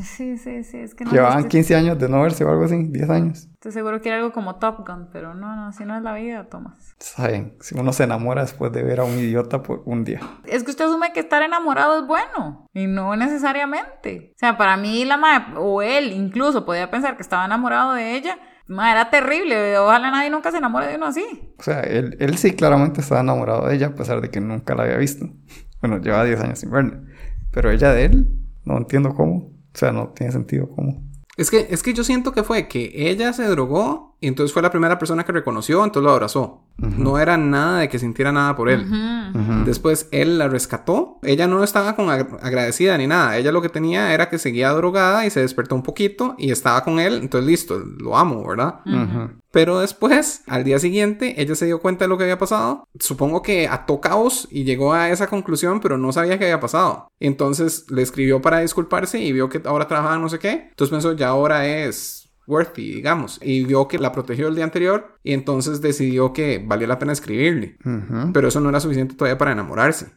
Sí, 0.02 0.38
sí, 0.38 0.64
sí. 0.64 0.78
Es 0.78 0.96
que 0.96 1.06
no. 1.06 1.12
Llevaban 1.12 1.38
estoy, 1.40 1.50
15 1.52 1.76
años 1.76 2.00
de 2.00 2.10
no 2.10 2.22
verse 2.24 2.44
o 2.44 2.50
algo 2.50 2.64
así, 2.66 2.76
10 2.88 3.10
años. 3.10 3.48
estoy 3.54 3.72
seguro 3.72 4.02
que 4.02 4.10
era 4.10 4.18
algo 4.18 4.32
como 4.32 4.56
Top 4.56 4.88
Gun, 4.88 5.10
pero 5.14 5.36
no, 5.36 5.56
no, 5.56 5.68
así 5.68 5.86
no 5.86 5.96
es 5.96 6.02
la 6.02 6.14
vida, 6.16 6.46
Tomás. 6.50 6.96
Saben, 6.98 7.56
si 7.62 7.78
uno 7.78 7.94
se 7.94 8.06
enamora 8.06 8.42
después 8.42 8.72
de 8.72 8.82
ver 8.84 9.00
a 9.02 9.04
un 9.04 9.20
idiota 9.20 9.62
por 9.62 9.84
un 9.86 10.04
día. 10.04 10.20
Es 10.46 10.64
que 10.64 10.72
usted 10.72 10.86
asume 10.86 11.14
que 11.14 11.20
estar 11.20 11.44
enamorado 11.44 12.00
es 12.00 12.08
bueno 12.08 12.68
y 12.74 12.88
no 12.88 13.16
necesariamente. 13.16 14.32
O 14.36 14.40
sea, 14.40 14.58
para 14.58 14.78
mí 14.78 15.06
la 15.06 15.18
madre, 15.18 15.54
o 15.58 15.82
él 15.84 16.12
incluso 16.12 16.66
podía 16.66 16.90
pensar 16.90 17.16
que 17.16 17.22
estaba 17.22 17.46
enamorado 17.46 17.94
de 17.94 18.16
ella. 18.16 18.40
Ma, 18.68 18.92
era 18.92 19.10
terrible. 19.10 19.78
Ojalá 19.78 20.12
nadie 20.12 20.30
nunca 20.30 20.52
se 20.52 20.58
enamore 20.58 20.88
de 20.88 20.96
uno 20.96 21.08
así. 21.08 21.26
O 21.58 21.64
sea, 21.64 21.82
él, 21.82 22.16
él 22.20 22.38
sí 22.38 22.54
claramente 22.54 23.02
estaba 23.02 23.22
enamorado 23.22 23.68
de 23.68 23.76
ella, 23.76 23.88
a 23.88 23.96
pesar 23.96 24.22
de 24.22 24.30
que 24.30 24.40
nunca 24.40 24.76
la 24.76 24.84
había 24.84 24.98
visto. 24.98 25.30
Bueno, 25.82 25.98
lleva 25.98 26.24
10 26.24 26.40
años 26.40 26.60
sin 26.60 26.72
verla. 26.72 27.02
Pero 27.52 27.72
ella 27.72 27.92
de 27.94 28.06
él, 28.06 28.28
no 28.64 28.78
entiendo 28.78 29.14
cómo. 29.14 29.36
O 29.36 29.78
sea, 29.78 29.92
no 29.92 30.10
tiene 30.10 30.32
sentido 30.32 30.70
cómo. 30.70 31.04
Es 31.36 31.50
que, 31.50 31.68
es 31.70 31.82
que 31.82 31.94
yo 31.94 32.04
siento 32.04 32.32
que 32.32 32.44
fue 32.44 32.68
que 32.68 32.92
ella 33.10 33.34
se 33.34 33.46
drogó 33.48 34.13
y 34.24 34.28
entonces 34.28 34.54
fue 34.54 34.62
la 34.62 34.72
primera 34.72 34.98
persona 34.98 35.24
que 35.26 35.32
reconoció, 35.32 35.84
entonces 35.84 36.06
lo 36.06 36.12
abrazó. 36.12 36.62
No 36.78 37.20
era 37.20 37.38
nada 37.38 37.80
de 37.80 37.90
que 37.90 38.00
sintiera 38.00 38.32
nada 38.32 38.56
por 38.56 38.68
él. 38.70 38.82
Ujú. 38.90 39.64
Después 39.66 40.08
él 40.12 40.40
la 40.40 40.48
rescató. 40.48 41.20
Ella 41.22 41.46
no 41.46 41.64
estaba 41.64 41.96
con 41.96 42.08
ag- 42.08 42.40
agradecida 42.42 42.98
ni 42.98 43.06
nada. 43.06 43.38
Ella 43.38 43.52
lo 43.52 43.62
que 43.62 43.70
tenía 43.70 44.12
era 44.14 44.28
que 44.30 44.40
seguía 44.40 44.72
drogada 44.72 45.26
y 45.26 45.30
se 45.30 45.42
despertó 45.42 45.76
un 45.76 45.84
poquito 45.84 46.36
y 46.40 46.52
estaba 46.52 46.84
con 46.84 47.00
él. 47.00 47.20
Entonces 47.22 47.48
listo, 47.48 47.80
lo 48.00 48.18
amo, 48.18 48.46
¿verdad? 48.48 48.80
Pero 49.52 49.80
después, 49.82 50.42
al 50.48 50.64
día 50.64 50.80
siguiente, 50.80 51.40
ella 51.40 51.54
se 51.54 51.66
dio 51.68 51.80
cuenta 51.80 52.06
de 52.06 52.10
lo 52.10 52.18
que 52.18 52.24
había 52.24 52.40
pasado. 52.40 52.86
Supongo 53.00 53.44
que 53.44 53.68
ató 53.68 54.02
caos 54.02 54.48
y 54.50 54.64
llegó 54.64 54.94
a 54.94 55.10
esa 55.10 55.28
conclusión, 55.28 55.80
pero 55.80 56.00
no 56.00 56.12
sabía 56.12 56.40
qué 56.40 56.46
había 56.46 56.60
pasado. 56.60 57.08
Entonces 57.20 57.86
le 57.92 58.02
escribió 58.02 58.42
para 58.42 58.60
disculparse 58.60 59.20
y 59.20 59.32
vio 59.32 59.50
que 59.50 59.62
ahora 59.66 59.88
trabajaba 59.88 60.18
no 60.18 60.28
sé 60.30 60.40
qué. 60.40 60.70
Entonces 60.72 60.90
pensó, 60.92 61.14
ya 61.14 61.28
ahora 61.28 61.68
es 61.68 62.23
worthy, 62.48 62.96
digamos. 62.96 63.40
Y 63.42 63.66
vio 63.66 63.88
que 63.88 64.00
la 64.00 64.12
protegió 64.12 64.48
el 64.48 64.56
día 64.56 64.64
anterior 64.64 65.18
y 65.24 65.34
entonces 65.34 65.82
decidió 65.82 66.34
que 66.34 66.64
valía 66.66 66.88
la 66.88 67.00
pena 67.00 67.14
escribirle. 67.14 67.78
Pero 68.34 68.48
eso 68.48 68.60
no 68.60 68.70
era 68.70 68.80
suficiente 68.80 69.16
todavía 69.16 69.38
para 69.38 69.52
enamorarse. 69.52 70.08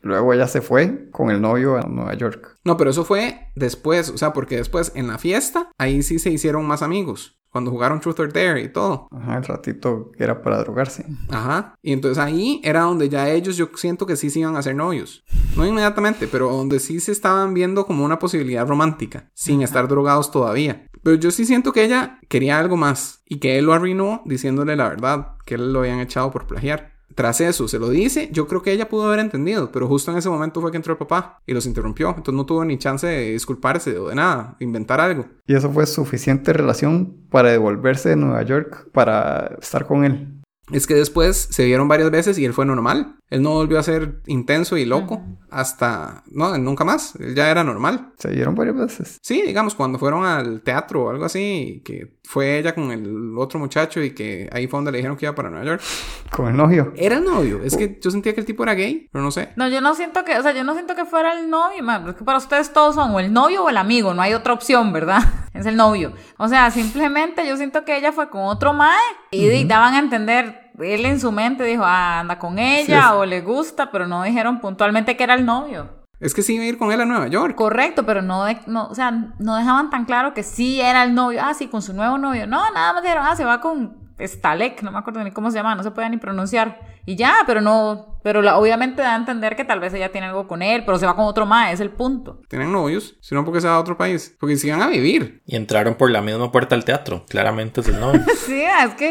Luego 0.00 0.32
ella 0.32 0.46
se 0.46 0.60
fue 0.60 1.10
con 1.10 1.30
el 1.30 1.40
novio 1.40 1.76
a 1.76 1.82
Nueva 1.82 2.14
York. 2.14 2.58
No, 2.64 2.76
pero 2.76 2.90
eso 2.90 3.04
fue 3.04 3.50
después, 3.56 4.10
o 4.10 4.18
sea, 4.18 4.32
porque 4.32 4.56
después 4.56 4.92
en 4.94 5.08
la 5.08 5.18
fiesta, 5.18 5.70
ahí 5.78 6.02
sí 6.02 6.18
se 6.18 6.30
hicieron 6.30 6.66
más 6.66 6.82
amigos. 6.82 7.35
Cuando 7.56 7.70
jugaron 7.70 8.00
Truth 8.00 8.20
or 8.20 8.30
Dare 8.30 8.60
y 8.60 8.68
todo. 8.68 9.08
Ajá, 9.10 9.38
el 9.38 9.44
ratito 9.44 10.12
que 10.14 10.22
era 10.22 10.42
para 10.42 10.58
drogarse. 10.58 11.06
Ajá. 11.30 11.74
Y 11.80 11.94
entonces 11.94 12.22
ahí 12.22 12.60
era 12.62 12.82
donde 12.82 13.08
ya 13.08 13.30
ellos 13.30 13.56
yo 13.56 13.70
siento 13.76 14.04
que 14.04 14.16
sí 14.16 14.28
se 14.28 14.40
iban 14.40 14.56
a 14.56 14.58
hacer 14.58 14.74
novios. 14.74 15.24
No 15.56 15.64
inmediatamente, 15.64 16.28
pero 16.28 16.50
donde 16.50 16.80
sí 16.80 17.00
se 17.00 17.12
estaban 17.12 17.54
viendo 17.54 17.86
como 17.86 18.04
una 18.04 18.18
posibilidad 18.18 18.68
romántica, 18.68 19.30
sin 19.32 19.62
estar 19.62 19.88
drogados 19.88 20.30
todavía. 20.30 20.86
Pero 21.02 21.16
yo 21.16 21.30
sí 21.30 21.46
siento 21.46 21.72
que 21.72 21.84
ella 21.84 22.20
quería 22.28 22.58
algo 22.58 22.76
más 22.76 23.22
y 23.24 23.38
que 23.38 23.56
él 23.56 23.64
lo 23.64 23.72
arruinó 23.72 24.20
diciéndole 24.26 24.76
la 24.76 24.90
verdad, 24.90 25.28
que 25.46 25.54
él 25.54 25.72
lo 25.72 25.78
habían 25.78 26.00
echado 26.00 26.30
por 26.30 26.46
plagiar. 26.46 26.95
Tras 27.14 27.40
eso, 27.40 27.66
se 27.66 27.78
lo 27.78 27.88
dice, 27.88 28.28
yo 28.32 28.46
creo 28.46 28.62
que 28.62 28.72
ella 28.72 28.88
pudo 28.88 29.06
haber 29.06 29.20
entendido, 29.20 29.72
pero 29.72 29.86
justo 29.86 30.10
en 30.10 30.18
ese 30.18 30.28
momento 30.28 30.60
fue 30.60 30.70
que 30.70 30.76
entró 30.76 30.92
el 30.92 30.98
papá 30.98 31.40
y 31.46 31.54
los 31.54 31.64
interrumpió. 31.64 32.08
Entonces 32.08 32.34
no 32.34 32.44
tuvo 32.44 32.64
ni 32.64 32.78
chance 32.78 33.06
de 33.06 33.32
disculparse 33.32 33.96
o 33.98 34.08
de 34.08 34.14
nada, 34.14 34.56
inventar 34.60 35.00
algo. 35.00 35.26
Y 35.46 35.54
eso 35.54 35.70
fue 35.70 35.86
suficiente 35.86 36.52
relación 36.52 37.16
para 37.30 37.50
devolverse 37.50 38.10
de 38.10 38.16
Nueva 38.16 38.42
York 38.42 38.90
para 38.92 39.56
estar 39.60 39.86
con 39.86 40.04
él. 40.04 40.35
Es 40.72 40.86
que 40.86 40.94
después 40.94 41.48
se 41.50 41.64
vieron 41.64 41.86
varias 41.86 42.10
veces 42.10 42.38
y 42.38 42.44
él 42.44 42.52
fue 42.52 42.66
normal. 42.66 43.16
Él 43.28 43.42
no 43.42 43.50
volvió 43.50 43.78
a 43.78 43.82
ser 43.82 44.20
intenso 44.26 44.76
y 44.76 44.84
loco 44.84 45.22
hasta... 45.50 46.24
No, 46.26 46.56
nunca 46.58 46.84
más. 46.84 47.14
Él 47.16 47.34
ya 47.34 47.50
era 47.50 47.64
normal. 47.64 48.12
Se 48.18 48.30
vieron 48.30 48.54
varias 48.54 48.76
veces. 48.76 49.18
Sí, 49.22 49.42
digamos, 49.42 49.74
cuando 49.74 49.98
fueron 49.98 50.24
al 50.24 50.62
teatro 50.62 51.04
o 51.04 51.10
algo 51.10 51.24
así, 51.24 51.82
que 51.84 52.16
fue 52.24 52.58
ella 52.58 52.74
con 52.74 52.90
el 52.90 53.36
otro 53.38 53.58
muchacho 53.58 54.02
y 54.02 54.10
que 54.10 54.48
ahí 54.52 54.66
fue 54.66 54.78
donde 54.78 54.92
le 54.92 54.98
dijeron 54.98 55.16
que 55.16 55.26
iba 55.26 55.34
para 55.34 55.50
Nueva 55.50 55.64
York. 55.64 55.82
Con 56.30 56.48
el 56.48 56.56
novio. 56.56 56.92
Era 56.96 57.18
el 57.18 57.24
novio. 57.24 57.60
Es 57.62 57.76
que 57.76 57.98
yo 58.02 58.10
sentía 58.10 58.34
que 58.34 58.40
el 58.40 58.46
tipo 58.46 58.62
era 58.62 58.74
gay, 58.74 59.08
pero 59.12 59.24
no 59.24 59.30
sé. 59.30 59.50
No, 59.56 59.68
yo 59.68 59.80
no 59.80 59.94
siento 59.94 60.24
que, 60.24 60.36
o 60.36 60.42
sea, 60.42 60.52
yo 60.52 60.64
no 60.64 60.74
siento 60.74 60.94
que 60.94 61.04
fuera 61.04 61.38
el 61.38 61.48
novio, 61.48 61.82
man, 61.82 62.08
es 62.08 62.16
que 62.16 62.24
para 62.24 62.38
ustedes 62.38 62.72
todos 62.72 62.94
son 62.96 63.12
o 63.12 63.20
el 63.20 63.32
novio 63.32 63.64
o 63.64 63.70
el 63.70 63.76
amigo, 63.76 64.14
no 64.14 64.22
hay 64.22 64.34
otra 64.34 64.52
opción, 64.52 64.92
¿verdad? 64.92 65.22
Es 65.56 65.66
el 65.66 65.76
novio. 65.76 66.12
O 66.38 66.48
sea, 66.48 66.70
simplemente 66.70 67.46
yo 67.46 67.56
siento 67.56 67.84
que 67.84 67.96
ella 67.96 68.12
fue 68.12 68.28
con 68.30 68.42
otro 68.42 68.72
mae 68.72 68.98
y 69.30 69.64
daban 69.64 69.94
a 69.94 69.98
entender, 69.98 70.70
él 70.78 71.06
en 71.06 71.18
su 71.20 71.32
mente 71.32 71.64
dijo, 71.64 71.82
ah, 71.84 72.20
anda 72.20 72.38
con 72.38 72.58
ella 72.58 73.08
Sí, 73.08 73.14
o 73.14 73.24
le 73.24 73.40
gusta, 73.40 73.90
pero 73.90 74.06
no 74.06 74.22
dijeron 74.22 74.60
puntualmente 74.60 75.16
que 75.16 75.24
era 75.24 75.34
el 75.34 75.44
novio. 75.44 75.88
Es 76.18 76.32
que 76.32 76.40
sí 76.42 76.54
iba 76.54 76.64
a 76.64 76.66
ir 76.68 76.78
con 76.78 76.92
él 76.92 77.00
a 77.00 77.04
Nueva 77.04 77.28
York. 77.28 77.54
Correcto, 77.54 78.06
pero 78.06 78.22
no, 78.22 78.44
de- 78.44 78.58
no, 78.66 78.86
o 78.86 78.94
sea, 78.94 79.10
no 79.38 79.56
dejaban 79.56 79.90
tan 79.90 80.06
claro 80.06 80.32
que 80.32 80.42
sí 80.42 80.80
era 80.80 81.02
el 81.04 81.14
novio. 81.14 81.40
Ah, 81.44 81.52
sí, 81.52 81.68
con 81.68 81.82
su 81.82 81.92
nuevo 81.92 82.16
novio. 82.16 82.46
No, 82.46 82.70
nada 82.72 82.94
más 82.94 83.02
dijeron, 83.02 83.24
ah, 83.26 83.36
se 83.36 83.44
va 83.44 83.60
con 83.60 84.05
Stalek, 84.18 84.82
no 84.82 84.90
me 84.92 84.98
acuerdo 84.98 85.22
ni 85.22 85.30
cómo 85.30 85.50
se 85.50 85.58
llama, 85.58 85.74
no 85.74 85.82
se 85.82 85.90
podía 85.90 86.08
ni 86.08 86.16
pronunciar. 86.16 86.80
Y 87.04 87.16
ya, 87.16 87.36
pero 87.46 87.60
no, 87.60 88.18
pero 88.24 88.42
la- 88.42 88.56
obviamente 88.58 89.02
da 89.02 89.12
a 89.14 89.16
entender 89.16 89.56
que 89.56 89.64
tal 89.64 89.78
vez 89.80 89.92
ella 89.94 90.10
tiene 90.10 90.26
algo 90.28 90.48
con 90.48 90.62
él, 90.62 90.84
pero 90.84 90.98
se 90.98 91.06
va 91.06 91.14
con 91.14 91.26
otro 91.26 91.46
más, 91.46 91.72
es 91.72 91.80
el 91.80 91.90
punto. 91.90 92.40
Tienen 92.48 92.72
novios, 92.72 93.16
sino 93.20 93.44
porque 93.44 93.60
se 93.60 93.68
va 93.68 93.74
a 93.74 93.80
otro 93.80 93.96
país. 93.96 94.34
Porque 94.40 94.56
si 94.56 94.68
iban 94.68 94.82
a 94.82 94.88
vivir. 94.88 95.42
Y 95.46 95.56
entraron 95.56 95.94
por 95.94 96.10
la 96.10 96.22
misma 96.22 96.50
puerta 96.50 96.74
al 96.74 96.84
teatro. 96.84 97.24
Claramente 97.28 97.80
es 97.82 97.88
el 97.88 98.00
novio. 98.00 98.22
Sí, 98.46 98.62
es 98.62 98.94
que 98.94 99.10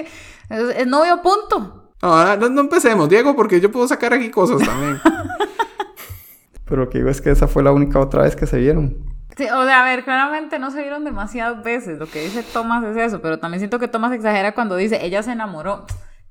es, 0.50 0.76
es 0.78 0.88
novio 0.88 1.22
punto. 1.22 1.94
No, 2.02 2.10
ahora 2.14 2.36
no, 2.36 2.50
no 2.50 2.62
empecemos, 2.62 3.08
Diego, 3.10 3.36
porque 3.36 3.60
yo 3.62 3.72
puedo 3.72 3.88
sacar 3.88 4.14
aquí 4.14 4.30
cosas 4.30 4.62
también. 4.68 5.00
Pero 6.66 6.84
lo 6.86 6.90
que 6.90 6.98
digo 6.98 7.10
es 7.10 7.22
que 7.22 7.30
esa 7.32 7.48
fue 7.48 7.64
la 7.64 7.72
única 7.72 8.00
otra 8.00 8.24
vez 8.24 8.36
que 8.36 8.48
se 8.48 8.58
vieron. 8.58 9.15
Sí, 9.38 9.44
o 9.46 9.66
sea, 9.66 9.82
a 9.82 9.86
ver, 9.86 10.04
claramente 10.06 10.60
no 10.60 10.72
se 10.72 10.82
vieron 10.82 11.04
demasiadas 11.04 11.62
veces. 11.64 12.00
Lo 12.00 12.08
que 12.08 12.22
dice 12.24 12.44
Thomas 12.44 12.84
es 12.84 12.96
eso, 12.98 13.22
pero 13.22 13.40
también 13.40 13.60
siento 13.60 13.80
que 13.80 13.88
Thomas 13.88 14.14
exagera 14.14 14.54
cuando 14.54 14.76
dice 14.76 15.06
ella 15.06 15.22
se 15.24 15.32
enamoró. 15.32 15.86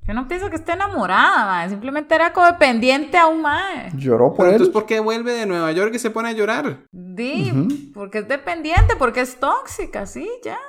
Yo 0.07 0.13
no 0.13 0.27
pienso 0.27 0.51
que 0.51 0.55
esté 0.55 0.73
enamorada, 0.73 1.67
simplemente 1.67 2.13
era 2.13 2.31
codependiente 2.31 3.17
a 3.17 3.25
un 3.25 3.41
mae. 3.41 3.89
Lloró 3.95 4.29
por 4.29 4.45
Pero 4.45 4.51
entonces, 4.51 4.67
él. 4.67 4.73
¿por 4.73 4.85
qué 4.85 4.99
vuelve 4.99 5.33
de 5.33 5.47
Nueva 5.47 5.71
York 5.71 5.91
y 5.95 5.99
se 5.99 6.11
pone 6.11 6.29
a 6.29 6.33
llorar? 6.33 6.83
Di, 6.91 7.91
porque 7.93 8.19
es 8.19 8.27
dependiente, 8.27 8.95
porque 8.99 9.21
es 9.21 9.39
tóxica, 9.39 10.05
sí, 10.05 10.29
ya. 10.43 10.59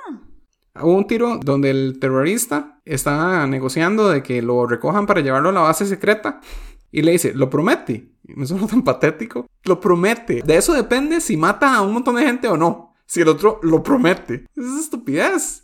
Hubo 0.80 0.94
un 0.94 1.06
tiro 1.06 1.38
donde 1.42 1.70
el 1.70 1.98
terrorista 2.00 2.80
está 2.84 3.46
negociando 3.46 4.08
de 4.08 4.22
que 4.22 4.40
lo 4.40 4.66
recojan 4.66 5.06
para 5.06 5.20
llevarlo 5.20 5.50
a 5.50 5.52
la 5.52 5.60
base 5.60 5.84
secreta 5.86 6.40
y 6.92 7.02
le 7.02 7.12
dice, 7.12 7.32
lo 7.34 7.50
promete. 7.50 8.08
Me 8.24 8.46
suena 8.46 8.66
tan 8.66 8.82
patético. 8.82 9.46
Lo 9.64 9.80
promete. 9.80 10.42
De 10.44 10.56
eso 10.56 10.72
depende 10.72 11.20
si 11.20 11.36
mata 11.36 11.74
a 11.76 11.82
un 11.82 11.92
montón 11.92 12.16
de 12.16 12.22
gente 12.26 12.48
o 12.48 12.56
no. 12.56 12.94
Si 13.06 13.20
el 13.20 13.28
otro 13.28 13.60
lo 13.62 13.82
promete. 13.82 14.46
Es 14.56 14.64
estupidez. 14.80 15.62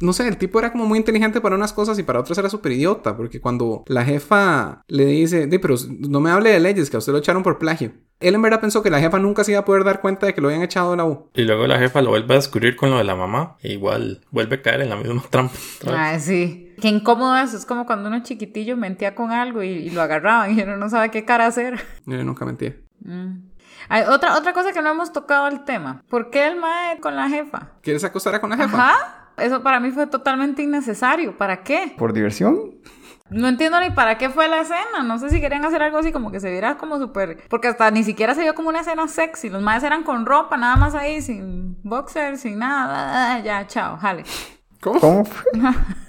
No 0.00 0.12
sé, 0.12 0.26
el 0.28 0.36
tipo 0.36 0.58
era 0.58 0.72
como 0.72 0.86
muy 0.86 0.98
inteligente 0.98 1.40
para 1.40 1.54
unas 1.56 1.72
cosas 1.72 1.98
y 1.98 2.02
para 2.02 2.20
otras 2.20 2.36
era 2.38 2.50
súper 2.50 2.72
idiota. 2.72 3.16
Porque 3.16 3.40
cuando 3.40 3.84
la 3.86 4.04
jefa 4.04 4.82
le 4.88 5.06
dice, 5.06 5.46
"Di, 5.46 5.58
pero 5.58 5.76
no 5.88 6.20
me 6.20 6.30
hable 6.30 6.50
de 6.50 6.60
leyes, 6.60 6.90
que 6.90 6.96
a 6.96 6.98
usted 6.98 7.12
lo 7.12 7.18
echaron 7.18 7.42
por 7.42 7.58
plagio. 7.58 7.92
Él 8.20 8.34
en 8.34 8.42
verdad 8.42 8.60
pensó 8.60 8.82
que 8.82 8.90
la 8.90 9.00
jefa 9.00 9.18
nunca 9.18 9.44
se 9.44 9.52
iba 9.52 9.60
a 9.60 9.64
poder 9.64 9.82
dar 9.84 10.00
cuenta 10.00 10.26
de 10.26 10.34
que 10.34 10.40
lo 10.40 10.48
habían 10.48 10.62
echado 10.62 10.92
de 10.92 10.96
la 10.98 11.04
U. 11.04 11.30
Y 11.34 11.42
luego 11.42 11.66
la 11.66 11.78
jefa 11.78 12.00
lo 12.02 12.10
vuelve 12.10 12.34
a 12.34 12.36
descubrir 12.36 12.76
con 12.76 12.90
lo 12.90 12.98
de 12.98 13.04
la 13.04 13.16
mamá. 13.16 13.56
E 13.62 13.72
igual 13.72 14.20
vuelve 14.30 14.56
a 14.56 14.62
caer 14.62 14.82
en 14.82 14.90
la 14.90 14.96
misma 14.96 15.22
trampa. 15.30 15.54
Ay, 15.86 16.20
sí. 16.20 16.63
Qué 16.80 16.88
incómodo 16.88 17.36
eso. 17.36 17.56
Es 17.56 17.66
como 17.66 17.86
cuando 17.86 18.08
uno 18.08 18.22
chiquitillo 18.22 18.76
mentía 18.76 19.14
con 19.14 19.30
algo 19.30 19.62
y, 19.62 19.68
y 19.68 19.90
lo 19.90 20.02
agarraban 20.02 20.58
y 20.58 20.62
uno 20.62 20.76
no 20.76 20.88
sabe 20.88 21.10
qué 21.10 21.24
cara 21.24 21.46
hacer. 21.46 21.80
Yo 22.06 22.22
nunca 22.24 22.44
mentí. 22.44 22.74
Mm. 23.00 23.54
Hay 23.88 24.02
otra, 24.04 24.36
otra 24.36 24.52
cosa 24.52 24.72
que 24.72 24.82
no 24.82 24.90
hemos 24.90 25.12
tocado 25.12 25.48
el 25.48 25.64
tema. 25.64 26.02
¿Por 26.08 26.30
qué 26.30 26.46
el 26.46 26.56
mae 26.56 27.00
con 27.00 27.16
la 27.16 27.28
jefa? 27.28 27.72
¿Quieres 27.82 28.04
acostar 28.04 28.40
con 28.40 28.50
la 28.50 28.56
jefa? 28.56 28.76
Ajá. 28.76 29.20
Eso 29.36 29.62
para 29.62 29.80
mí 29.80 29.90
fue 29.90 30.06
totalmente 30.06 30.62
innecesario. 30.62 31.36
¿Para 31.36 31.62
qué? 31.62 31.94
Por 31.98 32.12
diversión. 32.12 32.70
No 33.30 33.48
entiendo 33.48 33.80
ni 33.80 33.90
para 33.90 34.16
qué 34.16 34.30
fue 34.30 34.48
la 34.48 34.60
escena. 34.60 35.02
No 35.04 35.18
sé 35.18 35.28
si 35.30 35.40
querían 35.40 35.64
hacer 35.64 35.82
algo 35.82 35.98
así 35.98 36.12
como 36.12 36.30
que 36.30 36.40
se 36.40 36.50
viera 36.50 36.76
como 36.76 36.98
súper... 36.98 37.42
Porque 37.48 37.68
hasta 37.68 37.90
ni 37.90 38.04
siquiera 38.04 38.34
se 38.34 38.42
vio 38.42 38.54
como 38.54 38.68
una 38.68 38.80
escena 38.80 39.08
sexy. 39.08 39.48
Los 39.48 39.62
maes 39.62 39.82
eran 39.82 40.04
con 40.04 40.24
ropa, 40.24 40.56
nada 40.56 40.76
más 40.76 40.94
ahí, 40.94 41.20
sin 41.20 41.78
boxer, 41.82 42.38
sin 42.38 42.58
nada. 42.58 43.40
Ya, 43.40 43.66
chao, 43.66 43.96
jale. 43.96 44.24
¿Cómo? 44.80 45.00
¿Cómo 45.00 45.24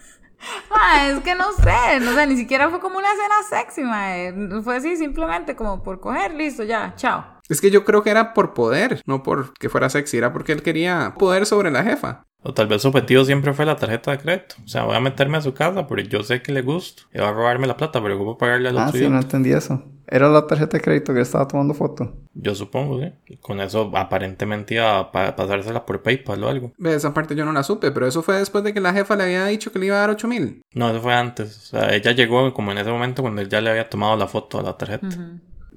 Ah, 0.71 1.07
es 1.07 1.19
que 1.21 1.35
no 1.35 1.51
sé, 1.53 1.99
no 2.01 2.13
sé, 2.13 2.27
ni 2.27 2.37
siquiera 2.37 2.69
fue 2.69 2.79
como 2.79 2.97
una 2.97 3.07
escena 3.11 3.35
sexy, 3.49 3.83
mae. 3.83 4.33
Fue 4.63 4.77
así 4.77 4.95
simplemente 4.97 5.55
como 5.55 5.83
por 5.83 5.99
coger, 5.99 6.33
listo, 6.33 6.63
ya, 6.63 6.93
chao. 6.95 7.25
Es 7.47 7.61
que 7.61 7.71
yo 7.71 7.85
creo 7.85 8.03
que 8.03 8.09
era 8.09 8.33
por 8.33 8.53
poder, 8.53 9.01
no 9.05 9.23
por 9.23 9.53
que 9.53 9.69
fuera 9.69 9.89
sexy, 9.89 10.17
era 10.17 10.33
porque 10.33 10.51
él 10.51 10.63
quería 10.63 11.13
poder 11.17 11.45
sobre 11.45 11.71
la 11.71 11.83
jefa. 11.83 12.25
O 12.47 12.53
tal 12.53 12.67
vez 12.67 12.83
su 12.83 12.89
objetivo 12.89 13.25
siempre 13.25 13.53
fue 13.53 13.65
la 13.65 13.75
tarjeta 13.75 14.11
de 14.11 14.19
crédito. 14.19 14.55
O 14.63 14.67
sea, 14.67 14.83
voy 14.83 14.95
a 14.95 14.99
meterme 14.99 15.37
a 15.37 15.41
su 15.41 15.53
casa 15.55 15.87
porque 15.87 16.07
yo 16.07 16.21
sé 16.21 16.43
que 16.43 16.51
le 16.51 16.61
gusto. 16.61 17.03
Y 17.11 17.17
va 17.17 17.29
a 17.29 17.33
robarme 17.33 17.65
la 17.65 17.75
plata, 17.75 18.01
pero 18.03 18.17
¿cómo 18.19 18.37
pagarle 18.37 18.69
al 18.69 18.77
Ah, 18.77 18.87
otro 18.89 18.99
sí, 18.99 19.09
no 19.09 19.17
entendí 19.19 19.51
eso. 19.51 19.83
Era 20.07 20.29
la 20.29 20.45
tarjeta 20.45 20.77
de 20.77 20.83
crédito 20.83 21.11
que 21.15 21.21
estaba 21.21 21.47
tomando 21.47 21.73
foto. 21.73 22.13
Yo 22.35 22.53
supongo, 22.53 22.99
¿sí? 23.01 23.11
Y 23.25 23.37
con 23.37 23.59
eso 23.59 23.91
aparentemente 23.95 24.75
iba 24.75 24.99
a 24.99 25.11
pa- 25.11 25.35
pasársela 25.35 25.83
por 25.87 26.03
PayPal 26.03 26.43
o 26.43 26.47
algo. 26.49 26.71
Ve, 26.77 26.93
esa 26.93 27.11
parte 27.15 27.35
yo 27.35 27.43
no 27.45 27.51
la 27.51 27.63
supe, 27.63 27.89
pero 27.91 28.05
eso 28.05 28.21
fue 28.21 28.37
después 28.37 28.63
de 28.63 28.71
que 28.75 28.79
la 28.79 28.93
jefa 28.93 29.15
le 29.15 29.23
había 29.23 29.45
dicho 29.47 29.71
que 29.71 29.79
le 29.79 29.87
iba 29.87 29.95
a 29.97 30.01
dar 30.01 30.11
8 30.11 30.27
mil. 30.27 30.61
No, 30.75 30.89
eso 30.91 31.01
fue 31.01 31.15
antes. 31.15 31.57
O 31.57 31.61
sea, 31.61 31.95
ella 31.95 32.11
llegó 32.11 32.53
como 32.53 32.71
en 32.71 32.77
ese 32.77 32.91
momento 32.91 33.23
cuando 33.23 33.41
él 33.41 33.49
ya 33.49 33.59
le 33.61 33.71
había 33.71 33.89
tomado 33.89 34.15
la 34.15 34.27
foto 34.27 34.59
a 34.59 34.61
la 34.61 34.77
tarjeta. 34.77 35.07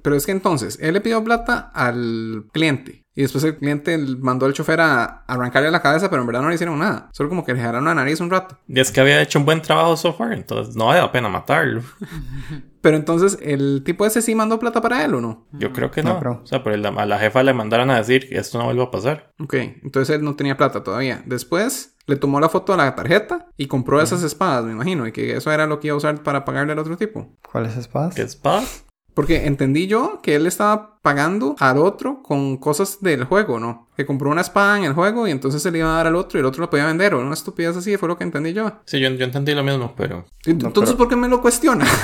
Pero 0.03 0.15
es 0.15 0.25
que 0.27 0.31
entonces, 0.31 0.77
él 0.79 0.93
le 0.93 1.01
pidió 1.01 1.23
plata 1.23 1.71
al 1.73 2.45
cliente. 2.53 3.03
Y 3.19 3.23
después 3.23 3.43
el 3.43 3.57
cliente 3.57 3.97
mandó 3.97 4.45
al 4.45 4.53
chofer 4.53 4.79
a 4.79 5.25
arrancarle 5.27 5.69
la 5.71 5.81
cabeza, 5.81 6.09
pero 6.09 6.21
en 6.21 6.27
verdad 6.27 6.41
no 6.41 6.47
le 6.47 6.55
hicieron 6.55 6.79
nada. 6.79 7.09
Solo 7.11 7.27
como 7.27 7.43
que 7.43 7.53
le 7.53 7.59
jalaron 7.59 7.83
la 7.83 7.93
nariz 7.93 8.21
un 8.21 8.29
rato. 8.29 8.57
Y 8.65 8.79
es 8.79 8.93
que 8.93 9.01
había 9.01 9.21
hecho 9.21 9.39
un 9.39 9.43
buen 9.45 9.61
trabajo 9.61 9.97
so 9.97 10.13
far, 10.13 10.31
entonces 10.31 10.73
no 10.77 10.85
vale 10.85 11.01
la 11.01 11.11
pena 11.11 11.27
matarlo. 11.27 11.81
Pero 12.81 12.95
entonces, 12.95 13.37
¿el 13.41 13.81
tipo 13.83 14.05
ese 14.05 14.21
sí 14.21 14.35
mandó 14.35 14.57
plata 14.57 14.79
para 14.79 15.03
él 15.03 15.15
o 15.15 15.19
no? 15.19 15.45
Yo 15.51 15.73
creo 15.73 15.91
que 15.91 16.01
No 16.01 16.17
no. 16.23 16.39
O 16.41 16.45
sea, 16.45 16.63
pero 16.63 16.77
la- 16.77 16.87
a 16.87 17.05
la 17.05 17.19
jefa 17.19 17.43
le 17.43 17.53
mandaron 17.53 17.89
a 17.91 17.97
decir 17.97 18.29
que 18.29 18.37
esto 18.37 18.57
no 18.57 18.63
vuelva 18.63 18.85
a 18.85 18.91
pasar. 18.91 19.33
Ok, 19.37 19.53
entonces 19.83 20.15
él 20.15 20.23
no 20.23 20.37
tenía 20.37 20.55
plata 20.55 20.81
todavía. 20.81 21.21
Después 21.25 21.97
le 22.07 22.15
tomó 22.15 22.39
la 22.39 22.47
foto 22.47 22.73
a 22.73 22.77
la 22.77 22.95
tarjeta 22.95 23.47
y 23.57 23.67
compró 23.67 24.01
esas 24.01 24.23
espadas, 24.23 24.63
me 24.63 24.71
imagino. 24.71 25.05
Y 25.05 25.11
que 25.11 25.35
eso 25.35 25.51
era 25.51 25.67
lo 25.67 25.81
que 25.81 25.87
iba 25.87 25.95
a 25.95 25.97
usar 25.97 26.23
para 26.23 26.45
pagarle 26.45 26.71
al 26.71 26.79
otro 26.79 26.95
tipo. 26.95 27.35
¿Cuáles 27.51 27.75
espadas? 27.75 28.15
¿Qué 28.15 28.21
es 28.21 28.37
paz? 28.37 28.85
Porque 29.13 29.45
entendí 29.47 29.87
yo 29.87 30.19
que 30.21 30.35
él 30.35 30.45
estaba 30.47 30.99
pagando 31.01 31.55
al 31.59 31.77
otro 31.77 32.21
con 32.23 32.57
cosas 32.57 32.99
del 33.01 33.23
juego, 33.25 33.59
¿no? 33.59 33.87
Que 33.97 34.05
compró 34.05 34.29
una 34.29 34.41
espada 34.41 34.77
en 34.77 34.83
el 34.85 34.93
juego 34.93 35.27
y 35.27 35.31
entonces 35.31 35.61
se 35.61 35.71
le 35.71 35.79
iba 35.79 35.91
a 35.93 35.97
dar 35.97 36.07
al 36.07 36.15
otro 36.15 36.37
y 36.37 36.41
el 36.41 36.45
otro 36.45 36.61
lo 36.61 36.69
podía 36.69 36.85
vender 36.85 37.13
o 37.13 37.19
una 37.19 37.33
estupidez 37.33 37.75
así, 37.75 37.97
fue 37.97 38.07
lo 38.07 38.17
que 38.17 38.23
entendí 38.23 38.53
yo. 38.53 38.71
Sí, 38.85 38.99
yo, 38.99 39.09
yo 39.09 39.25
entendí 39.25 39.53
lo 39.53 39.63
mismo, 39.63 39.93
pero... 39.97 40.25
Entonces, 40.45 40.95
¿por 40.95 41.07
qué 41.07 41.15
me 41.15 41.27
lo 41.27 41.41
cuestiona? 41.41 41.85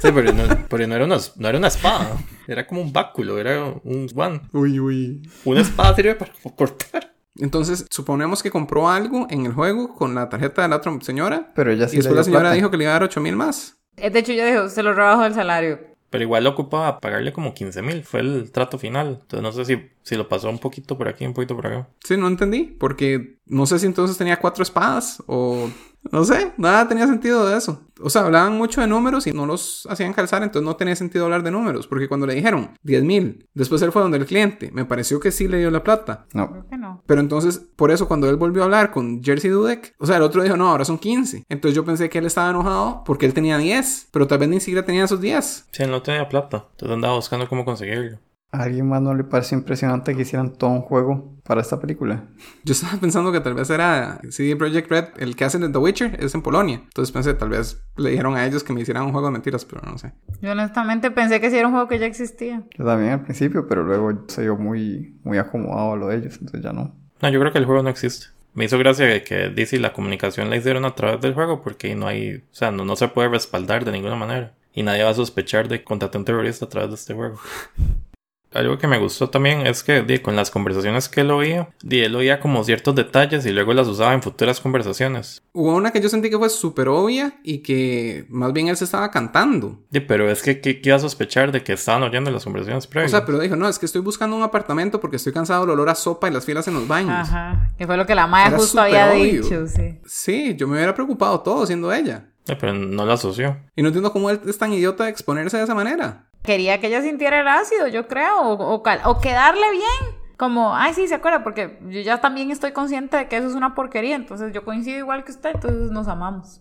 Sí, 0.00 0.10
pero 0.14 0.34
no, 0.34 0.42
pero 0.68 0.86
no 0.86 0.94
era, 0.96 1.04
una, 1.06 1.16
no 1.36 1.48
era 1.48 1.56
una 1.56 1.68
espada. 1.68 2.18
Era 2.46 2.66
como 2.66 2.82
un 2.82 2.92
báculo, 2.92 3.38
era 3.38 3.64
un 3.84 4.06
one. 4.14 4.42
Uy, 4.52 4.78
uy. 4.78 5.22
Una 5.46 5.62
espada 5.62 5.96
sirve 5.96 6.14
para 6.14 6.30
cortar. 6.54 7.14
Entonces, 7.36 7.86
suponemos 7.88 8.42
que 8.42 8.50
compró 8.50 8.90
algo 8.90 9.26
en 9.30 9.46
el 9.46 9.54
juego 9.54 9.94
con 9.94 10.14
la 10.14 10.28
tarjeta 10.28 10.60
de 10.60 10.68
la 10.68 10.76
otra 10.76 10.92
señora. 11.00 11.52
Pero 11.54 11.72
ella 11.72 11.88
sí 11.88 11.96
y 11.96 11.98
después 12.00 12.12
le 12.12 12.18
la 12.20 12.24
señora 12.24 12.40
plata. 12.42 12.54
dijo 12.54 12.70
que 12.70 12.76
le 12.76 12.84
iba 12.84 12.90
a 12.92 12.96
dar 12.96 13.02
8 13.04 13.18
mil 13.22 13.34
más. 13.34 13.78
Eh, 13.96 14.10
De 14.10 14.18
hecho, 14.18 14.32
yo 14.34 14.44
dijo, 14.44 14.68
se 14.68 14.82
lo 14.82 14.92
rebajo 14.92 15.22
del 15.22 15.32
salario. 15.32 15.80
Pero 16.14 16.22
igual 16.22 16.44
lo 16.44 16.50
ocupaba 16.50 17.00
pagarle 17.00 17.32
como 17.32 17.54
15 17.54 17.82
mil. 17.82 18.04
Fue 18.04 18.20
el 18.20 18.52
trato 18.52 18.78
final. 18.78 19.18
Entonces 19.22 19.42
no 19.42 19.50
sé 19.50 19.64
si, 19.64 19.90
si 20.04 20.14
lo 20.14 20.28
pasó 20.28 20.48
un 20.48 20.60
poquito 20.60 20.96
por 20.96 21.08
aquí, 21.08 21.26
un 21.26 21.34
poquito 21.34 21.56
por 21.56 21.66
acá. 21.66 21.88
Sí, 22.04 22.16
no 22.16 22.28
entendí. 22.28 22.66
Porque 22.66 23.38
no 23.46 23.66
sé 23.66 23.80
si 23.80 23.86
entonces 23.86 24.16
tenía 24.16 24.38
cuatro 24.38 24.62
espadas 24.62 25.20
o... 25.26 25.68
No 26.10 26.24
sé, 26.24 26.52
nada 26.56 26.86
tenía 26.88 27.06
sentido 27.06 27.46
de 27.46 27.56
eso. 27.56 27.80
O 28.00 28.10
sea, 28.10 28.22
hablaban 28.22 28.56
mucho 28.56 28.80
de 28.80 28.86
números 28.86 29.26
y 29.26 29.32
no 29.32 29.46
los 29.46 29.86
hacían 29.88 30.12
calzar, 30.12 30.42
entonces 30.42 30.64
no 30.64 30.76
tenía 30.76 30.96
sentido 30.96 31.24
hablar 31.24 31.42
de 31.42 31.50
números. 31.50 31.86
Porque 31.86 32.08
cuando 32.08 32.26
le 32.26 32.34
dijeron 32.34 32.76
10 32.82 33.04
mil, 33.04 33.48
después 33.54 33.80
él 33.82 33.92
fue 33.92 34.02
donde 34.02 34.18
el 34.18 34.26
cliente, 34.26 34.70
me 34.72 34.84
pareció 34.84 35.20
que 35.20 35.30
sí 35.30 35.48
le 35.48 35.58
dio 35.58 35.70
la 35.70 35.82
plata. 35.82 36.26
No. 36.32 36.50
Creo 36.50 36.66
que 36.68 36.76
no. 36.76 37.02
Pero 37.06 37.20
entonces, 37.20 37.58
por 37.76 37.90
eso, 37.90 38.08
cuando 38.08 38.28
él 38.28 38.36
volvió 38.36 38.62
a 38.62 38.64
hablar 38.64 38.90
con 38.90 39.22
Jersey 39.22 39.50
Dudek, 39.50 39.94
o 39.98 40.06
sea, 40.06 40.16
el 40.16 40.22
otro 40.22 40.42
dijo, 40.42 40.56
no, 40.56 40.68
ahora 40.68 40.84
son 40.84 40.98
15. 40.98 41.44
Entonces 41.48 41.74
yo 41.74 41.84
pensé 41.84 42.08
que 42.08 42.18
él 42.18 42.26
estaba 42.26 42.50
enojado 42.50 43.02
porque 43.04 43.26
él 43.26 43.34
tenía 43.34 43.58
10, 43.58 44.08
pero 44.10 44.26
tal 44.26 44.38
vez 44.38 44.48
ni 44.48 44.60
siquiera 44.60 44.84
tenía 44.84 45.04
esos 45.04 45.20
10. 45.20 45.68
Sí, 45.70 45.82
él 45.82 45.90
no 45.90 46.02
tenía 46.02 46.28
plata. 46.28 46.66
Entonces 46.72 46.94
andaba 46.94 47.14
buscando 47.14 47.48
cómo 47.48 47.64
conseguirlo. 47.64 48.18
¿A 48.54 48.62
alguien 48.62 48.88
más 48.88 49.02
no 49.02 49.12
le 49.14 49.24
pareció 49.24 49.58
impresionante 49.58 50.14
que 50.14 50.22
hicieran 50.22 50.52
todo 50.52 50.70
un 50.70 50.82
juego 50.82 51.34
para 51.42 51.60
esta 51.60 51.80
película? 51.80 52.22
Yo 52.62 52.72
estaba 52.72 53.00
pensando 53.00 53.32
que 53.32 53.40
tal 53.40 53.54
vez 53.54 53.68
era 53.68 54.20
CD 54.30 54.54
Projekt 54.54 54.88
Red, 54.88 55.04
el 55.16 55.34
que 55.34 55.44
hacen 55.44 55.62
de 55.62 55.70
The 55.70 55.78
Witcher, 55.78 56.16
es 56.20 56.36
en 56.36 56.42
Polonia. 56.42 56.80
Entonces 56.84 57.10
pensé, 57.10 57.34
tal 57.34 57.48
vez 57.48 57.82
le 57.96 58.10
dijeron 58.10 58.36
a 58.36 58.46
ellos 58.46 58.62
que 58.62 58.72
me 58.72 58.80
hicieran 58.80 59.06
un 59.06 59.10
juego 59.10 59.26
de 59.26 59.32
mentiras, 59.32 59.64
pero 59.64 59.82
no 59.84 59.98
sé. 59.98 60.12
Yo 60.40 60.52
honestamente 60.52 61.10
pensé 61.10 61.40
que 61.40 61.50
sí 61.50 61.56
era 61.56 61.66
un 61.66 61.72
juego 61.72 61.88
que 61.88 61.98
ya 61.98 62.06
existía. 62.06 62.62
Yo 62.78 62.84
también 62.84 63.10
al 63.10 63.22
principio, 63.22 63.66
pero 63.66 63.82
luego 63.82 64.12
se 64.28 64.42
dio 64.42 64.56
muy, 64.56 65.18
muy 65.24 65.38
acomodado 65.38 65.94
a 65.94 65.96
lo 65.96 66.06
de 66.06 66.18
ellos, 66.18 66.34
entonces 66.34 66.62
ya 66.62 66.72
no. 66.72 66.94
No, 67.20 67.28
yo 67.30 67.40
creo 67.40 67.50
que 67.50 67.58
el 67.58 67.64
juego 67.64 67.82
no 67.82 67.88
existe. 67.88 68.26
Me 68.52 68.66
hizo 68.66 68.78
gracia 68.78 69.24
que 69.24 69.48
DC 69.48 69.80
la 69.80 69.92
comunicación 69.92 70.48
la 70.48 70.56
hicieron 70.56 70.84
a 70.84 70.94
través 70.94 71.20
del 71.20 71.34
juego 71.34 71.60
porque 71.60 71.96
no 71.96 72.06
hay, 72.06 72.36
o 72.36 72.40
sea, 72.52 72.70
no, 72.70 72.84
no 72.84 72.94
se 72.94 73.08
puede 73.08 73.30
respaldar 73.30 73.84
de 73.84 73.90
ninguna 73.90 74.14
manera. 74.14 74.54
Y 74.72 74.84
nadie 74.84 75.02
va 75.02 75.10
a 75.10 75.14
sospechar 75.14 75.66
de 75.66 75.82
contratar 75.82 76.20
un 76.20 76.24
terrorista 76.24 76.66
a 76.66 76.68
través 76.68 76.90
de 76.90 76.94
este 76.94 77.14
juego. 77.14 77.40
Algo 78.54 78.78
que 78.78 78.86
me 78.86 78.98
gustó 78.98 79.28
también 79.28 79.66
es 79.66 79.82
que 79.82 80.02
di, 80.02 80.20
con 80.20 80.36
las 80.36 80.50
conversaciones 80.50 81.08
que 81.08 81.22
él 81.22 81.30
oía, 81.32 81.68
di, 81.82 82.00
él 82.00 82.14
oía 82.14 82.40
como 82.40 82.62
ciertos 82.64 82.94
detalles 82.94 83.44
y 83.46 83.50
luego 83.50 83.74
las 83.74 83.88
usaba 83.88 84.14
en 84.14 84.22
futuras 84.22 84.60
conversaciones. 84.60 85.42
Hubo 85.52 85.74
una 85.74 85.90
que 85.90 86.00
yo 86.00 86.08
sentí 86.08 86.30
que 86.30 86.38
fue 86.38 86.48
súper 86.48 86.88
obvia 86.88 87.34
y 87.42 87.58
que 87.58 88.26
más 88.28 88.52
bien 88.52 88.68
él 88.68 88.76
se 88.76 88.84
estaba 88.84 89.10
cantando. 89.10 89.80
Di, 89.90 90.00
pero 90.00 90.30
es 90.30 90.42
que 90.42 90.60
¿qué, 90.60 90.80
qué 90.80 90.90
iba 90.90 90.96
a 90.96 91.00
sospechar 91.00 91.52
de 91.52 91.62
que 91.62 91.72
estaban 91.72 92.02
oyendo 92.04 92.30
las 92.30 92.44
conversaciones 92.44 92.86
O 92.86 92.90
previas? 92.90 93.10
sea, 93.10 93.24
pero 93.26 93.38
dijo, 93.40 93.56
no, 93.56 93.68
es 93.68 93.78
que 93.78 93.86
estoy 93.86 94.00
buscando 94.00 94.36
un 94.36 94.42
apartamento 94.42 95.00
porque 95.00 95.16
estoy 95.16 95.32
cansado 95.32 95.62
del 95.62 95.70
olor 95.70 95.88
a 95.88 95.94
sopa 95.94 96.28
y 96.28 96.32
las 96.32 96.44
filas 96.44 96.68
en 96.68 96.74
los 96.74 96.86
baños. 96.86 97.10
Ajá. 97.28 97.70
Que 97.76 97.86
fue 97.86 97.96
lo 97.96 98.06
que 98.06 98.14
la 98.14 98.26
Maya 98.26 98.48
Era 98.48 98.56
justo 98.58 98.80
había 98.80 99.10
obvio. 99.12 99.42
dicho, 99.42 99.66
sí. 99.66 99.98
Sí, 100.06 100.54
yo 100.56 100.68
me 100.68 100.74
hubiera 100.76 100.94
preocupado 100.94 101.40
todo 101.40 101.66
siendo 101.66 101.92
ella. 101.92 102.26
Eh, 102.46 102.56
pero 102.60 102.74
no 102.74 103.04
lo 103.06 103.12
asoció. 103.12 103.56
Y 103.74 103.82
no 103.82 103.88
entiendo 103.88 104.12
cómo 104.12 104.30
él 104.30 104.40
es 104.46 104.58
tan 104.58 104.72
idiota 104.72 105.04
de 105.04 105.10
exponerse 105.10 105.56
de 105.56 105.64
esa 105.64 105.74
manera. 105.74 106.26
Quería 106.44 106.78
que 106.80 106.86
ella 106.86 107.02
sintiera 107.02 107.40
el 107.40 107.48
ácido, 107.48 107.88
yo 107.88 108.06
creo, 108.06 108.38
o, 108.42 108.74
o, 108.74 108.82
cal- 108.82 109.00
o 109.04 109.18
quedarle 109.20 109.70
bien. 109.72 110.14
Como, 110.36 110.74
ay, 110.74 110.92
sí, 110.94 111.06
se 111.06 111.14
acuerda, 111.14 111.44
porque 111.44 111.78
yo 111.88 112.00
ya 112.00 112.20
también 112.20 112.50
estoy 112.50 112.72
consciente 112.72 113.16
de 113.16 113.28
que 113.28 113.36
eso 113.36 113.46
es 113.46 113.54
una 113.54 113.74
porquería, 113.76 114.16
entonces 114.16 114.52
yo 114.52 114.64
coincido 114.64 114.98
igual 114.98 115.22
que 115.24 115.30
usted, 115.30 115.52
entonces 115.54 115.92
nos 115.92 116.08
amamos. 116.08 116.60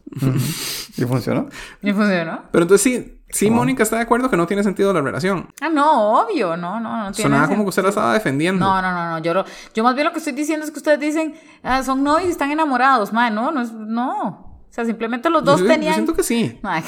¿Y 0.95 1.01
funcionó? 1.05 1.47
¿Y 1.81 1.91
funcionó? 1.91 2.43
Pero 2.51 2.61
entonces 2.65 2.81
sí, 2.83 3.21
sí, 3.31 3.47
¿Cómo? 3.47 3.57
Mónica 3.57 3.81
está 3.81 3.95
de 3.95 4.03
acuerdo 4.03 4.29
que 4.29 4.37
no 4.37 4.45
tiene 4.45 4.61
sentido 4.63 4.93
la 4.93 5.01
relación. 5.01 5.49
Ah, 5.59 5.69
no, 5.69 6.19
obvio, 6.21 6.55
no, 6.55 6.79
no, 6.79 6.97
no 7.05 7.11
tiene 7.11 7.31
Sonaba 7.31 7.47
como 7.47 7.63
que 7.63 7.69
usted 7.69 7.81
la 7.81 7.89
estaba 7.89 8.13
defendiendo. 8.13 8.63
No, 8.63 8.79
no, 8.79 8.91
no, 8.91 9.09
no, 9.09 9.17
yo, 9.19 9.33
lo- 9.33 9.45
yo 9.73 9.83
más 9.83 9.95
bien 9.95 10.05
lo 10.05 10.11
que 10.13 10.19
estoy 10.19 10.33
diciendo 10.33 10.63
es 10.65 10.71
que 10.71 10.77
ustedes 10.77 10.99
dicen, 10.99 11.33
ah, 11.63 11.81
son 11.81 12.03
novios 12.03 12.27
y 12.27 12.31
están 12.31 12.51
enamorados, 12.51 13.11
madre, 13.11 13.33
no, 13.33 13.51
no 13.51 13.61
es, 13.61 13.71
no. 13.73 14.52
O 14.73 14.75
sea, 14.75 14.85
simplemente 14.85 15.29
los 15.29 15.43
Yo- 15.43 15.51
dos 15.51 15.61
yo, 15.61 15.67
tenían... 15.67 15.93
siento 15.93 16.15
que 16.15 16.23
sí. 16.23 16.59
Ay, 16.63 16.81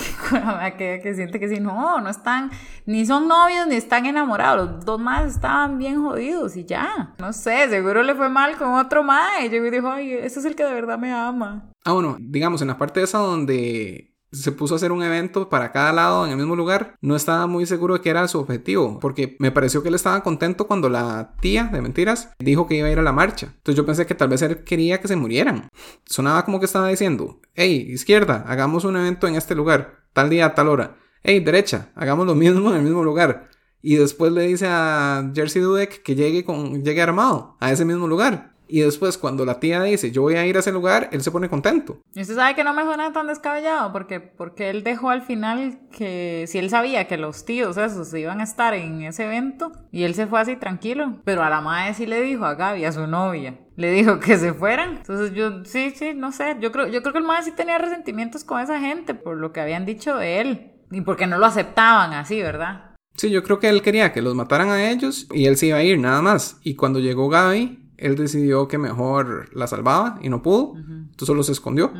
que, 0.71 0.75
que, 0.75 0.99
que 1.03 1.13
siente 1.13 1.39
que 1.39 1.47
sí, 1.47 1.59
no, 1.59 2.01
no 2.01 2.09
están, 2.09 2.49
ni 2.87 3.05
son 3.05 3.27
novios 3.27 3.67
ni 3.67 3.75
están 3.75 4.07
enamorados, 4.07 4.71
los 4.71 4.85
dos 4.85 4.99
más 4.99 5.35
estaban 5.35 5.77
bien 5.77 6.01
jodidos 6.01 6.57
y 6.57 6.65
ya. 6.65 7.13
No 7.19 7.31
sé, 7.31 7.69
seguro 7.69 8.01
le 8.01 8.15
fue 8.15 8.27
mal 8.27 8.57
con 8.57 8.73
otro 8.73 9.03
más 9.03 9.29
y 9.43 9.49
llegó 9.49 9.67
y 9.67 9.69
dijo, 9.69 9.91
ay, 9.91 10.13
ese 10.13 10.39
es 10.39 10.45
el 10.45 10.55
que 10.55 10.63
de 10.65 10.73
verdad 10.73 10.97
me 10.97 11.13
ama. 11.13 11.69
Ah, 11.83 11.91
bueno, 11.91 12.17
digamos, 12.19 12.59
en 12.63 12.69
la 12.69 12.77
parte 12.79 13.03
esa 13.03 13.19
donde 13.19 14.14
se 14.35 14.51
puso 14.51 14.75
a 14.75 14.77
hacer 14.77 14.91
un 14.91 15.03
evento 15.03 15.49
para 15.49 15.71
cada 15.71 15.93
lado 15.93 16.25
en 16.25 16.31
el 16.31 16.37
mismo 16.37 16.55
lugar, 16.55 16.95
no 17.01 17.15
estaba 17.15 17.47
muy 17.47 17.65
seguro 17.65 17.95
de 17.95 18.01
que 18.01 18.09
era 18.09 18.27
su 18.27 18.39
objetivo, 18.39 18.99
porque 18.99 19.35
me 19.39 19.51
pareció 19.51 19.81
que 19.81 19.89
él 19.89 19.95
estaba 19.95 20.21
contento 20.21 20.67
cuando 20.67 20.89
la 20.89 21.33
tía 21.41 21.69
de 21.71 21.81
mentiras 21.81 22.29
dijo 22.39 22.67
que 22.67 22.75
iba 22.75 22.87
a 22.87 22.91
ir 22.91 22.99
a 22.99 23.03
la 23.03 23.11
marcha. 23.11 23.47
Entonces 23.47 23.75
yo 23.75 23.85
pensé 23.85 24.05
que 24.05 24.15
tal 24.15 24.29
vez 24.29 24.41
él 24.41 24.63
quería 24.63 24.99
que 24.99 25.07
se 25.07 25.15
murieran. 25.15 25.69
Sonaba 26.05 26.45
como 26.45 26.59
que 26.59 26.65
estaba 26.65 26.89
diciendo, 26.89 27.39
hey, 27.53 27.87
izquierda, 27.89 28.43
hagamos 28.47 28.83
un 28.83 28.97
evento 28.97 29.27
en 29.27 29.35
este 29.35 29.55
lugar, 29.55 30.03
tal 30.13 30.29
día, 30.29 30.53
tal 30.53 30.67
hora. 30.67 30.97
Hey, 31.23 31.39
derecha, 31.39 31.89
hagamos 31.95 32.27
lo 32.27 32.35
mismo 32.35 32.69
en 32.69 32.77
el 32.77 32.83
mismo 32.83 33.03
lugar. 33.03 33.49
Y 33.81 33.97
después 33.97 34.31
le 34.31 34.47
dice 34.47 34.65
a 34.67 35.31
Jersey 35.35 35.61
Dudek 35.61 36.01
que 36.01 36.15
llegue, 36.15 36.43
con, 36.43 36.83
llegue 36.83 37.01
armado 37.03 37.55
a 37.59 37.71
ese 37.71 37.85
mismo 37.85 38.07
lugar. 38.07 38.54
Y 38.67 38.81
después 38.81 39.17
cuando 39.17 39.45
la 39.45 39.59
tía 39.59 39.81
dice, 39.83 40.11
yo 40.11 40.21
voy 40.21 40.35
a 40.35 40.45
ir 40.45 40.55
a 40.55 40.59
ese 40.59 40.71
lugar, 40.71 41.09
él 41.11 41.21
se 41.21 41.31
pone 41.31 41.49
contento. 41.49 41.99
Y 42.13 42.21
usted 42.21 42.35
sabe 42.35 42.55
que 42.55 42.63
no 42.63 42.73
me 42.73 42.83
suena 42.83 43.13
tan 43.13 43.27
descabellado, 43.27 43.91
porque, 43.91 44.19
porque 44.19 44.69
él 44.69 44.83
dejó 44.83 45.09
al 45.09 45.21
final 45.21 45.79
que 45.91 46.45
si 46.47 46.57
él 46.57 46.69
sabía 46.69 47.07
que 47.07 47.17
los 47.17 47.45
tíos 47.45 47.77
esos 47.77 48.13
iban 48.13 48.41
a 48.41 48.43
estar 48.43 48.73
en 48.73 49.03
ese 49.03 49.25
evento, 49.25 49.71
y 49.91 50.03
él 50.03 50.15
se 50.15 50.27
fue 50.27 50.39
así 50.39 50.55
tranquilo, 50.55 51.21
pero 51.23 51.43
a 51.43 51.49
la 51.49 51.61
madre 51.61 51.93
sí 51.93 52.05
le 52.05 52.21
dijo 52.21 52.45
a 52.45 52.55
Gaby, 52.55 52.85
a 52.85 52.91
su 52.91 53.07
novia, 53.07 53.59
le 53.75 53.91
dijo 53.91 54.19
que 54.19 54.37
se 54.37 54.53
fueran. 54.53 54.97
Entonces 54.97 55.33
yo, 55.33 55.63
sí, 55.65 55.91
sí, 55.95 56.13
no 56.15 56.31
sé, 56.31 56.57
yo 56.59 56.71
creo, 56.71 56.87
yo 56.87 57.01
creo 57.01 57.13
que 57.13 57.19
el 57.19 57.25
madre 57.25 57.43
sí 57.43 57.51
tenía 57.51 57.77
resentimientos 57.77 58.43
con 58.43 58.61
esa 58.61 58.79
gente 58.79 59.13
por 59.13 59.37
lo 59.37 59.51
que 59.51 59.61
habían 59.61 59.85
dicho 59.85 60.15
de 60.17 60.41
él, 60.41 60.71
y 60.91 61.01
porque 61.01 61.27
no 61.27 61.37
lo 61.37 61.45
aceptaban 61.45 62.13
así, 62.13 62.41
¿verdad? 62.41 62.91
Sí, 63.17 63.29
yo 63.29 63.43
creo 63.43 63.59
que 63.59 63.69
él 63.69 63.81
quería 63.81 64.11
que 64.11 64.21
los 64.21 64.35
mataran 64.35 64.69
a 64.69 64.89
ellos 64.91 65.27
y 65.31 65.45
él 65.45 65.55
se 65.55 65.67
iba 65.67 65.77
a 65.77 65.83
ir 65.83 65.97
nada 65.97 66.21
más. 66.21 66.59
Y 66.63 66.75
cuando 66.75 66.99
llegó 66.99 67.29
Gaby, 67.29 67.84
él 67.97 68.15
decidió 68.15 68.67
que 68.67 68.77
mejor 68.77 69.49
la 69.55 69.67
salvaba 69.67 70.17
y 70.21 70.29
no 70.29 70.41
pudo. 70.41 70.75
Entonces 70.75 71.27
solo 71.27 71.43
se 71.43 71.51
escondió. 71.51 71.91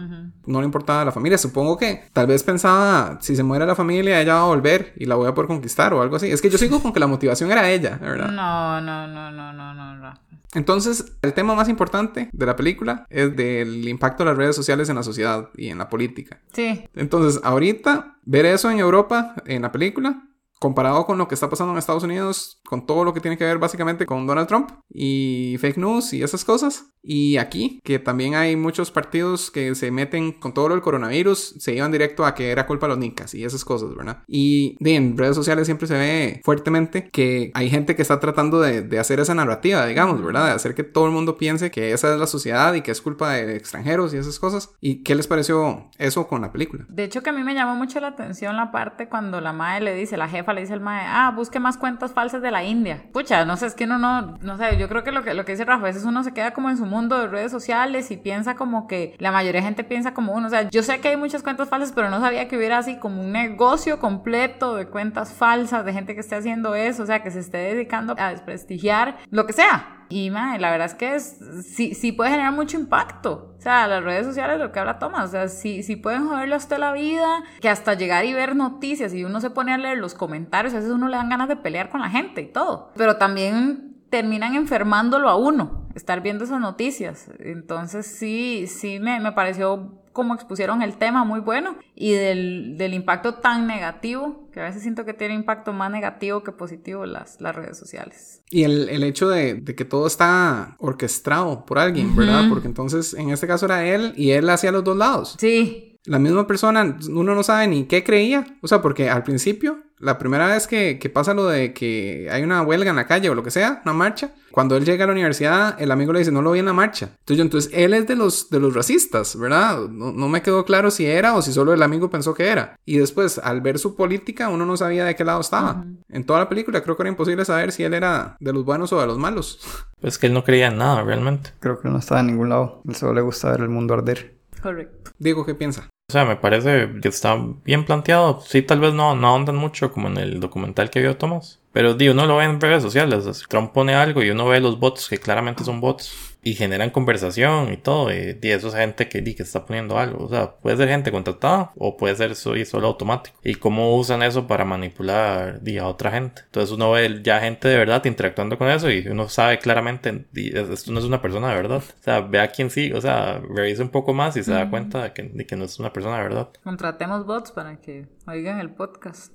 No 0.45 0.59
le 0.59 0.65
importaba 0.65 1.05
la 1.05 1.11
familia. 1.11 1.37
Supongo 1.37 1.77
que 1.77 2.03
tal 2.13 2.27
vez 2.27 2.43
pensaba, 2.43 3.17
si 3.21 3.35
se 3.35 3.43
muere 3.43 3.65
la 3.65 3.75
familia, 3.75 4.21
ella 4.21 4.35
va 4.35 4.41
a 4.41 4.47
volver 4.47 4.93
y 4.97 5.05
la 5.05 5.15
voy 5.15 5.27
a 5.27 5.33
poder 5.33 5.47
conquistar 5.47 5.93
o 5.93 6.01
algo 6.01 6.15
así. 6.15 6.29
Es 6.29 6.41
que 6.41 6.49
yo 6.49 6.57
sigo 6.57 6.81
con 6.81 6.93
que 6.93 6.99
la 6.99 7.07
motivación 7.07 7.51
era 7.51 7.69
ella, 7.69 7.97
¿verdad? 8.01 8.31
No, 8.31 8.81
no, 8.81 9.07
no, 9.07 9.31
no, 9.31 9.53
no, 9.53 9.73
no, 9.73 9.95
no. 9.95 10.13
Entonces, 10.53 11.17
el 11.21 11.33
tema 11.33 11.53
más 11.53 11.67
importante 11.67 12.29
de 12.31 12.45
la 12.45 12.55
película 12.55 13.05
es 13.09 13.35
del 13.35 13.87
impacto 13.89 14.23
de 14.23 14.29
las 14.29 14.37
redes 14.37 14.55
sociales 14.55 14.87
en 14.87 14.95
la 14.95 15.03
sociedad 15.03 15.49
y 15.55 15.67
en 15.67 15.77
la 15.77 15.89
política. 15.89 16.39
Sí, 16.53 16.87
Entonces, 16.95 17.41
ahorita, 17.43 18.17
ver 18.23 18.45
eso 18.45 18.71
en 18.71 18.79
Europa, 18.79 19.35
en 19.45 19.63
la 19.63 19.71
película, 19.73 20.23
comparado 20.65 21.05
con 21.05 21.19
lo 21.19 21.27
que 21.27 21.35
está 21.35 21.47
pasando 21.47 21.73
en 21.73 21.77
Estados 21.77 22.01
Unidos, 22.01 22.59
con 22.65 22.87
todo 22.87 23.03
lo 23.03 23.13
que 23.13 23.21
tiene 23.21 23.37
que 23.37 23.43
ver 23.43 23.59
básicamente 23.59 24.07
con 24.07 24.25
Donald 24.25 24.47
Trump 24.47 24.71
y 24.89 25.57
fake 25.59 25.77
news 25.77 26.11
y 26.11 26.23
esas 26.23 26.43
cosas. 26.43 26.85
Y 27.03 27.37
aquí, 27.37 27.79
que 27.83 27.99
también 27.99 28.33
hay 28.33 28.55
muchos 28.55 28.89
partidos 28.89 29.51
que 29.51 29.75
se 29.75 29.91
meten 29.91 30.31
con 30.31 30.55
todo 30.55 30.69
del 30.69 30.81
coronavirus, 30.81 31.57
se 31.59 31.75
iban 31.75 31.91
directo 31.91 32.25
a 32.25 32.33
que 32.33 32.49
era 32.49 32.65
culpa 32.65 32.87
de 32.87 32.93
los 32.93 32.97
nicas 32.97 33.35
y 33.35 33.45
esas 33.45 33.63
cosas, 33.63 33.95
¿verdad? 33.95 34.23
Y 34.27 34.75
en 34.79 35.15
redes 35.15 35.35
sociales 35.35 35.67
siempre 35.67 35.85
se 35.85 35.93
ve 35.93 36.41
fuertemente 36.43 37.09
que 37.11 37.51
hay 37.53 37.69
gente 37.69 37.95
que 37.95 38.01
está 38.01 38.19
tratando 38.19 38.59
de, 38.59 38.81
de 38.81 38.97
hacer 38.97 39.19
esa 39.19 39.35
narrativa, 39.35 39.85
digamos, 39.85 40.23
¿verdad? 40.23 40.47
De 40.47 40.53
hacer 40.53 40.73
que 40.73 40.83
todo 40.83 41.05
el 41.05 41.11
mundo 41.11 41.37
piense 41.37 41.69
que 41.69 41.91
esa 41.91 42.11
es 42.11 42.19
la 42.19 42.25
sociedad 42.25 42.73
y 42.73 42.81
que 42.81 42.89
es 42.89 43.03
culpa 43.03 43.33
de 43.33 43.55
extranjeros 43.55 44.15
y 44.15 44.17
esas 44.17 44.39
cosas. 44.39 44.73
¿Y 44.81 45.03
qué 45.03 45.13
les 45.13 45.27
pareció 45.27 45.91
eso 45.99 46.27
con 46.27 46.41
la 46.41 46.51
película? 46.51 46.85
De 46.89 47.03
hecho, 47.03 47.21
que 47.21 47.29
a 47.29 47.33
mí 47.33 47.43
me 47.43 47.53
llamó 47.53 47.75
mucho 47.75 47.99
la 47.99 48.07
atención 48.07 48.55
la 48.55 48.71
parte 48.71 49.09
cuando 49.09 49.41
la 49.41 49.53
madre 49.53 49.85
le 49.85 49.93
dice, 49.93 50.17
la 50.17 50.27
jefa 50.27 50.54
le 50.55 50.61
dice 50.61 50.73
al 50.73 50.81
madre, 50.81 51.05
ah, 51.07 51.31
busque 51.35 51.59
más 51.59 51.77
cuentas 51.77 52.13
falsas 52.13 52.41
de 52.41 52.51
la 52.51 52.63
India. 52.63 53.03
Pucha, 53.11 53.45
no 53.45 53.57
sé, 53.57 53.67
es 53.67 53.75
que 53.75 53.83
uno 53.83 53.99
no, 53.99 54.37
no 54.41 54.57
sé, 54.57 54.77
yo 54.77 54.89
creo 54.89 55.03
que 55.03 55.11
lo 55.11 55.23
que, 55.23 55.33
lo 55.33 55.45
que 55.45 55.51
dice 55.51 55.65
Rafa, 55.65 55.81
a 55.81 55.85
veces 55.85 56.05
uno 56.05 56.23
se 56.23 56.33
queda 56.33 56.51
como 56.51 56.69
en 56.69 56.77
su 56.77 56.85
mundo 56.85 57.19
de 57.19 57.27
redes 57.27 57.51
sociales 57.51 58.09
y 58.11 58.17
piensa 58.17 58.55
como 58.55 58.87
que 58.87 59.15
la 59.19 59.31
mayoría 59.31 59.61
de 59.61 59.67
gente 59.67 59.83
piensa 59.83 60.13
como 60.13 60.33
uno. 60.33 60.47
O 60.47 60.49
sea, 60.49 60.69
yo 60.69 60.81
sé 60.83 60.99
que 61.01 61.09
hay 61.09 61.17
muchas 61.17 61.43
cuentas 61.43 61.69
falsas, 61.69 61.91
pero 61.93 62.09
no 62.09 62.19
sabía 62.19 62.47
que 62.47 62.57
hubiera 62.57 62.77
así 62.77 62.97
como 62.97 63.21
un 63.21 63.31
negocio 63.31 63.99
completo 63.99 64.75
de 64.75 64.87
cuentas 64.87 65.33
falsas, 65.33 65.85
de 65.85 65.93
gente 65.93 66.13
que 66.15 66.21
esté 66.21 66.35
haciendo 66.35 66.75
eso, 66.75 67.03
o 67.03 67.05
sea, 67.05 67.21
que 67.21 67.31
se 67.31 67.39
esté 67.39 67.57
dedicando 67.57 68.15
a 68.17 68.29
desprestigiar 68.29 69.17
lo 69.29 69.45
que 69.45 69.53
sea. 69.53 70.04
Y 70.09 70.29
mae, 70.29 70.59
la 70.59 70.71
verdad 70.71 70.87
es 70.87 70.93
que 70.93 71.15
es, 71.15 71.39
sí, 71.63 71.93
sí 71.93 72.11
puede 72.11 72.31
generar 72.31 72.53
mucho 72.53 72.77
impacto. 72.77 73.55
O 73.57 73.61
sea, 73.61 73.87
las 73.87 74.03
redes 74.03 74.25
sociales, 74.25 74.59
lo 74.59 74.71
que 74.71 74.79
habla 74.79 74.99
Tomás, 74.99 75.29
o 75.29 75.31
sea, 75.31 75.47
sí, 75.47 75.83
sí 75.83 75.95
pueden 75.95 76.27
joderle 76.27 76.55
a 76.55 76.57
usted 76.57 76.77
la 76.77 76.93
vida, 76.93 77.43
que 77.61 77.69
hasta 77.69 77.95
llegar 77.95 78.25
y 78.25 78.33
ver 78.33 78.55
noticias 78.55 79.13
y 79.13 79.23
uno 79.23 79.41
se 79.41 79.49
pone 79.49 79.73
a 79.73 79.77
leer 79.77 79.97
los 79.97 80.13
comentarios, 80.13 80.73
a 80.73 80.77
veces 80.77 80.91
uno 80.91 81.07
le 81.07 81.17
dan 81.17 81.29
ganas 81.29 81.47
de 81.47 81.55
pelear 81.55 81.89
con 81.89 82.01
la 82.01 82.09
gente 82.09 82.41
y 82.41 82.47
todo. 82.47 82.91
Pero 82.95 83.17
también 83.17 83.95
terminan 84.09 84.55
enfermándolo 84.55 85.29
a 85.29 85.35
uno, 85.35 85.87
estar 85.95 86.21
viendo 86.21 86.43
esas 86.43 86.59
noticias. 86.59 87.29
Entonces 87.39 88.05
sí, 88.05 88.67
sí 88.67 88.99
me, 88.99 89.19
me 89.19 89.31
pareció 89.31 90.04
como 90.15 90.33
expusieron 90.33 90.81
el 90.81 90.95
tema 90.95 91.25
muy 91.25 91.41
bueno 91.41 91.75
y 91.93 92.13
del, 92.13 92.77
del, 92.77 92.93
impacto 92.93 93.35
tan 93.35 93.67
negativo, 93.67 94.47
que 94.53 94.61
a 94.61 94.63
veces 94.63 94.81
siento 94.81 95.03
que 95.03 95.13
tiene 95.13 95.33
impacto 95.33 95.73
más 95.73 95.91
negativo 95.91 96.41
que 96.41 96.53
positivo 96.53 97.05
las, 97.05 97.41
las 97.41 97.53
redes 97.53 97.77
sociales. 97.77 98.41
Y 98.49 98.63
el, 98.63 98.87
el 98.87 99.03
hecho 99.03 99.27
de, 99.27 99.55
de, 99.55 99.75
que 99.75 99.83
todo 99.83 100.07
está 100.07 100.77
orquestado 100.79 101.65
por 101.65 101.79
alguien, 101.79 102.07
uh 102.07 102.11
-huh. 102.13 102.15
¿verdad? 102.15 102.45
Porque 102.47 102.67
entonces 102.67 103.13
en 103.13 103.29
este 103.29 103.45
caso 103.45 103.65
era 103.65 103.85
él 103.85 104.13
y 104.15 104.31
él 104.31 104.49
hacía 104.49 104.71
los 104.71 104.85
dos 104.85 104.95
lados. 104.95 105.35
Sí. 105.37 105.99
La 106.05 106.17
misma 106.17 106.47
persona, 106.47 106.97
uno 107.09 107.35
no 107.35 107.43
sabe 107.43 107.67
ni 107.67 107.83
qué 107.83 108.05
creía. 108.05 108.45
O 108.61 108.69
sea, 108.69 108.81
porque 108.81 109.09
al 109.09 109.23
principio, 109.23 109.79
la 109.99 110.17
primera 110.17 110.47
vez 110.47 110.67
que, 110.67 110.99
que, 110.99 111.09
pasa 111.09 111.33
lo 111.33 111.47
de 111.47 111.73
que 111.73 112.27
hay 112.31 112.43
una 112.43 112.61
huelga 112.61 112.89
en 112.89 112.95
la 112.97 113.07
calle 113.07 113.29
o 113.29 113.35
lo 113.35 113.43
que 113.43 113.51
sea, 113.51 113.81
una 113.85 113.93
marcha, 113.93 114.31
cuando 114.51 114.77
él 114.77 114.85
llega 114.85 115.03
a 115.03 115.07
la 115.07 115.13
universidad, 115.13 115.81
el 115.81 115.91
amigo 115.91 116.13
le 116.13 116.19
dice, 116.19 116.31
no 116.31 116.41
lo 116.41 116.51
vi 116.51 116.59
en 116.59 116.65
la 116.65 116.73
marcha. 116.73 117.11
Entonces, 117.19 117.37
yo, 117.37 117.43
entonces 117.43 117.71
él 117.73 117.93
es 117.93 118.07
de 118.07 118.15
los, 118.15 118.49
de 118.49 118.59
los 118.59 118.73
racistas, 118.73 119.37
¿verdad? 119.37 119.87
No, 119.89 120.11
no, 120.11 120.29
me 120.29 120.41
quedó 120.41 120.63
claro 120.65 120.91
si 120.91 121.05
era 121.05 121.35
o 121.35 121.41
si 121.41 121.51
solo 121.51 121.73
el 121.73 121.83
amigo 121.83 122.09
pensó 122.09 122.33
que 122.33 122.47
era. 122.47 122.77
Y 122.85 122.97
después, 122.97 123.37
al 123.37 123.61
ver 123.61 123.79
su 123.79 123.95
política, 123.95 124.49
uno 124.49 124.65
no 124.65 124.77
sabía 124.77 125.05
de 125.05 125.15
qué 125.15 125.25
lado 125.25 125.41
estaba. 125.41 125.71
Uh 125.71 125.83
-huh. 125.83 125.97
En 126.09 126.25
toda 126.25 126.39
la 126.39 126.49
película 126.49 126.81
creo 126.81 126.95
que 126.95 127.03
era 127.03 127.09
imposible 127.09 127.43
saber 127.43 127.71
si 127.71 127.83
él 127.83 127.93
era 127.93 128.37
de 128.39 128.53
los 128.53 128.63
buenos 128.63 128.93
o 128.93 129.01
de 129.01 129.07
los 129.07 129.17
malos. 129.17 129.59
Pues 130.01 130.19
que 130.19 130.27
él 130.27 130.33
no 130.33 130.43
creía 130.43 130.67
en 130.67 130.77
nada, 130.77 131.01
realmente. 131.01 131.51
Creo 131.59 131.79
que 131.79 131.89
no 131.89 131.97
estaba 131.97 132.19
en 132.19 132.27
ningún 132.27 132.49
lado. 132.49 132.83
Él 132.87 132.95
solo 132.95 133.13
le 133.13 133.21
gusta 133.21 133.49
ver 133.49 133.61
el 133.61 133.69
mundo 133.69 133.95
arder. 133.95 134.35
Correcto. 134.61 135.11
Diego, 135.17 135.43
¿qué 135.47 135.55
piensa? 135.55 135.89
O 136.07 136.11
sea, 136.11 136.23
me 136.23 136.35
parece 136.35 136.87
que 137.01 137.07
está 137.07 137.35
bien 137.63 137.83
planteado. 137.83 138.39
Sí, 138.41 138.61
tal 138.61 138.79
vez 138.79 138.93
no, 138.93 139.15
no 139.15 139.27
ahondan 139.27 139.55
mucho 139.55 139.91
como 139.91 140.07
en 140.07 140.17
el 140.17 140.39
documental 140.39 140.91
que 140.91 141.01
vio 141.01 141.17
Tomás. 141.17 141.59
Pero 141.73 141.95
digo, 141.95 142.13
uno 142.13 142.27
lo 142.27 142.37
ve 142.37 142.45
en 142.45 142.61
redes 142.61 142.83
sociales. 142.83 143.25
Trump 143.49 143.71
pone 143.73 143.95
algo 143.95 144.21
y 144.21 144.29
uno 144.29 144.45
ve 144.47 144.59
los 144.59 144.79
bots 144.79 145.09
que 145.09 145.17
claramente 145.17 145.63
son 145.63 145.81
bots. 145.81 146.34
Y 146.45 146.53
generan 146.53 146.91
conversación 146.91 147.73
y 147.73 147.77
todo. 147.77 148.13
Y, 148.13 148.37
y 148.41 148.49
eso 148.51 148.67
es 148.67 148.75
gente 148.75 149.09
que, 149.09 149.23
que 149.23 149.43
está 149.43 149.65
poniendo 149.65 149.97
algo. 149.97 150.23
O 150.23 150.29
sea, 150.29 150.51
puede 150.51 150.77
ser 150.77 150.87
gente 150.87 151.11
contratada 151.11 151.71
o 151.75 151.97
puede 151.97 152.15
ser 152.15 152.35
solo, 152.35 152.63
solo 152.65 152.87
automático. 152.87 153.35
Y 153.43 153.55
cómo 153.55 153.97
usan 153.97 154.21
eso 154.21 154.45
para 154.45 154.63
manipular 154.63 155.61
di, 155.61 155.79
a 155.79 155.87
otra 155.87 156.11
gente. 156.11 156.43
Entonces 156.45 156.71
uno 156.71 156.91
ve 156.91 157.21
ya 157.23 157.39
gente 157.39 157.67
de 157.67 157.77
verdad 157.77 158.05
interactuando 158.05 158.57
con 158.57 158.69
eso 158.69 158.91
y 158.91 159.07
uno 159.07 159.27
sabe 159.27 159.57
claramente, 159.57 160.25
di, 160.31 160.51
esto 160.55 160.91
no 160.91 160.99
es 160.99 161.05
una 161.05 161.21
persona 161.21 161.49
de 161.49 161.55
verdad. 161.55 161.83
O 161.99 162.03
sea, 162.03 162.21
ve 162.21 162.39
a 162.39 162.51
quién 162.51 162.69
sí, 162.69 162.91
o 162.93 163.01
sea, 163.01 163.41
revisa 163.49 163.81
un 163.81 163.89
poco 163.89 164.13
más 164.13 164.37
y 164.37 164.43
se 164.43 164.51
da 164.51 164.69
cuenta 164.69 165.03
de 165.03 165.13
que, 165.13 165.23
de 165.23 165.45
que 165.45 165.55
no 165.55 165.65
es 165.65 165.79
una 165.79 165.91
persona 165.91 166.17
de 166.17 166.23
verdad. 166.23 166.49
Contratemos 166.63 167.25
bots 167.25 167.51
para 167.51 167.77
que 167.77 168.05
oigan 168.27 168.59
el 168.59 168.69
podcast. 168.69 169.33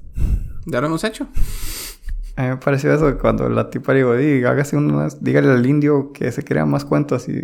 Ya 0.67 0.81
lo 0.81 0.87
hemos 0.87 1.05
hecho. 1.05 1.27
A 2.41 2.45
mí 2.45 2.49
me 2.49 2.57
pareció 2.57 2.91
eso 2.95 3.19
cuando 3.19 3.51
la 3.51 3.69
tipa 3.69 3.93
digo, 3.93 4.17
diga, 4.17 4.53
hágase 4.53 4.75
unas, 4.75 5.23
dígale 5.23 5.51
al 5.53 5.67
indio 5.67 6.11
que 6.11 6.33
se 6.33 6.43
crean 6.43 6.71
más 6.71 6.87
cuentos 6.87 7.29
y 7.29 7.39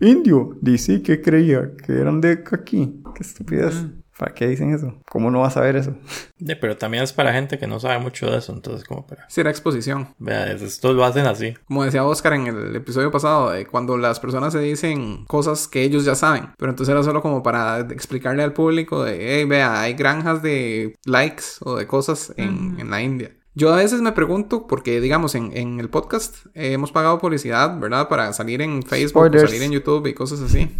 indio, 0.00 0.58
dice 0.60 1.02
que 1.02 1.22
creía 1.22 1.70
que 1.86 1.92
eran 1.92 2.20
de 2.20 2.42
aquí. 2.50 3.00
Qué 3.14 3.22
estupidez. 3.22 3.76
Mm. 3.76 4.00
¿Para 4.18 4.34
qué 4.34 4.48
dicen 4.48 4.74
eso? 4.74 5.00
¿Cómo 5.08 5.30
no 5.30 5.40
vas 5.40 5.56
a 5.56 5.60
ver 5.60 5.76
eso? 5.76 5.96
Sí, 6.36 6.54
pero 6.60 6.76
también 6.76 7.04
es 7.04 7.12
para 7.12 7.32
gente 7.32 7.60
que 7.60 7.68
no 7.68 7.78
sabe 7.78 8.00
mucho 8.00 8.28
de 8.28 8.38
eso, 8.38 8.52
entonces 8.52 8.86
como 8.86 9.06
para... 9.06 9.30
Será 9.30 9.50
exposición. 9.50 10.08
Vea, 10.18 10.50
esto 10.50 10.92
lo 10.92 11.04
hacen 11.04 11.26
así. 11.26 11.54
Como 11.66 11.84
decía 11.84 12.04
Oscar 12.04 12.32
en 12.32 12.48
el 12.48 12.74
episodio 12.74 13.12
pasado, 13.12 13.54
eh, 13.54 13.66
cuando 13.66 13.96
las 13.96 14.18
personas 14.18 14.52
se 14.52 14.58
dicen 14.58 15.24
cosas 15.26 15.68
que 15.68 15.84
ellos 15.84 16.04
ya 16.04 16.16
saben, 16.16 16.50
pero 16.58 16.72
entonces 16.72 16.92
era 16.92 17.04
solo 17.04 17.22
como 17.22 17.42
para 17.44 17.78
explicarle 17.78 18.42
al 18.42 18.52
público 18.52 19.04
de, 19.04 19.36
hey, 19.36 19.44
vea, 19.44 19.80
hay 19.80 19.94
granjas 19.94 20.42
de 20.42 20.96
likes 21.04 21.44
o 21.60 21.76
de 21.76 21.86
cosas 21.86 22.34
en, 22.36 22.74
mm. 22.74 22.80
en 22.80 22.90
la 22.90 23.00
India. 23.00 23.30
Yo 23.54 23.72
a 23.72 23.76
veces 23.76 24.00
me 24.00 24.12
pregunto, 24.12 24.66
porque 24.66 25.00
digamos 25.00 25.34
en, 25.34 25.56
en 25.56 25.80
el 25.80 25.90
podcast 25.90 26.46
eh, 26.54 26.72
hemos 26.72 26.92
pagado 26.92 27.18
publicidad, 27.18 27.78
¿verdad? 27.78 28.08
Para 28.08 28.32
salir 28.32 28.62
en 28.62 28.82
Facebook, 28.82 29.26
Spoilers. 29.26 29.50
salir 29.50 29.62
en 29.62 29.72
YouTube 29.72 30.06
y 30.06 30.14
cosas 30.14 30.40
así. 30.40 30.70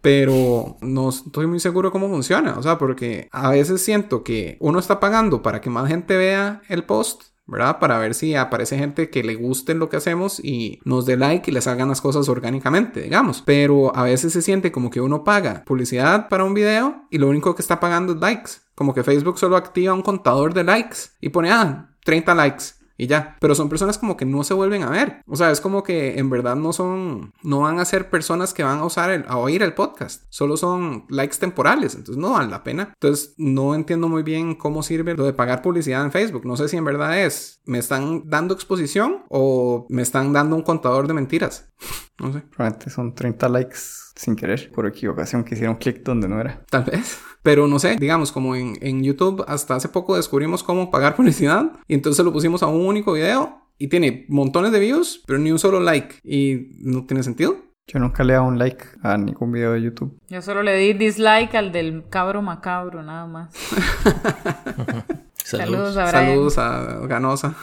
Pero 0.00 0.78
no 0.80 1.10
estoy 1.10 1.46
muy 1.46 1.60
seguro 1.60 1.92
cómo 1.92 2.08
funciona. 2.08 2.56
O 2.58 2.62
sea, 2.62 2.78
porque 2.78 3.28
a 3.32 3.50
veces 3.50 3.82
siento 3.82 4.24
que 4.24 4.56
uno 4.60 4.78
está 4.78 4.98
pagando 4.98 5.42
para 5.42 5.60
que 5.60 5.68
más 5.68 5.88
gente 5.88 6.16
vea 6.16 6.62
el 6.68 6.84
post. 6.84 7.24
¿Verdad? 7.50 7.78
Para 7.78 7.98
ver 7.98 8.14
si 8.14 8.34
aparece 8.34 8.78
gente 8.78 9.10
que 9.10 9.22
le 9.22 9.34
guste 9.34 9.74
lo 9.74 9.88
que 9.88 9.96
hacemos 9.96 10.40
y 10.42 10.80
nos 10.84 11.06
dé 11.06 11.16
like 11.16 11.50
y 11.50 11.54
les 11.54 11.66
hagan 11.66 11.88
las 11.88 12.00
cosas 12.00 12.28
orgánicamente, 12.28 13.02
digamos. 13.02 13.42
Pero 13.44 13.94
a 13.94 14.04
veces 14.04 14.32
se 14.32 14.42
siente 14.42 14.72
como 14.72 14.90
que 14.90 15.00
uno 15.00 15.24
paga 15.24 15.64
publicidad 15.64 16.28
para 16.28 16.44
un 16.44 16.54
video 16.54 17.06
y 17.10 17.18
lo 17.18 17.28
único 17.28 17.54
que 17.54 17.62
está 17.62 17.80
pagando 17.80 18.14
es 18.14 18.20
likes. 18.20 18.52
Como 18.74 18.94
que 18.94 19.04
Facebook 19.04 19.38
solo 19.38 19.56
activa 19.56 19.92
un 19.92 20.02
contador 20.02 20.54
de 20.54 20.64
likes 20.64 20.96
y 21.20 21.28
pone, 21.28 21.50
ah, 21.50 21.90
30 22.04 22.34
likes 22.34 22.79
y 23.00 23.06
ya. 23.06 23.38
Pero 23.40 23.54
son 23.54 23.70
personas 23.70 23.96
como 23.96 24.14
que 24.18 24.26
no 24.26 24.44
se 24.44 24.52
vuelven 24.52 24.82
a 24.82 24.90
ver. 24.90 25.22
O 25.26 25.34
sea, 25.34 25.50
es 25.50 25.62
como 25.62 25.82
que 25.82 26.18
en 26.18 26.28
verdad 26.28 26.54
no 26.54 26.74
son, 26.74 27.32
no 27.42 27.60
van 27.60 27.80
a 27.80 27.86
ser 27.86 28.10
personas 28.10 28.52
que 28.52 28.62
van 28.62 28.78
a 28.78 28.84
usar, 28.84 29.10
el, 29.10 29.24
a 29.26 29.38
oír 29.38 29.62
el 29.62 29.72
podcast. 29.72 30.24
Solo 30.28 30.58
son 30.58 31.06
likes 31.08 31.38
temporales. 31.38 31.94
Entonces 31.94 32.20
no 32.20 32.32
vale 32.32 32.50
la 32.50 32.62
pena. 32.62 32.92
Entonces 32.92 33.32
no 33.38 33.74
entiendo 33.74 34.06
muy 34.10 34.22
bien 34.22 34.54
cómo 34.54 34.82
sirve 34.82 35.14
lo 35.14 35.24
de 35.24 35.32
pagar 35.32 35.62
publicidad 35.62 36.04
en 36.04 36.12
Facebook. 36.12 36.44
No 36.44 36.58
sé 36.58 36.68
si 36.68 36.76
en 36.76 36.84
verdad 36.84 37.18
es, 37.18 37.62
me 37.64 37.78
están 37.78 38.28
dando 38.28 38.52
exposición 38.52 39.24
o 39.30 39.86
me 39.88 40.02
están 40.02 40.34
dando 40.34 40.54
un 40.54 40.62
contador 40.62 41.08
de 41.08 41.14
mentiras. 41.14 41.68
No 42.20 42.34
sé. 42.34 42.42
Probablemente 42.54 42.90
son 42.90 43.14
30 43.14 43.48
likes 43.48 43.78
sin 44.20 44.36
querer, 44.36 44.70
por 44.72 44.86
equivocación, 44.86 45.44
que 45.44 45.54
hicieron 45.54 45.76
clic 45.76 46.02
donde 46.02 46.28
no 46.28 46.38
era. 46.38 46.62
Tal 46.68 46.84
vez. 46.84 47.18
Pero 47.42 47.66
no 47.66 47.78
sé, 47.78 47.96
digamos, 47.96 48.32
como 48.32 48.54
en, 48.54 48.76
en, 48.82 49.02
YouTube 49.02 49.42
hasta 49.48 49.76
hace 49.76 49.88
poco 49.88 50.14
descubrimos 50.14 50.62
cómo 50.62 50.90
pagar 50.90 51.16
publicidad 51.16 51.72
y 51.88 51.94
entonces 51.94 52.22
lo 52.22 52.30
pusimos 52.30 52.62
a 52.62 52.66
un 52.66 52.84
único 52.84 53.14
video 53.14 53.62
y 53.78 53.88
tiene 53.88 54.26
montones 54.28 54.72
de 54.72 54.80
views, 54.80 55.22
pero 55.26 55.38
ni 55.38 55.50
un 55.50 55.58
solo 55.58 55.80
like 55.80 56.16
y 56.22 56.68
no 56.80 57.06
tiene 57.06 57.22
sentido. 57.22 57.56
Yo 57.86 57.98
nunca 57.98 58.22
le 58.22 58.34
he 58.34 58.36
dado 58.36 58.46
un 58.46 58.58
like 58.58 58.84
a 59.02 59.16
ningún 59.16 59.52
video 59.52 59.72
de 59.72 59.80
YouTube. 59.80 60.20
Yo 60.28 60.42
solo 60.42 60.62
le 60.62 60.76
di 60.76 60.92
dislike 60.92 61.54
al 61.54 61.72
del 61.72 62.06
cabro 62.10 62.42
macabro, 62.42 63.02
nada 63.02 63.26
más. 63.26 63.54
Saludos 65.36 65.96
a 65.96 66.10
Brian. 66.10 66.26
Saludos 66.26 66.58
a 66.58 67.06
Ganosa. 67.06 67.56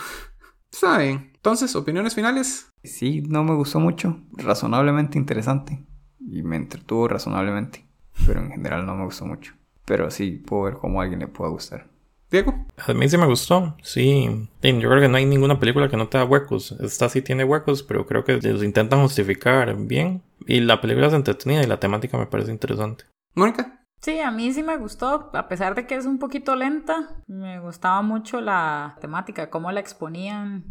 Está 0.71 0.97
bien. 0.97 1.31
Entonces, 1.35 1.75
opiniones 1.75 2.15
finales. 2.15 2.73
Sí, 2.83 3.21
no 3.21 3.43
me 3.43 3.53
gustó 3.53 3.79
mucho. 3.79 4.19
Razonablemente 4.33 5.19
interesante. 5.19 5.85
Y 6.29 6.43
me 6.43 6.57
entretuvo 6.57 7.07
razonablemente. 7.07 7.85
Pero 8.25 8.41
en 8.41 8.51
general 8.51 8.85
no 8.85 8.95
me 8.95 9.05
gustó 9.05 9.25
mucho. 9.25 9.53
Pero 9.85 10.11
sí, 10.11 10.31
puedo 10.31 10.63
ver 10.63 10.73
cómo 10.73 10.99
a 10.99 11.03
alguien 11.03 11.21
le 11.21 11.27
pueda 11.27 11.49
gustar. 11.49 11.87
Diego. 12.29 12.53
A 12.85 12.93
mí 12.93 13.07
sí 13.07 13.17
me 13.17 13.25
gustó, 13.25 13.77
sí. 13.81 14.49
Yo 14.61 14.89
creo 14.89 14.99
que 14.99 15.07
no 15.07 15.15
hay 15.15 15.25
ninguna 15.25 15.59
película 15.59 15.87
que 15.87 15.95
no 15.95 16.09
tenga 16.09 16.25
huecos. 16.25 16.73
Esta 16.73 17.07
sí 17.07 17.21
tiene 17.21 17.45
huecos, 17.45 17.83
pero 17.83 18.05
creo 18.05 18.25
que 18.25 18.33
los 18.41 18.63
intentan 18.63 19.01
justificar 19.01 19.73
bien. 19.77 20.21
Y 20.45 20.59
la 20.59 20.81
película 20.81 21.07
es 21.07 21.13
entretenida 21.13 21.63
y 21.63 21.67
la 21.67 21.79
temática 21.79 22.17
me 22.17 22.25
parece 22.25 22.51
interesante. 22.51 23.05
Mónica. 23.33 23.85
Sí, 24.01 24.19
a 24.19 24.29
mí 24.29 24.53
sí 24.53 24.61
me 24.61 24.77
gustó, 24.77 25.31
a 25.33 25.47
pesar 25.47 25.73
de 25.73 25.87
que 25.87 25.95
es 25.95 26.05
un 26.05 26.19
poquito 26.19 26.55
lenta, 26.55 27.15
me 27.27 27.59
gustaba 27.59 28.01
mucho 28.03 28.41
la 28.41 28.95
temática, 29.01 29.49
cómo 29.49 29.71
la 29.71 29.79
exponían 29.79 30.65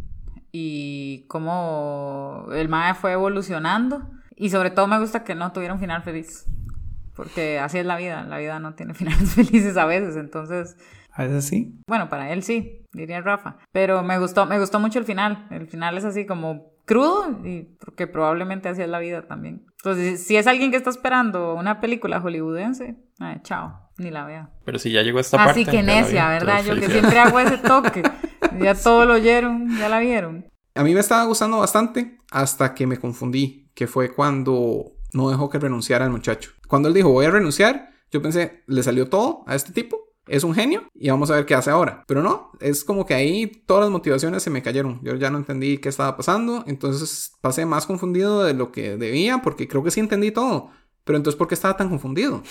y 0.52 1.26
cómo 1.26 2.46
el 2.52 2.68
MAE 2.68 2.94
fue 2.94 3.12
evolucionando. 3.12 4.08
Y 4.36 4.50
sobre 4.50 4.70
todo 4.70 4.86
me 4.86 5.00
gusta 5.00 5.24
que 5.24 5.34
no 5.34 5.52
tuviera 5.52 5.74
un 5.74 5.80
final 5.80 6.02
feliz. 6.02 6.46
Porque 7.14 7.58
así 7.58 7.78
es 7.78 7.86
la 7.86 7.96
vida, 7.96 8.22
la 8.24 8.38
vida 8.38 8.60
no 8.60 8.74
tiene 8.74 8.94
finales 8.94 9.34
felices 9.34 9.76
a 9.76 9.86
veces, 9.86 10.16
entonces... 10.16 10.76
A 11.12 11.24
veces 11.24 11.46
sí. 11.46 11.80
Bueno, 11.88 12.10
para 12.10 12.30
él 12.30 12.42
sí, 12.42 12.84
diría 12.92 13.22
Rafa. 13.22 13.56
Pero 13.72 14.02
me 14.02 14.18
gustó, 14.18 14.44
me 14.44 14.58
gustó 14.58 14.78
mucho 14.78 14.98
el 14.98 15.06
final. 15.06 15.48
El 15.50 15.66
final 15.66 15.96
es 15.96 16.04
así 16.04 16.26
como 16.26 16.74
crudo, 16.84 17.40
y 17.42 17.62
porque 17.80 18.06
probablemente 18.06 18.68
así 18.68 18.82
es 18.82 18.88
la 18.88 18.98
vida 18.98 19.26
también. 19.26 19.64
Entonces, 19.78 20.26
si 20.26 20.36
es 20.36 20.46
alguien 20.46 20.70
que 20.70 20.76
está 20.76 20.90
esperando 20.90 21.54
una 21.54 21.80
película 21.80 22.20
hollywoodense, 22.20 22.96
ay, 23.18 23.40
chao, 23.42 23.90
ni 23.96 24.10
la 24.10 24.26
vea. 24.26 24.50
Pero 24.64 24.78
si 24.78 24.92
ya 24.92 25.02
llegó 25.02 25.18
esta 25.18 25.38
parte... 25.38 25.62
Así 25.62 25.70
que 25.70 25.82
necia, 25.82 26.28
¿verdad? 26.28 26.62
Yo 26.64 26.74
que 26.74 26.88
siempre 26.88 27.18
hago 27.18 27.40
ese 27.40 27.58
toque. 27.66 28.02
Ya 28.60 28.74
todo 28.74 29.06
lo 29.06 29.14
oyeron, 29.14 29.76
ya 29.78 29.88
la 29.88 30.00
vieron. 30.00 30.46
A 30.74 30.82
mí 30.82 30.92
me 30.92 31.00
estaba 31.00 31.24
gustando 31.24 31.58
bastante 31.58 32.18
hasta 32.30 32.74
que 32.74 32.86
me 32.86 32.98
confundí, 32.98 33.65
que 33.76 33.86
fue 33.86 34.12
cuando 34.12 34.96
no 35.12 35.30
dejó 35.30 35.48
que 35.48 35.60
renunciara 35.60 36.04
el 36.04 36.10
muchacho. 36.10 36.50
Cuando 36.66 36.88
él 36.88 36.94
dijo 36.94 37.10
voy 37.10 37.26
a 37.26 37.30
renunciar, 37.30 37.90
yo 38.10 38.20
pensé, 38.22 38.64
le 38.66 38.82
salió 38.82 39.08
todo 39.08 39.44
a 39.46 39.54
este 39.54 39.72
tipo. 39.72 40.04
Es 40.26 40.42
un 40.42 40.54
genio 40.54 40.88
y 40.92 41.08
vamos 41.08 41.30
a 41.30 41.36
ver 41.36 41.46
qué 41.46 41.54
hace 41.54 41.70
ahora. 41.70 42.02
Pero 42.08 42.20
no, 42.20 42.50
es 42.58 42.82
como 42.82 43.06
que 43.06 43.14
ahí 43.14 43.46
todas 43.46 43.84
las 43.84 43.92
motivaciones 43.92 44.42
se 44.42 44.50
me 44.50 44.62
cayeron. 44.62 44.98
Yo 45.04 45.14
ya 45.14 45.30
no 45.30 45.38
entendí 45.38 45.78
qué 45.78 45.88
estaba 45.88 46.16
pasando. 46.16 46.64
Entonces 46.66 47.32
pasé 47.40 47.64
más 47.64 47.86
confundido 47.86 48.42
de 48.42 48.54
lo 48.54 48.72
que 48.72 48.96
debía 48.96 49.38
porque 49.42 49.68
creo 49.68 49.84
que 49.84 49.92
sí 49.92 50.00
entendí 50.00 50.32
todo. 50.32 50.70
Pero 51.06 51.16
entonces, 51.18 51.38
¿por 51.38 51.46
qué 51.46 51.54
estaba 51.54 51.76
tan 51.76 51.88
confundido? 51.88 52.42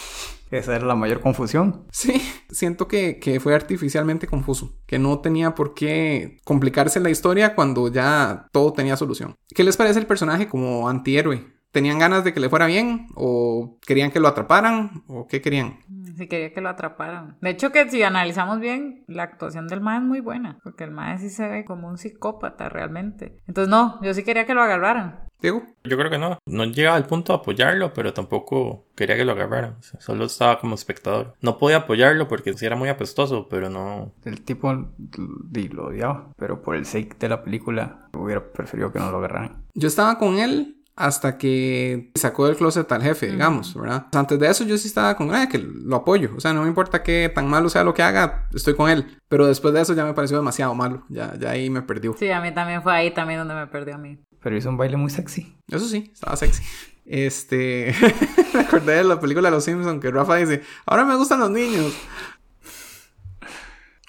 Esa 0.50 0.78
era 0.78 0.86
la 0.86 0.96
mayor 0.96 1.20
confusión. 1.20 1.84
Sí, 1.92 2.22
siento 2.50 2.88
que, 2.88 3.20
que 3.20 3.42
fue 3.42 3.54
artificialmente 3.54 4.28
confuso, 4.28 4.80
que 4.88 4.98
no 4.98 5.20
tenía 5.20 5.54
por 5.54 5.74
qué 5.74 6.38
complicarse 6.46 7.02
la 7.02 7.10
historia 7.10 7.54
cuando 7.54 7.92
ya 7.92 8.48
todo 8.54 8.72
tenía 8.72 8.96
solución. 8.96 9.36
¿Qué 9.54 9.66
les 9.66 9.76
parece 9.76 10.00
el 10.00 10.08
personaje 10.08 10.48
como 10.48 10.88
antihéroe? 10.88 11.54
¿Tenían 11.72 12.00
ganas 12.00 12.24
de 12.24 12.34
que 12.34 12.40
le 12.40 12.48
fuera 12.48 12.68
bien? 12.68 13.08
¿O 13.16 13.78
querían 13.86 14.10
que 14.10 14.22
lo 14.22 14.30
atraparan? 14.30 15.04
¿O 15.08 15.28
qué 15.28 15.42
querían? 15.42 15.80
Si 16.16 16.28
quería 16.28 16.54
que 16.54 16.62
lo 16.62 16.70
atraparan. 16.70 17.38
De 17.42 17.50
hecho, 17.50 17.74
que 17.74 17.90
si 17.90 18.02
analizamos 18.02 18.62
bien, 18.62 19.04
la 19.08 19.24
actuación 19.24 19.68
del 19.68 19.82
mae 19.82 19.98
es 19.98 20.04
muy 20.04 20.22
buena. 20.22 20.58
Porque 20.64 20.86
el 20.86 20.92
mae 20.92 21.18
sí 21.18 21.30
se 21.30 21.50
ve 21.50 21.66
como 21.66 21.90
un 21.90 21.98
psicópata 21.98 22.70
realmente. 22.70 23.36
Entonces, 23.46 23.70
no, 23.70 24.02
yo 24.02 24.14
sí 24.14 24.24
quería 24.24 24.46
que 24.46 24.54
lo 24.54 24.64
agarraran. 24.64 25.26
Diego. 25.46 25.64
Yo 25.84 25.98
creo 25.98 26.10
que 26.10 26.18
no. 26.18 26.40
No 26.46 26.66
llegaba 26.66 26.98
al 26.98 27.06
punto 27.06 27.34
de 27.34 27.40
apoyarlo, 27.40 27.94
pero 27.94 28.14
tampoco 28.14 28.86
quería 28.96 29.16
que 29.16 29.26
lo 29.26 29.34
agarraran. 29.34 29.76
O 29.80 29.84
sea, 29.84 30.02
solo 30.02 30.26
estaba 30.26 30.60
como 30.60 30.76
espectador. 30.76 31.34
No 31.42 31.58
podía 31.58 31.78
apoyarlo 31.78 32.28
porque 32.28 32.54
sí 32.54 32.66
era 32.66 32.76
muy 32.76 32.90
apestoso, 32.90 33.48
pero 33.50 33.70
no. 33.70 34.14
El 34.24 34.42
tipo 34.42 34.74
lo 34.74 35.86
odiaba, 35.86 36.32
pero 36.38 36.62
por 36.62 36.76
el 36.76 36.86
sake 36.86 37.18
de 37.20 37.30
la 37.30 37.44
película 37.44 38.10
hubiera 38.14 38.52
preferido 38.52 38.92
que 38.92 39.00
no 39.00 39.12
lo 39.12 39.20
agarraran. 39.20 39.64
Yo 39.74 39.88
estaba 39.88 40.18
con 40.18 40.40
él 40.40 40.76
hasta 40.96 41.38
que 41.38 42.12
sacó 42.16 42.48
del 42.48 42.56
closet 42.56 42.90
al 42.92 43.04
jefe, 43.04 43.28
digamos, 43.28 43.74
¿verdad? 43.74 44.08
Antes 44.14 44.40
de 44.40 44.48
eso 44.48 44.64
yo 44.64 44.78
sí 44.78 44.88
estaba 44.88 45.16
con 45.16 45.34
él, 45.36 45.48
que 45.50 45.58
lo 45.58 45.98
apoyo. 45.98 46.32
O 46.36 46.40
sea, 46.40 46.54
no 46.54 46.62
me 46.62 46.68
importa 46.68 47.04
que 47.04 47.30
tan 47.34 47.50
malo 47.50 47.70
sea 47.70 47.84
lo 47.84 47.94
que 47.94 48.02
haga, 48.02 48.48
estoy 48.54 48.76
con 48.76 48.90
él. 48.90 49.18
Pero 49.28 49.48
después 49.48 49.74
de 49.74 49.82
eso 49.82 49.94
ya 49.94 50.06
me 50.06 50.14
pareció 50.14 50.38
demasiado 50.38 50.74
malo. 50.74 51.04
Ya, 51.10 51.36
ya 51.38 51.52
ahí 51.52 51.70
me 51.70 51.82
perdió. 51.82 52.16
Sí, 52.18 52.30
a 52.32 52.40
mí 52.40 52.54
también 52.54 52.82
fue 52.82 52.94
ahí 52.94 53.12
también 53.12 53.40
donde 53.40 53.56
me 53.56 53.68
perdió 53.68 53.96
a 53.96 53.98
mí. 53.98 54.20
Pero 54.46 54.58
hizo 54.58 54.70
un 54.70 54.78
baile 54.78 54.96
muy 54.96 55.10
sexy. 55.10 55.58
Eso 55.72 55.88
sí, 55.88 56.12
estaba 56.14 56.36
sexy. 56.36 56.62
Este. 57.04 57.96
me 58.54 58.60
acordé 58.60 58.98
de 58.98 59.04
la 59.04 59.20
película 59.20 59.50
Los 59.50 59.64
Simpsons 59.64 60.00
que 60.00 60.12
Rafa 60.12 60.36
dice: 60.36 60.62
Ahora 60.86 61.04
me 61.04 61.16
gustan 61.16 61.40
los 61.40 61.50
niños. 61.50 61.92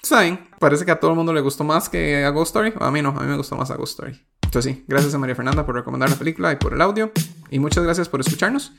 ¿Saben? 0.03 0.47
Parece 0.59 0.85
que 0.85 0.91
a 0.91 0.99
todo 0.99 1.09
el 1.09 1.17
mundo 1.17 1.33
le 1.33 1.41
gustó 1.41 1.63
más 1.63 1.89
que 1.89 2.23
a 2.23 2.29
Ghost 2.29 2.55
Story. 2.55 2.71
A 2.79 2.91
mí 2.91 3.01
no, 3.01 3.09
a 3.17 3.21
mí 3.21 3.25
me 3.25 3.35
gustó 3.35 3.55
más 3.55 3.71
a 3.71 3.77
Ghost 3.77 3.93
Story. 3.93 4.27
Entonces 4.43 4.75
sí, 4.75 4.85
gracias 4.87 5.11
a 5.15 5.17
María 5.17 5.33
Fernanda 5.33 5.65
por 5.65 5.73
recomendar 5.73 6.07
la 6.07 6.17
película 6.17 6.51
y 6.51 6.57
por 6.57 6.71
el 6.71 6.81
audio. 6.81 7.11
Y 7.49 7.57
muchas 7.57 7.83
gracias 7.83 8.07
por 8.07 8.19
escucharnos. 8.19 8.73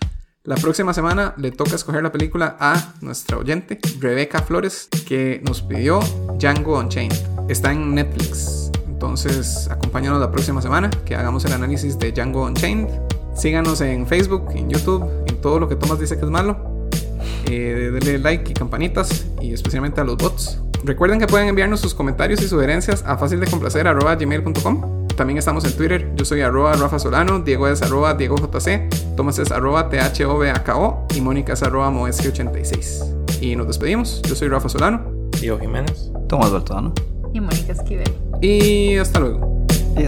La 0.44 0.54
próxima 0.54 0.94
semana 0.94 1.34
le 1.38 1.50
toca 1.50 1.74
escoger 1.74 2.04
la 2.04 2.12
película 2.12 2.56
a 2.60 2.94
nuestra 3.00 3.36
oyente, 3.36 3.80
Rebeca 3.98 4.42
Flores, 4.42 4.88
que 5.08 5.42
nos 5.44 5.62
pidió 5.62 5.98
Django 6.38 6.78
Unchained. 6.78 7.18
Está 7.48 7.72
en 7.72 7.96
Netflix. 7.96 8.70
Entonces, 8.98 9.68
acompáñanos 9.70 10.18
la 10.18 10.28
próxima 10.28 10.60
semana 10.60 10.90
que 11.04 11.14
hagamos 11.14 11.44
el 11.44 11.52
análisis 11.52 11.96
de 12.00 12.10
Django 12.10 12.44
Unchained. 12.46 12.88
Síganos 13.32 13.80
en 13.80 14.08
Facebook, 14.08 14.50
en 14.56 14.68
YouTube, 14.68 15.08
en 15.28 15.40
todo 15.40 15.60
lo 15.60 15.68
que 15.68 15.76
Tomás 15.76 16.00
dice 16.00 16.18
que 16.18 16.24
es 16.24 16.30
malo. 16.32 16.56
Eh, 17.48 17.92
denle 17.92 18.18
like 18.18 18.50
y 18.50 18.54
campanitas, 18.54 19.26
y 19.40 19.52
especialmente 19.52 20.00
a 20.00 20.04
los 20.04 20.16
bots. 20.16 20.60
Recuerden 20.82 21.20
que 21.20 21.28
pueden 21.28 21.46
enviarnos 21.46 21.78
sus 21.78 21.94
comentarios 21.94 22.42
y 22.42 22.48
sugerencias 22.48 23.04
a 23.06 23.16
fácildecomplacer.gmail.com 23.16 25.06
También 25.14 25.38
estamos 25.38 25.64
en 25.64 25.76
Twitter. 25.76 26.12
Yo 26.16 26.24
soy 26.24 26.40
arroba 26.40 26.72
Rafa 26.72 26.98
Solano, 26.98 27.38
Diego 27.38 27.68
es 27.68 27.80
arroba 27.82 28.14
Diego 28.14 28.34
JC, 28.34 28.88
Tomás 29.16 29.38
es 29.38 29.52
arroba 29.52 29.90
THOBAKO 29.90 31.06
y 31.14 31.20
Mónica 31.20 31.52
es 31.52 31.62
arroba 31.62 31.88
Moeski86. 31.92 33.40
Y 33.40 33.54
nos 33.54 33.68
despedimos. 33.68 34.22
Yo 34.22 34.34
soy 34.34 34.48
Rafa 34.48 34.68
Solano. 34.68 35.02
Diego 35.40 35.56
Jiménez. 35.60 36.10
Tomás 36.28 36.50
Bertano. 36.50 36.92
Y 37.32 37.40
Mónica 37.40 37.74
Esquivel. 37.74 38.27
Y 38.40 38.96
hasta 38.96 39.20
luego. 39.20 39.64
Y 39.96 40.04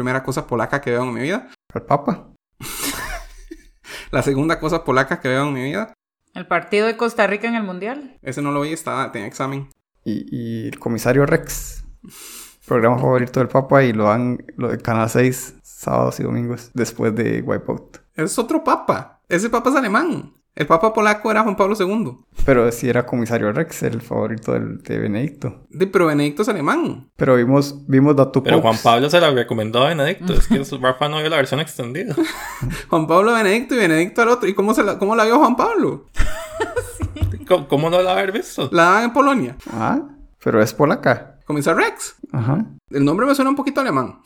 primera 0.00 0.22
cosa 0.22 0.46
polaca 0.46 0.80
que 0.80 0.90
veo 0.92 1.02
en 1.02 1.12
mi 1.12 1.20
vida. 1.20 1.50
El 1.74 1.82
Papa. 1.82 2.32
La 4.10 4.22
segunda 4.22 4.58
cosa 4.58 4.82
polaca 4.82 5.20
que 5.20 5.28
veo 5.28 5.46
en 5.46 5.52
mi 5.52 5.62
vida. 5.62 5.92
El 6.32 6.46
partido 6.46 6.86
de 6.86 6.96
Costa 6.96 7.26
Rica 7.26 7.48
en 7.48 7.54
el 7.54 7.64
Mundial. 7.64 8.16
Ese 8.22 8.40
no 8.40 8.50
lo 8.50 8.62
vi, 8.62 8.72
estaba, 8.72 9.12
tenía 9.12 9.28
examen. 9.28 9.68
Y, 10.02 10.24
y 10.30 10.68
el 10.68 10.78
comisario 10.78 11.26
Rex. 11.26 11.84
Programa 12.66 12.98
favorito 12.98 13.40
del 13.40 13.48
Papa 13.50 13.82
y 13.82 13.92
lo 13.92 14.04
dan 14.04 14.42
lo 14.56 14.68
de 14.68 14.78
Canal 14.78 15.10
6 15.10 15.56
sábados 15.62 16.18
y 16.18 16.22
domingos 16.22 16.70
después 16.72 17.14
de 17.14 17.42
Wipeout. 17.42 17.98
Es 18.14 18.38
otro 18.38 18.64
papa. 18.64 19.20
Ese 19.28 19.50
papa 19.50 19.68
es 19.68 19.76
alemán. 19.76 20.32
El 20.54 20.66
papa 20.66 20.92
polaco 20.92 21.30
era 21.30 21.42
Juan 21.42 21.56
Pablo 21.56 21.76
II. 21.78 22.18
Pero 22.44 22.70
sí 22.72 22.88
era 22.88 23.06
comisario 23.06 23.52
Rex, 23.52 23.84
el 23.84 24.00
favorito 24.02 24.52
del, 24.52 24.82
de 24.82 24.98
Benedicto. 24.98 25.66
De, 25.70 25.86
pero 25.86 26.06
Benedicto 26.06 26.42
es 26.42 26.48
alemán. 26.48 27.08
Pero 27.16 27.36
vimos, 27.36 27.86
vimos 27.86 28.16
Datu 28.16 28.42
Pero 28.42 28.60
Juan. 28.60 28.76
Pablo 28.82 29.08
se 29.08 29.20
la 29.20 29.30
recomendó 29.30 29.82
a 29.82 29.88
Benedicto. 29.88 30.32
Es 30.34 30.48
que 30.48 30.62
Rafa 30.80 31.08
no 31.08 31.18
vio 31.18 31.28
la 31.28 31.36
versión 31.36 31.60
extendida. 31.60 32.14
Juan 32.88 33.06
Pablo 33.06 33.32
Benedicto 33.32 33.74
y 33.74 33.78
Benedicto 33.78 34.22
al 34.22 34.28
otro. 34.28 34.48
¿Y 34.48 34.54
cómo, 34.54 34.74
se 34.74 34.82
la, 34.82 34.98
cómo 34.98 35.14
la 35.14 35.24
vio 35.24 35.38
Juan 35.38 35.56
Pablo? 35.56 36.06
¿Cómo, 37.48 37.68
cómo 37.68 37.90
no 37.90 38.02
la 38.02 38.12
haber 38.12 38.32
visto? 38.32 38.68
La 38.72 38.84
daban 38.84 39.04
en 39.04 39.12
Polonia. 39.12 39.56
Ah, 39.72 40.02
pero 40.42 40.60
es 40.60 40.74
polaca. 40.74 41.38
Comisar 41.46 41.76
Rex. 41.76 42.16
Ajá. 42.32 42.64
El 42.90 43.04
nombre 43.04 43.26
me 43.26 43.34
suena 43.34 43.50
un 43.50 43.56
poquito 43.56 43.80
alemán. 43.80 44.20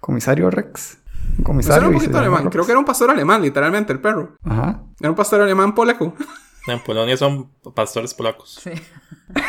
Comisario 0.00 0.50
Rex. 0.50 0.98
Un 1.38 1.44
comisario. 1.44 1.80
suena 1.82 1.88
un 1.88 1.94
y 1.94 2.00
se 2.00 2.04
poquito 2.06 2.18
alemán. 2.18 2.50
Creo 2.50 2.64
que 2.66 2.72
era 2.72 2.78
un 2.78 2.84
pastor 2.84 3.10
alemán, 3.10 3.40
literalmente, 3.42 3.92
el 3.92 4.00
perro. 4.00 4.36
Ajá. 4.44 4.82
Era 5.00 5.10
un 5.10 5.16
pastor 5.16 5.40
alemán 5.40 5.74
polaco. 5.74 6.14
En 6.66 6.80
Polonia 6.80 7.16
son 7.16 7.50
pastores 7.74 8.12
polacos. 8.12 8.60
Sí. 8.62 8.72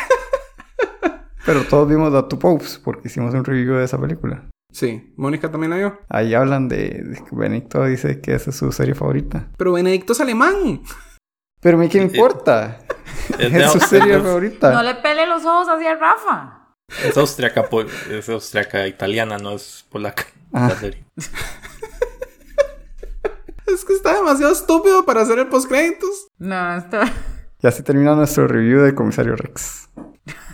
Pero 1.45 1.64
todos 1.66 1.88
vimos 1.90 2.14
Datu 2.14 2.38
Popes 2.38 2.80
porque 2.84 3.07
hicimos 3.07 3.34
un 3.34 3.44
review 3.44 3.76
de 3.76 3.86
esa 3.86 3.99
película. 3.99 4.45
Sí, 4.72 5.14
Mónica 5.18 5.49
también 5.49 5.72
la 5.72 5.78
vio. 5.78 5.99
Ahí 6.10 6.34
hablan 6.34 6.68
de, 6.68 6.78
de 7.03 7.16
que 7.24 7.36
Benedicto 7.36 7.84
dice 7.86 8.22
que 8.22 8.36
esa 8.36 8.52
es 8.52 8.56
su 8.56 8.72
serie 8.72 8.94
favorita. 8.94 9.48
Pero 9.57 9.74
Benedicto 9.74 10.14
es 10.14 10.22
alemán. 10.22 10.82
Pero 11.60 11.78
a 11.78 11.82
mí 11.82 11.90
qué 11.90 11.98
me 11.99 12.06
importa. 12.06 12.80
Es, 13.40 13.52
de- 13.53 13.64
es 13.66 13.72
su 13.72 13.80
serie 13.80 14.16
es- 14.18 14.24
favorita. 14.24 14.72
No 14.72 14.84
le 14.84 14.95
pele 14.95 15.26
los 15.26 15.44
ojos 15.44 15.68
hacia 15.70 15.95
Rafa. 15.95 16.74
es 17.03 17.18
austriaca, 17.18 17.66
es 18.11 18.30
austriaca 18.30 18.86
italiana, 18.88 19.38
no 19.40 19.52
es 19.53 19.86
polaca. 19.90 20.24
Ah. 20.54 20.70
La 20.70 20.76
serie. 20.76 21.06
Es 23.74 23.86
que 23.86 23.94
está 23.94 24.16
demasiado 24.16 24.52
estúpido 24.52 25.06
para 25.06 25.22
hacer 25.22 25.38
el 25.38 25.48
postcréditos. 25.48 26.28
No, 26.40 26.76
esto... 26.76 26.98
Y 27.62 27.68
así 27.68 27.84
termina 27.84 28.16
nuestro 28.16 28.48
review 28.48 28.82
de 28.82 28.96
Comisario 28.96 29.36
Rex. 29.36 29.90